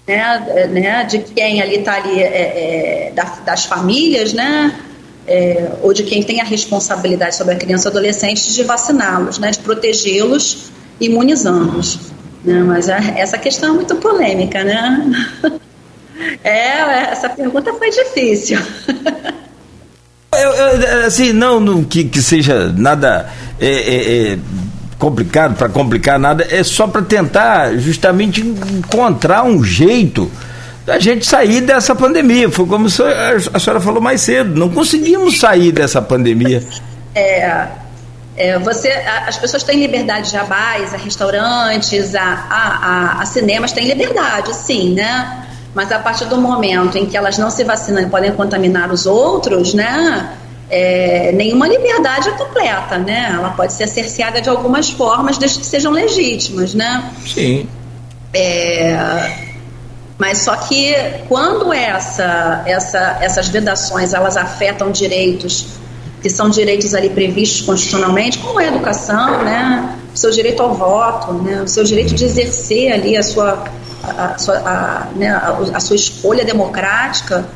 né? 0.07 0.69
né? 0.71 1.05
de 1.05 1.19
quem 1.19 1.61
ali 1.61 1.77
está 1.77 1.97
ali, 1.97 2.21
é, 2.21 3.13
é, 3.13 3.13
das 3.45 3.65
famílias, 3.67 4.33
né? 4.33 4.81
É, 5.29 5.73
ou 5.83 5.93
de 5.93 6.05
quem 6.05 6.23
tem 6.23 6.41
a 6.41 6.45
responsabilidade 6.45 7.35
sobre 7.35 7.55
a 7.55 7.57
criança 7.57 7.89
e 7.89 7.91
adolescente 7.91 8.53
de 8.53 8.63
vaciná-los, 8.63 9.41
né? 9.41 9.51
de 9.51 9.59
protegê-los 9.59 10.71
imunizando-os. 11.01 11.99
Né? 12.45 12.63
Mas 12.63 12.89
essa 12.89 13.39
questão 13.39 13.71
é 13.71 13.73
muito 13.73 13.95
polêmica, 13.97 14.63
né? 14.65 15.29
É, 16.43 17.11
essa 17.11 17.29
pergunta 17.29 17.75
foi 17.75 17.91
difícil. 17.91 18.59
Eu, 20.33 20.51
eu, 20.51 21.07
assim, 21.07 21.33
não, 21.33 21.59
não 21.59 21.83
que, 21.83 22.05
que 22.05 22.21
seja 22.21 22.71
nada 22.77 23.31
é, 23.59 23.69
é, 23.69 24.33
é 24.33 24.39
complicado 24.99 25.57
para 25.57 25.69
complicar 25.69 26.19
nada, 26.19 26.47
é 26.51 26.63
só 26.63 26.87
para 26.87 27.01
tentar 27.01 27.77
justamente 27.79 28.41
encontrar 28.41 29.45
um 29.45 29.63
jeito 29.63 30.31
da 30.85 30.99
gente 30.99 31.27
sair 31.27 31.61
dessa 31.61 31.95
pandemia. 31.95 32.51
Foi 32.51 32.67
como 32.67 32.87
a 32.87 32.91
senhora 33.59 33.81
falou 33.81 34.01
mais 34.01 34.21
cedo, 34.21 34.59
não 34.59 34.69
conseguimos 34.69 35.39
sair 35.39 35.73
dessa 35.73 36.03
pandemia. 36.03 36.63
É, 37.15 37.69
é, 38.37 38.59
você, 38.59 38.91
a, 38.91 39.29
as 39.29 39.39
pessoas 39.39 39.63
têm 39.63 39.81
liberdade 39.81 40.31
de 40.31 40.37
abais, 40.37 40.93
a 40.93 40.97
restaurantes, 40.97 42.15
a, 42.15 42.23
a, 42.23 43.23
a, 43.23 43.27
cinemas 43.27 43.73
têm 43.73 43.87
liberdade, 43.87 44.55
sim, 44.55 44.93
né? 44.93 45.47
Mas 45.75 45.91
a 45.91 45.99
partir 45.99 46.27
do 46.27 46.39
momento 46.39 46.97
em 46.99 47.07
que 47.07 47.17
elas 47.17 47.39
não 47.39 47.51
se 47.51 47.65
vacinam 47.65 48.03
e 48.03 48.07
podem 48.07 48.33
contaminar 48.33 48.93
os 48.93 49.07
outros, 49.07 49.73
né? 49.73 50.37
É, 50.69 51.33
nenhuma 51.33 51.67
liberdade 51.67 52.29
é 52.29 52.33
completa, 52.33 52.99
né? 52.99 53.31
Ela 53.33 53.51
pode 53.51 53.73
ser 53.73 53.87
cerceada 53.87 54.41
de 54.41 54.49
algumas 54.49 54.91
formas, 54.91 55.39
desde 55.39 55.61
que 55.61 55.67
sejam 55.67 55.93
legítimas, 55.93 56.75
né? 56.75 57.11
Sim. 57.27 57.67
É, 58.35 59.47
mas 60.19 60.39
só 60.39 60.57
que 60.57 60.95
quando 61.29 61.73
essa, 61.73 62.63
essa, 62.67 63.19
essas 63.21 63.49
vedações 63.49 64.13
elas 64.13 64.37
afetam 64.37 64.91
direitos 64.91 65.67
que 66.23 66.31
são 66.31 66.49
direitos 66.49 66.95
ali 66.95 67.11
previstos 67.11 67.63
constitucionalmente, 67.63 68.39
como 68.39 68.59
a 68.59 68.65
educação, 68.65 69.45
né, 69.45 69.99
o 70.15 70.19
seu 70.19 70.31
direito 70.31 70.63
ao 70.63 70.75
voto, 70.75 71.33
né, 71.35 71.63
o 71.63 71.69
seu 71.69 71.85
direito 71.85 72.15
de 72.15 72.25
exercer 72.25 72.93
ali 72.93 73.17
a 73.17 73.23
sua, 73.23 73.65
a, 74.03 74.25
a 74.25 74.39
sua, 74.39 74.57
a, 74.59 75.09
né, 75.15 75.29
a, 75.29 75.59
a, 75.75 75.81
sua 75.81 75.97
escolha 75.97 76.45
democrática, 76.45 77.47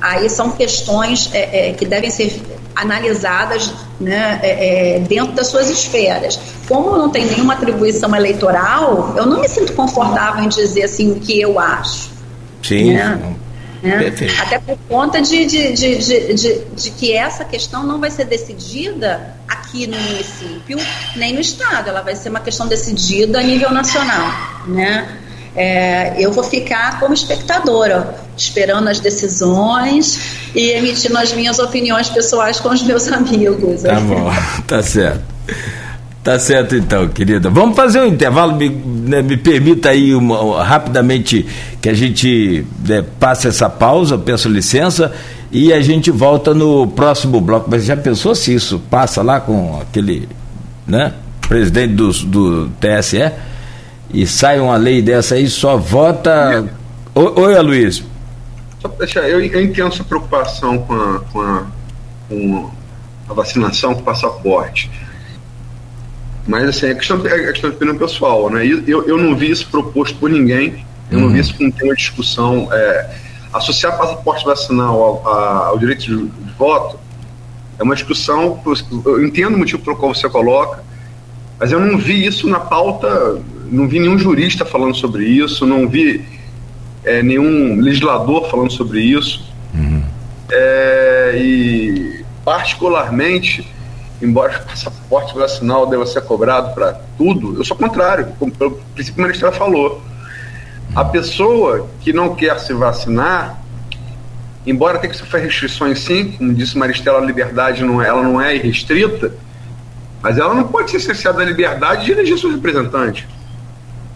aí 0.00 0.28
são 0.28 0.50
questões 0.50 1.30
é, 1.32 1.70
é, 1.70 1.72
que 1.72 1.84
devem 1.84 2.10
ser 2.10 2.42
analisadas 2.74 3.72
né, 3.98 4.38
é, 4.42 4.96
é 4.96 5.00
dentro 5.00 5.32
das 5.32 5.46
suas 5.46 5.70
esferas. 5.70 6.38
Como 6.68 6.96
não 6.96 7.08
tem 7.10 7.24
nenhuma 7.26 7.54
atribuição 7.54 8.14
eleitoral, 8.14 9.14
eu 9.16 9.24
não 9.24 9.40
me 9.40 9.48
sinto 9.48 9.72
confortável 9.72 10.42
em 10.44 10.48
dizer 10.48 10.82
assim 10.82 11.12
o 11.12 11.16
que 11.16 11.40
eu 11.40 11.58
acho. 11.58 12.10
Sim. 12.62 12.94
Né? 12.94 13.36
Né? 13.82 14.12
Até 14.40 14.58
por 14.58 14.78
conta 14.88 15.20
de, 15.20 15.44
de, 15.44 15.72
de, 15.72 16.64
de, 16.74 16.90
que 16.92 17.12
essa 17.12 17.44
questão 17.44 17.84
não 17.84 18.00
vai 18.00 18.10
ser 18.10 18.24
decidida 18.24 19.34
aqui 19.46 19.86
no 19.86 19.98
município, 19.98 20.78
nem 21.16 21.34
no 21.34 21.40
estado, 21.40 21.88
ela 21.88 22.02
vai 22.02 22.16
ser 22.16 22.30
uma 22.30 22.40
questão 22.40 22.66
decidida 22.66 23.40
a 23.40 23.42
nível 23.42 23.70
nacional. 23.70 24.32
Né? 24.66 25.06
É, 25.54 26.14
eu 26.18 26.32
vou 26.32 26.44
ficar 26.44 27.00
como 27.00 27.14
espectadora, 27.14 28.14
esperando 28.36 28.88
as 28.88 29.00
decisões 29.00 30.20
e 30.54 30.70
emitindo 30.70 31.16
as 31.16 31.32
minhas 31.32 31.58
opiniões 31.58 32.10
pessoais 32.10 32.60
com 32.60 32.68
os 32.68 32.82
meus 32.82 33.08
amigos. 33.08 33.82
Tá 33.82 34.00
bom, 34.00 34.30
tá 34.66 34.82
certo. 34.82 35.24
Tá 36.26 36.40
certo 36.40 36.74
então, 36.74 37.06
querida. 37.08 37.48
Vamos 37.48 37.76
fazer 37.76 38.00
um 38.00 38.06
intervalo, 38.06 38.56
me, 38.56 38.68
né, 38.68 39.22
me 39.22 39.36
permita 39.36 39.90
aí 39.90 40.12
uma, 40.12 40.62
rapidamente 40.64 41.46
que 41.86 41.90
a 41.90 41.94
gente 41.94 42.66
né, 42.84 43.04
passe 43.20 43.46
essa 43.46 43.70
pausa, 43.70 44.18
peço 44.18 44.48
licença, 44.48 45.12
e 45.52 45.72
a 45.72 45.80
gente 45.80 46.10
volta 46.10 46.52
no 46.52 46.88
próximo 46.88 47.40
bloco. 47.40 47.70
Mas 47.70 47.84
já 47.84 47.96
pensou 47.96 48.34
se 48.34 48.52
isso 48.52 48.80
passa 48.90 49.22
lá 49.22 49.38
com 49.38 49.80
aquele 49.80 50.28
né, 50.84 51.14
presidente 51.48 51.94
do, 51.94 52.10
do 52.10 52.68
TSE 52.80 53.30
e 54.12 54.26
sai 54.26 54.58
uma 54.58 54.76
lei 54.76 55.00
dessa 55.00 55.36
aí, 55.36 55.48
só 55.48 55.76
vota. 55.76 56.68
Oi, 57.14 57.32
Oi 57.36 57.56
Aloysio. 57.56 58.04
Só 58.82 58.88
deixar, 58.88 59.28
eu, 59.28 59.40
eu 59.40 59.62
entendo 59.62 59.94
sua 59.94 60.04
preocupação 60.04 60.78
com 60.78 60.92
a, 60.92 61.20
com 61.32 61.40
a, 61.40 61.66
com 62.28 62.70
a 63.28 63.32
vacinação 63.32 63.94
com 63.94 64.00
o 64.00 64.04
passaporte 64.04 64.90
mas 66.48 66.68
assim, 66.68 66.86
é 66.86 66.94
questão, 66.94 67.26
é 67.26 67.52
questão 67.52 67.70
de 67.70 67.76
opinião 67.76 67.98
pessoal, 67.98 68.48
né? 68.48 68.64
Eu, 68.64 69.04
eu 69.08 69.18
não 69.18 69.34
vi 69.34 69.50
isso 69.50 69.66
proposto 69.68 70.16
por 70.16 70.30
ninguém, 70.30 70.86
eu 71.10 71.18
uhum. 71.18 71.24
não 71.26 71.32
vi 71.32 71.40
isso 71.40 71.56
como 71.56 71.72
tema 71.72 71.94
de 71.94 72.00
discussão. 72.00 72.68
É, 72.72 73.10
associar 73.52 73.96
passaporte 73.96 74.44
vacinal 74.44 75.22
ao, 75.24 75.28
ao 75.68 75.78
direito 75.78 76.00
de, 76.00 76.28
de, 76.28 76.52
voto 76.58 76.98
é 77.78 77.82
uma 77.82 77.94
discussão, 77.94 78.60
eu 79.04 79.24
entendo 79.24 79.54
o 79.54 79.58
motivo 79.58 79.82
pelo 79.82 79.96
qual 79.96 80.14
você 80.14 80.28
coloca, 80.28 80.82
mas 81.58 81.72
eu 81.72 81.80
não 81.80 81.98
vi 81.98 82.24
isso 82.24 82.48
na 82.48 82.60
pauta, 82.60 83.40
não 83.70 83.86
vi 83.86 84.00
nenhum 84.00 84.18
jurista 84.18 84.64
falando 84.64 84.94
sobre 84.94 85.24
isso, 85.24 85.66
não 85.66 85.88
vi 85.88 86.24
é, 87.04 87.22
nenhum 87.22 87.80
legislador 87.80 88.48
falando 88.50 88.72
sobre 88.72 89.00
isso. 89.00 89.44
Uhum. 89.74 90.02
É, 90.50 91.34
e 91.36 92.24
particularmente 92.44 93.66
embora 94.20 94.60
o 94.62 94.68
passaporte 94.68 95.34
vacinal 95.34 95.86
deva 95.86 96.06
ser 96.06 96.22
cobrado 96.22 96.74
para 96.74 97.00
tudo, 97.18 97.58
eu 97.58 97.64
sou 97.64 97.76
contrário, 97.76 98.28
como 98.38 98.52
o 98.52 98.70
princípio 98.94 99.14
que 99.14 99.20
a 99.20 99.24
ministra 99.24 99.52
falou. 99.52 100.02
A 100.96 101.04
pessoa 101.04 101.90
que 102.00 102.10
não 102.10 102.34
quer 102.34 102.58
se 102.58 102.72
vacinar, 102.72 103.62
embora 104.66 104.98
tenha 104.98 105.12
que 105.12 105.18
sofrer 105.18 105.42
restrições 105.42 105.98
sim, 105.98 106.32
como 106.32 106.54
disse 106.54 106.78
Maristela, 106.78 107.18
a 107.18 107.20
liberdade 107.20 107.84
não 107.84 108.00
é, 108.00 108.08
ela 108.08 108.22
não 108.22 108.40
é 108.40 108.56
irrestrita, 108.56 109.34
mas 110.22 110.38
ela 110.38 110.54
não 110.54 110.66
pode 110.68 110.90
ser 110.90 111.00
cerceada 111.00 111.36
da 111.36 111.44
liberdade 111.44 112.06
de 112.06 112.12
eleger 112.12 112.38
seus 112.38 112.54
representantes. 112.54 113.26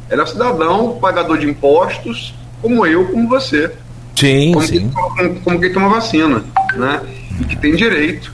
Ela 0.08 0.22
é 0.22 0.24
um 0.24 0.26
cidadão, 0.26 0.98
pagador 0.98 1.36
de 1.36 1.46
impostos, 1.46 2.34
como 2.62 2.86
eu, 2.86 3.08
como 3.08 3.28
você. 3.28 3.70
Sim, 4.16 4.52
como 4.54 4.66
sim. 4.66 4.78
Quem, 4.78 4.90
como, 4.90 5.40
como 5.40 5.60
quem 5.60 5.72
toma 5.74 5.90
vacina, 5.90 6.42
né? 6.76 7.02
e 7.42 7.44
que 7.44 7.56
tem 7.56 7.76
direito 7.76 8.32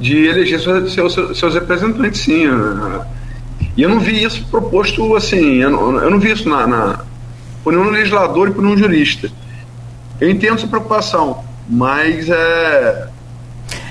de 0.00 0.24
eleger 0.24 0.58
seus, 0.58 0.94
seus, 0.94 1.38
seus 1.38 1.52
representantes, 1.52 2.22
sim. 2.22 2.44
E 3.76 3.82
eu 3.82 3.90
não 3.90 4.00
vi 4.00 4.24
isso 4.24 4.42
proposto 4.50 5.14
assim, 5.14 5.56
eu 5.56 5.70
não, 5.70 6.02
eu 6.02 6.10
não 6.10 6.18
vi 6.18 6.32
isso 6.32 6.48
na, 6.48 6.66
na, 6.66 7.04
por 7.68 7.72
nenhum 7.72 7.90
legislador 7.90 8.48
e 8.48 8.50
por 8.50 8.62
nenhum 8.62 8.78
jurista. 8.78 9.30
Eu 10.18 10.30
entendo 10.30 10.58
sua 10.58 10.70
preocupação, 10.70 11.44
mas 11.68 12.26
é. 12.30 13.08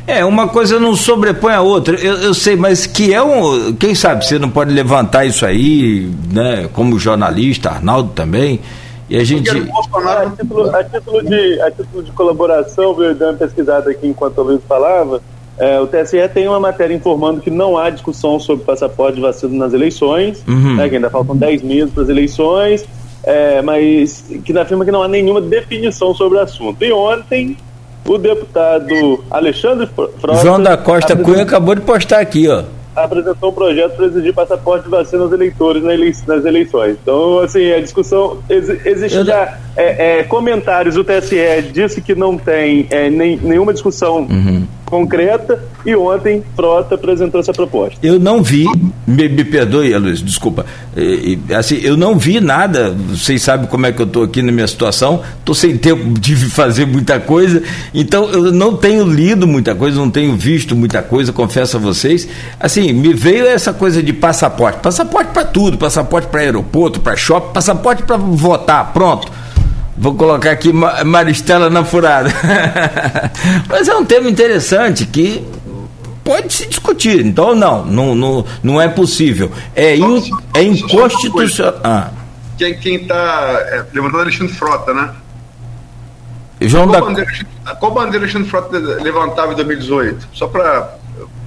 É, 0.07 0.25
uma 0.25 0.47
coisa 0.47 0.79
não 0.79 0.95
sobrepõe 0.95 1.53
a 1.53 1.61
outra. 1.61 1.95
Eu, 1.95 2.15
eu, 2.15 2.33
sei, 2.33 2.55
mas 2.55 2.87
que 2.87 3.13
é 3.13 3.21
um. 3.21 3.73
Quem 3.73 3.93
sabe 3.93 4.25
você 4.25 4.39
não 4.39 4.49
pode 4.49 4.73
levantar 4.73 5.25
isso 5.25 5.45
aí, 5.45 6.11
né? 6.33 6.67
Como 6.73 6.97
jornalista, 6.97 7.69
Arnaldo 7.69 8.13
também. 8.15 8.59
E 9.07 9.15
a 9.15 9.23
gente. 9.23 9.47
A 9.47 9.53
título, 10.31 10.75
a 10.75 10.83
título, 10.83 11.21
de, 11.23 11.61
a 11.61 11.69
título 11.69 12.03
de 12.03 12.11
colaboração, 12.13 13.03
eu 13.03 13.13
dei 13.13 13.27
uma 13.27 13.37
pesquisada 13.37 13.91
aqui 13.91 14.07
enquanto 14.07 14.39
o 14.39 14.43
Luiz 14.43 14.61
falava. 14.67 15.21
É, 15.59 15.79
o 15.79 15.87
TSE 15.87 16.17
tem 16.33 16.47
uma 16.47 16.59
matéria 16.59 16.95
informando 16.95 17.41
que 17.41 17.49
não 17.49 17.77
há 17.77 17.89
discussão 17.89 18.39
sobre 18.39 18.63
passaporte 18.63 19.15
de 19.15 19.21
vacina 19.21 19.55
nas 19.55 19.73
eleições, 19.73 20.43
uhum. 20.47 20.75
né, 20.75 20.87
que 20.87 20.95
ainda 20.95 21.09
faltam 21.09 21.35
10 21.35 21.63
meses 21.63 21.91
para 21.91 22.03
as 22.03 22.09
eleições, 22.09 22.85
é, 23.23 23.61
mas 23.61 24.23
que 24.43 24.57
afirma 24.57 24.85
que 24.85 24.91
não 24.91 25.03
há 25.03 25.07
nenhuma 25.07 25.41
definição 25.41 26.13
sobre 26.13 26.37
o 26.37 26.41
assunto. 26.41 26.83
E 26.83 26.91
ontem, 26.91 27.57
o 28.05 28.17
deputado 28.17 29.23
Alexandre 29.29 29.87
Frota. 29.87 30.35
João 30.41 30.61
da 30.61 30.77
Costa 30.77 31.15
Cunha 31.15 31.43
acabou 31.43 31.75
de 31.75 31.81
postar 31.81 32.19
aqui, 32.19 32.47
ó 32.47 32.63
apresentou 33.03 33.51
um 33.51 33.53
projeto 33.53 33.95
para 33.95 34.05
exigir 34.07 34.33
passaporte 34.33 34.85
de 34.85 34.89
vacina 34.89 35.23
aos 35.23 35.31
eleitores 35.31 35.83
nas 36.25 36.45
eleições. 36.45 36.97
Então, 37.01 37.39
assim, 37.39 37.71
a 37.71 37.79
discussão 37.79 38.39
existe 38.49 39.23
já 39.23 39.57
é, 39.77 40.19
é, 40.19 40.23
comentários. 40.23 40.97
O 40.97 41.03
TSE 41.03 41.37
disse 41.71 42.01
que 42.01 42.15
não 42.15 42.35
tem 42.35 42.87
é, 42.89 43.09
nem, 43.11 43.37
nenhuma 43.37 43.71
discussão 43.71 44.27
uhum. 44.29 44.65
concreta 44.83 45.63
e 45.85 45.95
ontem 45.95 46.43
Frota 46.55 46.95
apresentou 46.95 47.39
essa 47.39 47.53
proposta. 47.53 47.95
Eu 48.01 48.19
não 48.19 48.41
vi, 48.41 48.65
me, 49.05 49.29
me 49.29 49.43
perdoe, 49.43 49.95
Luiz, 49.95 50.19
desculpa. 50.19 50.65
assim, 51.55 51.79
eu 51.83 51.95
não 51.95 52.17
vi 52.17 52.41
nada. 52.41 52.89
Vocês 53.09 53.43
sabem 53.43 53.67
como 53.67 53.85
é 53.85 53.91
que 53.91 54.01
eu 54.01 54.07
estou 54.07 54.23
aqui 54.23 54.41
na 54.41 54.51
minha 54.51 54.67
situação. 54.67 55.21
Estou 55.37 55.53
sem 55.53 55.77
tempo 55.77 56.19
de 56.19 56.35
fazer 56.49 56.87
muita 56.87 57.19
coisa, 57.19 57.61
então 57.93 58.27
eu 58.31 58.51
não 58.51 58.75
tenho 58.75 59.05
lido 59.05 59.45
muita 59.45 59.75
coisa, 59.75 59.97
não 59.97 60.09
tenho 60.09 60.35
visto 60.35 60.75
muita 60.75 61.03
coisa. 61.03 61.31
Confesso 61.31 61.77
a 61.77 61.79
vocês. 61.79 62.27
Assim, 62.59 62.91
me 62.93 63.13
veio 63.13 63.45
essa 63.45 63.71
coisa 63.71 64.01
de 64.01 64.11
passaporte, 64.11 64.79
passaporte 64.79 65.31
para 65.31 65.45
tudo, 65.45 65.77
passaporte 65.77 66.27
para 66.29 66.41
aeroporto, 66.41 66.99
para 66.99 67.15
shopping, 67.15 67.53
passaporte 67.53 68.01
para 68.01 68.17
votar, 68.17 68.91
pronto. 68.91 69.31
Vou 69.97 70.13
colocar 70.13 70.51
aqui 70.51 70.71
Maristela 70.71 71.69
na 71.69 71.83
furada. 71.83 72.29
Mas 73.67 73.87
é 73.87 73.95
um 73.95 74.05
tema 74.05 74.29
interessante 74.29 75.05
que 75.07 75.43
pode 76.23 76.53
se 76.53 76.67
discutir. 76.67 77.25
Então, 77.25 77.55
não, 77.55 77.83
não, 77.83 78.13
não, 78.13 78.45
não 78.61 78.81
é 78.81 78.87
possível. 78.87 79.51
É, 79.75 79.95
in, 79.95 80.23
é 80.53 80.61
inconstitucional. 80.61 81.81
Ah. 81.83 82.11
Quem 82.57 82.95
está 82.95 83.59
é, 83.69 83.85
levantando 83.91 84.21
Alexandre 84.21 84.53
Frota, 84.53 84.93
né? 84.93 85.13
João 86.61 86.87
qual, 86.87 87.01
da... 87.01 87.05
bandeira, 87.07 87.31
qual 87.79 87.91
bandeira 87.91 88.25
Alexandre 88.25 88.49
Frota 88.49 88.77
levantava 88.77 89.53
em 89.53 89.55
2018? 89.55 90.29
Só 90.33 90.47
para 90.47 90.95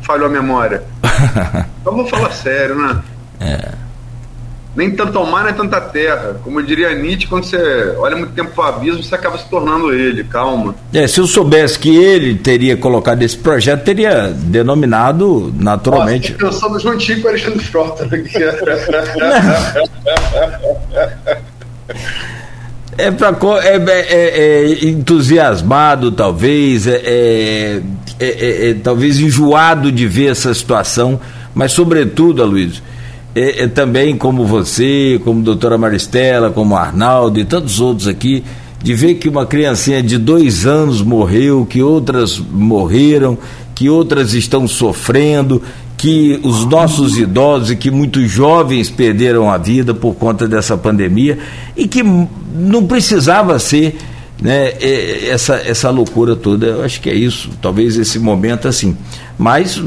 falhou 0.02 0.26
a 0.26 0.30
memória. 0.30 0.82
então 1.80 1.94
vou 1.94 2.06
falar 2.06 2.30
sério, 2.32 2.74
né? 2.74 3.00
É 3.40 3.89
nem 4.74 4.90
tanto 4.90 5.24
mar, 5.26 5.44
nem 5.44 5.54
tanta 5.54 5.80
terra. 5.80 6.40
Como 6.44 6.60
eu 6.60 6.64
diria 6.64 6.94
Nietzsche, 6.94 7.26
quando 7.26 7.44
você 7.44 7.94
olha 7.98 8.16
muito 8.16 8.32
tempo 8.32 8.52
para 8.52 8.64
o 8.64 8.68
abismo, 8.68 9.02
você 9.02 9.14
acaba 9.14 9.36
se 9.36 9.48
tornando 9.48 9.92
ele, 9.92 10.22
calma. 10.24 10.74
É, 10.92 11.06
se 11.06 11.20
eu 11.20 11.26
soubesse 11.26 11.78
que 11.78 11.94
ele 11.94 12.36
teria 12.36 12.76
colocado 12.76 13.22
esse 13.22 13.36
projeto, 13.36 13.84
teria 13.84 14.28
denominado 14.28 15.52
naturalmente. 15.58 16.32
Nossa, 16.32 16.44
pensando 16.44 16.78
juntinho 16.78 17.20
com 17.20 17.26
o 17.26 17.30
Alexandre 17.30 17.64
Frota. 17.64 18.06
Né? 18.06 18.24
é 22.96 23.10
para 23.10 23.36
é, 23.62 23.76
é, 23.76 24.12
é, 24.12 24.84
entusiasmado 24.84 26.12
talvez 26.12 26.86
é, 26.86 27.00
é, 27.04 27.82
é, 28.20 28.70
é, 28.70 28.74
talvez 28.74 29.18
enjoado 29.18 29.90
de 29.90 30.06
ver 30.06 30.30
essa 30.30 30.52
situação 30.54 31.20
mas 31.54 31.72
sobretudo 31.72 32.44
Luiz 32.44 32.82
é, 33.34 33.64
é, 33.64 33.66
também 33.68 34.16
como 34.16 34.44
você, 34.44 35.20
como 35.24 35.42
doutora 35.42 35.78
Maristela, 35.78 36.50
como 36.50 36.76
Arnaldo 36.76 37.38
e 37.38 37.44
tantos 37.44 37.80
outros 37.80 38.08
aqui, 38.08 38.44
de 38.82 38.94
ver 38.94 39.14
que 39.14 39.28
uma 39.28 39.46
criancinha 39.46 40.02
de 40.02 40.18
dois 40.18 40.66
anos 40.66 41.02
morreu, 41.02 41.66
que 41.66 41.82
outras 41.82 42.38
morreram, 42.38 43.38
que 43.74 43.88
outras 43.88 44.34
estão 44.34 44.66
sofrendo, 44.66 45.62
que 45.96 46.40
os 46.42 46.64
nossos 46.64 47.18
idosos 47.18 47.70
e 47.70 47.76
que 47.76 47.90
muitos 47.90 48.30
jovens 48.30 48.88
perderam 48.88 49.50
a 49.50 49.58
vida 49.58 49.92
por 49.92 50.14
conta 50.14 50.48
dessa 50.48 50.76
pandemia 50.76 51.38
e 51.76 51.86
que 51.86 52.02
não 52.02 52.86
precisava 52.86 53.58
ser 53.58 53.98
né, 54.40 54.72
essa, 55.28 55.56
essa 55.56 55.90
loucura 55.90 56.34
toda. 56.34 56.66
Eu 56.66 56.84
acho 56.84 57.00
que 57.00 57.10
é 57.10 57.14
isso, 57.14 57.50
talvez 57.60 57.96
esse 57.96 58.18
momento 58.18 58.66
assim. 58.66 58.96
Mas 59.38 59.82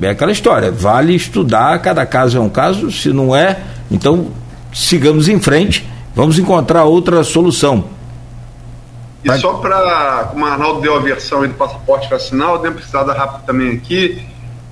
é 0.00 0.08
aquela 0.08 0.32
história, 0.32 0.70
vale 0.70 1.14
estudar, 1.14 1.78
cada 1.80 2.04
caso 2.06 2.38
é 2.38 2.40
um 2.40 2.48
caso, 2.48 2.90
se 2.90 3.12
não 3.12 3.34
é, 3.34 3.60
então 3.90 4.28
sigamos 4.72 5.28
em 5.28 5.40
frente, 5.40 5.86
vamos 6.14 6.38
encontrar 6.38 6.84
outra 6.84 7.22
solução. 7.22 7.84
E 9.24 9.38
só 9.38 9.54
para, 9.54 10.28
como 10.30 10.44
o 10.44 10.48
Arnaldo 10.48 10.80
deu 10.80 10.96
a 10.96 11.00
versão 11.00 11.46
do 11.46 11.54
passaporte 11.54 12.08
vacinal, 12.08 12.54
eu 12.54 12.62
dei 12.62 12.70
uma 12.70 12.76
precisada 12.76 13.12
rápida 13.12 13.42
também 13.46 13.72
aqui, 13.72 14.22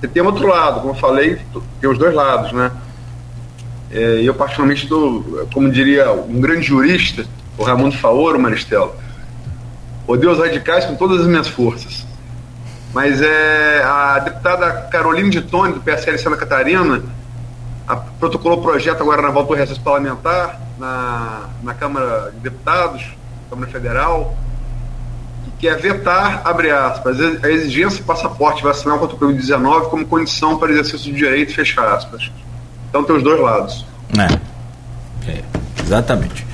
e 0.01 0.07
tem 0.07 0.21
outro 0.21 0.47
lado, 0.47 0.81
como 0.81 0.93
eu 0.93 0.97
falei, 0.97 1.37
tem 1.81 1.89
os 1.89 1.97
dois 1.97 2.13
lados, 2.13 2.51
né? 2.51 2.71
É, 3.89 4.21
eu 4.21 4.33
particularmente 4.33 4.83
estou, 4.83 5.47
como 5.53 5.71
diria 5.71 6.11
um 6.11 6.39
grande 6.39 6.67
jurista, 6.67 7.25
o 7.57 7.63
Raimundo 7.63 7.97
Faoro, 7.97 8.39
Maristela, 8.39 8.95
odeio 10.07 10.31
os 10.31 10.39
radicais 10.39 10.85
com 10.85 10.95
todas 10.95 11.21
as 11.21 11.27
minhas 11.27 11.47
forças. 11.47 12.05
Mas 12.93 13.21
é 13.21 13.83
a 13.83 14.19
deputada 14.19 14.71
Carolina 14.89 15.29
de 15.29 15.41
Tone, 15.41 15.73
do 15.73 15.81
PSL 15.81 16.17
Santa 16.17 16.37
Catarina, 16.37 17.03
a, 17.87 17.95
protocolou 17.95 18.59
o 18.59 18.61
projeto 18.61 19.01
agora 19.01 19.21
na 19.21 19.29
volta 19.29 19.53
do 19.53 19.59
recesso 19.59 19.81
parlamentar, 19.81 20.59
na, 20.79 21.49
na 21.61 21.73
Câmara 21.73 22.31
de 22.33 22.39
Deputados, 22.39 23.05
Câmara 23.49 23.71
Federal, 23.71 24.35
que 25.45 25.67
quer 25.67 25.77
vetar, 25.77 26.41
abre 26.45 26.71
aspas, 26.71 27.17
a 27.43 27.49
exigência 27.49 27.97
de 27.97 28.03
passaporte 28.03 28.63
vacinal 28.63 28.99
contra 28.99 29.15
o 29.15 29.19
Covid-19 29.19 29.89
como 29.89 30.05
condição 30.05 30.57
para 30.57 30.71
exercício 30.71 31.11
de 31.11 31.17
direito, 31.17 31.53
fecha 31.53 31.81
aspas. 31.81 32.31
Então 32.89 33.03
tem 33.03 33.15
os 33.15 33.23
dois 33.23 33.39
lados. 33.39 33.85
É, 34.17 35.31
é 35.31 35.43
exatamente. 35.83 36.45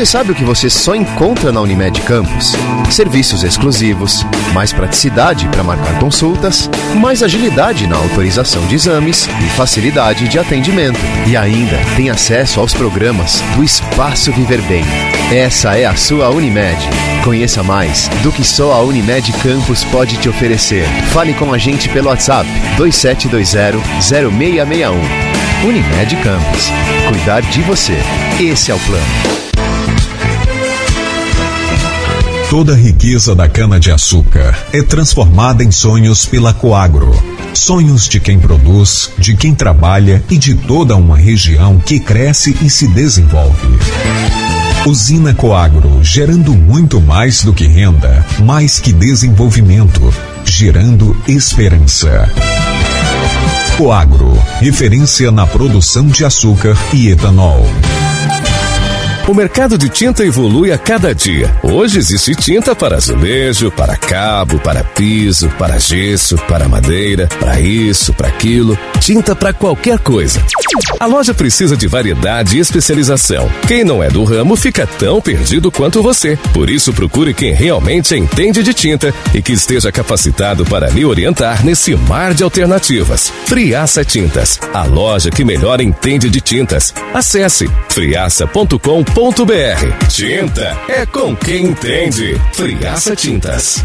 Você 0.00 0.06
sabe 0.06 0.32
o 0.32 0.34
que 0.34 0.42
você 0.42 0.70
só 0.70 0.94
encontra 0.94 1.52
na 1.52 1.60
Unimed 1.60 2.00
Campus? 2.00 2.54
Serviços 2.90 3.44
exclusivos, 3.44 4.24
mais 4.54 4.72
praticidade 4.72 5.46
para 5.48 5.62
marcar 5.62 5.98
consultas, 5.98 6.70
mais 6.98 7.22
agilidade 7.22 7.86
na 7.86 7.98
autorização 7.98 8.66
de 8.66 8.76
exames 8.76 9.26
e 9.26 9.50
facilidade 9.50 10.26
de 10.26 10.38
atendimento. 10.38 10.98
E 11.26 11.36
ainda 11.36 11.76
tem 11.96 12.08
acesso 12.08 12.60
aos 12.60 12.72
programas 12.72 13.42
do 13.54 13.62
Espaço 13.62 14.32
Viver 14.32 14.62
Bem. 14.62 14.86
Essa 15.30 15.76
é 15.76 15.84
a 15.84 15.94
sua 15.94 16.30
Unimed. 16.30 16.78
Conheça 17.22 17.62
mais 17.62 18.08
do 18.22 18.32
que 18.32 18.42
só 18.42 18.72
a 18.72 18.80
Unimed 18.80 19.30
Campus 19.42 19.84
pode 19.84 20.16
te 20.16 20.30
oferecer. 20.30 20.86
Fale 21.12 21.34
com 21.34 21.52
a 21.52 21.58
gente 21.58 21.90
pelo 21.90 22.08
WhatsApp 22.08 22.48
2720-0661. 22.78 24.94
Unimed 25.62 26.16
Campus. 26.22 26.72
Cuidar 27.06 27.42
de 27.42 27.60
você. 27.60 27.98
Esse 28.40 28.70
é 28.70 28.74
o 28.74 28.78
plano. 28.78 29.49
Toda 32.50 32.72
a 32.72 32.76
riqueza 32.76 33.32
da 33.32 33.48
cana-de-açúcar 33.48 34.58
é 34.72 34.82
transformada 34.82 35.62
em 35.62 35.70
sonhos 35.70 36.26
pela 36.26 36.52
Coagro. 36.52 37.12
Sonhos 37.54 38.08
de 38.08 38.18
quem 38.18 38.40
produz, 38.40 39.08
de 39.16 39.36
quem 39.36 39.54
trabalha 39.54 40.20
e 40.28 40.36
de 40.36 40.56
toda 40.56 40.96
uma 40.96 41.16
região 41.16 41.78
que 41.78 42.00
cresce 42.00 42.56
e 42.60 42.68
se 42.68 42.88
desenvolve. 42.88 43.78
Usina 44.84 45.32
Coagro, 45.32 46.02
gerando 46.02 46.52
muito 46.52 47.00
mais 47.00 47.44
do 47.44 47.52
que 47.52 47.68
renda, 47.68 48.26
mais 48.40 48.80
que 48.80 48.92
desenvolvimento, 48.92 50.12
gerando 50.44 51.16
esperança. 51.28 52.28
Coagro, 53.76 54.36
referência 54.58 55.30
na 55.30 55.46
produção 55.46 56.08
de 56.08 56.24
açúcar 56.24 56.76
e 56.92 57.10
etanol. 57.10 57.64
O 59.30 59.34
mercado 59.34 59.78
de 59.78 59.88
tinta 59.88 60.26
evolui 60.26 60.72
a 60.72 60.76
cada 60.76 61.14
dia. 61.14 61.56
Hoje 61.62 62.00
existe 62.00 62.34
tinta 62.34 62.74
para 62.74 62.96
azulejo, 62.96 63.70
para 63.70 63.96
cabo, 63.96 64.58
para 64.58 64.82
piso, 64.82 65.48
para 65.50 65.78
gesso, 65.78 66.36
para 66.48 66.68
madeira, 66.68 67.28
para 67.38 67.60
isso, 67.60 68.12
para 68.12 68.26
aquilo. 68.26 68.76
Tinta 68.98 69.36
para 69.36 69.52
qualquer 69.52 70.00
coisa. 70.00 70.44
A 70.98 71.06
loja 71.06 71.32
precisa 71.32 71.76
de 71.76 71.86
variedade 71.86 72.56
e 72.56 72.60
especialização. 72.60 73.48
Quem 73.68 73.84
não 73.84 74.02
é 74.02 74.08
do 74.08 74.24
ramo 74.24 74.56
fica 74.56 74.84
tão 74.84 75.20
perdido 75.20 75.70
quanto 75.70 76.02
você. 76.02 76.36
Por 76.52 76.68
isso, 76.68 76.92
procure 76.92 77.32
quem 77.32 77.54
realmente 77.54 78.16
entende 78.16 78.64
de 78.64 78.74
tinta 78.74 79.14
e 79.32 79.40
que 79.40 79.52
esteja 79.52 79.92
capacitado 79.92 80.64
para 80.64 80.90
lhe 80.90 81.04
orientar 81.04 81.64
nesse 81.64 81.94
mar 81.94 82.34
de 82.34 82.42
alternativas. 82.42 83.32
Friaça 83.46 84.04
Tintas, 84.04 84.58
a 84.74 84.82
loja 84.82 85.30
que 85.30 85.44
melhor 85.44 85.80
entende 85.80 86.28
de 86.28 86.40
tintas. 86.40 86.92
Acesse 87.14 87.70
friaça.com.br 87.90 89.19
Tinta 90.08 90.80
é 90.88 91.04
com 91.04 91.36
quem 91.36 91.66
entende. 91.66 92.40
Friaça 92.54 93.14
Tintas. 93.14 93.84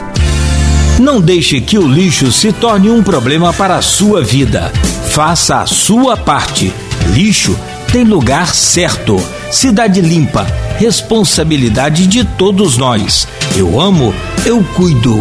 Não 0.98 1.20
deixe 1.20 1.60
que 1.60 1.78
o 1.78 1.86
lixo 1.86 2.30
se 2.30 2.52
torne 2.52 2.90
um 2.90 3.02
problema 3.02 3.52
para 3.52 3.76
a 3.76 3.82
sua 3.82 4.22
vida. 4.22 4.70
Faça 5.10 5.60
a 5.60 5.66
sua 5.66 6.16
parte. 6.16 6.72
Lixo 7.12 7.58
tem 7.90 8.04
lugar 8.04 8.54
certo. 8.54 9.22
Cidade 9.50 10.00
limpa. 10.00 10.46
Responsabilidade 10.78 12.06
de 12.06 12.24
todos 12.24 12.76
nós. 12.76 13.26
Eu 13.56 13.80
amo, 13.80 14.14
eu 14.46 14.62
cuido. 14.74 15.20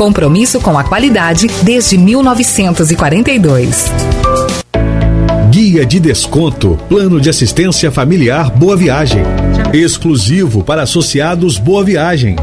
Compromisso 0.00 0.58
com 0.60 0.78
a 0.78 0.82
qualidade 0.82 1.46
desde 1.62 1.98
1942. 1.98 3.84
Guia 5.50 5.84
de 5.84 6.00
desconto, 6.00 6.78
plano 6.88 7.20
de 7.20 7.28
assistência 7.28 7.92
familiar 7.92 8.50
Boa 8.50 8.78
Viagem. 8.78 9.22
Exclusivo 9.74 10.64
para 10.64 10.84
associados 10.84 11.58
Boa 11.58 11.84
Viagem. 11.84 12.36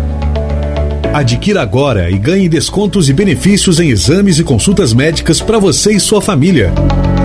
Adquira 1.11 1.63
agora 1.63 2.11
e 2.11 2.19
ganhe 2.19 2.47
descontos 2.47 3.09
e 3.09 3.13
benefícios 3.13 3.79
em 3.79 3.89
exames 3.89 4.37
e 4.37 4.43
consultas 4.43 4.93
médicas 4.93 5.41
para 5.41 5.57
você 5.57 5.93
e 5.93 5.99
sua 5.99 6.21
família. 6.21 6.71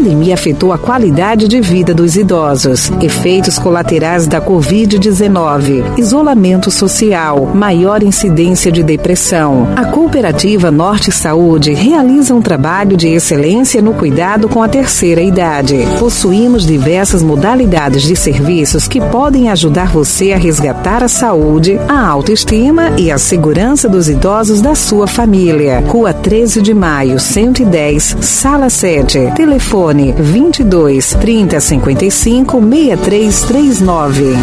pandemia 0.00 0.32
afetou 0.32 0.72
a 0.72 0.78
qualidade 0.78 1.46
de 1.46 1.60
vida 1.60 1.92
dos 1.92 2.16
idosos. 2.16 2.90
Efeitos 3.02 3.58
colaterais 3.58 4.26
da 4.26 4.40
Covid-19, 4.40 5.98
isolamento 5.98 6.70
social, 6.70 7.50
maior 7.54 8.02
incidência 8.02 8.72
de 8.72 8.82
depressão. 8.82 9.68
A 9.76 9.84
Cooperativa 9.84 10.70
Norte 10.70 11.12
Saúde 11.12 11.74
realiza 11.74 12.34
um 12.34 12.40
trabalho 12.40 12.96
de 12.96 13.08
excelência 13.08 13.82
no 13.82 13.92
cuidado 13.92 14.48
com 14.48 14.62
a 14.62 14.68
terceira 14.68 15.20
idade. 15.20 15.76
Possuímos 15.98 16.64
diversas 16.64 17.22
modalidades 17.22 18.02
de 18.02 18.16
serviços 18.16 18.88
que 18.88 19.02
podem 19.02 19.50
ajudar 19.50 19.92
você 19.92 20.32
a 20.32 20.38
resgatar 20.38 21.04
a 21.04 21.08
saúde, 21.08 21.78
a 21.86 22.06
autoestima 22.06 22.98
e 22.98 23.10
a 23.10 23.18
segurança 23.18 23.86
dos 23.86 24.08
idosos 24.08 24.62
da 24.62 24.74
sua 24.74 25.06
família. 25.06 25.80
Rua 25.86 26.14
13 26.14 26.62
de 26.62 26.72
Maio, 26.72 27.20
110, 27.20 28.16
Sala 28.22 28.70
7. 28.70 29.32
Telefone 29.36 29.89
22 29.92 31.14
30 31.14 31.60
55 31.60 32.60
6339. 32.60 34.36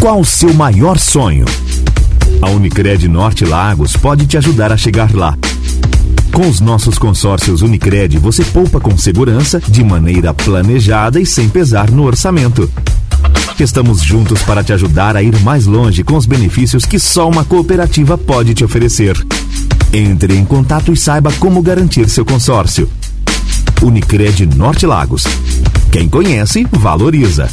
Qual 0.00 0.20
o 0.20 0.24
seu 0.24 0.52
maior 0.52 0.98
sonho? 0.98 1.44
A 2.42 2.50
Unicred 2.50 3.06
Norte 3.08 3.44
Lagos 3.44 3.96
pode 3.96 4.26
te 4.26 4.36
ajudar 4.36 4.72
a 4.72 4.76
chegar 4.76 5.14
lá. 5.14 5.36
Com 6.32 6.48
os 6.48 6.60
nossos 6.60 6.98
consórcios 6.98 7.62
Unicred, 7.62 8.18
você 8.18 8.44
poupa 8.44 8.80
com 8.80 8.98
segurança, 8.98 9.60
de 9.60 9.84
maneira 9.84 10.34
planejada 10.34 11.20
e 11.20 11.26
sem 11.26 11.48
pesar 11.48 11.90
no 11.90 12.04
orçamento. 12.04 12.68
Estamos 13.58 14.02
juntos 14.02 14.42
para 14.42 14.62
te 14.62 14.72
ajudar 14.72 15.16
a 15.16 15.22
ir 15.22 15.38
mais 15.40 15.66
longe 15.66 16.04
com 16.04 16.16
os 16.16 16.26
benefícios 16.26 16.84
que 16.84 16.98
só 16.98 17.28
uma 17.28 17.44
cooperativa 17.44 18.18
pode 18.18 18.54
te 18.54 18.64
oferecer. 18.64 19.16
Entre 19.98 20.36
em 20.36 20.44
contato 20.44 20.92
e 20.92 20.96
saiba 20.96 21.32
como 21.38 21.62
garantir 21.62 22.06
seu 22.10 22.22
consórcio. 22.22 22.86
Unicred 23.80 24.44
Norte 24.54 24.84
Lagos. 24.84 25.24
Quem 25.90 26.06
conhece, 26.06 26.66
valoriza. 26.70 27.48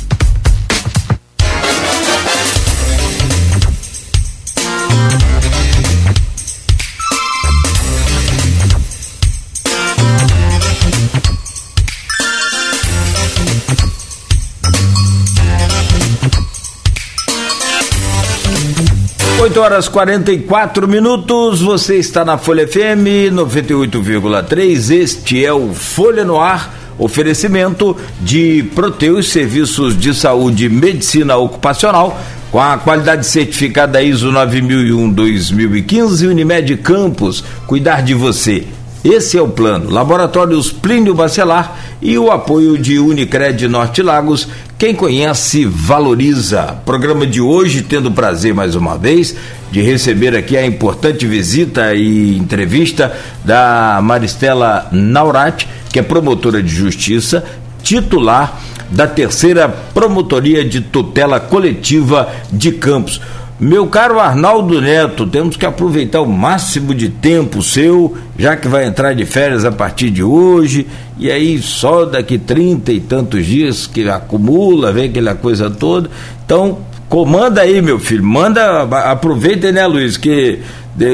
8 19.44 19.60
horas 19.60 19.90
44 19.90 20.88
minutos, 20.88 21.60
você 21.60 21.98
está 21.98 22.24
na 22.24 22.38
Folha 22.38 22.66
FM 22.66 23.34
98,3. 23.34 24.90
Este 24.90 25.44
é 25.44 25.52
o 25.52 25.74
Folha 25.74 26.24
no 26.24 26.40
Ar, 26.40 26.74
oferecimento 26.98 27.98
de 28.22 28.64
Proteus 28.74 29.34
Serviços 29.34 30.00
de 30.00 30.14
Saúde 30.14 30.68
e 30.68 30.70
Medicina 30.70 31.36
Ocupacional, 31.36 32.18
com 32.54 32.62
a 32.62 32.78
qualidade 32.78 33.26
certificada 33.26 34.02
ISO 34.02 34.32
9001-2015 34.32 36.30
Unimed 36.30 36.78
Campos, 36.78 37.44
cuidar 37.68 38.02
de 38.02 38.14
você. 38.14 38.66
Esse 39.04 39.38
é 39.38 39.42
o 39.42 39.50
plano. 39.50 39.90
Laboratórios 39.90 40.72
Plínio 40.72 41.14
Bacelar 41.14 41.78
e 42.02 42.18
o 42.18 42.32
apoio 42.32 42.78
de 42.78 43.00
Unicred 43.00 43.68
Norte 43.68 44.02
Lagos. 44.02 44.48
Quem 44.80 44.96
conhece, 44.96 45.66
valoriza. 45.66 46.78
Programa 46.86 47.28
de 47.28 47.42
hoje, 47.42 47.82
tendo 47.82 48.08
o 48.08 48.14
prazer 48.14 48.54
mais 48.54 48.76
uma 48.76 48.98
vez 48.98 49.36
de 49.70 49.82
receber 49.82 50.36
aqui 50.38 50.56
a 50.56 50.66
importante 50.66 51.26
visita 51.26 51.94
e 51.94 52.38
entrevista 52.38 53.14
da 53.44 54.00
Maristela 54.02 54.88
Naurat, 54.92 55.68
que 55.92 56.00
é 56.00 56.02
promotora 56.02 56.64
de 56.64 56.74
justiça, 56.74 57.44
titular 57.82 58.62
da 58.90 59.08
terceira 59.08 59.68
Promotoria 59.68 60.64
de 60.64 60.80
Tutela 60.80 61.40
Coletiva 61.40 62.32
de 62.52 62.72
Campos. 62.72 63.20
Meu 63.64 63.88
caro 63.88 64.20
Arnaldo 64.20 64.82
Neto, 64.82 65.26
temos 65.26 65.56
que 65.56 65.66
aproveitar 65.66 66.20
o 66.20 66.28
máximo 66.28 66.94
de 66.94 67.08
tempo 67.08 67.64
seu, 67.64 68.14
já 68.38 68.58
que 68.58 68.68
vai 68.68 68.86
entrar 68.86 69.16
de 69.16 69.26
férias 69.26 69.64
a 69.64 69.72
partir 69.72 70.10
de 70.10 70.22
hoje, 70.22 70.86
e 71.18 71.32
aí 71.32 71.58
só 71.60 72.04
daqui 72.04 72.38
trinta 72.38 72.92
e 72.92 73.00
tantos 73.00 73.46
dias 73.46 73.88
que 73.88 74.06
acumula, 74.10 74.92
vem 74.92 75.10
aquela 75.10 75.34
coisa 75.34 75.70
toda. 75.70 76.10
Então, 76.46 76.80
comanda 77.08 77.62
aí, 77.62 77.82
meu 77.82 77.98
filho, 78.00 78.26
manda, 78.26 78.82
aproveita, 79.10 79.72
né, 79.72 79.88
Luiz, 79.88 80.18
que 80.18 80.60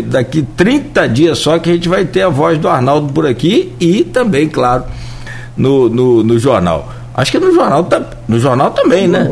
daqui 0.07 0.41
30 0.41 1.07
dias 1.07 1.38
só 1.38 1.59
que 1.59 1.69
a 1.69 1.73
gente 1.73 1.88
vai 1.88 2.03
ter 2.03 2.23
a 2.23 2.30
voz 2.30 2.57
do 2.57 2.67
Arnaldo 2.67 3.13
por 3.13 3.27
aqui 3.27 3.73
e 3.80 4.03
também, 4.03 4.49
claro, 4.49 4.85
no, 5.55 5.88
no, 5.88 6.23
no 6.23 6.39
jornal. 6.39 6.91
Acho 7.13 7.31
que 7.31 7.38
no 7.38 7.53
jornal, 7.53 7.88
no 8.27 8.39
jornal 8.39 8.71
também, 8.71 9.07
né? 9.07 9.30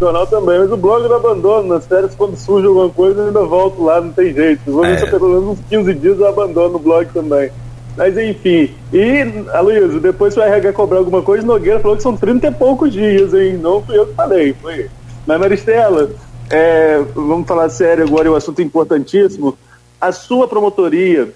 Jornal 0.00 0.26
também, 0.26 0.58
mas 0.58 0.72
o 0.72 0.76
blog 0.76 1.04
eu 1.04 1.14
abandono. 1.14 1.68
Nas 1.68 1.86
férias, 1.86 2.14
quando 2.14 2.36
surge 2.36 2.66
alguma 2.66 2.88
coisa, 2.90 3.20
eu 3.20 3.26
ainda 3.28 3.44
volto 3.44 3.82
lá, 3.82 4.00
não 4.00 4.12
tem 4.12 4.32
jeito. 4.32 4.60
Vou 4.66 4.84
é. 4.84 4.96
pelo 5.06 5.28
menos 5.28 5.44
uns 5.44 5.58
15 5.68 5.94
dias 5.94 6.18
eu 6.18 6.28
abandono 6.28 6.76
o 6.76 6.78
blog 6.78 7.06
também. 7.12 7.50
Mas 7.96 8.18
enfim, 8.18 8.74
e 8.92 9.48
Aloysio, 9.52 10.00
depois 10.00 10.34
se 10.34 10.40
o 10.40 10.42
RH 10.42 10.72
cobrar 10.72 10.98
alguma 10.98 11.22
coisa, 11.22 11.46
Nogueira 11.46 11.78
falou 11.78 11.96
que 11.96 12.02
são 12.02 12.16
30 12.16 12.48
e 12.48 12.50
poucos 12.50 12.92
dias, 12.92 13.32
hein? 13.32 13.56
Não 13.56 13.80
fui 13.82 13.96
eu 13.96 14.06
que 14.06 14.14
falei, 14.14 14.52
foi. 14.60 14.90
Mas 15.24 15.40
Maristela, 15.40 16.10
é, 16.50 16.98
vamos 17.14 17.46
falar 17.46 17.68
sério 17.68 18.04
agora, 18.04 18.26
é 18.26 18.30
um 18.30 18.34
assunto 18.34 18.60
importantíssimo. 18.60 19.56
A 20.00 20.10
sua 20.10 20.48
promotoria 20.48 21.32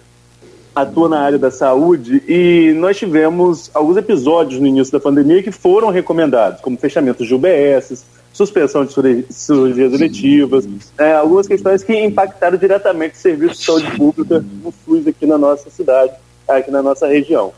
atua 0.75 1.09
na 1.09 1.21
área 1.21 1.39
da 1.39 1.51
saúde 1.51 2.23
e 2.29 2.73
nós 2.77 2.97
tivemos 2.97 3.71
alguns 3.73 3.97
episódios 3.97 4.61
no 4.61 4.67
início 4.67 4.93
da 4.93 5.01
pandemia 5.01 5.43
que 5.43 5.51
foram 5.51 5.91
recomendados, 5.91 6.61
como 6.61 6.77
fechamento 6.77 7.25
de 7.25 7.35
UBSs, 7.35 8.05
suspensão 8.39 8.85
de 8.85 9.27
cirurgias 9.31 9.93
eletivas, 9.93 10.69
é, 10.97 11.15
algumas 11.15 11.49
questões 11.49 11.83
que 11.83 11.93
impactaram 11.93 12.57
diretamente 12.57 13.17
o 13.17 13.19
serviço 13.19 13.55
de 13.57 13.65
saúde 13.65 13.91
pública 13.97 14.45
no 14.63 14.73
SUS 14.85 15.09
aqui 15.09 15.27
na 15.27 15.37
nossa 15.37 15.69
cidade, 15.71 16.13
aqui 16.47 16.71
na 16.71 16.81
nossa 16.81 17.09
região. 17.09 17.53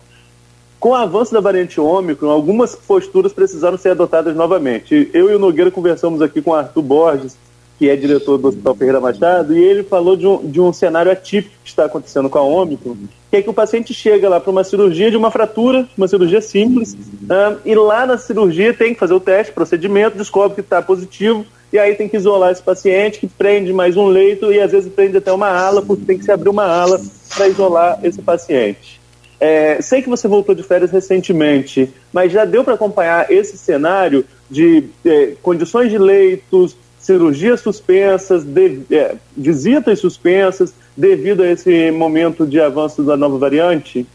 Com 0.78 0.90
o 0.90 0.94
avanço 0.94 1.34
da 1.34 1.40
variante 1.40 1.78
Ômicron, 1.78 2.30
algumas 2.30 2.74
posturas 2.74 3.30
precisaram 3.30 3.76
ser 3.76 3.90
adotadas 3.90 4.34
novamente. 4.34 5.10
Eu 5.12 5.30
e 5.30 5.34
o 5.34 5.38
Nogueira 5.38 5.70
conversamos 5.70 6.22
aqui 6.22 6.40
com 6.40 6.52
o 6.52 6.54
Arthur 6.54 6.82
Borges, 6.82 7.36
que 7.80 7.88
é 7.88 7.96
diretor 7.96 8.36
do 8.36 8.48
Hospital 8.48 8.74
Ferreira 8.74 9.00
Machado, 9.00 9.56
e 9.56 9.64
ele 9.64 9.82
falou 9.82 10.14
de 10.14 10.26
um, 10.26 10.46
de 10.46 10.60
um 10.60 10.70
cenário 10.70 11.10
atípico 11.10 11.54
que 11.64 11.70
está 11.70 11.86
acontecendo 11.86 12.28
com 12.28 12.36
a 12.36 12.42
Ômicron, 12.42 12.94
que 13.30 13.36
é 13.38 13.40
que 13.40 13.48
o 13.48 13.54
paciente 13.54 13.94
chega 13.94 14.28
lá 14.28 14.38
para 14.38 14.50
uma 14.50 14.62
cirurgia 14.62 15.10
de 15.10 15.16
uma 15.16 15.30
fratura, 15.30 15.88
uma 15.96 16.06
cirurgia 16.06 16.42
simples, 16.42 16.92
uh, 16.92 17.58
e 17.64 17.74
lá 17.74 18.04
na 18.04 18.18
cirurgia 18.18 18.74
tem 18.74 18.92
que 18.92 19.00
fazer 19.00 19.14
o 19.14 19.18
teste, 19.18 19.54
procedimento, 19.54 20.18
descobre 20.18 20.56
que 20.56 20.60
está 20.60 20.82
positivo, 20.82 21.46
e 21.72 21.78
aí 21.78 21.94
tem 21.94 22.06
que 22.06 22.18
isolar 22.18 22.52
esse 22.52 22.62
paciente, 22.62 23.18
que 23.18 23.26
prende 23.26 23.72
mais 23.72 23.96
um 23.96 24.08
leito, 24.08 24.52
e 24.52 24.60
às 24.60 24.72
vezes 24.72 24.92
prende 24.92 25.16
até 25.16 25.32
uma 25.32 25.48
ala, 25.48 25.80
porque 25.80 26.04
tem 26.04 26.18
que 26.18 26.24
se 26.24 26.30
abrir 26.30 26.50
uma 26.50 26.66
ala 26.66 27.00
para 27.34 27.48
isolar 27.48 27.98
esse 28.02 28.20
paciente. 28.20 29.00
É, 29.40 29.80
sei 29.80 30.02
que 30.02 30.08
você 30.10 30.28
voltou 30.28 30.54
de 30.54 30.62
férias 30.62 30.90
recentemente, 30.90 31.90
mas 32.12 32.30
já 32.30 32.44
deu 32.44 32.62
para 32.62 32.74
acompanhar 32.74 33.32
esse 33.32 33.56
cenário 33.56 34.22
de 34.50 34.84
é, 35.02 35.32
condições 35.40 35.90
de 35.90 35.96
leitos, 35.96 36.76
cirurgias 37.10 37.60
suspensas, 37.60 38.44
de, 38.44 38.82
é, 38.92 39.16
visitas 39.36 39.98
suspensas 39.98 40.72
devido 40.96 41.42
a 41.42 41.48
esse 41.48 41.90
momento 41.90 42.46
de 42.46 42.60
avanço 42.60 43.02
da 43.02 43.16
nova 43.16 43.36
variante? 43.36 44.06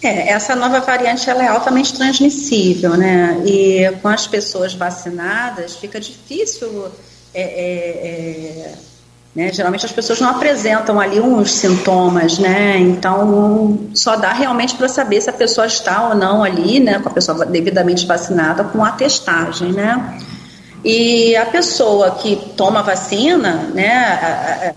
É, 0.00 0.30
essa 0.30 0.54
nova 0.54 0.78
variante 0.80 1.28
ela 1.28 1.44
é 1.44 1.48
altamente 1.48 1.92
transmissível, 1.94 2.96
né? 2.96 3.42
E 3.44 3.90
com 4.00 4.08
as 4.08 4.26
pessoas 4.28 4.72
vacinadas 4.72 5.74
fica 5.76 5.98
difícil. 5.98 6.86
É, 7.34 7.42
é, 7.42 8.68
é 8.68 8.74
né? 9.34 9.52
Geralmente 9.52 9.84
as 9.86 9.92
pessoas 9.92 10.20
não 10.20 10.30
apresentam 10.30 10.98
ali 11.00 11.20
uns 11.20 11.52
sintomas, 11.52 12.38
né? 12.38 12.78
Então 12.78 13.80
só 13.94 14.16
dá 14.16 14.32
realmente 14.32 14.76
para 14.76 14.88
saber 14.88 15.20
se 15.20 15.28
a 15.28 15.32
pessoa 15.32 15.66
está 15.66 16.08
ou 16.08 16.14
não 16.14 16.42
ali, 16.42 16.78
né? 16.80 17.00
Com 17.00 17.08
a 17.08 17.12
pessoa 17.12 17.44
devidamente 17.44 18.06
vacinada 18.06 18.64
com 18.64 18.84
a 18.84 18.92
testagem, 18.92 19.72
né? 19.72 20.18
E 20.84 21.36
a 21.36 21.46
pessoa 21.46 22.12
que 22.12 22.36
toma 22.56 22.82
vacina, 22.82 23.70
né, 23.74 24.74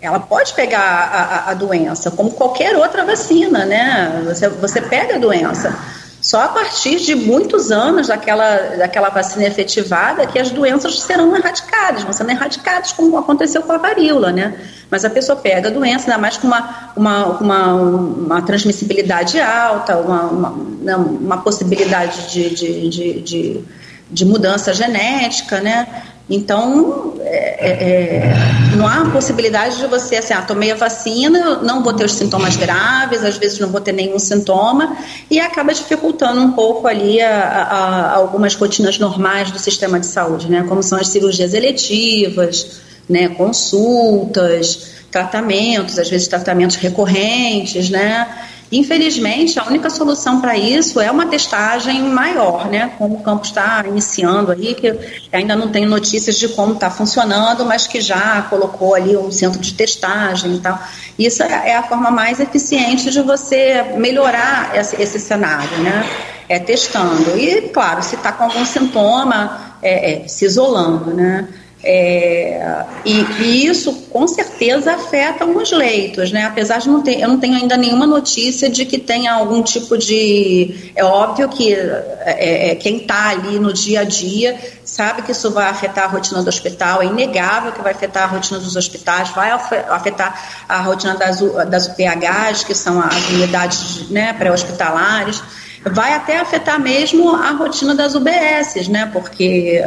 ela 0.00 0.18
pode 0.18 0.52
pegar 0.52 0.80
a, 0.80 1.22
a, 1.22 1.50
a, 1.50 1.54
doença, 1.54 2.10
como 2.10 2.32
qualquer 2.32 2.76
outra 2.76 3.04
vacina, 3.04 3.64
né? 3.64 4.22
Você, 4.26 4.48
você 4.48 4.80
pega 4.80 5.14
a 5.14 5.18
doença. 5.18 5.78
Só 6.20 6.40
a 6.40 6.48
partir 6.48 7.00
de 7.00 7.16
muitos 7.16 7.72
anos 7.72 8.06
daquela, 8.08 8.76
daquela 8.76 9.08
vacina 9.08 9.44
efetivada 9.44 10.24
que 10.26 10.38
as 10.38 10.50
doenças 10.50 11.00
serão 11.00 11.34
erradicadas, 11.36 12.04
vão 12.04 12.12
sendo 12.12 12.30
erradicadas, 12.30 12.92
como 12.92 13.16
aconteceu 13.16 13.62
com 13.62 13.72
a 13.72 13.78
varíola, 13.78 14.30
né? 14.30 14.54
Mas 14.88 15.04
a 15.04 15.10
pessoa 15.10 15.34
pega 15.36 15.68
a 15.68 15.72
doença, 15.72 16.06
ainda 16.06 16.18
mais 16.18 16.36
com 16.36 16.46
uma, 16.46 16.92
uma, 16.96 17.26
uma, 17.26 17.74
uma 17.74 18.42
transmissibilidade 18.42 19.40
alta, 19.40 19.96
uma, 19.98 20.22
uma, 20.22 20.96
uma 20.96 21.38
possibilidade 21.38 22.28
de, 22.30 22.50
de, 22.50 22.88
de, 22.88 23.20
de 23.20 23.64
de 24.12 24.24
mudança 24.24 24.72
genética, 24.74 25.60
né? 25.60 25.86
Então, 26.30 27.14
é, 27.20 27.68
é, 27.68 27.70
é, 27.70 28.76
não 28.76 28.86
há 28.86 29.10
possibilidade 29.10 29.76
de 29.76 29.86
você, 29.86 30.16
assim, 30.16 30.32
ah, 30.32 30.42
tomei 30.42 30.70
a 30.70 30.74
vacina, 30.74 31.56
não 31.56 31.82
vou 31.82 31.92
ter 31.92 32.04
os 32.04 32.12
sintomas 32.12 32.56
graves, 32.56 33.24
às 33.24 33.36
vezes 33.36 33.58
não 33.58 33.68
vou 33.68 33.80
ter 33.80 33.92
nenhum 33.92 34.18
sintoma, 34.18 34.96
e 35.30 35.40
acaba 35.40 35.74
dificultando 35.74 36.40
um 36.40 36.52
pouco 36.52 36.86
ali 36.86 37.20
a, 37.20 37.38
a, 37.38 38.14
algumas 38.14 38.54
rotinas 38.54 38.98
normais 38.98 39.50
do 39.50 39.58
sistema 39.58 39.98
de 39.98 40.06
saúde, 40.06 40.48
né? 40.48 40.64
Como 40.68 40.82
são 40.82 40.98
as 40.98 41.08
cirurgias 41.08 41.54
eletivas, 41.54 42.80
né? 43.08 43.28
Consultas, 43.28 44.92
tratamentos, 45.10 45.98
às 45.98 46.08
vezes 46.08 46.28
tratamentos 46.28 46.76
recorrentes, 46.76 47.90
né? 47.90 48.26
Infelizmente, 48.72 49.60
a 49.60 49.64
única 49.64 49.90
solução 49.90 50.40
para 50.40 50.56
isso 50.56 50.98
é 50.98 51.10
uma 51.10 51.26
testagem 51.26 52.02
maior, 52.04 52.70
né? 52.70 52.90
Como 52.96 53.16
o 53.16 53.20
campo 53.20 53.44
está 53.44 53.84
iniciando 53.86 54.50
aí, 54.50 54.74
que 54.74 54.98
ainda 55.30 55.54
não 55.54 55.68
tem 55.68 55.84
notícias 55.84 56.38
de 56.38 56.48
como 56.48 56.72
está 56.72 56.90
funcionando, 56.90 57.66
mas 57.66 57.86
que 57.86 58.00
já 58.00 58.46
colocou 58.48 58.94
ali 58.94 59.14
um 59.14 59.30
centro 59.30 59.60
de 59.60 59.74
testagem 59.74 60.54
e 60.54 60.58
tal. 60.58 60.82
Isso 61.18 61.42
é 61.42 61.76
a 61.76 61.82
forma 61.82 62.10
mais 62.10 62.40
eficiente 62.40 63.10
de 63.10 63.20
você 63.20 63.92
melhorar 63.98 64.74
esse, 64.74 65.00
esse 65.00 65.20
cenário, 65.20 65.76
né? 65.78 66.08
É 66.48 66.58
testando. 66.58 67.36
E, 67.36 67.68
claro, 67.68 68.02
se 68.02 68.14
está 68.14 68.32
com 68.32 68.44
algum 68.44 68.64
sintoma, 68.64 69.76
é, 69.82 70.24
é, 70.24 70.28
se 70.28 70.46
isolando, 70.46 71.12
né? 71.12 71.46
É, 71.84 72.84
e, 73.04 73.22
e, 73.40 73.66
isso 73.66 73.92
com 74.08 74.28
certeza 74.28 74.92
afeta 74.92 75.42
alguns 75.42 75.72
leitos, 75.72 76.30
né? 76.30 76.44
Apesar 76.44 76.78
de 76.78 76.88
não 76.88 77.02
ter, 77.02 77.20
eu 77.20 77.28
não 77.28 77.40
tenho 77.40 77.56
ainda 77.56 77.76
nenhuma 77.76 78.06
notícia 78.06 78.70
de 78.70 78.84
que 78.84 78.98
tenha 78.98 79.32
algum 79.32 79.62
tipo 79.62 79.98
de. 79.98 80.92
É 80.94 81.04
óbvio 81.04 81.48
que 81.48 81.74
é, 81.74 82.70
é, 82.70 82.74
quem 82.76 82.98
está 82.98 83.30
ali 83.30 83.58
no 83.58 83.72
dia 83.72 84.02
a 84.02 84.04
dia 84.04 84.56
sabe 84.84 85.22
que 85.22 85.32
isso 85.32 85.50
vai 85.50 85.68
afetar 85.68 86.04
a 86.04 86.08
rotina 86.08 86.40
do 86.40 86.48
hospital, 86.48 87.02
é 87.02 87.06
inegável 87.06 87.72
que 87.72 87.82
vai 87.82 87.92
afetar 87.92 88.24
a 88.24 88.26
rotina 88.26 88.60
dos 88.60 88.76
hospitais, 88.76 89.30
vai 89.30 89.50
afetar 89.50 90.64
a 90.68 90.80
rotina 90.82 91.16
das, 91.16 91.40
das 91.68 91.88
UPHs, 91.88 92.62
que 92.62 92.74
são 92.74 93.00
as 93.00 93.28
unidades 93.30 94.08
né, 94.08 94.32
pré-hospitalares, 94.34 95.42
vai 95.84 96.14
até 96.14 96.38
afetar 96.38 96.78
mesmo 96.78 97.34
a 97.34 97.50
rotina 97.50 97.92
das 97.92 98.14
UBSs, 98.14 98.88
né? 98.88 99.10
Porque 99.12 99.82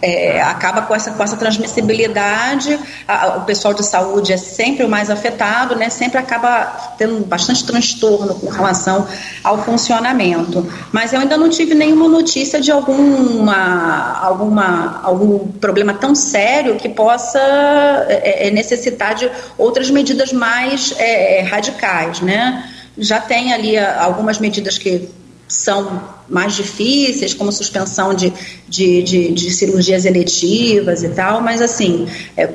é, 0.00 0.40
acaba 0.42 0.82
com 0.82 0.94
essa, 0.94 1.10
com 1.12 1.22
essa 1.22 1.36
transmissibilidade. 1.36 2.78
A, 3.06 3.38
o 3.38 3.40
pessoal 3.42 3.74
de 3.74 3.84
saúde 3.84 4.32
é 4.32 4.36
sempre 4.36 4.84
o 4.84 4.88
mais 4.88 5.10
afetado, 5.10 5.74
né? 5.74 5.90
Sempre 5.90 6.18
acaba 6.18 6.94
tendo 6.96 7.24
bastante 7.24 7.64
transtorno 7.64 8.34
com 8.34 8.48
relação 8.48 9.06
ao 9.42 9.62
funcionamento. 9.64 10.66
Mas 10.92 11.12
eu 11.12 11.20
ainda 11.20 11.36
não 11.36 11.48
tive 11.48 11.74
nenhuma 11.74 12.08
notícia 12.08 12.60
de 12.60 12.70
alguma, 12.70 14.18
alguma 14.20 15.00
algum 15.02 15.48
problema 15.48 15.94
tão 15.94 16.14
sério 16.14 16.76
que 16.76 16.88
possa 16.88 17.38
é, 17.38 18.48
é 18.48 18.50
necessitar 18.50 19.14
de 19.14 19.30
outras 19.56 19.90
medidas 19.90 20.32
mais 20.32 20.94
é, 20.98 21.42
radicais, 21.42 22.20
né? 22.20 22.70
Já 22.96 23.20
tem 23.20 23.52
ali 23.52 23.78
algumas 23.78 24.38
medidas 24.38 24.76
que 24.76 25.08
são 25.48 26.02
mais 26.28 26.54
difíceis, 26.54 27.32
como 27.32 27.50
suspensão 27.50 28.12
de, 28.12 28.32
de, 28.68 29.02
de, 29.02 29.32
de 29.32 29.50
cirurgias 29.50 30.04
eletivas 30.04 31.02
e 31.02 31.08
tal, 31.08 31.40
mas 31.40 31.62
assim, 31.62 32.06
é, 32.36 32.48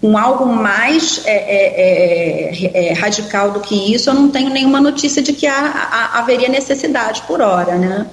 com 0.00 0.16
algo 0.16 0.46
mais 0.46 1.20
é, 1.26 1.30
é, 1.30 2.66
é, 2.66 2.88
é, 2.88 2.92
radical 2.94 3.52
do 3.52 3.60
que 3.60 3.94
isso, 3.94 4.10
eu 4.10 4.14
não 4.14 4.30
tenho 4.30 4.50
nenhuma 4.50 4.80
notícia 4.80 5.22
de 5.22 5.32
que 5.32 5.46
há, 5.46 5.60
há, 5.60 6.18
haveria 6.18 6.48
necessidade 6.48 7.22
por 7.22 7.40
hora, 7.40 7.76
né? 7.76 8.06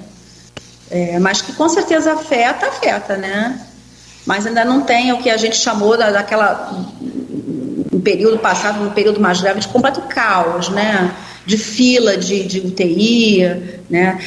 É, 0.90 1.18
mas 1.18 1.42
que 1.42 1.52
com 1.52 1.68
certeza 1.68 2.12
afeta, 2.12 2.66
afeta, 2.66 3.16
né? 3.16 3.60
Mas 4.26 4.46
ainda 4.46 4.64
não 4.64 4.82
tem 4.82 5.12
o 5.12 5.18
que 5.18 5.30
a 5.30 5.36
gente 5.36 5.56
chamou 5.56 5.96
da, 5.96 6.10
daquela 6.10 6.86
no 7.90 8.00
período 8.00 8.38
passado, 8.38 8.84
no 8.84 8.90
período 8.90 9.18
mais 9.18 9.40
grave, 9.40 9.60
de 9.60 9.68
completo 9.68 10.02
caos, 10.02 10.68
né? 10.68 11.14
De 11.48 11.56
fila 11.56 12.14
de, 12.14 12.44
de 12.44 12.60
UTI, 12.60 13.40
né? 13.88 14.18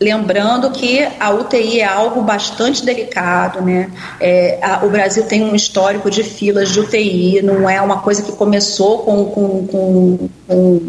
Lembrando 0.00 0.70
que 0.72 1.06
a 1.20 1.30
UTI 1.30 1.80
é 1.80 1.84
algo 1.84 2.20
bastante 2.22 2.84
delicado, 2.84 3.62
né? 3.62 3.88
É, 4.20 4.58
a, 4.60 4.84
o 4.84 4.90
Brasil 4.90 5.22
tem 5.22 5.44
um 5.44 5.54
histórico 5.54 6.10
de 6.10 6.24
filas 6.24 6.70
de 6.70 6.80
UTI, 6.80 7.40
não 7.40 7.70
é 7.70 7.80
uma 7.80 8.00
coisa 8.00 8.22
que 8.22 8.32
começou 8.32 8.98
com, 9.04 9.24
com, 9.26 9.66
com, 9.68 10.28
com, 10.48 10.80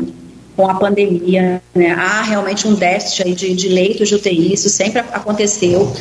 com 0.56 0.68
a 0.68 0.74
pandemia, 0.74 1.62
né? 1.76 1.91
Há 1.91 2.24
realmente 2.24 2.68
um 2.68 2.74
déficit 2.74 3.36
de, 3.36 3.54
de 3.54 3.70
leitos 3.70 4.10
de 4.10 4.16
UTI, 4.16 4.54
isso 4.54 4.70
sempre 4.70 4.99
aconteceu 4.99 5.94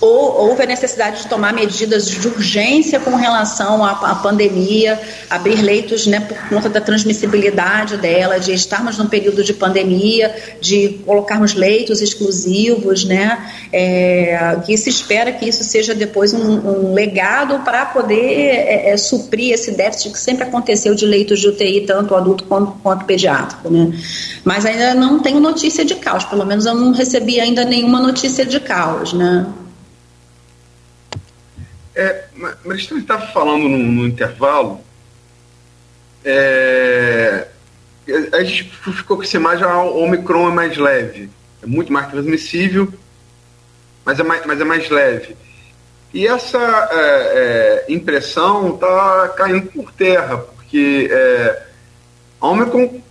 ou 0.00 0.48
houve 0.48 0.62
a 0.62 0.66
necessidade 0.66 1.22
de 1.22 1.28
tomar 1.28 1.52
medidas 1.52 2.06
de 2.06 2.28
urgência 2.28 3.00
com 3.00 3.16
relação 3.16 3.84
à, 3.84 3.90
à, 3.90 4.14
pandemia, 4.14 4.98
abrir 5.28 5.60
leitos 5.60 6.06
né, 6.06 6.20
por 6.20 6.38
conta 6.48 6.68
da 6.68 6.80
transmissibilidade 6.80 7.96
dela, 7.96 8.38
de 8.38 8.52
estarmos 8.52 8.96
num 8.96 9.06
período 9.06 9.42
de 9.42 9.52
pandemia, 9.52 10.34
de 10.60 11.00
colocarmos 11.04 11.54
leitos 11.54 12.00
exclusivos, 12.00 13.04
né, 13.04 13.44
é, 13.72 14.56
que 14.64 14.76
se 14.76 14.88
espera 14.88 15.32
que 15.32 15.48
isso 15.48 15.64
seja 15.64 15.94
depois 15.96 16.32
um, 16.32 16.38
um 16.38 16.94
legado 16.94 17.58
para 17.64 17.86
poder 17.86 18.14
é, 18.16 18.90
é, 18.90 18.96
suprir 18.96 19.52
esse 19.52 19.72
déficit 19.72 20.12
que 20.12 20.20
sempre 20.20 20.44
aconteceu 20.44 20.94
de 20.94 21.06
leitos 21.06 21.40
de 21.40 21.48
UTI, 21.48 21.80
tanto 21.86 22.14
adulto 22.14 22.44
quanto, 22.44 22.70
quanto 22.84 23.04
pediátrico. 23.04 23.68
Né. 23.68 23.98
Mas 24.44 24.64
ainda 24.64 24.94
não 24.94 25.18
tenho 25.18 25.40
notícia 25.40 25.84
de 25.84 25.96
caos, 25.96 26.24
pelo 26.24 26.46
menos 26.46 26.66
eu 26.66 26.74
não 26.74 26.92
recebi 26.92 27.40
ainda 27.40 27.64
nenhuma 27.64 28.00
notícia 28.00 28.46
de 28.46 28.60
caos. 28.60 29.12
Né. 29.12 29.44
É, 31.98 32.26
você 32.64 32.94
estava 32.94 33.26
falando 33.32 33.68
no, 33.68 33.76
no 33.76 34.06
intervalo, 34.06 34.80
é, 36.24 37.48
a 38.32 38.44
gente 38.44 38.70
ficou 38.92 39.16
com 39.16 39.24
essa 39.24 39.36
imagem, 39.36 39.64
a 39.64 39.82
Omicron 39.82 40.48
é 40.48 40.54
mais 40.54 40.76
leve, 40.76 41.28
é 41.60 41.66
muito 41.66 41.92
mais 41.92 42.08
transmissível, 42.08 42.92
mas 44.04 44.20
é 44.20 44.22
mais, 44.22 44.46
mas 44.46 44.60
é 44.60 44.64
mais 44.64 44.88
leve. 44.88 45.36
E 46.14 46.24
essa 46.24 46.88
é, 46.92 47.84
é, 47.88 47.92
impressão 47.92 48.76
está 48.76 49.30
caindo 49.36 49.66
por 49.72 49.90
terra, 49.90 50.38
porque 50.38 51.08
é, 51.10 51.62
a 52.40 52.46
Omicron 52.46 53.02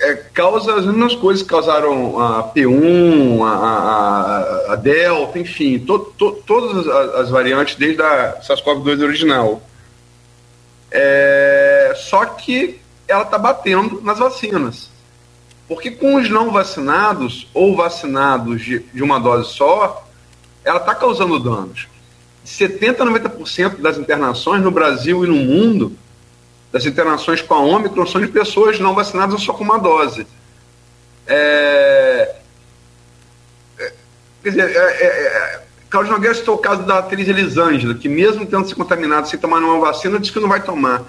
é, 0.00 0.14
causa 0.14 0.74
as 0.74 0.84
mesmas 0.84 1.14
coisas 1.14 1.42
que 1.42 1.48
causaram 1.48 2.20
a 2.20 2.52
P1, 2.52 3.42
a, 3.42 3.48
a, 3.48 4.72
a 4.72 4.76
Delta, 4.76 5.38
enfim, 5.38 5.78
to, 5.78 5.98
to, 6.18 6.42
todas 6.46 6.86
as, 6.86 7.14
as, 7.14 7.30
variantes 7.30 7.76
desde 7.76 8.02
a 8.02 8.40
SARS-CoV-2 8.42 9.02
original. 9.02 9.62
É, 10.90 11.94
só 11.96 12.24
que 12.24 12.80
ela 13.08 13.22
está 13.22 13.38
batendo 13.38 14.00
nas 14.02 14.18
vacinas. 14.18 14.90
Porque 15.68 15.90
com 15.90 16.16
os 16.16 16.30
não 16.30 16.52
vacinados 16.52 17.48
ou 17.52 17.74
vacinados 17.74 18.62
de, 18.62 18.78
de 18.78 19.02
uma 19.02 19.18
dose 19.18 19.52
só, 19.52 20.06
ela 20.64 20.78
está 20.78 20.94
causando 20.94 21.38
danos. 21.38 21.88
70% 22.46 23.00
a 23.00 23.04
90% 23.04 23.80
das 23.80 23.98
internações 23.98 24.62
no 24.62 24.70
Brasil 24.70 25.24
e 25.24 25.28
no 25.28 25.34
mundo 25.34 25.96
das 26.76 26.84
internações 26.84 27.40
com 27.40 27.54
a 27.54 27.60
Ômicron 27.60 28.06
são 28.06 28.20
de 28.20 28.28
pessoas 28.28 28.78
não 28.78 28.94
vacinadas 28.94 29.40
só 29.40 29.54
com 29.54 29.64
uma 29.64 29.78
dose. 29.78 30.26
É... 31.26 32.34
é 33.78 33.92
quer 34.42 34.50
dizer, 34.50 34.76
é, 34.76 34.76
é, 34.76 35.06
é, 35.06 35.62
Carlos 35.88 36.10
Nogueira 36.10 36.34
citou 36.34 36.56
o 36.56 36.58
caso 36.58 36.82
da 36.82 36.98
atriz 36.98 37.26
Elisângela, 37.26 37.94
que 37.94 38.10
mesmo 38.10 38.44
tendo 38.44 38.68
se 38.68 38.74
contaminado 38.74 39.26
sem 39.26 39.38
tomar 39.40 39.58
nenhuma 39.58 39.86
vacina, 39.86 40.20
disse 40.20 40.34
que 40.34 40.38
não 40.38 40.50
vai 40.50 40.62
tomar. 40.62 41.02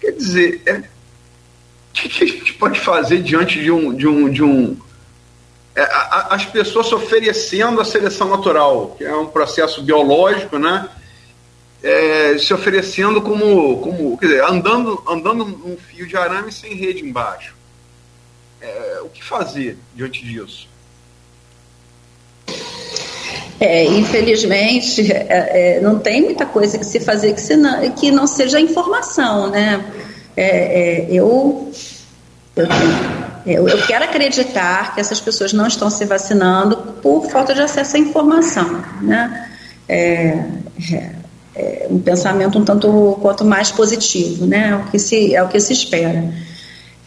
Quer 0.00 0.10
dizer, 0.10 0.62
é... 0.66 0.78
o 0.78 0.82
que 1.92 2.24
a 2.24 2.26
gente 2.26 2.52
pode 2.54 2.80
fazer 2.80 3.22
diante 3.22 3.62
de 3.62 3.70
um. 3.70 3.94
De 3.94 4.08
um, 4.08 4.28
de 4.28 4.42
um 4.42 4.76
é, 5.76 5.88
as 6.30 6.44
pessoas 6.44 6.92
oferecendo 6.92 7.80
a 7.80 7.84
seleção 7.84 8.28
natural, 8.30 8.96
que 8.98 9.04
é 9.04 9.14
um 9.14 9.26
processo 9.26 9.80
biológico, 9.80 10.58
né? 10.58 10.88
É, 11.82 12.36
se 12.38 12.52
oferecendo 12.52 13.22
como, 13.22 13.78
como 13.78 14.18
quer 14.18 14.26
dizer, 14.26 14.44
andando, 14.44 15.02
andando 15.08 15.44
num 15.44 15.76
fio 15.76 16.06
de 16.06 16.16
arame 16.16 16.50
sem 16.50 16.74
rede 16.74 17.04
embaixo. 17.04 17.54
É, 18.60 19.00
o 19.04 19.08
que 19.08 19.22
fazer 19.22 19.78
diante 19.94 20.24
disso? 20.24 20.68
É, 23.60 23.84
infelizmente, 23.84 25.12
é, 25.12 25.76
é 25.76 25.80
não 25.80 25.98
tem 25.98 26.22
muita 26.22 26.46
coisa 26.46 26.78
que 26.78 26.84
se 26.84 27.00
fazer 27.00 27.34
que, 27.34 27.56
não, 27.56 27.90
que 27.92 28.10
não 28.10 28.26
seja 28.26 28.60
informação, 28.60 29.50
né? 29.50 29.84
É, 30.36 31.06
é, 31.06 31.06
eu, 31.10 31.72
eu, 33.44 33.68
eu, 33.68 33.86
quero 33.86 34.04
acreditar 34.04 34.94
que 34.94 35.00
essas 35.00 35.20
pessoas 35.20 35.52
não 35.52 35.66
estão 35.66 35.90
se 35.90 36.04
vacinando 36.04 36.76
por 37.02 37.28
falta 37.28 37.52
de 37.52 37.60
acesso 37.60 37.96
à 37.96 37.98
informação, 37.98 38.84
né? 39.02 39.50
É, 39.88 40.44
um 41.90 41.98
pensamento 41.98 42.58
um 42.58 42.64
tanto 42.64 43.18
quanto 43.20 43.44
mais 43.44 43.70
positivo, 43.70 44.46
né? 44.46 44.70
É 44.70 44.74
o 44.76 44.90
que 44.90 44.98
se, 44.98 45.34
é 45.34 45.42
o 45.42 45.48
que 45.48 45.58
se 45.60 45.72
espera. 45.72 46.32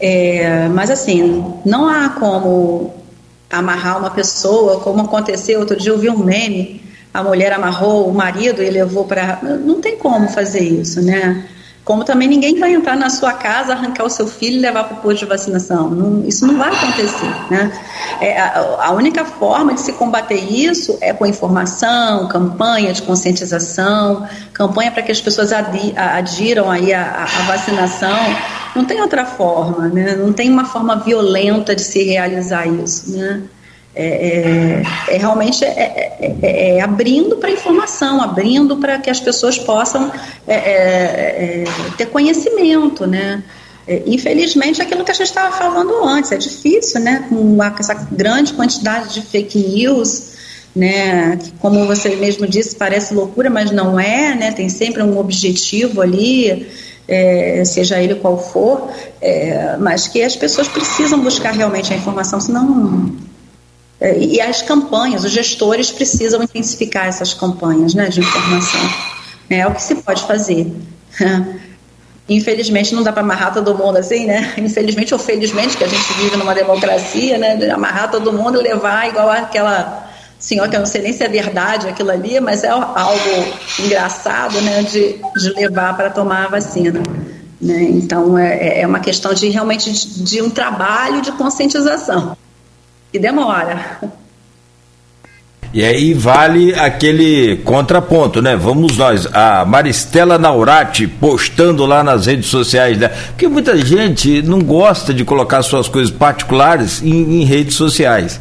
É, 0.00 0.68
mas 0.68 0.90
assim, 0.90 1.54
não 1.64 1.88
há 1.88 2.08
como 2.10 2.94
amarrar 3.50 3.98
uma 3.98 4.10
pessoa, 4.10 4.80
como 4.80 5.02
aconteceu 5.02 5.60
outro 5.60 5.76
dia, 5.76 5.92
eu 5.92 5.98
vi 5.98 6.08
um 6.08 6.18
meme 6.18 6.82
a 7.12 7.22
mulher 7.22 7.52
amarrou 7.52 8.08
o 8.08 8.14
marido 8.14 8.62
e 8.62 8.70
levou 8.70 9.04
para. 9.04 9.40
Não 9.42 9.80
tem 9.80 9.96
como 9.96 10.28
fazer 10.28 10.60
isso, 10.60 11.02
né? 11.02 11.46
Como 11.84 12.04
também 12.04 12.28
ninguém 12.28 12.60
vai 12.60 12.72
entrar 12.72 12.96
na 12.96 13.10
sua 13.10 13.32
casa, 13.32 13.72
arrancar 13.72 14.04
o 14.04 14.08
seu 14.08 14.26
filho 14.26 14.56
e 14.56 14.60
levar 14.60 14.84
para 14.84 14.98
o 14.98 15.00
posto 15.00 15.20
de 15.20 15.24
vacinação. 15.24 15.90
Não, 15.90 16.24
isso 16.24 16.46
não 16.46 16.56
vai 16.56 16.68
acontecer. 16.68 17.50
Né? 17.50 17.72
É, 18.20 18.40
a, 18.40 18.86
a, 18.86 18.90
única 18.92 19.24
forma 19.24 19.74
de 19.74 19.80
se 19.80 19.92
combater 19.94 20.36
isso 20.36 20.96
é 21.00 21.12
com 21.12 21.26
informação, 21.26 22.28
campanha 22.28 22.92
de 22.92 23.02
conscientização, 23.02 24.28
campanha 24.52 24.92
para 24.92 25.02
que 25.02 25.10
as 25.10 25.20
pessoas 25.20 25.52
adi, 25.52 25.92
adiram 25.96 26.70
aí 26.70 26.94
a, 26.94 27.24
a, 27.24 27.42
vacinação. 27.46 28.36
Não 28.76 28.84
tem 28.84 29.00
outra 29.00 29.26
forma, 29.26 29.88
né? 29.88 30.14
não 30.14 30.32
tem 30.32 30.48
uma 30.48 30.64
forma 30.64 30.96
violenta 30.96 31.74
de 31.74 31.82
se 31.82 32.04
realizar 32.04 32.64
isso. 32.64 33.10
Né? 33.10 33.42
É, 33.94 34.06
é, 34.06 35.14
é, 35.14 35.18
realmente 35.18 35.62
é, 35.64 35.68
é, 35.68 36.36
é, 36.40 36.76
é 36.76 36.80
abrindo 36.80 37.36
para 37.36 37.50
informação, 37.50 38.22
abrindo 38.22 38.78
para 38.78 38.98
que 38.98 39.10
as 39.10 39.20
pessoas 39.20 39.58
possam 39.58 40.10
ter 41.98 42.06
conhecimento, 42.06 43.06
né? 43.06 43.42
infelizmente, 44.06 44.80
aquilo 44.80 45.04
que 45.04 45.10
a 45.10 45.14
gente 45.14 45.26
estava 45.26 45.54
falando 45.56 46.04
antes, 46.04 46.30
é 46.30 46.36
difícil, 46.36 47.00
né? 47.00 47.26
Com 47.28 47.58
essa 47.80 47.94
grande 47.94 48.52
quantidade 48.52 49.12
de 49.12 49.22
fake 49.22 49.58
news, 49.58 50.34
né? 50.74 51.36
Que, 51.36 51.50
como 51.54 51.84
você 51.84 52.14
mesmo 52.14 52.46
disse, 52.46 52.76
parece 52.76 53.12
loucura, 53.12 53.50
mas 53.50 53.72
não 53.72 53.98
é, 53.98 54.36
né? 54.36 54.52
Tem 54.52 54.68
sempre 54.68 55.02
um 55.02 55.18
objetivo 55.18 56.00
ali. 56.00 56.66
É, 57.08 57.64
seja 57.64 58.00
ele 58.00 58.14
qual 58.14 58.38
for, 58.38 58.88
é, 59.20 59.76
mas 59.76 60.06
que 60.06 60.22
as 60.22 60.36
pessoas 60.36 60.68
precisam 60.68 61.18
buscar 61.18 61.50
realmente 61.50 61.92
a 61.92 61.96
informação, 61.96 62.40
senão 62.40 63.12
e 64.18 64.40
as 64.40 64.62
campanhas, 64.62 65.24
os 65.24 65.30
gestores 65.30 65.90
precisam 65.90 66.42
intensificar 66.42 67.06
essas 67.06 67.32
campanhas 67.34 67.94
né, 67.94 68.08
de 68.08 68.20
informação. 68.20 68.80
É 69.48 69.66
o 69.66 69.74
que 69.74 69.82
se 69.82 69.94
pode 69.96 70.22
fazer. 70.24 70.72
Infelizmente 72.28 72.94
não 72.94 73.02
dá 73.02 73.12
para 73.12 73.22
amarrar 73.22 73.52
todo 73.52 73.76
mundo 73.76 73.98
assim, 73.98 74.26
né? 74.26 74.54
Infelizmente 74.58 75.12
ou 75.12 75.20
felizmente 75.20 75.76
que 75.76 75.84
a 75.84 75.88
gente 75.88 76.12
vive 76.14 76.36
numa 76.36 76.54
democracia, 76.54 77.36
né? 77.36 77.70
Amarrar 77.70 78.10
todo 78.10 78.32
mundo 78.32 78.60
e 78.60 78.62
levar 78.62 79.08
igual 79.08 79.30
aquela 79.30 80.08
senhora 80.38 80.68
que 80.68 80.76
eu 80.76 80.80
não 80.80 80.86
sei 80.86 81.02
nem 81.02 81.12
se 81.12 81.22
é 81.22 81.28
verdade 81.28 81.88
aquilo 81.88 82.10
ali, 82.10 82.40
mas 82.40 82.64
é 82.64 82.68
algo 82.68 83.54
engraçado, 83.78 84.60
né? 84.62 84.82
De, 84.82 85.20
de 85.36 85.50
levar 85.50 85.96
para 85.96 86.10
tomar 86.10 86.46
a 86.46 86.48
vacina. 86.48 87.02
Né? 87.60 87.82
Então 87.82 88.36
é, 88.38 88.80
é 88.80 88.86
uma 88.86 88.98
questão 89.00 89.34
de 89.34 89.48
realmente 89.48 89.92
de, 89.92 90.24
de 90.24 90.42
um 90.42 90.50
trabalho 90.50 91.20
de 91.20 91.30
conscientização 91.32 92.36
e 93.12 93.18
demora. 93.18 94.00
E 95.74 95.82
aí 95.82 96.12
vale 96.12 96.74
aquele 96.74 97.56
contraponto, 97.64 98.42
né? 98.42 98.54
Vamos 98.54 98.98
nós, 98.98 99.26
a 99.32 99.64
Maristela 99.64 100.38
Naurati 100.38 101.06
postando 101.06 101.86
lá 101.86 102.04
nas 102.04 102.26
redes 102.26 102.46
sociais, 102.46 102.98
né? 102.98 103.08
Porque 103.28 103.48
muita 103.48 103.76
gente 103.78 104.42
não 104.42 104.60
gosta 104.60 105.14
de 105.14 105.24
colocar 105.24 105.62
suas 105.62 105.88
coisas 105.88 106.12
particulares 106.12 107.02
em, 107.02 107.40
em 107.40 107.44
redes 107.44 107.74
sociais, 107.74 108.38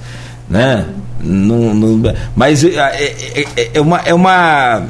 né? 0.50 0.86
Não, 1.24 1.74
não, 1.74 2.14
mas 2.36 2.66
é, 2.66 2.70
é, 2.78 3.46
é, 3.56 3.70
é, 3.76 3.82
uma, 3.82 3.98
é 4.00 4.14
uma 4.14 4.84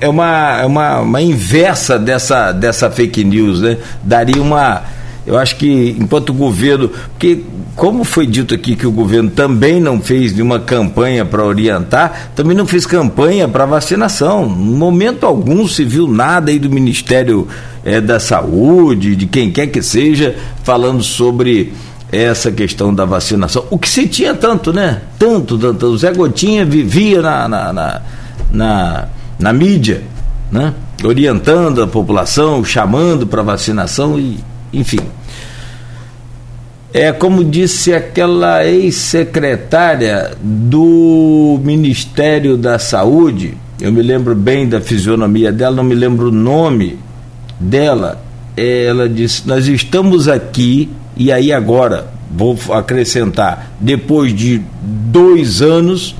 é 0.00 0.08
uma, 0.08 0.60
é 0.60 0.66
uma, 0.66 1.00
uma 1.00 1.22
inversa 1.22 1.98
dessa, 1.98 2.52
dessa 2.52 2.90
fake 2.90 3.24
news, 3.24 3.60
né? 3.60 3.76
Daria 4.02 4.40
uma 4.40 4.82
eu 5.26 5.36
acho 5.36 5.56
que 5.56 5.96
enquanto 5.98 6.30
o 6.30 6.32
governo, 6.32 6.88
porque 6.88 7.42
como 7.74 8.04
foi 8.04 8.26
dito 8.26 8.54
aqui 8.54 8.76
que 8.76 8.86
o 8.86 8.92
governo 8.92 9.28
também 9.28 9.80
não 9.80 10.00
fez 10.00 10.32
nenhuma 10.32 10.60
campanha 10.60 11.24
para 11.24 11.44
orientar, 11.44 12.30
também 12.34 12.56
não 12.56 12.66
fez 12.66 12.86
campanha 12.86 13.48
para 13.48 13.66
vacinação. 13.66 14.48
No 14.48 14.76
momento 14.76 15.26
algum 15.26 15.66
se 15.66 15.84
viu 15.84 16.06
nada 16.06 16.52
aí 16.52 16.60
do 16.60 16.70
Ministério 16.70 17.48
é, 17.84 18.00
da 18.00 18.20
Saúde, 18.20 19.16
de 19.16 19.26
quem 19.26 19.50
quer 19.50 19.66
que 19.66 19.82
seja, 19.82 20.36
falando 20.62 21.02
sobre 21.02 21.72
essa 22.12 22.52
questão 22.52 22.94
da 22.94 23.04
vacinação. 23.04 23.64
O 23.68 23.78
que 23.78 23.88
se 23.88 24.06
tinha 24.06 24.32
tanto, 24.32 24.72
né? 24.72 25.02
Tanto, 25.18 25.58
tanto. 25.58 25.86
O 25.86 25.98
Zé 25.98 26.12
Gotinha 26.12 26.64
vivia 26.64 27.20
na, 27.20 27.48
na, 27.48 27.72
na, 27.72 28.02
na, 28.52 29.08
na 29.40 29.52
mídia, 29.52 30.04
né? 30.52 30.72
Orientando 31.04 31.82
a 31.82 31.86
população, 31.86 32.64
chamando 32.64 33.26
para 33.26 33.42
vacinação 33.42 34.18
e 34.18 34.38
enfim. 34.72 35.00
É 36.92 37.12
como 37.12 37.44
disse 37.44 37.92
aquela 37.92 38.64
ex-secretária 38.64 40.32
do 40.40 41.60
Ministério 41.62 42.56
da 42.56 42.78
Saúde, 42.78 43.54
eu 43.80 43.92
me 43.92 44.00
lembro 44.00 44.34
bem 44.34 44.66
da 44.66 44.80
fisionomia 44.80 45.52
dela, 45.52 45.76
não 45.76 45.84
me 45.84 45.94
lembro 45.94 46.28
o 46.28 46.32
nome 46.32 46.98
dela. 47.60 48.22
Ela 48.56 49.08
disse: 49.08 49.46
Nós 49.46 49.68
estamos 49.68 50.28
aqui, 50.28 50.88
e 51.14 51.30
aí 51.30 51.52
agora, 51.52 52.08
vou 52.34 52.56
acrescentar, 52.70 53.72
depois 53.78 54.34
de 54.34 54.62
dois 54.82 55.60
anos, 55.60 56.16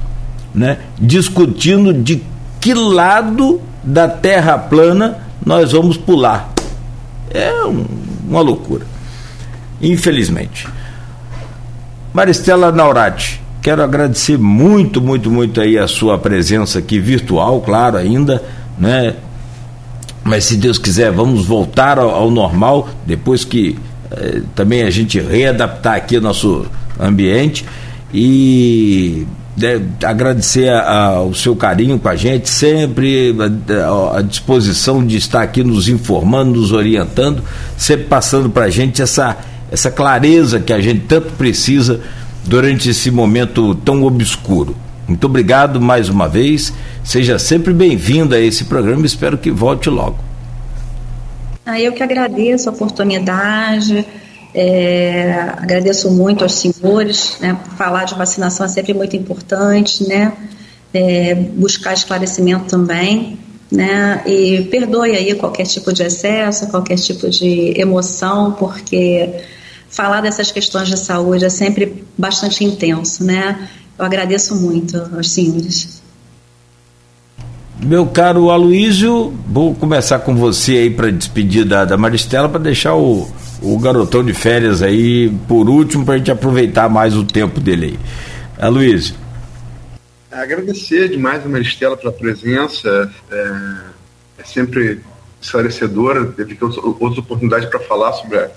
né, 0.55 0.79
discutindo 0.99 1.95
de 1.95 2.23
que 2.61 2.75
lado 2.75 3.63
da 3.83 4.09
terra 4.09 4.59
plana 4.59 5.19
nós 5.45 5.73
vamos 5.73 5.97
pular. 5.97 6.53
É 7.33 7.65
um 7.65 8.06
uma 8.29 8.41
loucura. 8.41 8.87
Infelizmente. 9.81 10.67
Maristela 12.13 12.73
Naurati, 12.73 13.41
quero 13.63 13.83
agradecer 13.83 14.39
muito, 14.39 15.01
muito, 15.01 15.31
muito 15.31 15.61
aí 15.61 15.79
a 15.79 15.87
sua 15.87 16.19
presença 16.19 16.79
aqui 16.79 16.99
virtual, 16.99 17.61
claro, 17.61 17.97
ainda, 17.97 18.43
né? 18.79 19.15
Mas 20.25 20.45
se 20.45 20.57
Deus 20.57 20.79
quiser, 20.79 21.13
vamos 21.13 21.47
voltar 21.47 21.99
ao, 21.99 22.11
ao 22.11 22.31
normal 22.31 22.89
depois 23.05 23.45
que 23.45 23.79
eh, 24.11 24.43
também 24.55 24.83
a 24.83 24.91
gente 24.91 25.21
readaptar 25.21 25.95
aqui 25.95 26.17
o 26.17 26.21
nosso 26.21 26.67
ambiente 26.99 27.65
e 28.13 29.27
agradecer 30.05 30.69
a, 30.69 30.81
a, 30.81 31.23
o 31.23 31.35
seu 31.35 31.57
carinho 31.57 31.99
com 31.99 32.09
a 32.09 32.17
gente, 32.17 32.49
sempre 32.49 33.35
à 34.15 34.21
disposição 34.21 35.05
de 35.05 35.17
estar 35.17 35.43
aqui 35.43 35.65
nos 35.65 35.89
informando, 35.89 36.61
nos 36.61 36.73
orientando, 36.73 37.43
sempre 37.77 38.07
passando 38.07 38.51
para 38.51 38.65
a 38.65 38.71
gente 38.71 39.01
essa, 39.01 39.37
essa 39.71 39.91
clareza 39.91 40.61
que 40.61 40.73
a 40.73 40.81
gente 40.81 41.01
tanto 41.01 41.33
precisa 41.33 42.01
durante 42.45 42.91
esse 42.91 43.11
momento 43.11 43.75
tão 43.77 44.05
obscuro. 44.05 44.77
Muito 45.09 45.25
obrigado 45.25 45.81
mais 45.81 46.09
uma 46.09 46.29
vez, 46.29 46.73
seja 47.03 47.39
sempre 47.39 47.73
bem-vindo 47.73 48.35
a 48.35 48.41
esse 48.41 48.65
programa, 48.65 49.07
espero 49.07 49.39
que 49.39 49.51
volte 49.51 49.89
logo. 49.89 50.19
Ah, 51.65 51.81
eu 51.81 51.93
que 51.93 52.03
agradeço 52.03 52.69
a 52.69 52.73
oportunidade 52.73 54.05
é, 54.59 55.33
agradeço 55.59 56.11
muito 56.11 56.43
aos 56.43 56.55
senhores, 56.55 57.37
né, 57.41 57.59
falar 57.77 58.05
de 58.05 58.15
vacinação 58.15 58.65
é 58.65 58.69
sempre 58.71 58.95
muito 58.95 59.15
importante, 59.15 60.09
né, 60.09 60.33
é, 60.95 61.35
buscar 61.35 61.93
esclarecimento 61.93 62.65
também, 62.65 63.39
né, 63.71 64.23
e 64.25 64.63
perdoe 64.71 65.11
aí 65.11 65.35
qualquer 65.35 65.67
tipo 65.67 65.93
de 65.93 66.05
excesso, 66.05 66.69
qualquer 66.69 66.97
tipo 66.97 67.29
de 67.29 67.79
emoção, 67.79 68.53
porque 68.53 69.43
falar 69.91 70.23
dessas 70.23 70.51
questões 70.51 70.89
de 70.89 70.97
saúde 70.97 71.45
é 71.45 71.51
sempre 71.51 72.03
bastante 72.17 72.65
intenso, 72.65 73.25
né, 73.25 73.69
eu 73.99 74.07
agradeço 74.07 74.57
muito 74.57 74.97
aos 75.15 75.33
senhores. 75.33 76.03
Meu 77.79 78.07
caro 78.07 78.51
Aloísio, 78.51 79.35
vou 79.47 79.75
começar 79.75 80.21
com 80.21 80.35
você 80.35 80.73
aí 80.73 80.91
para 80.91 81.11
despedir 81.11 81.67
da, 81.67 81.85
da 81.85 81.99
Maristela, 81.99 82.49
para 82.49 82.59
deixar 82.59 82.95
o, 82.95 83.29
o 83.63 83.79
garotão 83.79 84.25
de 84.25 84.35
férias 84.35 84.83
aí 84.83 85.31
por 85.49 85.69
último 85.69 86.05
para 86.05 86.15
a 86.15 86.19
gente 86.19 86.31
aproveitar 86.31 86.89
mais 86.89 87.17
o 87.17 87.25
tempo 87.25 87.61
dele 87.61 87.87
aí. 87.87 87.99
A 88.59 88.69
Luiz. 88.69 89.15
Agradecer 90.31 91.09
demais 91.09 91.45
a 91.45 91.49
Maristela 91.49 91.97
pela 91.97 92.13
presença, 92.13 93.11
é, 93.31 93.77
é 94.39 94.45
sempre 94.45 95.01
esclarecedora, 95.41 96.27
teve 96.27 96.59
outras 96.61 97.19
oportunidades 97.19 97.69
para 97.69 97.81
falar 97.81 98.13
sobre 98.13 98.39
a 98.39 98.51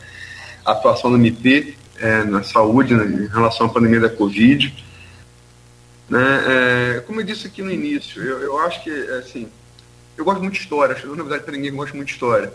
atuação 0.66 1.12
do 1.12 1.18
MP 1.18 1.76
é, 1.98 2.24
na 2.24 2.44
saúde 2.44 2.94
né, 2.94 3.06
em 3.06 3.28
relação 3.28 3.68
à 3.68 3.70
pandemia 3.70 4.00
da 4.00 4.10
Covid. 4.10 4.74
Né, 6.10 6.98
é, 6.98 7.00
como 7.02 7.22
eu 7.22 7.26
disse 7.26 7.48
aqui 7.48 7.62
no 7.62 7.72
início, 7.72 8.22
eu, 8.22 8.40
eu 8.40 8.58
acho 8.60 8.84
que, 8.84 8.90
assim, 8.90 9.48
eu 10.18 10.26
gosto 10.26 10.42
muito 10.42 10.54
de 10.54 10.60
história, 10.60 10.94
acho 10.94 11.04
que 11.04 11.08
não 11.08 11.16
é 11.16 11.18
novidade 11.18 11.44
para 11.44 11.54
ninguém 11.54 11.72
que 11.72 11.78
gosta 11.78 11.96
muito 11.96 12.08
de 12.08 12.14
história. 12.14 12.52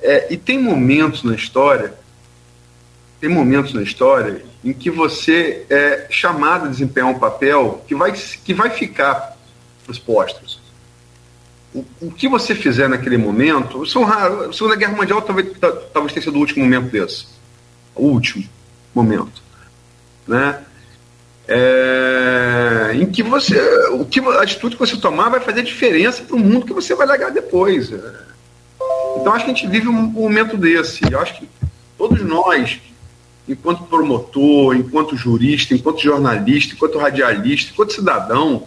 É, 0.00 0.32
e 0.32 0.36
tem 0.36 0.58
momentos 0.60 1.22
na 1.22 1.34
história, 1.34 1.94
tem 3.20 3.28
momentos 3.28 3.72
na 3.72 3.82
história 3.82 4.44
em 4.64 4.72
que 4.72 4.90
você 4.90 5.66
é 5.68 6.06
chamado 6.10 6.66
a 6.66 6.68
desempenhar 6.68 7.08
um 7.08 7.18
papel 7.18 7.84
que 7.86 7.94
vai, 7.94 8.12
que 8.12 8.54
vai 8.54 8.70
ficar 8.70 9.36
para 9.84 9.92
os 9.92 9.98
postos. 9.98 10.60
O, 11.74 11.84
o, 12.00 12.10
que 12.10 12.28
você 12.28 12.54
fizer 12.54 12.88
naquele 12.88 13.18
momento, 13.18 13.84
são 13.84 14.04
raros, 14.04 14.48
a 14.48 14.52
Segunda 14.52 14.76
Guerra 14.76 14.96
Mundial 14.96 15.20
talvez, 15.20 15.48
talvez 15.92 16.12
tenha 16.12 16.24
sido 16.24 16.36
o 16.36 16.40
último 16.40 16.64
momento 16.64 16.90
desse. 16.90 17.26
O 17.94 18.06
último 18.06 18.44
momento. 18.94 19.42
Né? 20.26 20.64
É, 21.46 22.68
é, 22.88 22.94
em 22.94 23.06
que 23.06 23.22
você, 23.22 23.58
o 23.90 24.04
que 24.04 24.20
a 24.20 24.42
atitude 24.42 24.76
que 24.76 24.80
você 24.80 24.96
tomar 24.96 25.28
vai 25.28 25.40
fazer 25.40 25.62
diferença 25.62 26.22
para 26.22 26.36
o 26.36 26.38
mundo 26.38 26.66
que 26.66 26.72
você 26.72 26.94
vai 26.94 27.06
legar 27.06 27.30
depois. 27.30 27.90
Então 29.20 29.32
acho 29.32 29.44
que 29.44 29.50
a 29.50 29.54
gente 29.54 29.66
vive 29.66 29.88
um 29.88 29.92
momento 29.92 30.56
desse. 30.56 31.00
Eu 31.10 31.20
acho 31.20 31.38
que 31.38 31.48
todos 31.96 32.22
nós, 32.22 32.80
enquanto 33.48 33.84
promotor, 33.84 34.76
enquanto 34.76 35.16
jurista, 35.16 35.74
enquanto 35.74 36.00
jornalista, 36.00 36.74
enquanto 36.74 36.98
radialista, 36.98 37.72
enquanto 37.72 37.92
cidadão, 37.92 38.66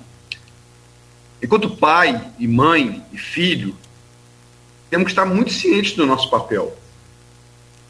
enquanto 1.42 1.78
pai 1.78 2.22
e 2.38 2.48
mãe 2.48 3.04
e 3.12 3.18
filho, 3.18 3.76
temos 4.90 5.06
que 5.06 5.12
estar 5.12 5.26
muito 5.26 5.52
cientes 5.52 5.94
do 5.94 6.06
nosso 6.06 6.30
papel. 6.30 6.78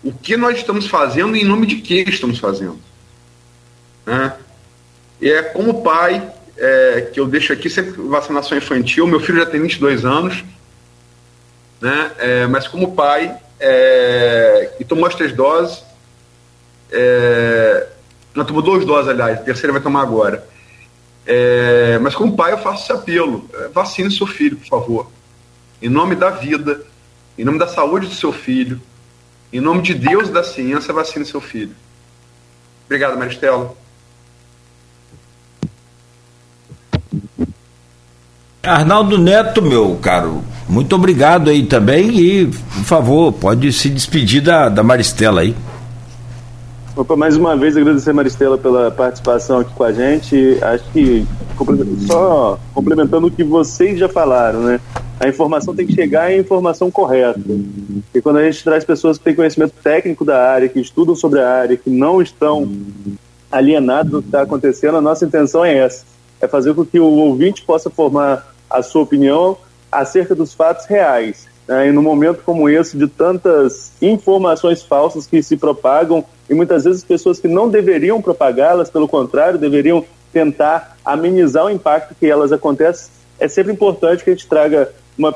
O 0.03 0.13
que 0.13 0.37
nós 0.37 0.57
estamos 0.57 0.87
fazendo 0.87 1.35
e 1.35 1.41
em 1.41 1.45
nome 1.45 1.65
de 1.65 1.77
que 1.77 2.01
estamos 2.07 2.39
fazendo. 2.39 2.79
Né? 4.05 4.33
E 5.19 5.29
é 5.29 5.43
como 5.43 5.83
pai, 5.83 6.31
é, 6.57 7.09
que 7.13 7.19
eu 7.19 7.27
deixo 7.27 7.53
aqui 7.53 7.69
sempre 7.69 7.91
vacinação 8.03 8.57
infantil, 8.57 9.05
meu 9.07 9.19
filho 9.19 9.39
já 9.39 9.45
tem 9.45 9.61
22 9.61 10.05
anos, 10.05 10.43
né? 11.81 12.11
É, 12.19 12.47
mas 12.47 12.67
como 12.67 12.93
pai, 12.93 13.35
é, 13.59 14.75
e 14.79 14.85
tomou 14.85 15.07
as 15.07 15.15
três 15.15 15.33
doses, 15.33 15.83
é, 16.91 17.87
não, 18.35 18.45
tomou 18.45 18.61
duas 18.61 18.85
doses, 18.85 19.09
aliás, 19.09 19.39
a 19.39 19.43
terceira 19.43 19.73
vai 19.73 19.81
tomar 19.81 20.01
agora. 20.01 20.47
É, 21.25 21.99
mas 21.99 22.15
como 22.15 22.35
pai 22.35 22.53
eu 22.53 22.57
faço 22.57 22.83
esse 22.83 22.91
apelo, 22.91 23.49
é, 23.53 23.67
vacine 23.69 24.11
seu 24.11 24.27
filho, 24.27 24.57
por 24.57 24.67
favor. 24.67 25.11
Em 25.81 25.89
nome 25.89 26.15
da 26.15 26.29
vida, 26.29 26.83
em 27.37 27.43
nome 27.43 27.57
da 27.57 27.67
saúde 27.67 28.07
do 28.07 28.13
seu 28.13 28.31
filho, 28.31 28.79
em 29.51 29.59
nome 29.59 29.81
de 29.81 29.93
Deus 29.93 30.29
e 30.29 30.31
da 30.31 30.43
ciência, 30.43 30.93
vacine 30.93 31.25
seu 31.25 31.41
filho. 31.41 31.75
Obrigado, 32.85 33.17
Maristela. 33.17 33.75
Arnaldo 38.63 39.17
Neto, 39.17 39.59
meu 39.59 39.97
caro, 39.99 40.43
muito 40.69 40.95
obrigado 40.95 41.49
aí 41.49 41.65
também 41.65 42.19
e, 42.19 42.45
por 42.45 42.83
favor, 42.83 43.33
pode 43.33 43.73
se 43.73 43.89
despedir 43.89 44.39
da, 44.39 44.69
da 44.69 44.83
Maristela 44.83 45.41
aí. 45.41 45.55
Opa, 46.95 47.15
mais 47.15 47.35
uma 47.35 47.57
vez 47.57 47.75
agradecer 47.75 48.11
a 48.11 48.13
Maristela 48.13 48.59
pela 48.59 48.91
participação 48.91 49.61
aqui 49.61 49.73
com 49.73 49.83
a 49.83 49.91
gente. 49.91 50.59
Acho 50.61 50.83
que, 50.91 51.25
só 52.05 52.59
complementando 52.71 53.27
o 53.27 53.31
que 53.31 53.43
vocês 53.43 53.97
já 53.97 54.07
falaram, 54.07 54.59
né? 54.59 54.79
A 55.19 55.27
informação 55.27 55.73
tem 55.73 55.87
que 55.87 55.95
chegar 55.95 56.31
em 56.31 56.39
informação 56.39 56.91
correta. 56.91 57.41
E 58.13 58.21
quando 58.21 58.37
a 58.37 58.43
gente 58.43 58.63
traz 58.63 58.85
pessoas 58.85 59.17
que 59.17 59.23
têm 59.23 59.33
conhecimento 59.33 59.73
técnico 59.81 60.23
da 60.23 60.39
área, 60.51 60.69
que 60.69 60.79
estudam 60.79 61.15
sobre 61.15 61.39
a 61.39 61.49
área, 61.49 61.77
que 61.77 61.89
não 61.89 62.21
estão 62.21 62.71
alienados 63.51 64.11
do 64.11 64.21
que 64.21 64.27
está 64.27 64.43
acontecendo, 64.43 64.97
a 64.97 65.01
nossa 65.01 65.25
intenção 65.25 65.65
é 65.65 65.75
essa: 65.75 66.05
é 66.39 66.47
fazer 66.47 66.75
com 66.75 66.85
que 66.85 66.99
o 66.99 67.05
ouvinte 67.05 67.63
possa 67.63 67.89
formar 67.89 68.50
a 68.71 68.81
sua 68.81 69.01
opinião 69.01 69.57
acerca 69.91 70.33
dos 70.33 70.53
fatos 70.53 70.85
reais. 70.85 71.47
Né? 71.67 71.89
E 71.89 71.91
num 71.91 72.01
momento 72.01 72.41
como 72.45 72.69
esse, 72.69 72.97
de 72.97 73.07
tantas 73.07 73.91
informações 74.01 74.81
falsas 74.81 75.27
que 75.27 75.41
se 75.43 75.57
propagam, 75.57 76.23
e 76.49 76.53
muitas 76.53 76.83
vezes 76.83 77.03
pessoas 77.03 77.39
que 77.39 77.47
não 77.47 77.69
deveriam 77.69 78.21
propagá-las, 78.21 78.89
pelo 78.89 79.07
contrário, 79.07 79.57
deveriam 79.57 80.03
tentar 80.31 80.97
amenizar 81.03 81.65
o 81.65 81.69
impacto 81.69 82.15
que 82.15 82.25
elas 82.25 82.51
acontecem, 82.51 83.11
é 83.39 83.47
sempre 83.47 83.73
importante 83.73 84.23
que 84.23 84.29
a 84.29 84.33
gente 84.33 84.47
traga 84.47 84.91
uma 85.17 85.35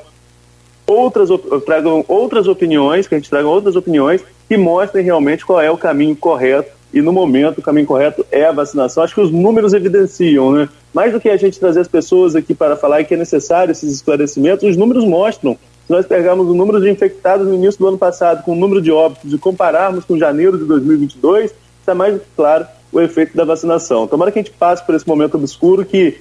outras 0.87 1.29
tragam 1.65 2.05
outras 2.07 2.47
opiniões, 2.47 3.07
que 3.07 3.15
a 3.15 3.17
gente 3.17 3.29
traga 3.29 3.47
outras 3.47 3.75
opiniões 3.75 4.21
que 4.47 4.55
mostrem 4.55 5.03
realmente 5.03 5.43
qual 5.43 5.59
é 5.59 5.71
o 5.71 5.77
caminho 5.77 6.15
correto 6.15 6.71
e 6.95 7.01
no 7.01 7.11
momento 7.11 7.57
o 7.57 7.61
caminho 7.61 7.85
correto 7.85 8.25
é 8.31 8.45
a 8.45 8.53
vacinação. 8.53 9.03
Acho 9.03 9.13
que 9.13 9.19
os 9.19 9.29
números 9.29 9.73
evidenciam, 9.73 10.53
né? 10.53 10.69
mais 10.93 11.11
do 11.11 11.19
que 11.19 11.27
a 11.27 11.35
gente 11.35 11.59
trazer 11.59 11.81
as 11.81 11.89
pessoas 11.89 12.37
aqui 12.37 12.55
para 12.55 12.77
falar 12.77 13.03
que 13.03 13.13
é 13.13 13.17
necessário 13.17 13.73
esses 13.73 13.93
esclarecimentos, 13.93 14.63
os 14.63 14.77
números 14.77 15.03
mostram. 15.03 15.57
Se 15.85 15.91
nós 15.91 16.05
pegarmos 16.05 16.47
o 16.47 16.53
número 16.53 16.79
de 16.79 16.89
infectados 16.89 17.45
no 17.45 17.53
início 17.53 17.77
do 17.77 17.87
ano 17.89 17.97
passado 17.97 18.43
com 18.43 18.53
o 18.53 18.55
número 18.55 18.81
de 18.81 18.93
óbitos 18.93 19.33
e 19.33 19.37
compararmos 19.37 20.05
com 20.05 20.17
janeiro 20.17 20.57
de 20.57 20.63
2022, 20.63 21.53
está 21.81 21.93
mais 21.93 22.13
do 22.13 22.21
que 22.21 22.27
claro 22.33 22.65
o 22.93 23.01
efeito 23.01 23.35
da 23.35 23.43
vacinação. 23.43 24.07
Tomara 24.07 24.31
que 24.31 24.39
a 24.39 24.41
gente 24.41 24.53
passe 24.53 24.83
por 24.85 24.95
esse 24.95 25.05
momento 25.05 25.35
obscuro 25.35 25.83
que 25.83 26.17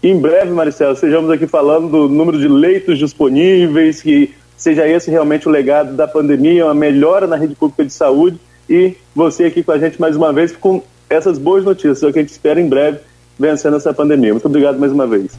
em 0.00 0.16
breve, 0.16 0.52
Marcelo, 0.52 0.94
sejamos 0.94 1.28
aqui 1.30 1.48
falando 1.48 1.88
do 1.88 2.08
número 2.08 2.38
de 2.38 2.46
leitos 2.46 2.96
disponíveis, 2.96 4.00
que 4.00 4.32
seja 4.56 4.86
esse 4.86 5.10
realmente 5.10 5.48
o 5.48 5.50
legado 5.50 5.96
da 5.96 6.06
pandemia, 6.06 6.64
uma 6.64 6.74
melhora 6.74 7.26
na 7.26 7.34
rede 7.34 7.56
pública 7.56 7.84
de 7.84 7.92
saúde 7.92 8.38
e 8.68 8.96
você 9.14 9.44
aqui 9.44 9.62
com 9.62 9.72
a 9.72 9.78
gente 9.78 10.00
mais 10.00 10.16
uma 10.16 10.32
vez 10.32 10.52
com 10.52 10.82
essas 11.08 11.38
boas 11.38 11.64
notícias, 11.64 12.02
é 12.02 12.06
o 12.06 12.12
que 12.12 12.18
a 12.18 12.22
gente 12.22 12.32
espera 12.32 12.60
em 12.60 12.68
breve 12.68 12.98
vencendo 13.38 13.76
essa 13.76 13.92
pandemia. 13.92 14.32
Muito 14.32 14.46
obrigado 14.46 14.78
mais 14.78 14.92
uma 14.92 15.06
vez. 15.06 15.32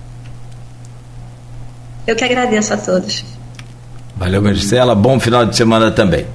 Eu 2.06 2.16
que 2.16 2.24
agradeço 2.24 2.74
a 2.74 2.78
todos. 2.78 3.26
Valeu, 4.16 4.42
Marcela. 4.42 4.96
Bom 4.96 5.20
final 5.20 5.46
de 5.46 5.56
semana 5.56 5.92
também. 5.92 6.26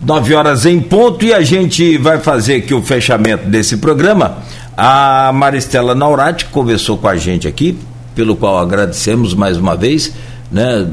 Nove 0.00 0.34
horas 0.34 0.66
em 0.66 0.78
ponto 0.78 1.24
e 1.24 1.32
a 1.32 1.40
gente 1.40 1.96
vai 1.96 2.20
fazer 2.20 2.56
aqui 2.56 2.74
o 2.74 2.82
fechamento 2.82 3.48
desse 3.48 3.78
programa. 3.78 4.38
A 4.76 5.32
Maristela 5.32 5.94
Naurati 5.94 6.44
conversou 6.46 6.98
com 6.98 7.08
a 7.08 7.16
gente 7.16 7.48
aqui, 7.48 7.78
pelo 8.14 8.36
qual 8.36 8.58
agradecemos 8.58 9.34
mais 9.34 9.56
uma 9.56 9.74
vez, 9.74 10.12
né? 10.52 10.86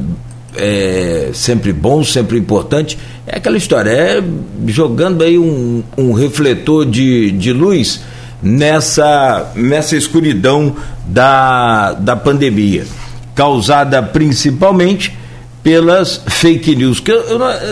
É 0.55 1.31
sempre 1.33 1.73
bom, 1.73 2.03
sempre 2.03 2.37
importante. 2.37 2.97
É 3.25 3.37
aquela 3.37 3.57
história, 3.57 3.89
é 3.89 4.23
jogando 4.67 5.23
aí 5.23 5.37
um, 5.37 5.83
um 5.97 6.13
refletor 6.13 6.85
de, 6.85 7.31
de 7.31 7.51
luz 7.51 8.01
nessa, 8.41 9.51
nessa 9.55 9.95
escuridão 9.95 10.75
da, 11.07 11.93
da 11.93 12.15
pandemia, 12.15 12.85
causada 13.33 14.03
principalmente 14.03 15.17
pelas 15.63 16.21
fake 16.27 16.75
news, 16.75 16.99
que 16.99 17.13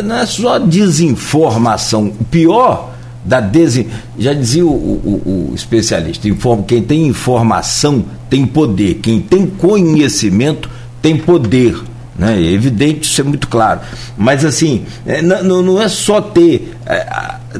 não 0.03 0.15
é 0.15 0.25
só 0.25 0.57
desinformação, 0.57 2.13
o 2.19 2.23
pior 2.23 2.91
da 3.23 3.39
desin... 3.39 3.87
já 4.17 4.33
dizia 4.33 4.65
o, 4.65 4.69
o, 4.69 5.49
o, 5.51 5.55
especialista, 5.55 6.27
informa, 6.27 6.63
quem 6.63 6.81
tem 6.81 7.05
informação 7.05 8.03
tem 8.29 8.45
poder, 8.45 8.95
quem 8.95 9.19
tem 9.19 9.45
conhecimento 9.45 10.69
tem 11.01 11.17
poder. 11.17 11.75
Né? 12.22 12.39
É 12.39 12.52
evidente, 12.52 13.10
isso 13.10 13.19
é 13.19 13.23
muito 13.23 13.48
claro. 13.48 13.80
Mas 14.15 14.45
assim, 14.45 14.85
é, 15.07 15.23
não, 15.23 15.64
não 15.64 15.81
é 15.81 15.89
só 15.89 16.22
ter, 16.22 16.72
é, 16.85 17.03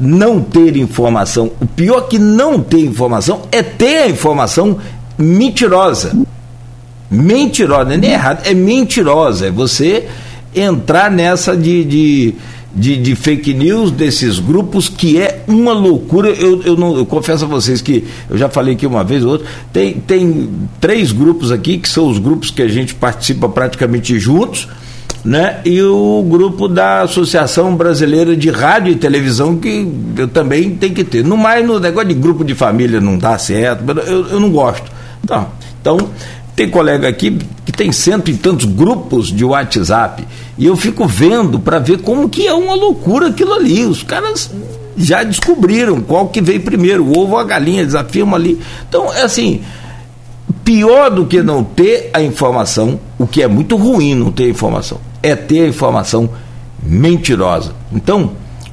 não 0.00 0.40
ter 0.40 0.76
informação. 0.76 1.50
O 1.60 1.66
pior 1.66 2.02
que 2.02 2.16
não 2.16 2.60
ter 2.60 2.78
informação 2.78 3.42
é 3.50 3.60
ter 3.60 4.04
a 4.04 4.08
informação 4.08 4.78
mentirosa. 5.18 6.16
Mentirosa, 7.10 7.86
não 7.86 7.92
é 7.92 7.96
nem 7.96 8.12
errado, 8.12 8.46
é 8.46 8.54
mentirosa. 8.54 9.48
É 9.48 9.50
você 9.50 10.08
entrar 10.54 11.10
nessa 11.10 11.56
de, 11.56 11.84
de 11.84 12.34
de, 12.74 12.96
de, 12.96 13.14
fake 13.14 13.52
news 13.52 13.90
desses 13.90 14.38
grupos 14.38 14.88
que 14.88 15.20
é 15.20 15.44
uma 15.46 15.72
loucura. 15.72 16.30
Eu, 16.30 16.62
eu, 16.62 16.76
não, 16.76 16.96
eu 16.96 17.04
confesso 17.04 17.44
a 17.44 17.48
vocês 17.48 17.80
que 17.80 18.04
eu 18.30 18.38
já 18.38 18.48
falei 18.48 18.74
aqui 18.74 18.86
uma 18.86 19.04
vez 19.04 19.24
ou 19.24 19.32
outra. 19.32 19.46
Tem, 19.72 19.94
tem 19.94 20.48
três 20.80 21.12
grupos 21.12 21.52
aqui 21.52 21.78
que 21.78 21.88
são 21.88 22.08
os 22.08 22.18
grupos 22.18 22.50
que 22.50 22.62
a 22.62 22.68
gente 22.68 22.94
participa 22.94 23.48
praticamente 23.48 24.18
juntos. 24.18 24.68
Né? 25.24 25.60
E 25.64 25.80
o 25.80 26.24
grupo 26.28 26.66
da 26.66 27.02
Associação 27.02 27.76
Brasileira 27.76 28.36
de 28.36 28.50
Rádio 28.50 28.92
e 28.92 28.96
Televisão, 28.96 29.56
que 29.56 29.88
eu 30.16 30.26
também 30.26 30.70
tenho 30.70 30.94
que 30.94 31.04
ter. 31.04 31.24
No 31.24 31.36
mais, 31.36 31.64
no 31.64 31.78
negócio 31.78 32.08
de 32.08 32.14
grupo 32.14 32.44
de 32.44 32.56
família 32.56 33.00
não 33.00 33.16
dá 33.16 33.38
certo, 33.38 33.84
eu, 34.04 34.26
eu 34.28 34.40
não 34.40 34.50
gosto. 34.50 34.90
Então, 35.22 35.46
então, 35.80 35.98
tem 36.54 36.68
colega 36.68 37.08
aqui 37.08 37.38
que 37.64 37.72
tem 37.72 37.90
cento 37.92 38.30
e 38.30 38.34
tantos 38.34 38.66
grupos 38.66 39.28
de 39.28 39.44
WhatsApp. 39.44 40.26
E 40.58 40.66
eu 40.66 40.76
fico 40.76 41.06
vendo 41.06 41.58
para 41.58 41.78
ver 41.78 41.98
como 41.98 42.28
que 42.28 42.46
é 42.46 42.52
uma 42.52 42.74
loucura 42.74 43.28
aquilo 43.28 43.54
ali. 43.54 43.84
Os 43.84 44.02
caras 44.02 44.50
já 44.96 45.22
descobriram 45.22 46.00
qual 46.00 46.28
que 46.28 46.40
veio 46.40 46.60
primeiro, 46.60 47.04
o 47.04 47.18
ovo 47.18 47.32
ou 47.32 47.38
a 47.38 47.44
galinha, 47.44 47.80
eles 47.80 47.94
afirmam 47.94 48.34
ali. 48.34 48.60
Então, 48.88 49.12
é 49.12 49.22
assim, 49.22 49.62
pior 50.64 51.10
do 51.10 51.26
que 51.26 51.42
não 51.42 51.64
ter 51.64 52.10
a 52.12 52.22
informação, 52.22 53.00
o 53.18 53.26
que 53.26 53.42
é 53.42 53.48
muito 53.48 53.76
ruim 53.76 54.14
não 54.14 54.30
ter 54.30 54.44
a 54.44 54.48
informação, 54.48 54.98
é 55.22 55.34
ter 55.34 55.64
a 55.64 55.68
informação 55.68 56.28
mentirosa. 56.82 57.72
Então, 57.92 58.32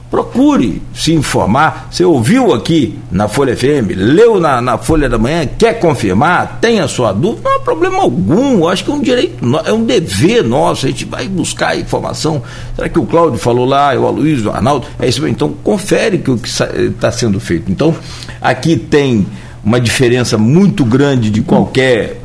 Procure 0.10 0.82
se 0.92 1.14
informar. 1.14 1.88
Você 1.92 2.04
ouviu 2.04 2.52
aqui 2.52 2.98
na 3.12 3.28
Folha 3.28 3.56
FM, 3.56 3.94
leu 3.96 4.40
na, 4.40 4.60
na 4.60 4.76
Folha 4.76 5.08
da 5.08 5.20
Manhã, 5.20 5.46
quer 5.46 5.80
confirmar, 5.80 6.58
tem 6.60 6.80
a 6.80 6.88
sua 6.88 7.14
dúvida, 7.14 7.48
não 7.48 7.58
há 7.58 7.60
problema 7.60 8.00
algum. 8.00 8.68
Acho 8.68 8.84
que 8.84 8.90
é 8.90 8.94
um 8.94 9.02
direito, 9.02 9.38
é 9.66 9.72
um 9.72 9.86
dever 9.86 10.44
nosso. 10.44 10.88
A 10.88 10.90
gente 10.90 11.06
vai 11.06 11.28
buscar 11.28 11.78
informação. 11.78 12.42
Será 12.76 12.90
que 12.90 12.98
o 12.98 13.06
Cláudio 13.06 13.38
falou 13.38 13.66
lá, 13.66 13.94
o 13.94 14.08
Aloysio, 14.08 14.50
o 14.50 14.54
Arnaldo? 14.54 14.88
É 14.98 15.08
isso 15.08 15.22
mesmo. 15.22 15.36
Então, 15.36 15.54
confere 15.64 16.18
que 16.18 16.32
o 16.32 16.38
que 16.40 16.50
está 16.50 17.12
sendo 17.12 17.40
feito. 17.40 17.72
Então, 17.72 17.96
aqui 18.42 18.78
tem 18.78 19.28
uma 19.64 19.80
diferença 19.80 20.40
muito 20.40 20.84
grande 20.84 21.30
de 21.30 21.42
qualquer 21.42 22.20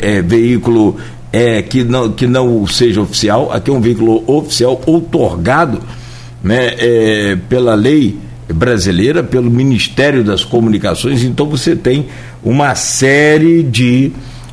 é, 0.00 0.20
veículo 0.20 0.96
é, 1.32 1.62
que, 1.62 1.84
não, 1.84 2.10
que 2.10 2.26
não 2.26 2.66
seja 2.66 3.00
oficial. 3.00 3.52
Aqui 3.52 3.70
é 3.70 3.72
um 3.72 3.80
veículo 3.80 4.24
oficial 4.26 4.80
outorgado 4.84 5.80
né, 6.44 6.74
é, 6.78 7.36
pela 7.48 7.74
lei 7.74 8.18
brasileira, 8.52 9.22
pelo 9.22 9.50
Ministério 9.50 10.22
das 10.22 10.44
Comunicações, 10.44 11.24
então 11.24 11.46
você 11.46 11.74
tem 11.74 12.06
uma 12.42 12.74
série 12.74 13.62
de 13.62 14.12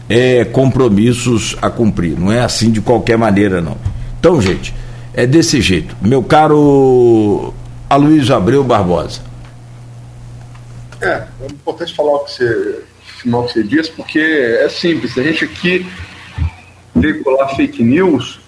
é, 0.09 0.45
compromissos 0.45 1.57
a 1.61 1.69
cumprir. 1.69 2.17
Não 2.17 2.31
é 2.31 2.39
assim 2.39 2.71
de 2.71 2.81
qualquer 2.81 3.17
maneira, 3.17 3.61
não. 3.61 3.77
Então, 4.19 4.41
gente, 4.41 4.73
é 5.13 5.27
desse 5.27 5.61
jeito. 5.61 5.95
Meu 6.01 6.23
caro 6.23 7.53
Aloysio 7.89 8.35
Abreu 8.35 8.63
Barbosa. 8.63 9.21
É, 11.01 11.23
é 11.41 11.45
importante 11.47 11.93
falar 11.93 12.13
o 12.13 12.19
que 12.19 12.31
você, 12.31 12.45
o 12.45 13.21
que 13.21 13.29
você 13.29 13.63
disse, 13.63 13.91
porque 13.91 14.19
é 14.19 14.69
simples. 14.69 15.17
A 15.17 15.23
gente 15.23 15.43
aqui 15.43 15.85
veicular 16.95 17.55
fake 17.55 17.83
news, 17.83 18.40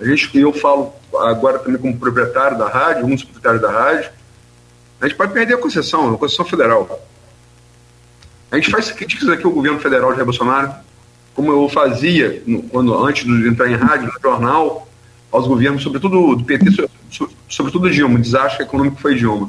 a 0.00 0.04
gente, 0.04 0.38
eu 0.38 0.52
falo 0.52 0.92
agora 1.18 1.58
também 1.58 1.80
como 1.80 1.98
proprietário 1.98 2.58
da 2.58 2.68
rádio, 2.68 3.04
um 3.04 3.14
dos 3.14 3.24
proprietários 3.24 3.60
da 3.60 3.70
rádio, 3.70 4.10
a 5.00 5.06
gente 5.06 5.16
pode 5.16 5.32
perder 5.32 5.54
a 5.54 5.58
concessão, 5.58 6.14
a 6.14 6.18
concessão 6.18 6.44
federal. 6.44 7.06
A 8.50 8.56
gente 8.56 8.70
faz 8.70 8.90
críticas 8.90 9.28
aqui 9.28 9.44
ao 9.44 9.52
governo 9.52 9.78
federal 9.78 10.12
de 10.12 10.22
Bolsonaro, 10.22 10.72
como 11.34 11.52
eu 11.52 11.68
fazia 11.68 12.42
no, 12.46 12.62
quando 12.64 12.94
antes 13.04 13.24
de 13.24 13.48
entrar 13.48 13.70
em 13.70 13.76
rádio, 13.76 14.06
no 14.12 14.20
jornal, 14.20 14.88
aos 15.30 15.46
governos, 15.46 15.82
sobretudo 15.82 16.34
do 16.34 16.44
PT, 16.44 16.88
sobretudo 17.48 17.90
Dilma, 17.90 18.16
o 18.16 18.22
desastre 18.22 18.64
econômico 18.64 19.00
foi 19.00 19.14
Dilma. 19.14 19.48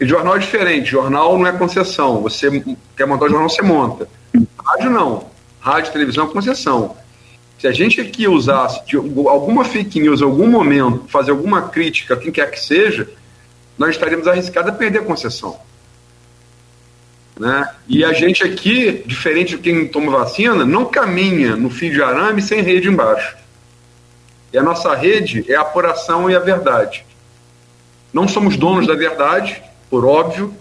E 0.00 0.06
jornal 0.06 0.36
é 0.36 0.38
diferente, 0.38 0.90
jornal 0.90 1.38
não 1.38 1.46
é 1.46 1.52
concessão. 1.52 2.22
Você 2.22 2.64
quer 2.96 3.06
montar 3.06 3.26
o 3.26 3.28
jornal, 3.28 3.48
você 3.48 3.62
monta. 3.62 4.08
Rádio 4.66 4.90
não. 4.90 5.26
Rádio 5.60 5.90
e 5.90 5.92
televisão 5.92 6.26
é 6.26 6.32
concessão. 6.32 6.96
Se 7.64 7.68
a 7.68 7.72
gente 7.72 7.98
aqui 7.98 8.28
usasse 8.28 8.84
de 8.84 8.94
alguma 8.94 9.64
fake 9.64 9.98
news 9.98 10.20
em 10.20 10.24
algum 10.24 10.46
momento, 10.46 11.08
fazer 11.08 11.30
alguma 11.30 11.70
crítica, 11.70 12.14
quem 12.14 12.30
quer 12.30 12.50
que 12.50 12.60
seja, 12.60 13.08
nós 13.78 13.92
estaríamos 13.92 14.28
arriscados 14.28 14.70
a 14.70 14.74
perder 14.74 14.98
a 14.98 15.04
concessão. 15.04 15.58
Né? 17.40 17.66
E 17.88 18.04
a 18.04 18.12
gente 18.12 18.44
aqui, 18.44 19.02
diferente 19.06 19.56
de 19.56 19.62
quem 19.62 19.88
toma 19.88 20.12
vacina, 20.12 20.66
não 20.66 20.84
caminha 20.84 21.56
no 21.56 21.70
fio 21.70 21.90
de 21.90 22.02
arame 22.02 22.42
sem 22.42 22.60
rede 22.60 22.90
embaixo. 22.90 23.34
E 24.52 24.58
a 24.58 24.62
nossa 24.62 24.94
rede 24.94 25.50
é 25.50 25.54
a 25.56 25.62
apuração 25.62 26.28
e 26.28 26.36
a 26.36 26.40
verdade. 26.40 27.06
Não 28.12 28.28
somos 28.28 28.58
donos 28.58 28.86
da 28.86 28.94
verdade, 28.94 29.62
por 29.88 30.04
óbvio, 30.04 30.54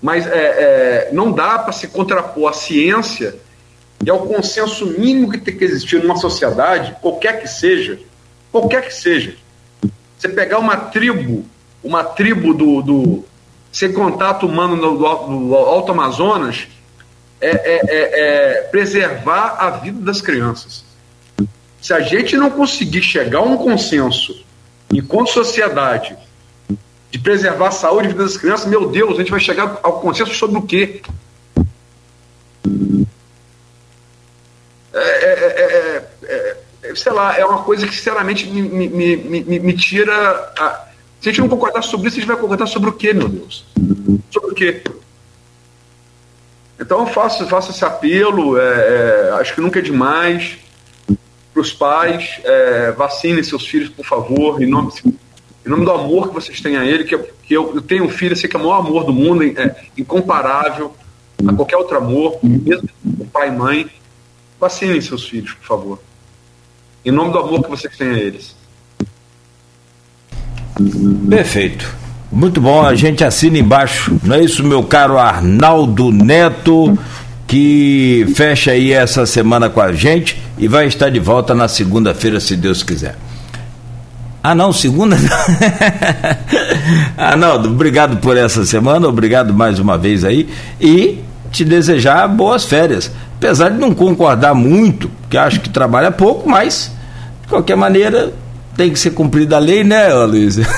mas 0.00 0.26
é, 0.26 0.30
é, 0.30 1.10
não 1.12 1.30
dá 1.30 1.58
para 1.58 1.72
se 1.72 1.88
contrapor 1.88 2.48
à 2.48 2.54
ciência 2.54 3.38
e 4.04 4.10
ao 4.10 4.26
consenso 4.26 4.86
mínimo 4.86 5.30
que 5.30 5.38
tem 5.38 5.56
que 5.56 5.64
existir 5.64 6.02
numa 6.02 6.16
sociedade, 6.16 6.96
qualquer 7.02 7.40
que 7.40 7.48
seja, 7.48 7.98
qualquer 8.50 8.86
que 8.86 8.94
seja. 8.94 9.34
Você 10.18 10.28
pegar 10.28 10.58
uma 10.58 10.76
tribo, 10.76 11.44
uma 11.84 12.02
tribo 12.02 12.54
do, 12.54 12.82
do 12.82 13.24
sem 13.70 13.92
contato 13.92 14.46
humano 14.46 14.76
no, 14.76 14.94
no 15.28 15.54
Alto 15.54 15.92
Amazonas, 15.92 16.66
é, 17.40 17.48
é, 17.48 17.80
é, 17.88 18.20
é 18.58 18.62
preservar 18.62 19.56
a 19.58 19.70
vida 19.70 20.00
das 20.00 20.20
crianças. 20.20 20.84
Se 21.80 21.94
a 21.94 22.00
gente 22.00 22.36
não 22.36 22.50
conseguir 22.50 23.02
chegar 23.02 23.38
a 23.38 23.42
um 23.42 23.56
consenso, 23.56 24.44
enquanto 24.92 25.30
sociedade, 25.30 26.16
de 27.10 27.18
preservar 27.18 27.68
a 27.68 27.72
saúde 27.72 28.04
e 28.04 28.10
a 28.10 28.12
vida 28.12 28.24
das 28.24 28.36
crianças, 28.36 28.66
meu 28.66 28.88
Deus, 28.88 29.14
a 29.14 29.18
gente 29.18 29.30
vai 29.30 29.40
chegar 29.40 29.78
ao 29.82 30.00
consenso 30.00 30.34
sobre 30.34 30.58
o 30.58 30.62
quê? 30.62 31.02
É, 35.00 36.04
é, 36.04 36.08
é, 36.22 36.56
é 36.82 36.94
sei 36.94 37.12
lá, 37.12 37.38
é 37.38 37.44
uma 37.44 37.62
coisa 37.62 37.86
que 37.86 37.94
sinceramente 37.94 38.48
me, 38.48 38.88
me, 38.88 39.16
me, 39.16 39.58
me 39.58 39.72
tira. 39.76 40.14
A... 40.58 40.88
Se 41.20 41.28
a 41.28 41.32
gente 41.32 41.40
não 41.42 41.48
concordar 41.48 41.82
sobre 41.82 42.08
isso, 42.08 42.16
a 42.16 42.20
gente 42.20 42.28
vai 42.28 42.36
concordar 42.36 42.66
sobre 42.66 42.88
o 42.88 42.92
quê, 42.92 43.12
meu 43.12 43.28
Deus? 43.28 43.66
Sobre 44.30 44.52
o 44.52 44.54
quê? 44.54 44.82
Então 46.78 47.00
eu 47.00 47.06
faço, 47.06 47.46
faço 47.46 47.70
esse 47.72 47.84
apelo, 47.84 48.54
acho 49.38 49.54
que 49.54 49.60
nunca 49.60 49.80
é 49.80 49.82
demais 49.82 50.56
para 51.52 51.60
os 51.60 51.72
pais, 51.72 52.40
é, 52.44 52.92
vacinem 52.92 53.42
seus 53.42 53.66
filhos, 53.66 53.90
por 53.90 54.04
favor, 54.04 54.62
em 54.62 54.66
nome, 54.66 54.92
em 55.04 55.68
nome 55.68 55.84
do 55.84 55.90
amor 55.90 56.28
que 56.28 56.34
vocês 56.34 56.60
têm 56.60 56.76
a 56.76 56.84
ele, 56.84 57.04
que, 57.04 57.14
eu, 57.14 57.28
que 57.42 57.54
eu, 57.54 57.74
eu 57.74 57.82
tenho 57.82 58.04
um 58.04 58.08
filho, 58.08 58.36
sei 58.36 58.48
que 58.48 58.56
é 58.56 58.58
o 58.58 58.62
maior 58.62 58.78
amor 58.78 59.04
do 59.04 59.12
mundo, 59.12 59.42
é, 59.42 59.76
incomparável 59.96 60.94
a 61.46 61.52
qualquer 61.52 61.76
outro 61.76 61.96
amor, 61.96 62.38
mesmo 62.42 62.88
pai 63.32 63.48
e 63.48 63.52
mãe. 63.52 63.90
Vacinem 64.60 65.00
seus 65.00 65.26
filhos, 65.26 65.54
por 65.54 65.66
favor. 65.66 66.02
Em 67.04 67.10
nome 67.10 67.32
do 67.32 67.38
amor 67.38 67.62
que 67.62 67.70
vocês 67.70 67.96
têm 67.96 68.08
a 68.08 68.18
eles. 68.18 68.54
Perfeito. 71.28 71.96
Muito 72.30 72.60
bom, 72.60 72.84
a 72.84 72.94
gente 72.94 73.24
assina 73.24 73.58
embaixo. 73.58 74.20
Não 74.22 74.36
é 74.36 74.44
isso, 74.44 74.62
meu 74.62 74.82
caro 74.84 75.18
Arnaldo 75.18 76.12
Neto? 76.12 76.96
que 77.50 78.32
fecha 78.36 78.70
aí 78.70 78.92
essa 78.92 79.26
semana 79.26 79.68
com 79.68 79.80
a 79.80 79.92
gente 79.92 80.40
e 80.56 80.68
vai 80.68 80.86
estar 80.86 81.10
de 81.10 81.18
volta 81.18 81.52
na 81.52 81.66
segunda-feira, 81.66 82.38
se 82.38 82.54
Deus 82.54 82.84
quiser. 82.84 83.16
Ah, 84.40 84.54
não, 84.54 84.72
segunda. 84.72 85.16
Arnaldo, 87.18 87.68
obrigado 87.70 88.18
por 88.18 88.36
essa 88.36 88.64
semana, 88.64 89.08
obrigado 89.08 89.52
mais 89.52 89.80
uma 89.80 89.98
vez 89.98 90.22
aí 90.22 90.48
e 90.80 91.18
te 91.50 91.64
desejar 91.64 92.28
boas 92.28 92.64
férias. 92.64 93.10
Apesar 93.36 93.70
de 93.70 93.78
não 93.78 93.94
concordar 93.94 94.54
muito, 94.54 95.10
que 95.28 95.36
acho 95.36 95.60
que 95.60 95.68
trabalha 95.68 96.10
pouco, 96.10 96.48
mas 96.48 96.92
de 97.42 97.48
qualquer 97.48 97.76
maneira 97.76 98.32
tem 98.76 98.92
que 98.92 98.98
ser 98.98 99.10
cumprida 99.10 99.56
a 99.56 99.58
lei, 99.58 99.82
né, 99.84 100.12
Luiz? 100.14 100.58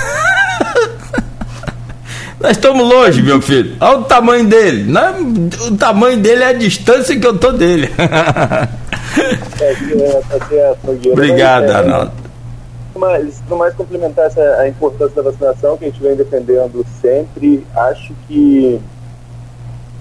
Nós 2.40 2.52
estamos 2.52 2.84
longe, 2.88 3.22
meu 3.22 3.40
filho. 3.40 3.76
Olha 3.80 3.98
o 3.98 4.04
tamanho 4.04 4.44
dele. 4.44 4.92
O 5.68 5.76
tamanho 5.76 6.18
dele 6.18 6.42
é 6.42 6.48
a 6.48 6.52
distância 6.52 7.16
que 7.18 7.24
eu 7.24 7.38
tô 7.38 7.52
dele. 7.52 7.88
Obrigado, 11.12 11.64
é, 11.64 11.74
Arnaldo. 11.74 12.12
Mas, 12.96 13.40
no 13.48 13.56
mais 13.56 13.74
complementar 13.74 14.26
essa, 14.26 14.40
a 14.58 14.68
importância 14.68 15.22
da 15.22 15.30
vacinação 15.30 15.76
que 15.76 15.84
a 15.84 15.88
gente 15.88 16.02
vem 16.02 16.16
defendendo 16.16 16.84
sempre, 17.00 17.64
acho 17.74 18.12
que 18.26 18.80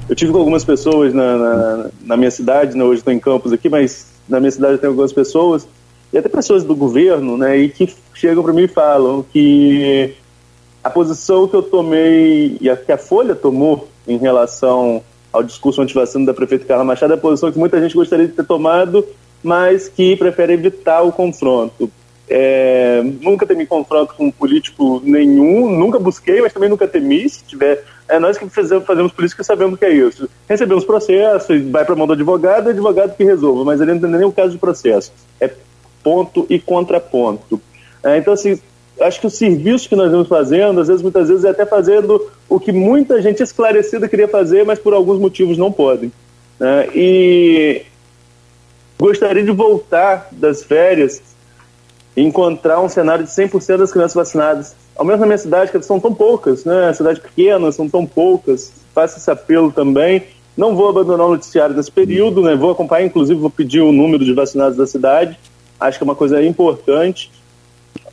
eu 0.10 0.15
tive 0.15 0.32
com 0.32 0.40
algumas 0.40 0.64
pessoas 0.64 1.14
na, 1.14 1.38
na, 1.38 1.90
na 2.03 2.18
minha 2.18 2.32
cidade, 2.32 2.78
né, 2.78 2.84
hoje 2.84 2.99
estou 2.99 3.14
em 3.14 3.19
Campos 3.19 3.53
aqui, 3.53 3.69
mas 3.69 4.07
na 4.28 4.40
minha 4.40 4.52
cidade 4.52 4.78
tem 4.78 4.88
algumas 4.88 5.14
pessoas, 5.14 5.68
e 6.11 6.18
até 6.18 6.28
pessoas 6.28 6.64
do 6.64 6.76
governo, 6.76 7.38
né, 7.38 7.57
e 7.57 7.69
que 7.69 7.94
chegam 8.14 8.44
para 8.44 8.53
mim 8.53 8.64
e 8.64 8.68
falam 8.68 9.26
que 9.32 10.14
a 10.84 10.90
posição 10.90 11.48
que 11.48 11.56
eu 11.56 11.64
tomei 11.64 12.57
e 12.60 12.69
a, 12.69 12.76
que 12.76 12.91
a 12.91 12.98
Folha 12.98 13.36
tomou 13.36 13.88
em 14.07 14.18
relação 14.18 15.02
ao 15.32 15.44
discurso 15.44 15.82
antivacina 15.82 16.26
da 16.26 16.34
prefeita 16.34 16.65
Carla 16.65 16.84
Machado 16.84 17.14
é 17.14 17.15
a 17.15 17.19
posição 17.19 17.52
que 17.52 17.60
muita 17.60 17.80
gente 17.80 17.95
gostaria 17.95 18.28
de 18.28 18.34
ter 18.34 18.45
tomado, 18.45 19.06
mas 19.44 19.88
que 19.88 20.15
prefere 20.15 20.53
evitar 20.53 21.02
o 21.03 21.11
confronto. 21.11 21.90
É, 22.34 23.03
nunca 23.22 23.45
temi 23.45 23.65
confronto 23.65 24.14
com 24.15 24.32
político 24.32 25.02
nenhum, 25.03 25.69
nunca 25.69 25.99
busquei, 25.99 26.41
mas 26.41 26.53
também 26.53 26.69
nunca 26.69 26.88
temi. 26.88 27.28
Se 27.30 27.44
tiver, 27.44 27.84
é 28.12 28.20
nós 28.20 28.38
que 28.38 28.48
fazemos, 28.50 28.86
fazemos 28.86 29.12
política 29.14 29.42
sabemos 29.42 29.80
que 29.80 29.86
é 29.86 29.94
isso. 29.94 30.30
Recebemos 30.48 30.84
processo, 30.84 31.48
vai 31.70 31.86
para 31.86 31.94
a 31.94 31.98
mão 31.98 32.06
do 32.06 32.14
advogado, 32.14 32.68
é 32.68 32.72
advogado 32.72 33.16
que 33.16 33.24
resolva, 33.24 33.64
mas 33.64 33.80
ele 33.80 33.94
não 33.94 34.02
tem 34.02 34.10
nem 34.10 34.26
o 34.26 34.32
caso 34.34 34.52
de 34.52 34.58
processo. 34.58 35.14
É 35.40 35.50
ponto 36.04 36.46
e 36.50 36.60
contraponto. 36.60 37.62
É, 38.04 38.18
então, 38.18 38.34
assim, 38.34 38.60
acho 39.00 39.22
que 39.22 39.28
o 39.28 39.30
serviço 39.30 39.88
que 39.88 39.96
nós 39.96 40.12
vamos 40.12 40.28
fazendo, 40.28 40.82
às 40.82 40.90
vezes, 40.90 41.02
muitas 41.02 41.30
vezes, 41.30 41.46
é 41.46 41.52
até 41.52 41.66
fazendo 41.66 42.30
o 42.50 42.60
que 42.60 42.74
muita 42.74 43.22
gente 43.22 43.42
esclarecida 43.42 44.10
queria 44.10 44.28
fazer, 44.28 44.66
mas 44.66 44.78
por 44.78 44.94
alguns 44.94 45.18
motivos 45.18 45.58
não 45.58 45.72
podem. 45.72 46.12
Né? 46.60 46.90
E 46.94 47.84
gostaria 49.00 49.44
de 49.44 49.52
voltar 49.52 50.28
das 50.34 50.64
férias 50.64 51.22
e 52.16 52.22
encontrar 52.22 52.82
um 52.82 52.90
cenário 52.90 53.24
de 53.24 53.32
100% 53.32 53.78
das 53.78 53.92
crianças 53.92 54.16
vacinadas. 54.16 54.76
Ao 54.96 55.06
menos 55.06 55.20
na 55.20 55.26
minha 55.26 55.38
cidade, 55.38 55.72
que 55.72 55.82
são 55.82 56.00
tão 56.00 56.14
poucas, 56.14 56.66
né? 56.66 56.94
cidade 56.94 57.20
pequena, 57.20 57.72
são 57.72 57.90
tão 57.90 58.06
poucas. 58.06 58.72
Faço 58.94 59.18
esse 59.18 59.32
apelo 59.32 59.72
também. 59.72 60.24
Não 60.56 60.76
vou 60.76 60.90
abandonar 60.90 61.28
o 61.28 61.32
noticiário 61.32 61.76
nesse 61.76 61.92
período, 61.92 62.42
né? 62.42 62.56
vou 62.56 62.72
acompanhar, 62.72 63.06
inclusive, 63.06 63.40
vou 63.40 63.50
pedir 63.50 63.82
o 63.82 63.92
número 63.92 64.24
de 64.24 64.34
vacinados 64.34 64.78
da 64.78 64.86
cidade. 64.86 65.40
Acho 65.80 65.98
que 65.98 66.04
é 66.04 66.06
uma 66.06 66.16
coisa 66.16 66.44
importante. 66.44 67.32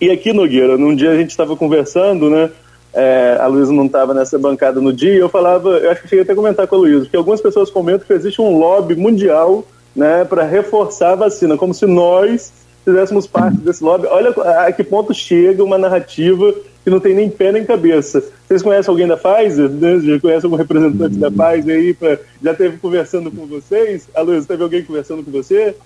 E 0.01 0.11
aqui, 0.11 0.33
Nogueira, 0.33 0.79
num 0.79 0.95
dia 0.95 1.11
a 1.11 1.17
gente 1.17 1.31
estava 1.31 1.57
conversando, 1.57 2.31
né? 2.31 2.51
É, 2.93 3.37
a 3.41 3.47
Luísa 3.47 3.73
não 3.73 3.87
estava 3.87 4.15
nessa 4.15 4.39
bancada 4.39 4.81
no 4.81 4.93
dia, 4.93 5.15
eu 5.15 5.29
falava, 5.29 5.69
eu 5.71 5.91
acho 5.91 6.03
que 6.03 6.09
cheguei 6.09 6.23
até 6.23 6.33
a 6.33 6.37
comentar 6.37 6.67
com 6.67 6.75
a 6.75 6.79
Luísa, 6.79 7.07
que 7.07 7.17
algumas 7.17 7.41
pessoas 7.41 7.71
comentam 7.71 8.07
que 8.07 8.13
existe 8.15 8.41
um 8.41 8.59
lobby 8.59 8.97
mundial 8.97 9.63
né, 9.95 10.25
para 10.25 10.45
reforçar 10.45 11.13
a 11.13 11.17
vacina, 11.17 11.57
como 11.57 11.75
se 11.75 11.87
nós 11.87 12.53
fizéssemos 12.89 13.27
parte 13.27 13.59
desse 13.59 13.85
lobby. 13.85 14.07
Olha 14.07 14.31
a 14.67 14.73
que 14.73 14.83
ponto 14.83 15.13
chega 15.13 15.63
uma 15.63 15.77
narrativa 15.77 16.55
que 16.83 16.89
não 16.89 16.99
tem 16.99 17.15
nem 17.15 17.29
pé 17.29 17.53
nem 17.53 17.65
cabeça. 17.65 18.25
Vocês 18.47 18.63
conhecem 18.63 18.91
alguém 18.91 19.07
da 19.07 19.17
Pfizer? 19.17 19.69
Né? 19.69 20.01
Já 20.01 20.19
conhece 20.19 20.47
algum 20.47 20.57
representante 20.57 21.17
da 21.17 21.31
Pfizer 21.31 21.77
aí? 21.77 21.93
Pra... 21.93 22.19
Já 22.43 22.55
teve 22.55 22.79
conversando 22.79 23.31
com 23.31 23.47
vocês? 23.47 24.09
A 24.15 24.23
Luísa, 24.23 24.49
teve 24.49 24.63
alguém 24.63 24.83
conversando 24.83 25.23
com 25.23 25.31
você? 25.31 25.77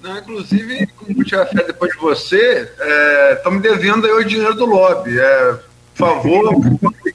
Não, 0.00 0.16
inclusive, 0.16 0.86
como 0.96 1.20
eu 1.20 1.24
tiver 1.24 1.46
fé 1.46 1.64
depois 1.64 1.90
de 1.90 1.98
você, 1.98 2.68
estão 3.32 3.52
é, 3.52 3.54
me 3.56 3.60
devendo 3.60 4.06
aí 4.06 4.12
o 4.12 4.24
dinheiro 4.24 4.54
do 4.54 4.66
lobby. 4.66 5.18
É, 5.18 5.54
por 5.96 6.06
favor, 6.06 6.54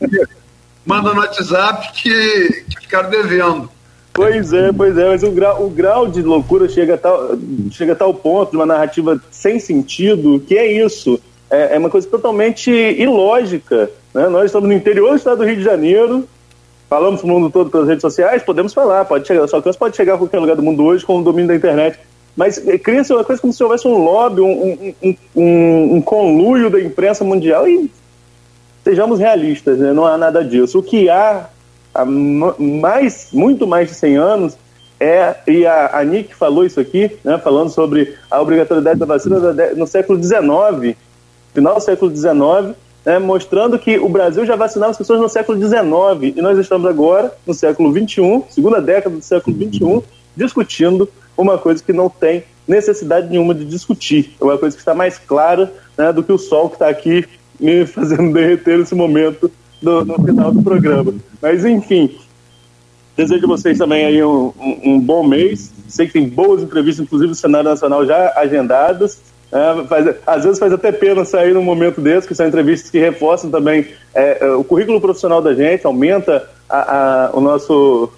manda 0.85 1.13
no 1.13 1.21
WhatsApp 1.21 1.93
que, 1.93 2.65
que 2.69 2.81
ficaram 2.81 3.09
devendo. 3.09 3.69
Pois 4.13 4.51
é, 4.51 4.71
pois 4.71 4.97
é, 4.97 5.07
mas 5.07 5.23
o 5.23 5.31
grau, 5.31 5.65
o 5.65 5.69
grau 5.69 6.07
de 6.07 6.21
loucura 6.21 6.67
chega 6.67 6.95
a, 6.95 6.97
tal, 6.97 7.37
chega 7.71 7.93
a 7.93 7.95
tal 7.95 8.13
ponto 8.13 8.51
de 8.51 8.57
uma 8.57 8.65
narrativa 8.65 9.21
sem 9.31 9.59
sentido 9.59 10.43
que 10.45 10.57
é 10.57 10.71
isso. 10.71 11.19
É, 11.49 11.75
é 11.75 11.79
uma 11.79 11.89
coisa 11.89 12.07
totalmente 12.07 12.69
ilógica. 12.69 13.89
Né? 14.13 14.27
Nós 14.27 14.45
estamos 14.45 14.67
no 14.67 14.73
interior 14.73 15.11
do 15.11 15.15
estado 15.15 15.37
do 15.37 15.45
Rio 15.45 15.55
de 15.55 15.63
Janeiro, 15.63 16.27
falamos 16.89 17.23
o 17.23 17.27
mundo 17.27 17.49
todo 17.49 17.69
pelas 17.69 17.87
redes 17.87 18.01
sociais, 18.01 18.43
podemos 18.43 18.73
falar, 18.73 19.05
pode 19.05 19.27
chegar, 19.27 19.47
só 19.47 19.61
que 19.61 19.77
pode 19.77 19.95
chegar 19.95 20.15
a 20.15 20.17
qualquer 20.17 20.39
lugar 20.39 20.55
do 20.55 20.63
mundo 20.63 20.83
hoje 20.83 21.05
com 21.05 21.19
o 21.19 21.23
domínio 21.23 21.47
da 21.47 21.55
internet. 21.55 21.99
Mas 22.35 22.59
cria-se 22.83 23.13
uma 23.13 23.23
coisa 23.23 23.41
como 23.41 23.51
se 23.51 23.63
houvesse 23.63 23.87
um 23.87 23.97
lobby, 23.97 24.41
um, 24.41 24.93
um, 25.01 25.15
um, 25.35 25.95
um 25.95 26.01
conluio 26.01 26.69
da 26.69 26.79
imprensa 26.79 27.23
mundial 27.23 27.67
e 27.67 27.91
sejamos 28.83 29.19
realistas, 29.19 29.77
né? 29.77 29.93
não 29.93 30.05
há 30.05 30.17
nada 30.17 30.43
disso. 30.43 30.79
O 30.79 30.83
que 30.83 31.09
há 31.09 31.49
há 31.93 32.05
mais, 32.05 33.29
muito 33.31 33.65
mais 33.67 33.89
de 33.89 33.95
100 33.95 34.17
anos 34.17 34.57
é, 34.99 35.35
e 35.47 35.65
a, 35.65 35.97
a 35.99 36.03
Nick 36.03 36.35
falou 36.35 36.65
isso 36.65 36.79
aqui, 36.79 37.17
né, 37.23 37.37
falando 37.37 37.69
sobre 37.69 38.15
a 38.29 38.41
obrigatoriedade 38.41 38.99
da 38.99 39.05
vacina 39.05 39.39
no 39.75 39.87
século 39.87 40.21
XIX, 40.21 40.97
final 41.53 41.75
do 41.75 41.81
século 41.81 42.13
XIX, 42.13 42.75
né, 43.05 43.17
mostrando 43.17 43.79
que 43.79 43.97
o 43.97 44.09
Brasil 44.09 44.45
já 44.45 44.57
vacinava 44.57 44.91
as 44.91 44.97
pessoas 44.97 45.21
no 45.21 45.29
século 45.29 45.57
XIX 45.57 46.35
e 46.35 46.41
nós 46.41 46.57
estamos 46.57 46.85
agora 46.89 47.33
no 47.47 47.53
século 47.53 47.91
XXI, 47.93 48.43
segunda 48.49 48.81
década 48.81 49.15
do 49.15 49.23
século 49.23 49.55
XXI, 49.55 50.03
discutindo 50.35 51.09
uma 51.37 51.57
coisa 51.57 51.81
que 51.81 51.93
não 51.93 52.09
tem 52.09 52.43
necessidade 52.67 53.29
nenhuma 53.29 53.55
de 53.55 53.63
discutir, 53.63 54.35
é 54.39 54.43
uma 54.43 54.57
coisa 54.57 54.75
que 54.75 54.81
está 54.81 54.93
mais 54.93 55.17
clara 55.17 55.73
né, 55.97 56.11
do 56.11 56.21
que 56.21 56.31
o 56.31 56.37
sol 56.37 56.67
que 56.67 56.75
está 56.75 56.89
aqui 56.89 57.25
me 57.57 57.85
fazendo 57.87 58.33
derreter 58.33 58.77
nesse 58.77 58.95
momento 58.95 59.49
do, 59.81 60.05
no 60.05 60.15
final 60.23 60.51
do 60.51 60.61
programa. 60.61 61.13
Mas, 61.41 61.65
enfim, 61.65 62.17
desejo 63.15 63.47
vocês 63.47 63.77
também 63.77 64.05
aí 64.05 64.23
um, 64.23 64.53
um, 64.59 64.79
um, 64.85 64.99
bom 64.99 65.23
mês. 65.23 65.71
Sei 65.87 66.07
que 66.07 66.13
tem 66.13 66.27
boas 66.27 66.61
entrevistas, 66.61 67.05
inclusive 67.05 67.31
do 67.31 67.35
cenário 67.35 67.69
nacional, 67.69 68.05
já 68.05 68.33
agendadas. 68.35 69.21
É, 69.51 69.85
faz, 69.85 70.15
às 70.27 70.43
vezes 70.43 70.59
faz 70.59 70.71
até 70.71 70.91
pena 70.91 71.25
sair 71.25 71.53
num 71.53 71.63
momento 71.63 71.99
desse, 71.99 72.27
que 72.27 72.35
são 72.35 72.47
entrevistas 72.47 72.91
que 72.91 72.99
reforçam 72.99 73.49
também 73.49 73.87
é, 74.13 74.45
é 74.45 74.51
o 74.51 74.63
currículo 74.63 75.01
profissional 75.01 75.41
da 75.41 75.55
gente, 75.55 75.87
aumenta 75.87 76.47
a, 76.69 77.25
a, 77.25 77.31
o 77.33 77.41
nosso 77.41 78.11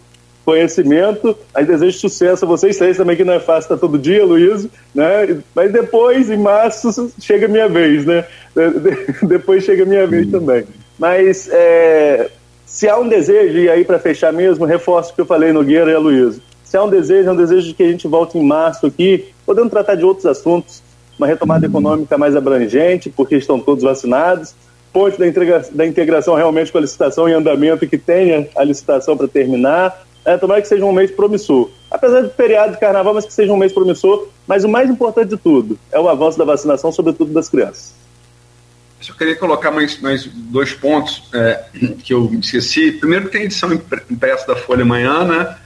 conhecimento. 0.44 1.38
Aí 1.54 1.66
desejo 1.66 2.00
sucesso 2.00 2.44
a 2.44 2.48
vocês 2.48 2.78
três 2.78 2.98
também, 2.98 3.16
que 3.16 3.24
não 3.24 3.34
é 3.34 3.40
fácil 3.40 3.74
estar 3.74 3.78
todo 3.78 3.98
dia, 3.98 4.26
Luiz, 4.26 4.68
né? 4.94 5.42
Mas 5.56 5.72
depois, 5.72 6.30
em 6.30 6.38
março, 6.38 7.12
chega 7.20 7.46
a 7.46 7.50
minha 7.50 7.70
vez, 7.70 8.06
né? 8.06 8.26
depois 9.24 9.64
chega 9.64 9.84
a 9.84 9.86
minha 9.86 10.06
vez 10.06 10.30
também. 10.30 10.66
Mas 11.02 11.50
é, 11.52 12.30
se 12.64 12.88
há 12.88 12.96
um 12.96 13.10
desejo, 13.10 13.58
e 13.58 13.68
aí 13.68 13.84
para 13.84 13.98
fechar 13.98 14.32
mesmo, 14.32 14.66
reforço 14.66 15.12
o 15.12 15.16
que 15.16 15.22
eu 15.22 15.26
falei, 15.26 15.52
Nogueira 15.52 15.90
e 15.90 15.96
a 15.96 15.98
Luísa. 15.98 16.40
Se 16.64 16.78
há 16.78 16.84
um 16.84 16.90
desejo, 16.92 17.28
é 17.28 17.32
um 17.32 17.36
desejo 17.36 17.70
de 17.70 17.74
que 17.74 17.82
a 17.82 17.88
gente 17.88 18.08
volte 18.08 18.38
em 18.38 18.46
março 18.46 18.86
aqui, 18.86 19.26
podendo 19.44 19.72
tratar 19.72 19.96
de 19.96 20.06
outros 20.06 20.28
assuntos, 20.28 20.84
uma 21.18 21.26
retomada 21.26 21.66
econômica 21.66 22.20
mais 22.20 22.36
abrangente, 22.36 23.10
porque 23.10 23.36
estão 23.36 23.60
todos 23.60 23.84
vacinados, 23.84 24.54
ponte 24.94 25.18
da, 25.18 25.28
integra 25.28 25.66
da 25.72 25.88
integração 25.88 26.36
realmente 26.36 26.72
com 26.72 26.78
a 26.78 26.82
licitação 26.82 27.28
em 27.28 27.34
andamento 27.34 27.84
e 27.84 27.88
que 27.88 27.98
tenha 27.98 28.48
a 28.56 28.64
licitação 28.64 29.18
para 29.18 29.28
terminar. 29.28 30.06
É, 30.24 30.38
tomara 30.38 30.62
que 30.62 30.68
seja 30.68 30.86
um 30.86 30.92
mês 30.92 31.10
promissor. 31.10 31.72
Apesar 31.90 32.22
de 32.22 32.30
feriado 32.30 32.74
de 32.74 32.80
carnaval, 32.80 33.16
mas 33.16 33.26
que 33.26 33.34
seja 33.34 33.52
um 33.52 33.58
mês 33.58 33.74
promissor. 33.74 34.28
Mas 34.46 34.64
o 34.64 34.70
mais 34.70 34.88
importante 34.88 35.30
de 35.30 35.38
tudo 35.38 35.80
é 35.92 36.00
o 36.00 36.08
avanço 36.08 36.38
da 36.38 36.46
vacinação, 36.46 36.92
sobretudo 36.92 37.34
das 37.34 37.50
crianças. 37.50 38.00
Eu 39.10 39.16
queria 39.16 39.36
colocar 39.36 39.72
mais, 39.72 40.00
mais 40.00 40.26
dois 40.26 40.74
pontos 40.74 41.24
é, 41.34 41.64
que 42.04 42.14
eu 42.14 42.32
esqueci. 42.36 42.92
Primeiro, 42.92 43.30
tem 43.30 43.42
a 43.42 43.46
edição 43.46 43.72
impressa 43.74 44.48
da 44.48 44.56
Folha 44.56 44.84
amanhã, 44.84 45.24
né? 45.24 45.58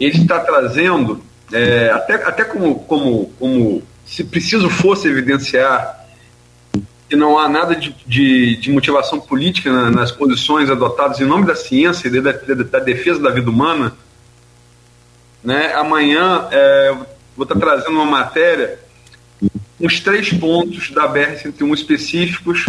Ele 0.00 0.18
está 0.18 0.40
trazendo, 0.40 1.22
é, 1.52 1.90
até, 1.90 2.14
até 2.14 2.44
como, 2.44 2.80
como, 2.80 3.26
como 3.38 3.82
se 4.06 4.24
preciso 4.24 4.68
fosse 4.70 5.08
evidenciar 5.08 5.98
que 7.08 7.16
não 7.16 7.38
há 7.38 7.48
nada 7.48 7.74
de, 7.74 7.94
de, 8.06 8.56
de 8.56 8.70
motivação 8.70 9.18
política 9.18 9.72
na, 9.72 9.90
nas 9.90 10.12
posições 10.12 10.68
adotadas 10.68 11.20
em 11.20 11.24
nome 11.24 11.46
da 11.46 11.56
ciência 11.56 12.08
e 12.08 12.20
da, 12.20 12.32
da, 12.32 12.54
da 12.54 12.78
defesa 12.78 13.18
da 13.18 13.30
vida 13.30 13.48
humana, 13.48 13.94
né? 15.42 15.72
Amanhã 15.74 16.48
é, 16.50 16.94
vou 17.36 17.44
estar 17.44 17.58
trazendo 17.58 17.92
uma 17.92 18.04
matéria 18.04 18.78
os 19.80 20.00
três 20.00 20.32
pontos 20.32 20.90
da 20.90 21.08
BR-101 21.08 21.74
específicos 21.74 22.66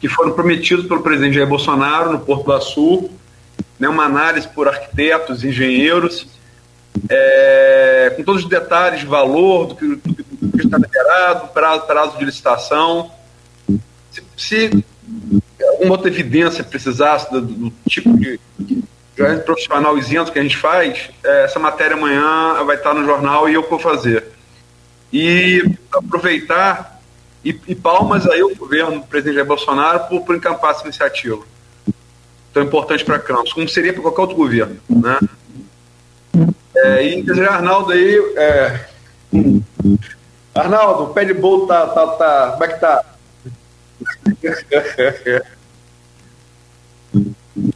que 0.00 0.08
foram 0.08 0.32
prometidos 0.32 0.86
pelo 0.86 1.02
presidente 1.02 1.34
Jair 1.34 1.46
Bolsonaro 1.46 2.12
no 2.12 2.20
Porto 2.20 2.44
do 2.44 2.52
Açul, 2.52 3.10
né, 3.78 3.88
uma 3.88 4.04
análise 4.04 4.48
por 4.48 4.68
arquitetos, 4.68 5.44
engenheiros, 5.44 6.26
é, 7.08 8.12
com 8.16 8.22
todos 8.24 8.44
os 8.44 8.48
detalhes, 8.48 9.02
valor 9.02 9.66
do 9.66 9.76
que, 9.76 9.86
do 9.86 10.58
que 10.58 10.64
está 10.64 10.78
liberado, 10.78 11.48
prazo, 11.48 11.86
prazo 11.86 12.18
de 12.18 12.24
licitação. 12.24 13.10
Se, 14.10 14.22
se 14.36 14.84
alguma 15.72 15.92
outra 15.92 16.08
evidência 16.08 16.64
precisasse 16.64 17.30
do, 17.30 17.40
do 17.40 17.72
tipo 17.88 18.16
de, 18.16 18.40
de 18.58 18.82
profissional 19.44 19.96
isento 19.98 20.32
que 20.32 20.38
a 20.38 20.42
gente 20.42 20.56
faz, 20.56 21.10
é, 21.22 21.44
essa 21.44 21.58
matéria 21.58 21.96
amanhã 21.96 22.62
vai 22.64 22.76
estar 22.76 22.94
no 22.94 23.04
jornal 23.04 23.48
e 23.48 23.54
eu 23.54 23.68
vou 23.68 23.78
fazer. 23.78 24.35
E 25.18 25.78
aproveitar 25.92 27.00
e, 27.44 27.58
e 27.68 27.74
palmas 27.74 28.26
aí 28.26 28.40
ao 28.40 28.54
governo 28.54 29.00
do 29.00 29.06
presidente 29.06 29.36
Jair 29.36 29.46
Bolsonaro 29.46 30.08
por, 30.08 30.22
por 30.22 30.36
encampar 30.36 30.72
essa 30.72 30.84
iniciativa 30.84 31.42
tão 32.56 32.62
importante 32.62 33.04
para 33.04 33.18
Campos, 33.18 33.52
como 33.52 33.68
seria 33.68 33.92
para 33.92 34.00
qualquer 34.00 34.22
outro 34.22 34.36
governo. 34.36 34.78
Né? 34.88 35.18
É, 36.74 37.06
e 37.06 37.22
desejar 37.22 37.56
Arnaldo 37.56 37.92
aí. 37.92 38.16
É... 38.36 38.86
Arnaldo, 40.54 41.04
o 41.04 41.14
pé 41.14 41.26
de 41.26 41.34
bolo 41.34 41.66
tá, 41.66 41.86
tá, 41.88 42.06
tá. 42.06 42.52
Como 42.52 42.64
é 42.64 42.68
que 42.68 42.80
tá? 42.80 43.04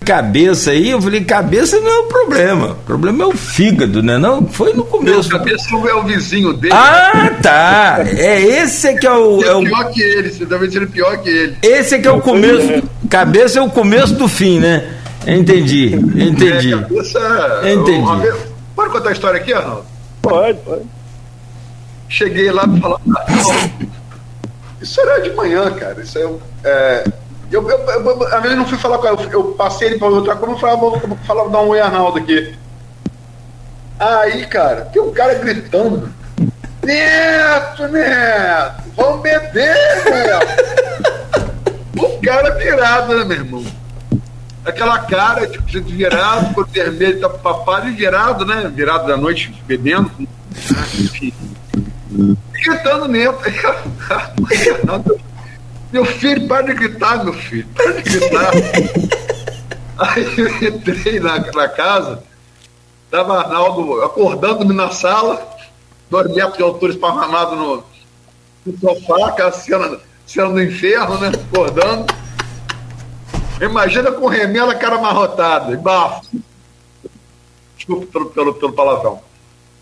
cabeça 0.05 0.73
aí, 0.73 0.90
eu 0.90 1.01
falei, 1.01 1.24
cabeça 1.24 1.81
não 1.81 1.89
é 1.89 1.98
o 2.01 2.05
problema. 2.05 2.73
O 2.73 2.85
problema 2.85 3.24
é 3.24 3.27
o 3.27 3.32
fígado, 3.32 4.02
né? 4.02 4.19
Não, 4.19 4.47
foi 4.47 4.73
no 4.73 4.85
começo. 4.85 5.31
Não, 5.31 5.39
cabeça 5.39 5.69
é 5.74 5.94
o 5.94 6.02
vizinho 6.02 6.52
dele. 6.52 6.74
Ah, 6.74 7.31
tá. 7.43 7.98
É 8.05 8.40
esse 8.40 8.89
é 8.89 8.94
que 8.94 9.07
é 9.07 9.12
o. 9.12 9.43
É, 9.43 9.62
é 9.62 9.65
pior 9.65 9.90
que 9.90 10.02
ele, 10.02 10.31
você 10.31 10.47
talvez 10.47 10.73
seja 10.73 10.86
pior 10.86 11.19
que 11.19 11.28
ele. 11.28 11.57
Esse 11.62 11.94
é 11.94 11.98
que 11.98 12.09
é 12.09 12.11
o 12.11 12.20
começo. 12.20 12.82
Cabeça 13.09 13.59
é 13.59 13.62
o 13.62 13.70
começo 13.70 14.15
do 14.15 14.28
fim, 14.28 14.61
né? 14.61 14.97
Entendi, 15.27 15.94
entendi. 15.94 16.74
É, 16.74 16.78
cabeça, 16.78 17.61
entendi. 17.65 18.20
Vez, 18.20 18.35
pode 18.74 18.93
contar 18.93 19.09
a 19.11 19.12
história 19.12 19.40
aqui, 19.40 19.52
Arnaldo? 19.52 19.85
Pode, 20.23 20.59
pode. 20.61 20.82
Cheguei 22.09 22.51
lá 22.51 22.65
e 22.66 22.81
falar. 22.81 23.01
Isso 24.81 25.01
era 25.01 25.20
de 25.20 25.31
manhã, 25.32 25.70
cara. 25.73 26.01
Isso 26.02 26.19
é, 26.19 26.24
é 26.69 27.05
eu, 27.51 27.69
eu, 27.69 27.79
eu, 27.79 28.35
às 28.35 28.57
não 28.57 28.67
fui 28.67 28.79
falar 28.79 28.99
com 28.99 29.07
ela, 29.09 29.23
eu, 29.31 29.45
passei 29.53 29.89
ele 29.89 29.99
para 29.99 30.09
outra 30.09 30.37
coisa, 30.37 30.55
eu 30.55 30.59
falava, 30.59 30.79
vou 30.81 31.51
dar 31.51 31.61
um 31.63 31.69
oi 31.69 31.81
Arnaldo 31.81 32.19
aqui. 32.19 32.57
Aí, 33.99 34.47
cara, 34.47 34.83
tem 34.87 35.03
um 35.03 35.13
cara 35.13 35.35
gritando. 35.35 36.13
Neto, 36.83 37.89
Neto, 37.89 38.83
vamos 38.97 39.21
beber, 39.21 39.77
Neto. 40.05 40.47
o 41.97 42.21
cara 42.23 42.55
virado, 42.55 43.19
né, 43.19 43.25
meu 43.25 43.37
irmão? 43.37 43.65
Aquela 44.65 45.01
cara, 45.01 45.47
tipo, 45.47 45.69
gente 45.69 45.93
virado, 45.93 46.55
cor 46.55 46.69
vermelho, 46.69 47.21
tá 47.21 47.29
papado 47.29 47.89
e 47.89 47.93
virado, 47.93 48.47
né? 48.47 48.71
Virado 48.73 49.09
da 49.09 49.17
noite, 49.17 49.53
bebendo. 49.67 50.11
Ah, 50.77 50.87
enfim. 50.99 51.33
Gritando 52.53 53.09
Neto. 53.09 53.41
Meu 55.93 56.05
filho, 56.05 56.47
para 56.47 56.62
de 56.62 56.75
gritar, 56.75 57.25
meu 57.25 57.33
filho, 57.33 57.67
para 57.75 57.93
de 57.93 58.03
gritar. 58.03 58.53
Aí 59.99 60.25
eu 60.39 60.69
entrei 60.69 61.21
na, 61.21 61.39
na 61.39 61.69
casa, 61.69 62.23
tava 63.11 63.41
Arnaldo 63.41 64.03
acordando-me 64.03 64.73
na 64.73 64.91
sala, 64.91 65.47
dois 66.09 66.33
metros 66.33 66.57
de 66.57 66.62
altura 66.62 66.93
esparramado 66.93 67.57
no, 67.57 67.85
no 68.65 68.79
sofá, 68.79 69.29
aquela 69.29 69.53
cena, 69.53 69.99
cena 70.27 70.51
do 70.51 70.62
inferno, 70.62 71.19
né? 71.19 71.33
Acordando. 71.53 72.07
Imagina 73.61 74.11
com 74.12 74.27
remela 74.27 74.75
cara 74.75 74.97
amarrotada, 74.97 75.73
e 75.73 75.77
bafo. 75.77 76.27
Desculpa 77.77 78.07
pelo, 78.07 78.27
pelo, 78.31 78.55
pelo 78.55 78.73
palavrão. 78.73 79.21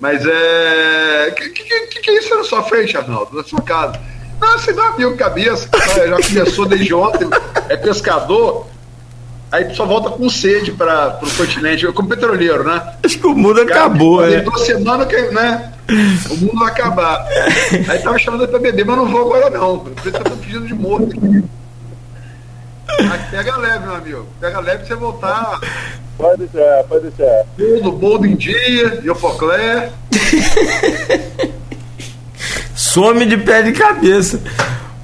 Mas 0.01 0.25
é. 0.25 1.29
O 1.31 1.35
que, 1.35 1.51
que, 1.51 2.01
que, 2.01 2.11
é 2.11 2.19
isso 2.19 2.35
na 2.35 2.45
sua 2.45 2.63
frente, 2.63 2.97
Arnaldo? 2.97 3.37
Na 3.37 3.45
sua 3.45 3.61
casa? 3.61 4.01
Não, 4.41 4.59
você 4.59 4.73
não 4.73 4.85
abriu 4.85 5.17
cabeça, 5.17 5.69
já 5.97 6.17
começou 6.29 6.67
desde 6.67 6.95
ontem, 6.95 7.29
é 7.69 7.77
pescador, 7.77 8.67
aí 9.51 9.75
só 9.75 9.85
volta 9.85 10.11
com 10.11 10.29
sede 10.29 10.73
para 10.73 11.19
o 11.23 11.31
continente, 11.37 11.87
como 11.93 12.09
petroleiro, 12.09 12.65
né? 12.65 12.95
Acho 13.05 13.19
que 13.19 13.27
o 13.27 13.35
mundo 13.35 13.67
Cara, 13.67 13.87
acabou, 13.87 14.25
né? 14.25 14.41
Duas 14.41 14.61
semanas 14.63 15.07
que, 15.09 15.21
né? 15.33 15.73
O 16.31 16.37
mundo 16.37 16.59
vai 16.59 16.71
acabar. 16.71 17.27
Aí 17.89 17.99
tava 18.01 18.19
chamando 18.19 18.47
para 18.47 18.59
beber, 18.59 18.85
mas 18.85 18.97
não 18.97 19.07
vou 19.07 19.23
agora 19.23 19.51
não. 19.51 19.87
Ele 20.05 20.13
tá 20.13 20.31
pedindo 20.31 20.67
de 20.67 20.75
morto 20.75 21.17
aqui. 21.17 21.45
pega 23.31 23.57
leve, 23.57 23.87
meu 23.87 23.95
amigo. 23.95 24.27
Pega 24.41 24.61
leve 24.61 24.79
pra 24.79 24.87
você 24.87 24.95
voltar. 24.95 25.61
Pode 26.19 26.47
deixar, 26.47 26.85
pode 26.85 27.09
deixar. 27.11 27.45
Tudo, 27.57 27.93
Boldo 27.93 28.27
em 28.27 28.37
dia, 28.37 29.01
Iofoclé. 29.03 29.91
Some 32.99 33.25
de 33.27 33.37
pé 33.37 33.63
de 33.63 33.71
cabeça. 33.71 34.41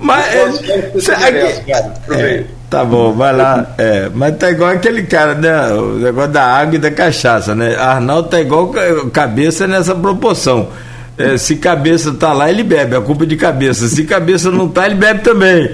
Mas. 0.00 0.26
É, 0.34 1.64
é, 2.10 2.44
tá 2.68 2.84
bom, 2.84 3.12
vai 3.12 3.32
lá. 3.32 3.72
É, 3.78 4.10
mas 4.12 4.36
tá 4.36 4.50
igual 4.50 4.70
aquele 4.70 5.04
cara, 5.04 5.36
né? 5.36 5.72
O 5.74 5.94
negócio 5.94 6.32
da 6.32 6.44
água 6.44 6.74
e 6.74 6.78
da 6.78 6.90
cachaça, 6.90 7.54
né? 7.54 7.76
Arnaldo 7.76 8.28
tá 8.28 8.40
igual 8.40 8.74
cabeça 9.12 9.68
nessa 9.68 9.94
proporção. 9.94 10.70
É, 11.16 11.36
se 11.38 11.54
cabeça 11.54 12.12
tá 12.12 12.32
lá, 12.32 12.50
ele 12.50 12.64
bebe, 12.64 12.96
a 12.96 13.00
culpa 13.00 13.22
é 13.22 13.26
de 13.28 13.36
cabeça. 13.36 13.86
Se 13.86 14.02
cabeça 14.02 14.50
não 14.50 14.68
tá, 14.68 14.86
ele 14.86 14.96
bebe 14.96 15.20
também. 15.20 15.70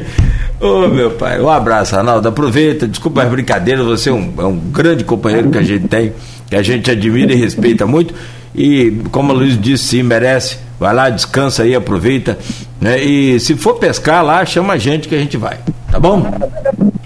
Ô 0.61 0.85
oh, 0.85 0.89
meu 0.89 1.13
pai, 1.13 1.41
um 1.41 1.49
abraço, 1.49 1.97
Arnaldo. 1.97 2.29
Aproveita, 2.29 2.87
desculpa 2.87 3.23
as 3.23 3.31
brincadeiras, 3.31 3.87
você 3.87 4.11
é 4.11 4.13
um, 4.13 4.35
é 4.37 4.45
um 4.45 4.59
grande 4.59 5.05
companheiro 5.05 5.49
que 5.49 5.57
a 5.57 5.63
gente 5.63 5.89
tem, 5.89 6.13
que 6.51 6.55
a 6.55 6.63
gente 6.63 6.91
admira 6.91 7.33
e 7.33 7.37
respeita 7.37 7.87
muito. 7.87 8.13
E 8.55 9.01
como 9.11 9.33
a 9.33 9.35
Luiz 9.35 9.59
disse, 9.59 9.85
sim, 9.85 10.03
merece. 10.03 10.59
Vai 10.81 10.95
lá, 10.95 11.11
descansa 11.11 11.63
aí, 11.63 11.75
aproveita. 11.75 12.39
Né? 12.81 12.99
E 13.03 13.39
se 13.39 13.55
for 13.55 13.75
pescar 13.75 14.25
lá, 14.25 14.47
chama 14.47 14.73
a 14.73 14.79
gente 14.79 15.07
que 15.07 15.15
a 15.15 15.19
gente 15.19 15.37
vai. 15.37 15.61
Tá 15.93 16.01
bom? 16.01 16.21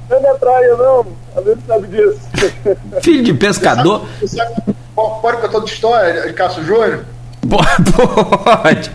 Não 0.09 0.30
é 0.30 0.34
praia, 0.34 0.76
não. 0.76 1.05
A 1.34 1.40
Luiz 1.40 1.59
sabe 1.66 1.88
disso. 1.88 2.20
Filho 3.02 3.24
de 3.24 3.34
pescador. 3.34 4.06
Você 4.20 4.36
sabe, 4.36 4.55
você 4.55 4.64
sabe, 4.64 5.20
pode 5.20 5.38
contar 5.38 5.56
outra 5.56 5.74
história 5.74 6.22
de 6.22 6.32
Cássio 6.34 6.62
Júnior? 6.62 7.05
Pode. 7.51 8.92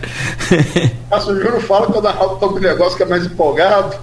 Cássio 1.10 1.36
Júnior 1.36 1.60
fala 1.60 1.86
que 1.86 1.92
quando 1.92 2.08
a 2.08 2.12
Raul 2.12 2.36
toca 2.36 2.54
um 2.54 2.58
negócio 2.58 2.96
que 2.96 3.02
é 3.02 3.06
mais 3.06 3.26
empolgado, 3.26 3.98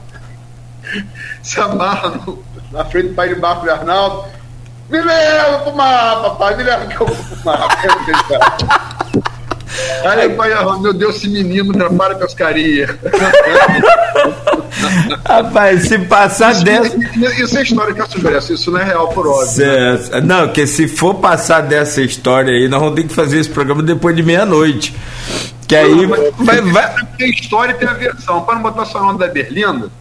se 1.41 1.60
amarra 1.60 2.10
no, 2.10 2.44
na 2.72 2.86
frente 2.86 3.08
do 3.08 3.16
pai 3.16 3.30
de 3.30 3.36
barco 3.41 3.64
de 3.64 3.72
Arnaldo. 3.72 4.26
Me 4.91 5.02
leva 5.02 5.58
pro 5.58 5.76
mar, 5.76 6.22
papai, 6.22 6.56
me 6.56 6.64
leva 6.64 6.86
que 6.86 7.02
eu 7.02 7.08
vou 7.08 7.16
pro 7.16 7.45
mar. 7.45 7.68
Aí, 10.03 10.30
pai, 10.30 10.52
meu 10.80 10.94
Deus, 10.94 11.18
esse 11.18 11.30
menino 11.30 11.72
atrapalha 11.72 12.15
a 12.15 12.19
pescaria. 12.19 12.98
Rapaz, 15.26 15.88
se 15.88 15.99
passar 15.99 16.53
isso, 16.53 16.64
dessa. 16.64 16.98
Isso 17.44 17.57
é 17.57 17.64
história 17.64 17.94
que 17.94 18.02
assumece, 18.02 18.53
isso 18.53 18.72
não 18.72 18.80
é 18.80 18.84
real 18.84 19.10
por 19.10 19.27
óbvio. 19.27 19.65
Né? 19.65 20.22
Não, 20.23 20.48
que 20.53 20.65
se 20.65 20.88
for 20.88 21.15
passar 21.15 21.61
dessa 21.61 22.02
história 22.02 22.53
aí, 22.53 22.68
nós 22.68 22.80
vamos 22.80 22.95
ter 22.95 23.07
que 23.07 23.14
fazer 23.14 23.39
esse 23.39 23.49
programa 23.49 23.84
depois 23.84 24.15
de 24.15 24.23
meia-noite. 24.23 24.95
Que 25.68 25.76
aí 25.76 26.06
vai. 26.06 26.31
vai, 26.31 26.61
vai... 26.61 26.95
Tem 27.18 27.30
história 27.31 27.73
e 27.73 27.76
tem 27.76 27.88
a 27.88 27.94
versão. 27.94 28.41
Para 28.44 28.56
não 28.56 28.61
botar 28.61 28.85
só 28.85 29.02
nome 29.02 29.19
da 29.19 29.27
Berlinda, 29.27 29.91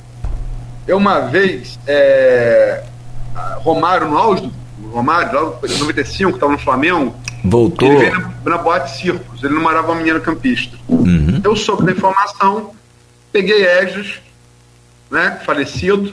eu 0.87 0.97
uma 0.97 1.21
vez, 1.21 1.79
é, 1.87 2.85
Romário 3.57 4.09
no 4.09 4.17
auge, 4.17 4.51
Romário, 4.93 5.33
lá 5.35 5.59
em 5.69 5.79
95, 5.79 6.31
estava 6.31 6.53
no 6.53 6.59
Flamengo. 6.59 7.15
Voltou. 7.47 7.89
Ele 7.89 7.99
veio 7.99 8.21
na, 8.21 8.33
na 8.45 8.59
boate 8.59 8.99
Circos, 8.99 9.43
ele 9.43 9.55
não 9.55 9.63
morava 9.63 9.93
uma 9.93 9.97
menina 9.97 10.21
campista. 10.21 10.77
Uhum. 10.89 11.41
Eu 11.43 11.55
soube 11.55 11.85
da 11.85 11.93
informação, 11.93 12.73
peguei 13.33 13.65
Egis, 13.65 14.21
né, 15.11 15.41
falecido, 15.45 16.13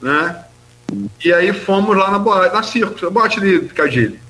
né, 0.00 0.44
e 1.24 1.32
aí 1.32 1.52
fomos 1.52 1.96
lá 1.96 2.10
na 2.10 2.18
boate, 2.18 2.54
na 2.54 2.62
Circos, 2.62 3.02
a 3.02 3.10
boate 3.10 3.40
de 3.40 3.60
Picadilly. 3.60 4.20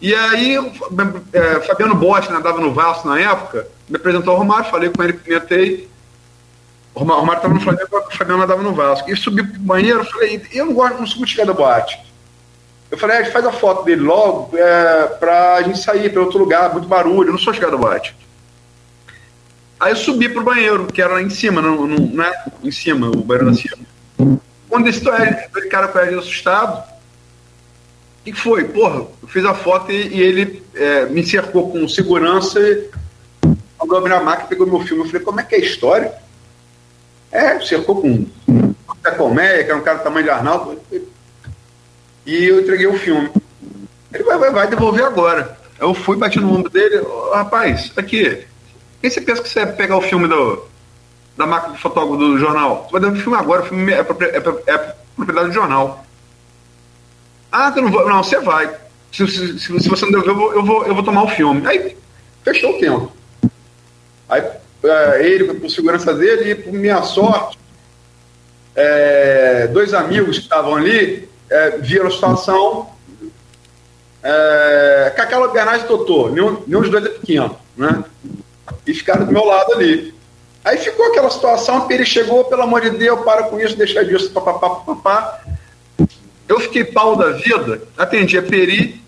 E 0.00 0.14
aí, 0.14 0.56
é, 1.32 1.60
Fabiano 1.60 1.94
Bosch, 1.94 2.28
né, 2.28 2.36
andava 2.36 2.60
no 2.60 2.74
Vasco 2.74 3.08
na 3.08 3.20
época, 3.20 3.68
me 3.88 3.96
apresentou 3.96 4.32
ao 4.32 4.38
Romário, 4.40 4.70
falei 4.70 4.90
com 4.90 5.02
ele, 5.02 5.12
cumprimentei. 5.12 5.88
O 6.92 7.04
Romário 7.04 7.36
estava 7.36 7.54
no 7.54 7.60
Flamengo, 7.60 7.86
o 7.96 8.16
Fabiano 8.16 8.42
andava 8.42 8.62
no 8.62 8.74
Vasco. 8.74 9.08
E 9.08 9.16
subi 9.16 9.44
pro 9.44 9.60
banheiro, 9.60 10.04
falei, 10.04 10.42
eu 10.52 10.66
não 10.66 10.74
gosto, 10.74 10.98
não 10.98 11.06
sou 11.06 11.18
muito 11.18 11.30
chegado 11.30 11.46
da 11.46 11.52
boate. 11.54 12.11
Eu 12.92 12.98
falei, 12.98 13.16
ah, 13.16 13.24
faz 13.24 13.46
a 13.46 13.50
foto 13.50 13.86
dele 13.86 14.02
logo 14.02 14.54
é, 14.54 15.06
pra 15.18 15.62
gente 15.62 15.78
sair 15.78 16.12
para 16.12 16.20
outro 16.20 16.38
lugar, 16.38 16.70
muito 16.74 16.86
barulho, 16.86 17.30
eu 17.30 17.32
não 17.32 17.38
sou 17.38 17.54
chegado 17.54 17.70
da 17.70 17.78
boate. 17.78 18.14
Aí 19.80 19.92
eu 19.92 19.96
subi 19.96 20.28
pro 20.28 20.44
banheiro, 20.44 20.86
que 20.86 21.00
era 21.00 21.14
lá 21.14 21.22
em 21.22 21.30
cima, 21.30 21.62
não, 21.62 21.86
não, 21.86 22.06
né? 22.08 22.30
Em 22.62 22.70
cima, 22.70 23.08
o 23.08 23.16
banheiro 23.16 23.50
da 23.50 23.56
cima. 23.56 23.78
Quando 24.68 24.88
esse 24.88 25.00
cara 25.70 25.88
com 25.88 25.98
ele 26.00 26.18
assustado, 26.18 26.84
o 28.20 28.24
que 28.24 28.34
foi? 28.34 28.64
Porra, 28.64 29.06
eu 29.22 29.28
fiz 29.28 29.46
a 29.46 29.54
foto 29.54 29.90
e, 29.90 30.08
e 30.08 30.20
ele 30.20 30.62
é, 30.74 31.06
me 31.06 31.24
cercou 31.24 31.72
com 31.72 31.88
segurança 31.88 32.60
e 32.60 32.90
mandou 33.80 33.96
abrir 33.96 34.12
a 34.12 34.20
máquina, 34.20 34.48
pegou 34.48 34.66
meu 34.66 34.80
filme. 34.80 35.02
Eu 35.02 35.06
falei, 35.06 35.22
como 35.22 35.40
é 35.40 35.42
que 35.44 35.54
é 35.54 35.58
a 35.58 35.62
história? 35.62 36.12
É, 37.30 37.58
cercou 37.60 38.02
com 38.02 38.08
um 38.10 38.70
colmeia, 39.16 39.64
que 39.64 39.70
era 39.70 39.78
um 39.78 39.82
cara 39.82 39.98
do 39.98 40.04
tamanho 40.04 40.24
de 40.24 40.30
Arnaldo. 40.30 40.78
E 42.26 42.44
eu 42.44 42.60
entreguei 42.60 42.86
o 42.86 42.98
filme. 42.98 43.30
Ele 44.12 44.24
vai, 44.24 44.38
vai, 44.38 44.50
vai 44.50 44.66
devolver 44.68 45.04
agora. 45.04 45.58
Eu 45.78 45.94
fui, 45.94 46.16
bati 46.16 46.38
no 46.38 46.54
ombro 46.54 46.70
dele, 46.70 46.98
oh, 46.98 47.34
rapaz, 47.34 47.92
aqui, 47.96 48.46
quem 49.00 49.10
você 49.10 49.20
pensa 49.20 49.42
que 49.42 49.48
você 49.48 49.64
vai 49.64 49.74
pegar 49.74 49.96
o 49.96 50.02
filme 50.02 50.28
do, 50.28 50.64
da 51.36 51.44
máquina 51.44 51.74
de 51.74 51.80
fotógrafo 51.80 52.16
do 52.16 52.38
jornal? 52.38 52.84
Você 52.84 52.92
vai 52.92 53.00
devolver 53.00 53.20
o 53.20 53.24
filme 53.24 53.38
agora, 53.38 53.62
o 53.62 53.66
filme 53.66 53.92
é, 53.92 53.96
é, 53.98 54.74
é 54.74 54.94
propriedade 55.16 55.48
do 55.48 55.54
jornal. 55.54 56.06
Ah, 57.50 57.72
eu 57.74 57.82
não 57.82 57.90
vou. 57.90 58.08
Não, 58.08 58.22
você 58.22 58.38
vai. 58.40 58.72
Se, 59.10 59.26
se, 59.26 59.58
se, 59.58 59.80
se 59.80 59.88
você 59.88 60.06
não 60.06 60.12
devolver, 60.12 60.30
eu 60.30 60.36
vou, 60.36 60.54
eu, 60.54 60.64
vou, 60.64 60.86
eu 60.86 60.94
vou 60.94 61.02
tomar 61.02 61.24
o 61.24 61.28
filme. 61.28 61.66
Aí, 61.66 61.96
fechou 62.44 62.76
o 62.76 62.78
tempo. 62.78 63.12
Aí, 64.28 64.42
é, 64.84 65.26
ele, 65.26 65.52
por 65.54 65.68
segurança 65.68 66.14
dele, 66.14 66.52
e 66.52 66.54
por 66.54 66.72
minha 66.72 67.02
sorte, 67.02 67.58
é, 68.76 69.66
dois 69.66 69.92
amigos 69.92 70.38
que 70.38 70.44
estavam 70.44 70.76
ali 70.76 71.28
é, 71.52 71.78
viram 71.78 72.06
a 72.06 72.10
situação 72.10 72.90
é, 74.22 75.12
com 75.14 75.22
aquela 75.22 75.48
garagem 75.48 75.86
totô, 75.86 76.28
nenhum, 76.30 76.62
nenhum 76.66 76.80
dos 76.80 76.90
dois 76.90 77.04
é 77.04 77.08
pequeno, 77.08 77.58
né? 77.76 78.04
E 78.86 78.94
ficaram 78.94 79.26
do 79.26 79.32
meu 79.32 79.44
lado 79.44 79.72
ali. 79.74 80.14
Aí 80.64 80.78
ficou 80.78 81.06
aquela 81.06 81.28
situação, 81.28 81.90
ele 81.90 82.04
chegou, 82.04 82.44
pelo 82.44 82.62
amor 82.62 82.80
de 82.80 82.90
Deus, 82.90 83.20
para 83.24 83.44
com 83.44 83.60
isso, 83.60 83.76
deixa 83.76 84.04
disso, 84.04 84.30
papapá, 84.30 84.70
papapá. 84.70 85.40
Eu 86.48 86.60
fiquei 86.60 86.84
pau 86.84 87.16
da 87.16 87.32
vida, 87.32 87.82
atendi 87.98 88.38
a 88.38 88.42
Peri, 88.42 89.02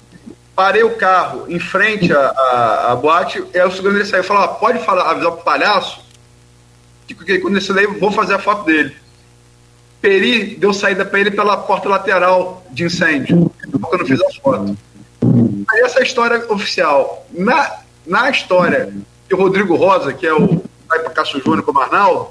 parei 0.55 0.83
o 0.83 0.97
carro 0.97 1.47
em 1.49 1.61
frente 1.61 2.13
à, 2.13 2.99
boate, 3.01 3.43
e 3.55 3.59
aí 3.59 3.69
o 3.69 3.89
ele 3.89 4.05
saiu 4.05 4.23
e 4.23 4.27
falou, 4.27 4.43
ah, 4.43 4.49
pode 4.49 4.81
falar, 4.85 5.11
avisar 5.11 5.33
pro 5.33 5.45
palhaço, 5.45 6.05
que, 7.07 7.15
que 7.15 7.39
quando 7.39 7.57
ele 7.57 7.65
sair, 7.65 7.87
vou 7.87 8.11
fazer 8.11 8.35
a 8.35 8.39
foto 8.39 8.65
dele. 8.65 9.04
Peri 10.05 10.57
deu 10.57 10.75
saída 10.75 11.03
para 11.03 11.19
ele 11.19 11.31
pela 11.31 11.57
porta 11.57 11.89
lateral 11.89 12.63
de 12.71 12.85
incêndio, 12.85 13.51
porque 13.81 13.95
eu 13.95 13.99
não 14.01 14.07
fiz 14.07 14.21
as 14.21 14.37
fotos. 14.37 14.77
Aí 15.73 15.81
essa 15.81 16.01
é 16.01 16.03
a 16.03 16.05
história 16.05 16.45
oficial. 16.53 17.27
Na, 17.33 17.79
na 18.07 18.29
história 18.29 18.93
que 19.27 19.35
o 19.35 19.39
Rodrigo 19.39 19.75
Rosa, 19.77 20.13
que 20.13 20.27
é 20.27 20.35
o 20.35 20.63
pai 20.87 20.99
para 20.99 21.09
Cássio 21.09 21.43
Júnior 21.43 21.63
com 21.63 21.73
o 21.73 21.81
Arnaldo, 21.81 22.29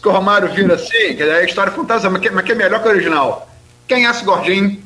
que 0.00 0.08
o 0.08 0.10
Romário 0.10 0.50
vira 0.50 0.76
assim, 0.76 1.14
que 1.14 1.22
é 1.22 1.40
a 1.40 1.44
história 1.44 1.70
fantasma, 1.72 2.08
mas 2.08 2.22
que, 2.22 2.30
mas 2.30 2.42
que 2.42 2.52
é 2.52 2.54
melhor 2.54 2.80
que 2.80 2.88
a 2.88 2.90
original. 2.90 3.50
Quem 3.86 4.06
é 4.06 4.10
esse 4.10 4.24
gordinho? 4.24 4.82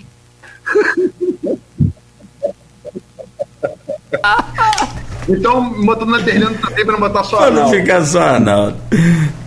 Então, 5.31 5.71
botando 5.85 6.11
na 6.11 6.19
Berlândia 6.19 6.59
também 6.59 6.85
pra 6.85 6.93
não 6.93 7.01
botar 7.01 7.25
só 7.25 7.37
Pra 7.39 7.51
não 7.51 7.69
ficar 7.69 8.05
só 8.05 8.41
não. 8.41 8.75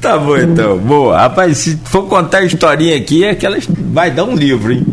Tá 0.01 0.17
bom 0.17 0.37
então. 0.37 0.77
Boa. 0.77 1.17
Rapaz, 1.17 1.57
se 1.59 1.77
for 1.85 2.07
contar 2.07 2.39
a 2.39 2.43
historinha 2.43 2.97
aqui, 2.97 3.23
é 3.23 3.31
aquelas. 3.31 3.65
Vai 3.67 4.11
dar 4.11 4.23
um 4.25 4.35
livro, 4.35 4.73
hein? 4.73 4.85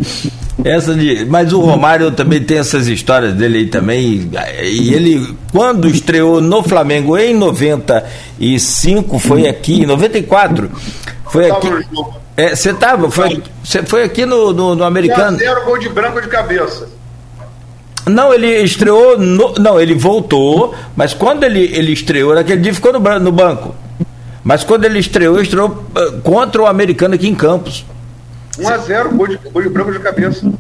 Essa 0.65 0.95
de, 0.95 1.25
mas 1.25 1.53
o 1.53 1.61
Romário 1.61 2.11
também 2.11 2.43
tem 2.43 2.59
essas 2.59 2.87
histórias 2.87 3.33
dele 3.35 3.59
aí 3.59 3.67
também. 3.67 4.31
E 4.63 4.95
ele, 4.95 5.35
quando 5.53 5.89
estreou 5.89 6.41
no 6.41 6.63
Flamengo 6.63 7.17
em 7.17 7.35
95, 7.35 9.19
foi 9.19 9.49
aqui, 9.49 9.83
em 9.83 9.87
94, 9.87 10.71
foi 11.31 11.51
aqui. 11.51 11.69
É, 12.37 12.55
você 12.55 12.73
tava? 12.73 13.11
Foi, 13.11 13.43
você 13.65 13.83
foi 13.83 14.03
aqui 14.03 14.25
no, 14.27 14.53
no, 14.53 14.75
no 14.75 14.85
americano? 14.85 15.39
Zero 15.39 15.65
gol 15.65 15.79
de 15.79 15.89
branco 15.89 16.21
de 16.21 16.29
cabeça. 16.29 16.89
Não, 18.07 18.33
ele 18.33 18.63
estreou. 18.63 19.19
No, 19.19 19.55
não, 19.55 19.81
ele 19.81 19.95
voltou, 19.95 20.75
mas 20.97 21.15
quando 21.15 21.45
ele, 21.45 21.61
ele 21.75 21.93
estreou, 21.93 22.35
naquele 22.35 22.61
dia 22.61 22.75
ficou 22.75 22.93
no, 22.93 23.19
no 23.19 23.33
banco. 23.33 23.75
Mas 24.43 24.65
quando 24.65 24.85
ele 24.85 24.99
estreou, 24.99 25.41
estreou 25.41 25.69
uh, 25.69 26.21
contra 26.23 26.63
o 26.63 26.67
americano 26.67 27.15
aqui 27.15 27.29
em 27.29 27.35
Campos. 27.35 27.85
1x0, 28.59 29.09
gol 29.15 29.27
de, 29.27 29.37
gol 29.37 29.63
de 29.63 29.69
branco 29.69 29.93
de 29.93 29.99
cabeça. 29.99 30.51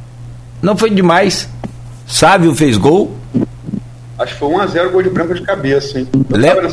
Não 0.62 0.76
foi 0.76 0.90
demais. 0.90 1.48
Sávio 2.06 2.54
fez 2.54 2.76
gol. 2.76 3.16
Acho 4.18 4.34
que 4.34 4.38
foi 4.38 4.48
1x0 4.50 4.90
gol 4.90 5.02
de 5.02 5.10
branco 5.10 5.34
de 5.34 5.42
cabeça, 5.42 5.98
hein? 5.98 6.08
Lembra, 6.28 6.68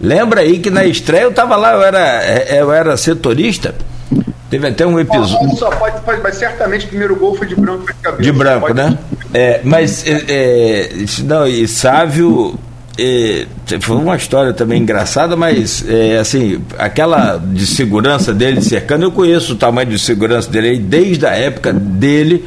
lembra 0.00 0.40
aí 0.40 0.58
que 0.58 0.70
na 0.70 0.84
estreia 0.84 1.24
eu 1.24 1.32
tava 1.32 1.54
lá, 1.56 1.74
eu 1.74 1.82
era, 1.82 2.24
é, 2.24 2.60
eu 2.60 2.72
era 2.72 2.96
setorista. 2.96 3.74
Teve 4.48 4.66
até 4.66 4.86
um 4.86 4.98
episódio. 4.98 5.56
Só 5.56 5.70
pode, 5.70 6.00
pode, 6.00 6.20
mas 6.22 6.36
certamente 6.36 6.86
o 6.86 6.88
primeiro 6.88 7.14
gol 7.14 7.36
foi 7.36 7.46
de 7.46 7.54
branco 7.54 7.86
de 7.86 7.94
cabeça. 7.94 8.22
De 8.22 8.32
branco, 8.32 8.66
pode... 8.66 8.74
né? 8.74 8.98
É, 9.32 9.60
mas 9.62 10.04
é, 10.06 10.24
é, 10.28 10.90
não, 11.24 11.46
e 11.46 11.66
Sávio 11.68 12.58
é, 12.98 13.46
foi 13.80 13.96
uma 13.96 14.16
história 14.16 14.52
também 14.52 14.82
engraçada, 14.82 15.36
mas 15.36 15.84
é, 15.88 16.18
assim, 16.18 16.60
aquela 16.78 17.36
de 17.36 17.66
segurança 17.66 18.34
dele 18.34 18.60
cercando, 18.60 19.04
eu 19.04 19.12
conheço 19.12 19.52
o 19.52 19.56
tamanho 19.56 19.90
de 19.90 19.98
segurança 19.98 20.50
dele 20.50 20.78
desde 20.78 21.24
a 21.26 21.30
época 21.30 21.72
dele 21.72 22.44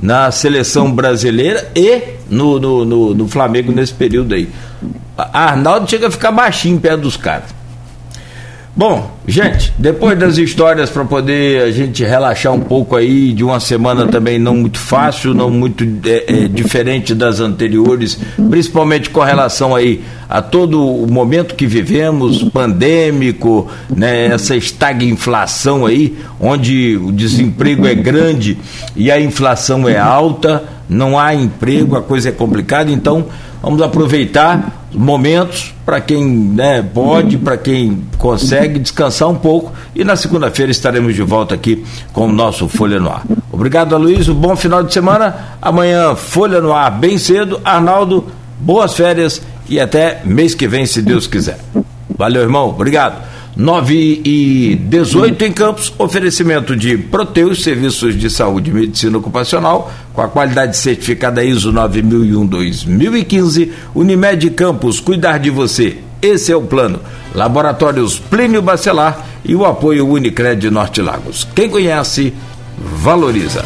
na 0.00 0.30
seleção 0.32 0.90
brasileira 0.90 1.70
e 1.76 2.02
no, 2.28 2.58
no, 2.58 2.84
no, 2.84 3.14
no 3.14 3.28
Flamengo 3.28 3.70
nesse 3.70 3.92
período 3.94 4.34
aí. 4.34 4.48
Arnaldo 5.16 5.88
chega 5.88 6.08
a 6.08 6.10
ficar 6.10 6.32
baixinho 6.32 6.80
perto 6.80 7.02
dos 7.02 7.16
caras. 7.16 7.61
Bom, 8.74 9.18
gente, 9.28 9.70
depois 9.76 10.18
das 10.18 10.38
histórias 10.38 10.88
para 10.88 11.04
poder 11.04 11.62
a 11.62 11.70
gente 11.70 12.02
relaxar 12.02 12.54
um 12.54 12.60
pouco 12.60 12.96
aí 12.96 13.30
de 13.34 13.44
uma 13.44 13.60
semana 13.60 14.06
também 14.06 14.38
não 14.38 14.56
muito 14.56 14.78
fácil, 14.78 15.34
não 15.34 15.50
muito 15.50 15.84
é, 16.06 16.24
é, 16.26 16.48
diferente 16.48 17.14
das 17.14 17.38
anteriores, 17.38 18.18
principalmente 18.48 19.10
com 19.10 19.20
relação 19.20 19.74
aí 19.74 20.02
a 20.26 20.40
todo 20.40 20.82
o 20.82 21.06
momento 21.06 21.54
que 21.54 21.66
vivemos, 21.66 22.42
pandêmico, 22.44 23.68
né, 23.94 24.28
essa 24.28 24.56
estagflação 24.56 25.84
aí, 25.84 26.16
onde 26.40 26.96
o 26.96 27.12
desemprego 27.12 27.86
é 27.86 27.94
grande 27.94 28.56
e 28.96 29.10
a 29.10 29.20
inflação 29.20 29.86
é 29.86 29.98
alta, 29.98 30.64
não 30.88 31.18
há 31.18 31.34
emprego, 31.34 31.94
a 31.94 32.00
coisa 32.00 32.30
é 32.30 32.32
complicada, 32.32 32.90
então 32.90 33.26
vamos 33.62 33.82
aproveitar 33.82 34.81
momentos 34.94 35.74
para 35.84 36.00
quem 36.00 36.24
né, 36.24 36.82
pode, 36.82 37.38
para 37.38 37.56
quem 37.56 38.04
consegue 38.18 38.78
descansar 38.78 39.28
um 39.28 39.34
pouco. 39.34 39.72
E 39.94 40.04
na 40.04 40.16
segunda-feira 40.16 40.70
estaremos 40.70 41.14
de 41.14 41.22
volta 41.22 41.54
aqui 41.54 41.84
com 42.12 42.26
o 42.26 42.32
nosso 42.32 42.68
Folha 42.68 43.00
no 43.00 43.10
Ar. 43.10 43.24
Obrigado, 43.50 43.94
Aloysio. 43.94 44.34
Bom 44.34 44.56
final 44.56 44.82
de 44.82 44.92
semana. 44.92 45.56
Amanhã, 45.60 46.14
Folha 46.14 46.60
no 46.60 46.72
Ar, 46.72 46.90
bem 46.90 47.18
cedo. 47.18 47.60
Arnaldo, 47.64 48.26
boas 48.58 48.94
férias 48.94 49.42
e 49.68 49.80
até 49.80 50.20
mês 50.24 50.54
que 50.54 50.68
vem, 50.68 50.86
se 50.86 51.02
Deus 51.02 51.26
quiser. 51.26 51.58
Valeu, 52.16 52.42
irmão. 52.42 52.68
Obrigado. 52.68 53.22
9 53.56 54.22
e 54.24 54.76
18 54.76 55.44
em 55.44 55.52
Campos, 55.52 55.92
oferecimento 55.98 56.74
de 56.74 56.96
Proteus, 56.96 57.62
serviços 57.62 58.18
de 58.18 58.30
saúde 58.30 58.70
e 58.70 58.74
medicina 58.74 59.18
ocupacional, 59.18 59.92
com 60.12 60.22
a 60.22 60.28
qualidade 60.28 60.76
certificada 60.76 61.44
ISO 61.44 61.72
9001-2015, 61.72 63.70
Unimed 63.94 64.50
Campos, 64.50 65.00
cuidar 65.00 65.38
de 65.38 65.50
você, 65.50 65.98
esse 66.22 66.52
é 66.52 66.56
o 66.56 66.62
plano. 66.62 67.00
Laboratórios 67.34 68.18
Plínio 68.18 68.62
Bacelar 68.62 69.26
e 69.44 69.54
o 69.54 69.66
apoio 69.66 70.06
Unicred 70.06 70.70
Norte 70.70 71.02
Lagos. 71.02 71.46
Quem 71.54 71.68
conhece, 71.68 72.32
valoriza. 72.78 73.64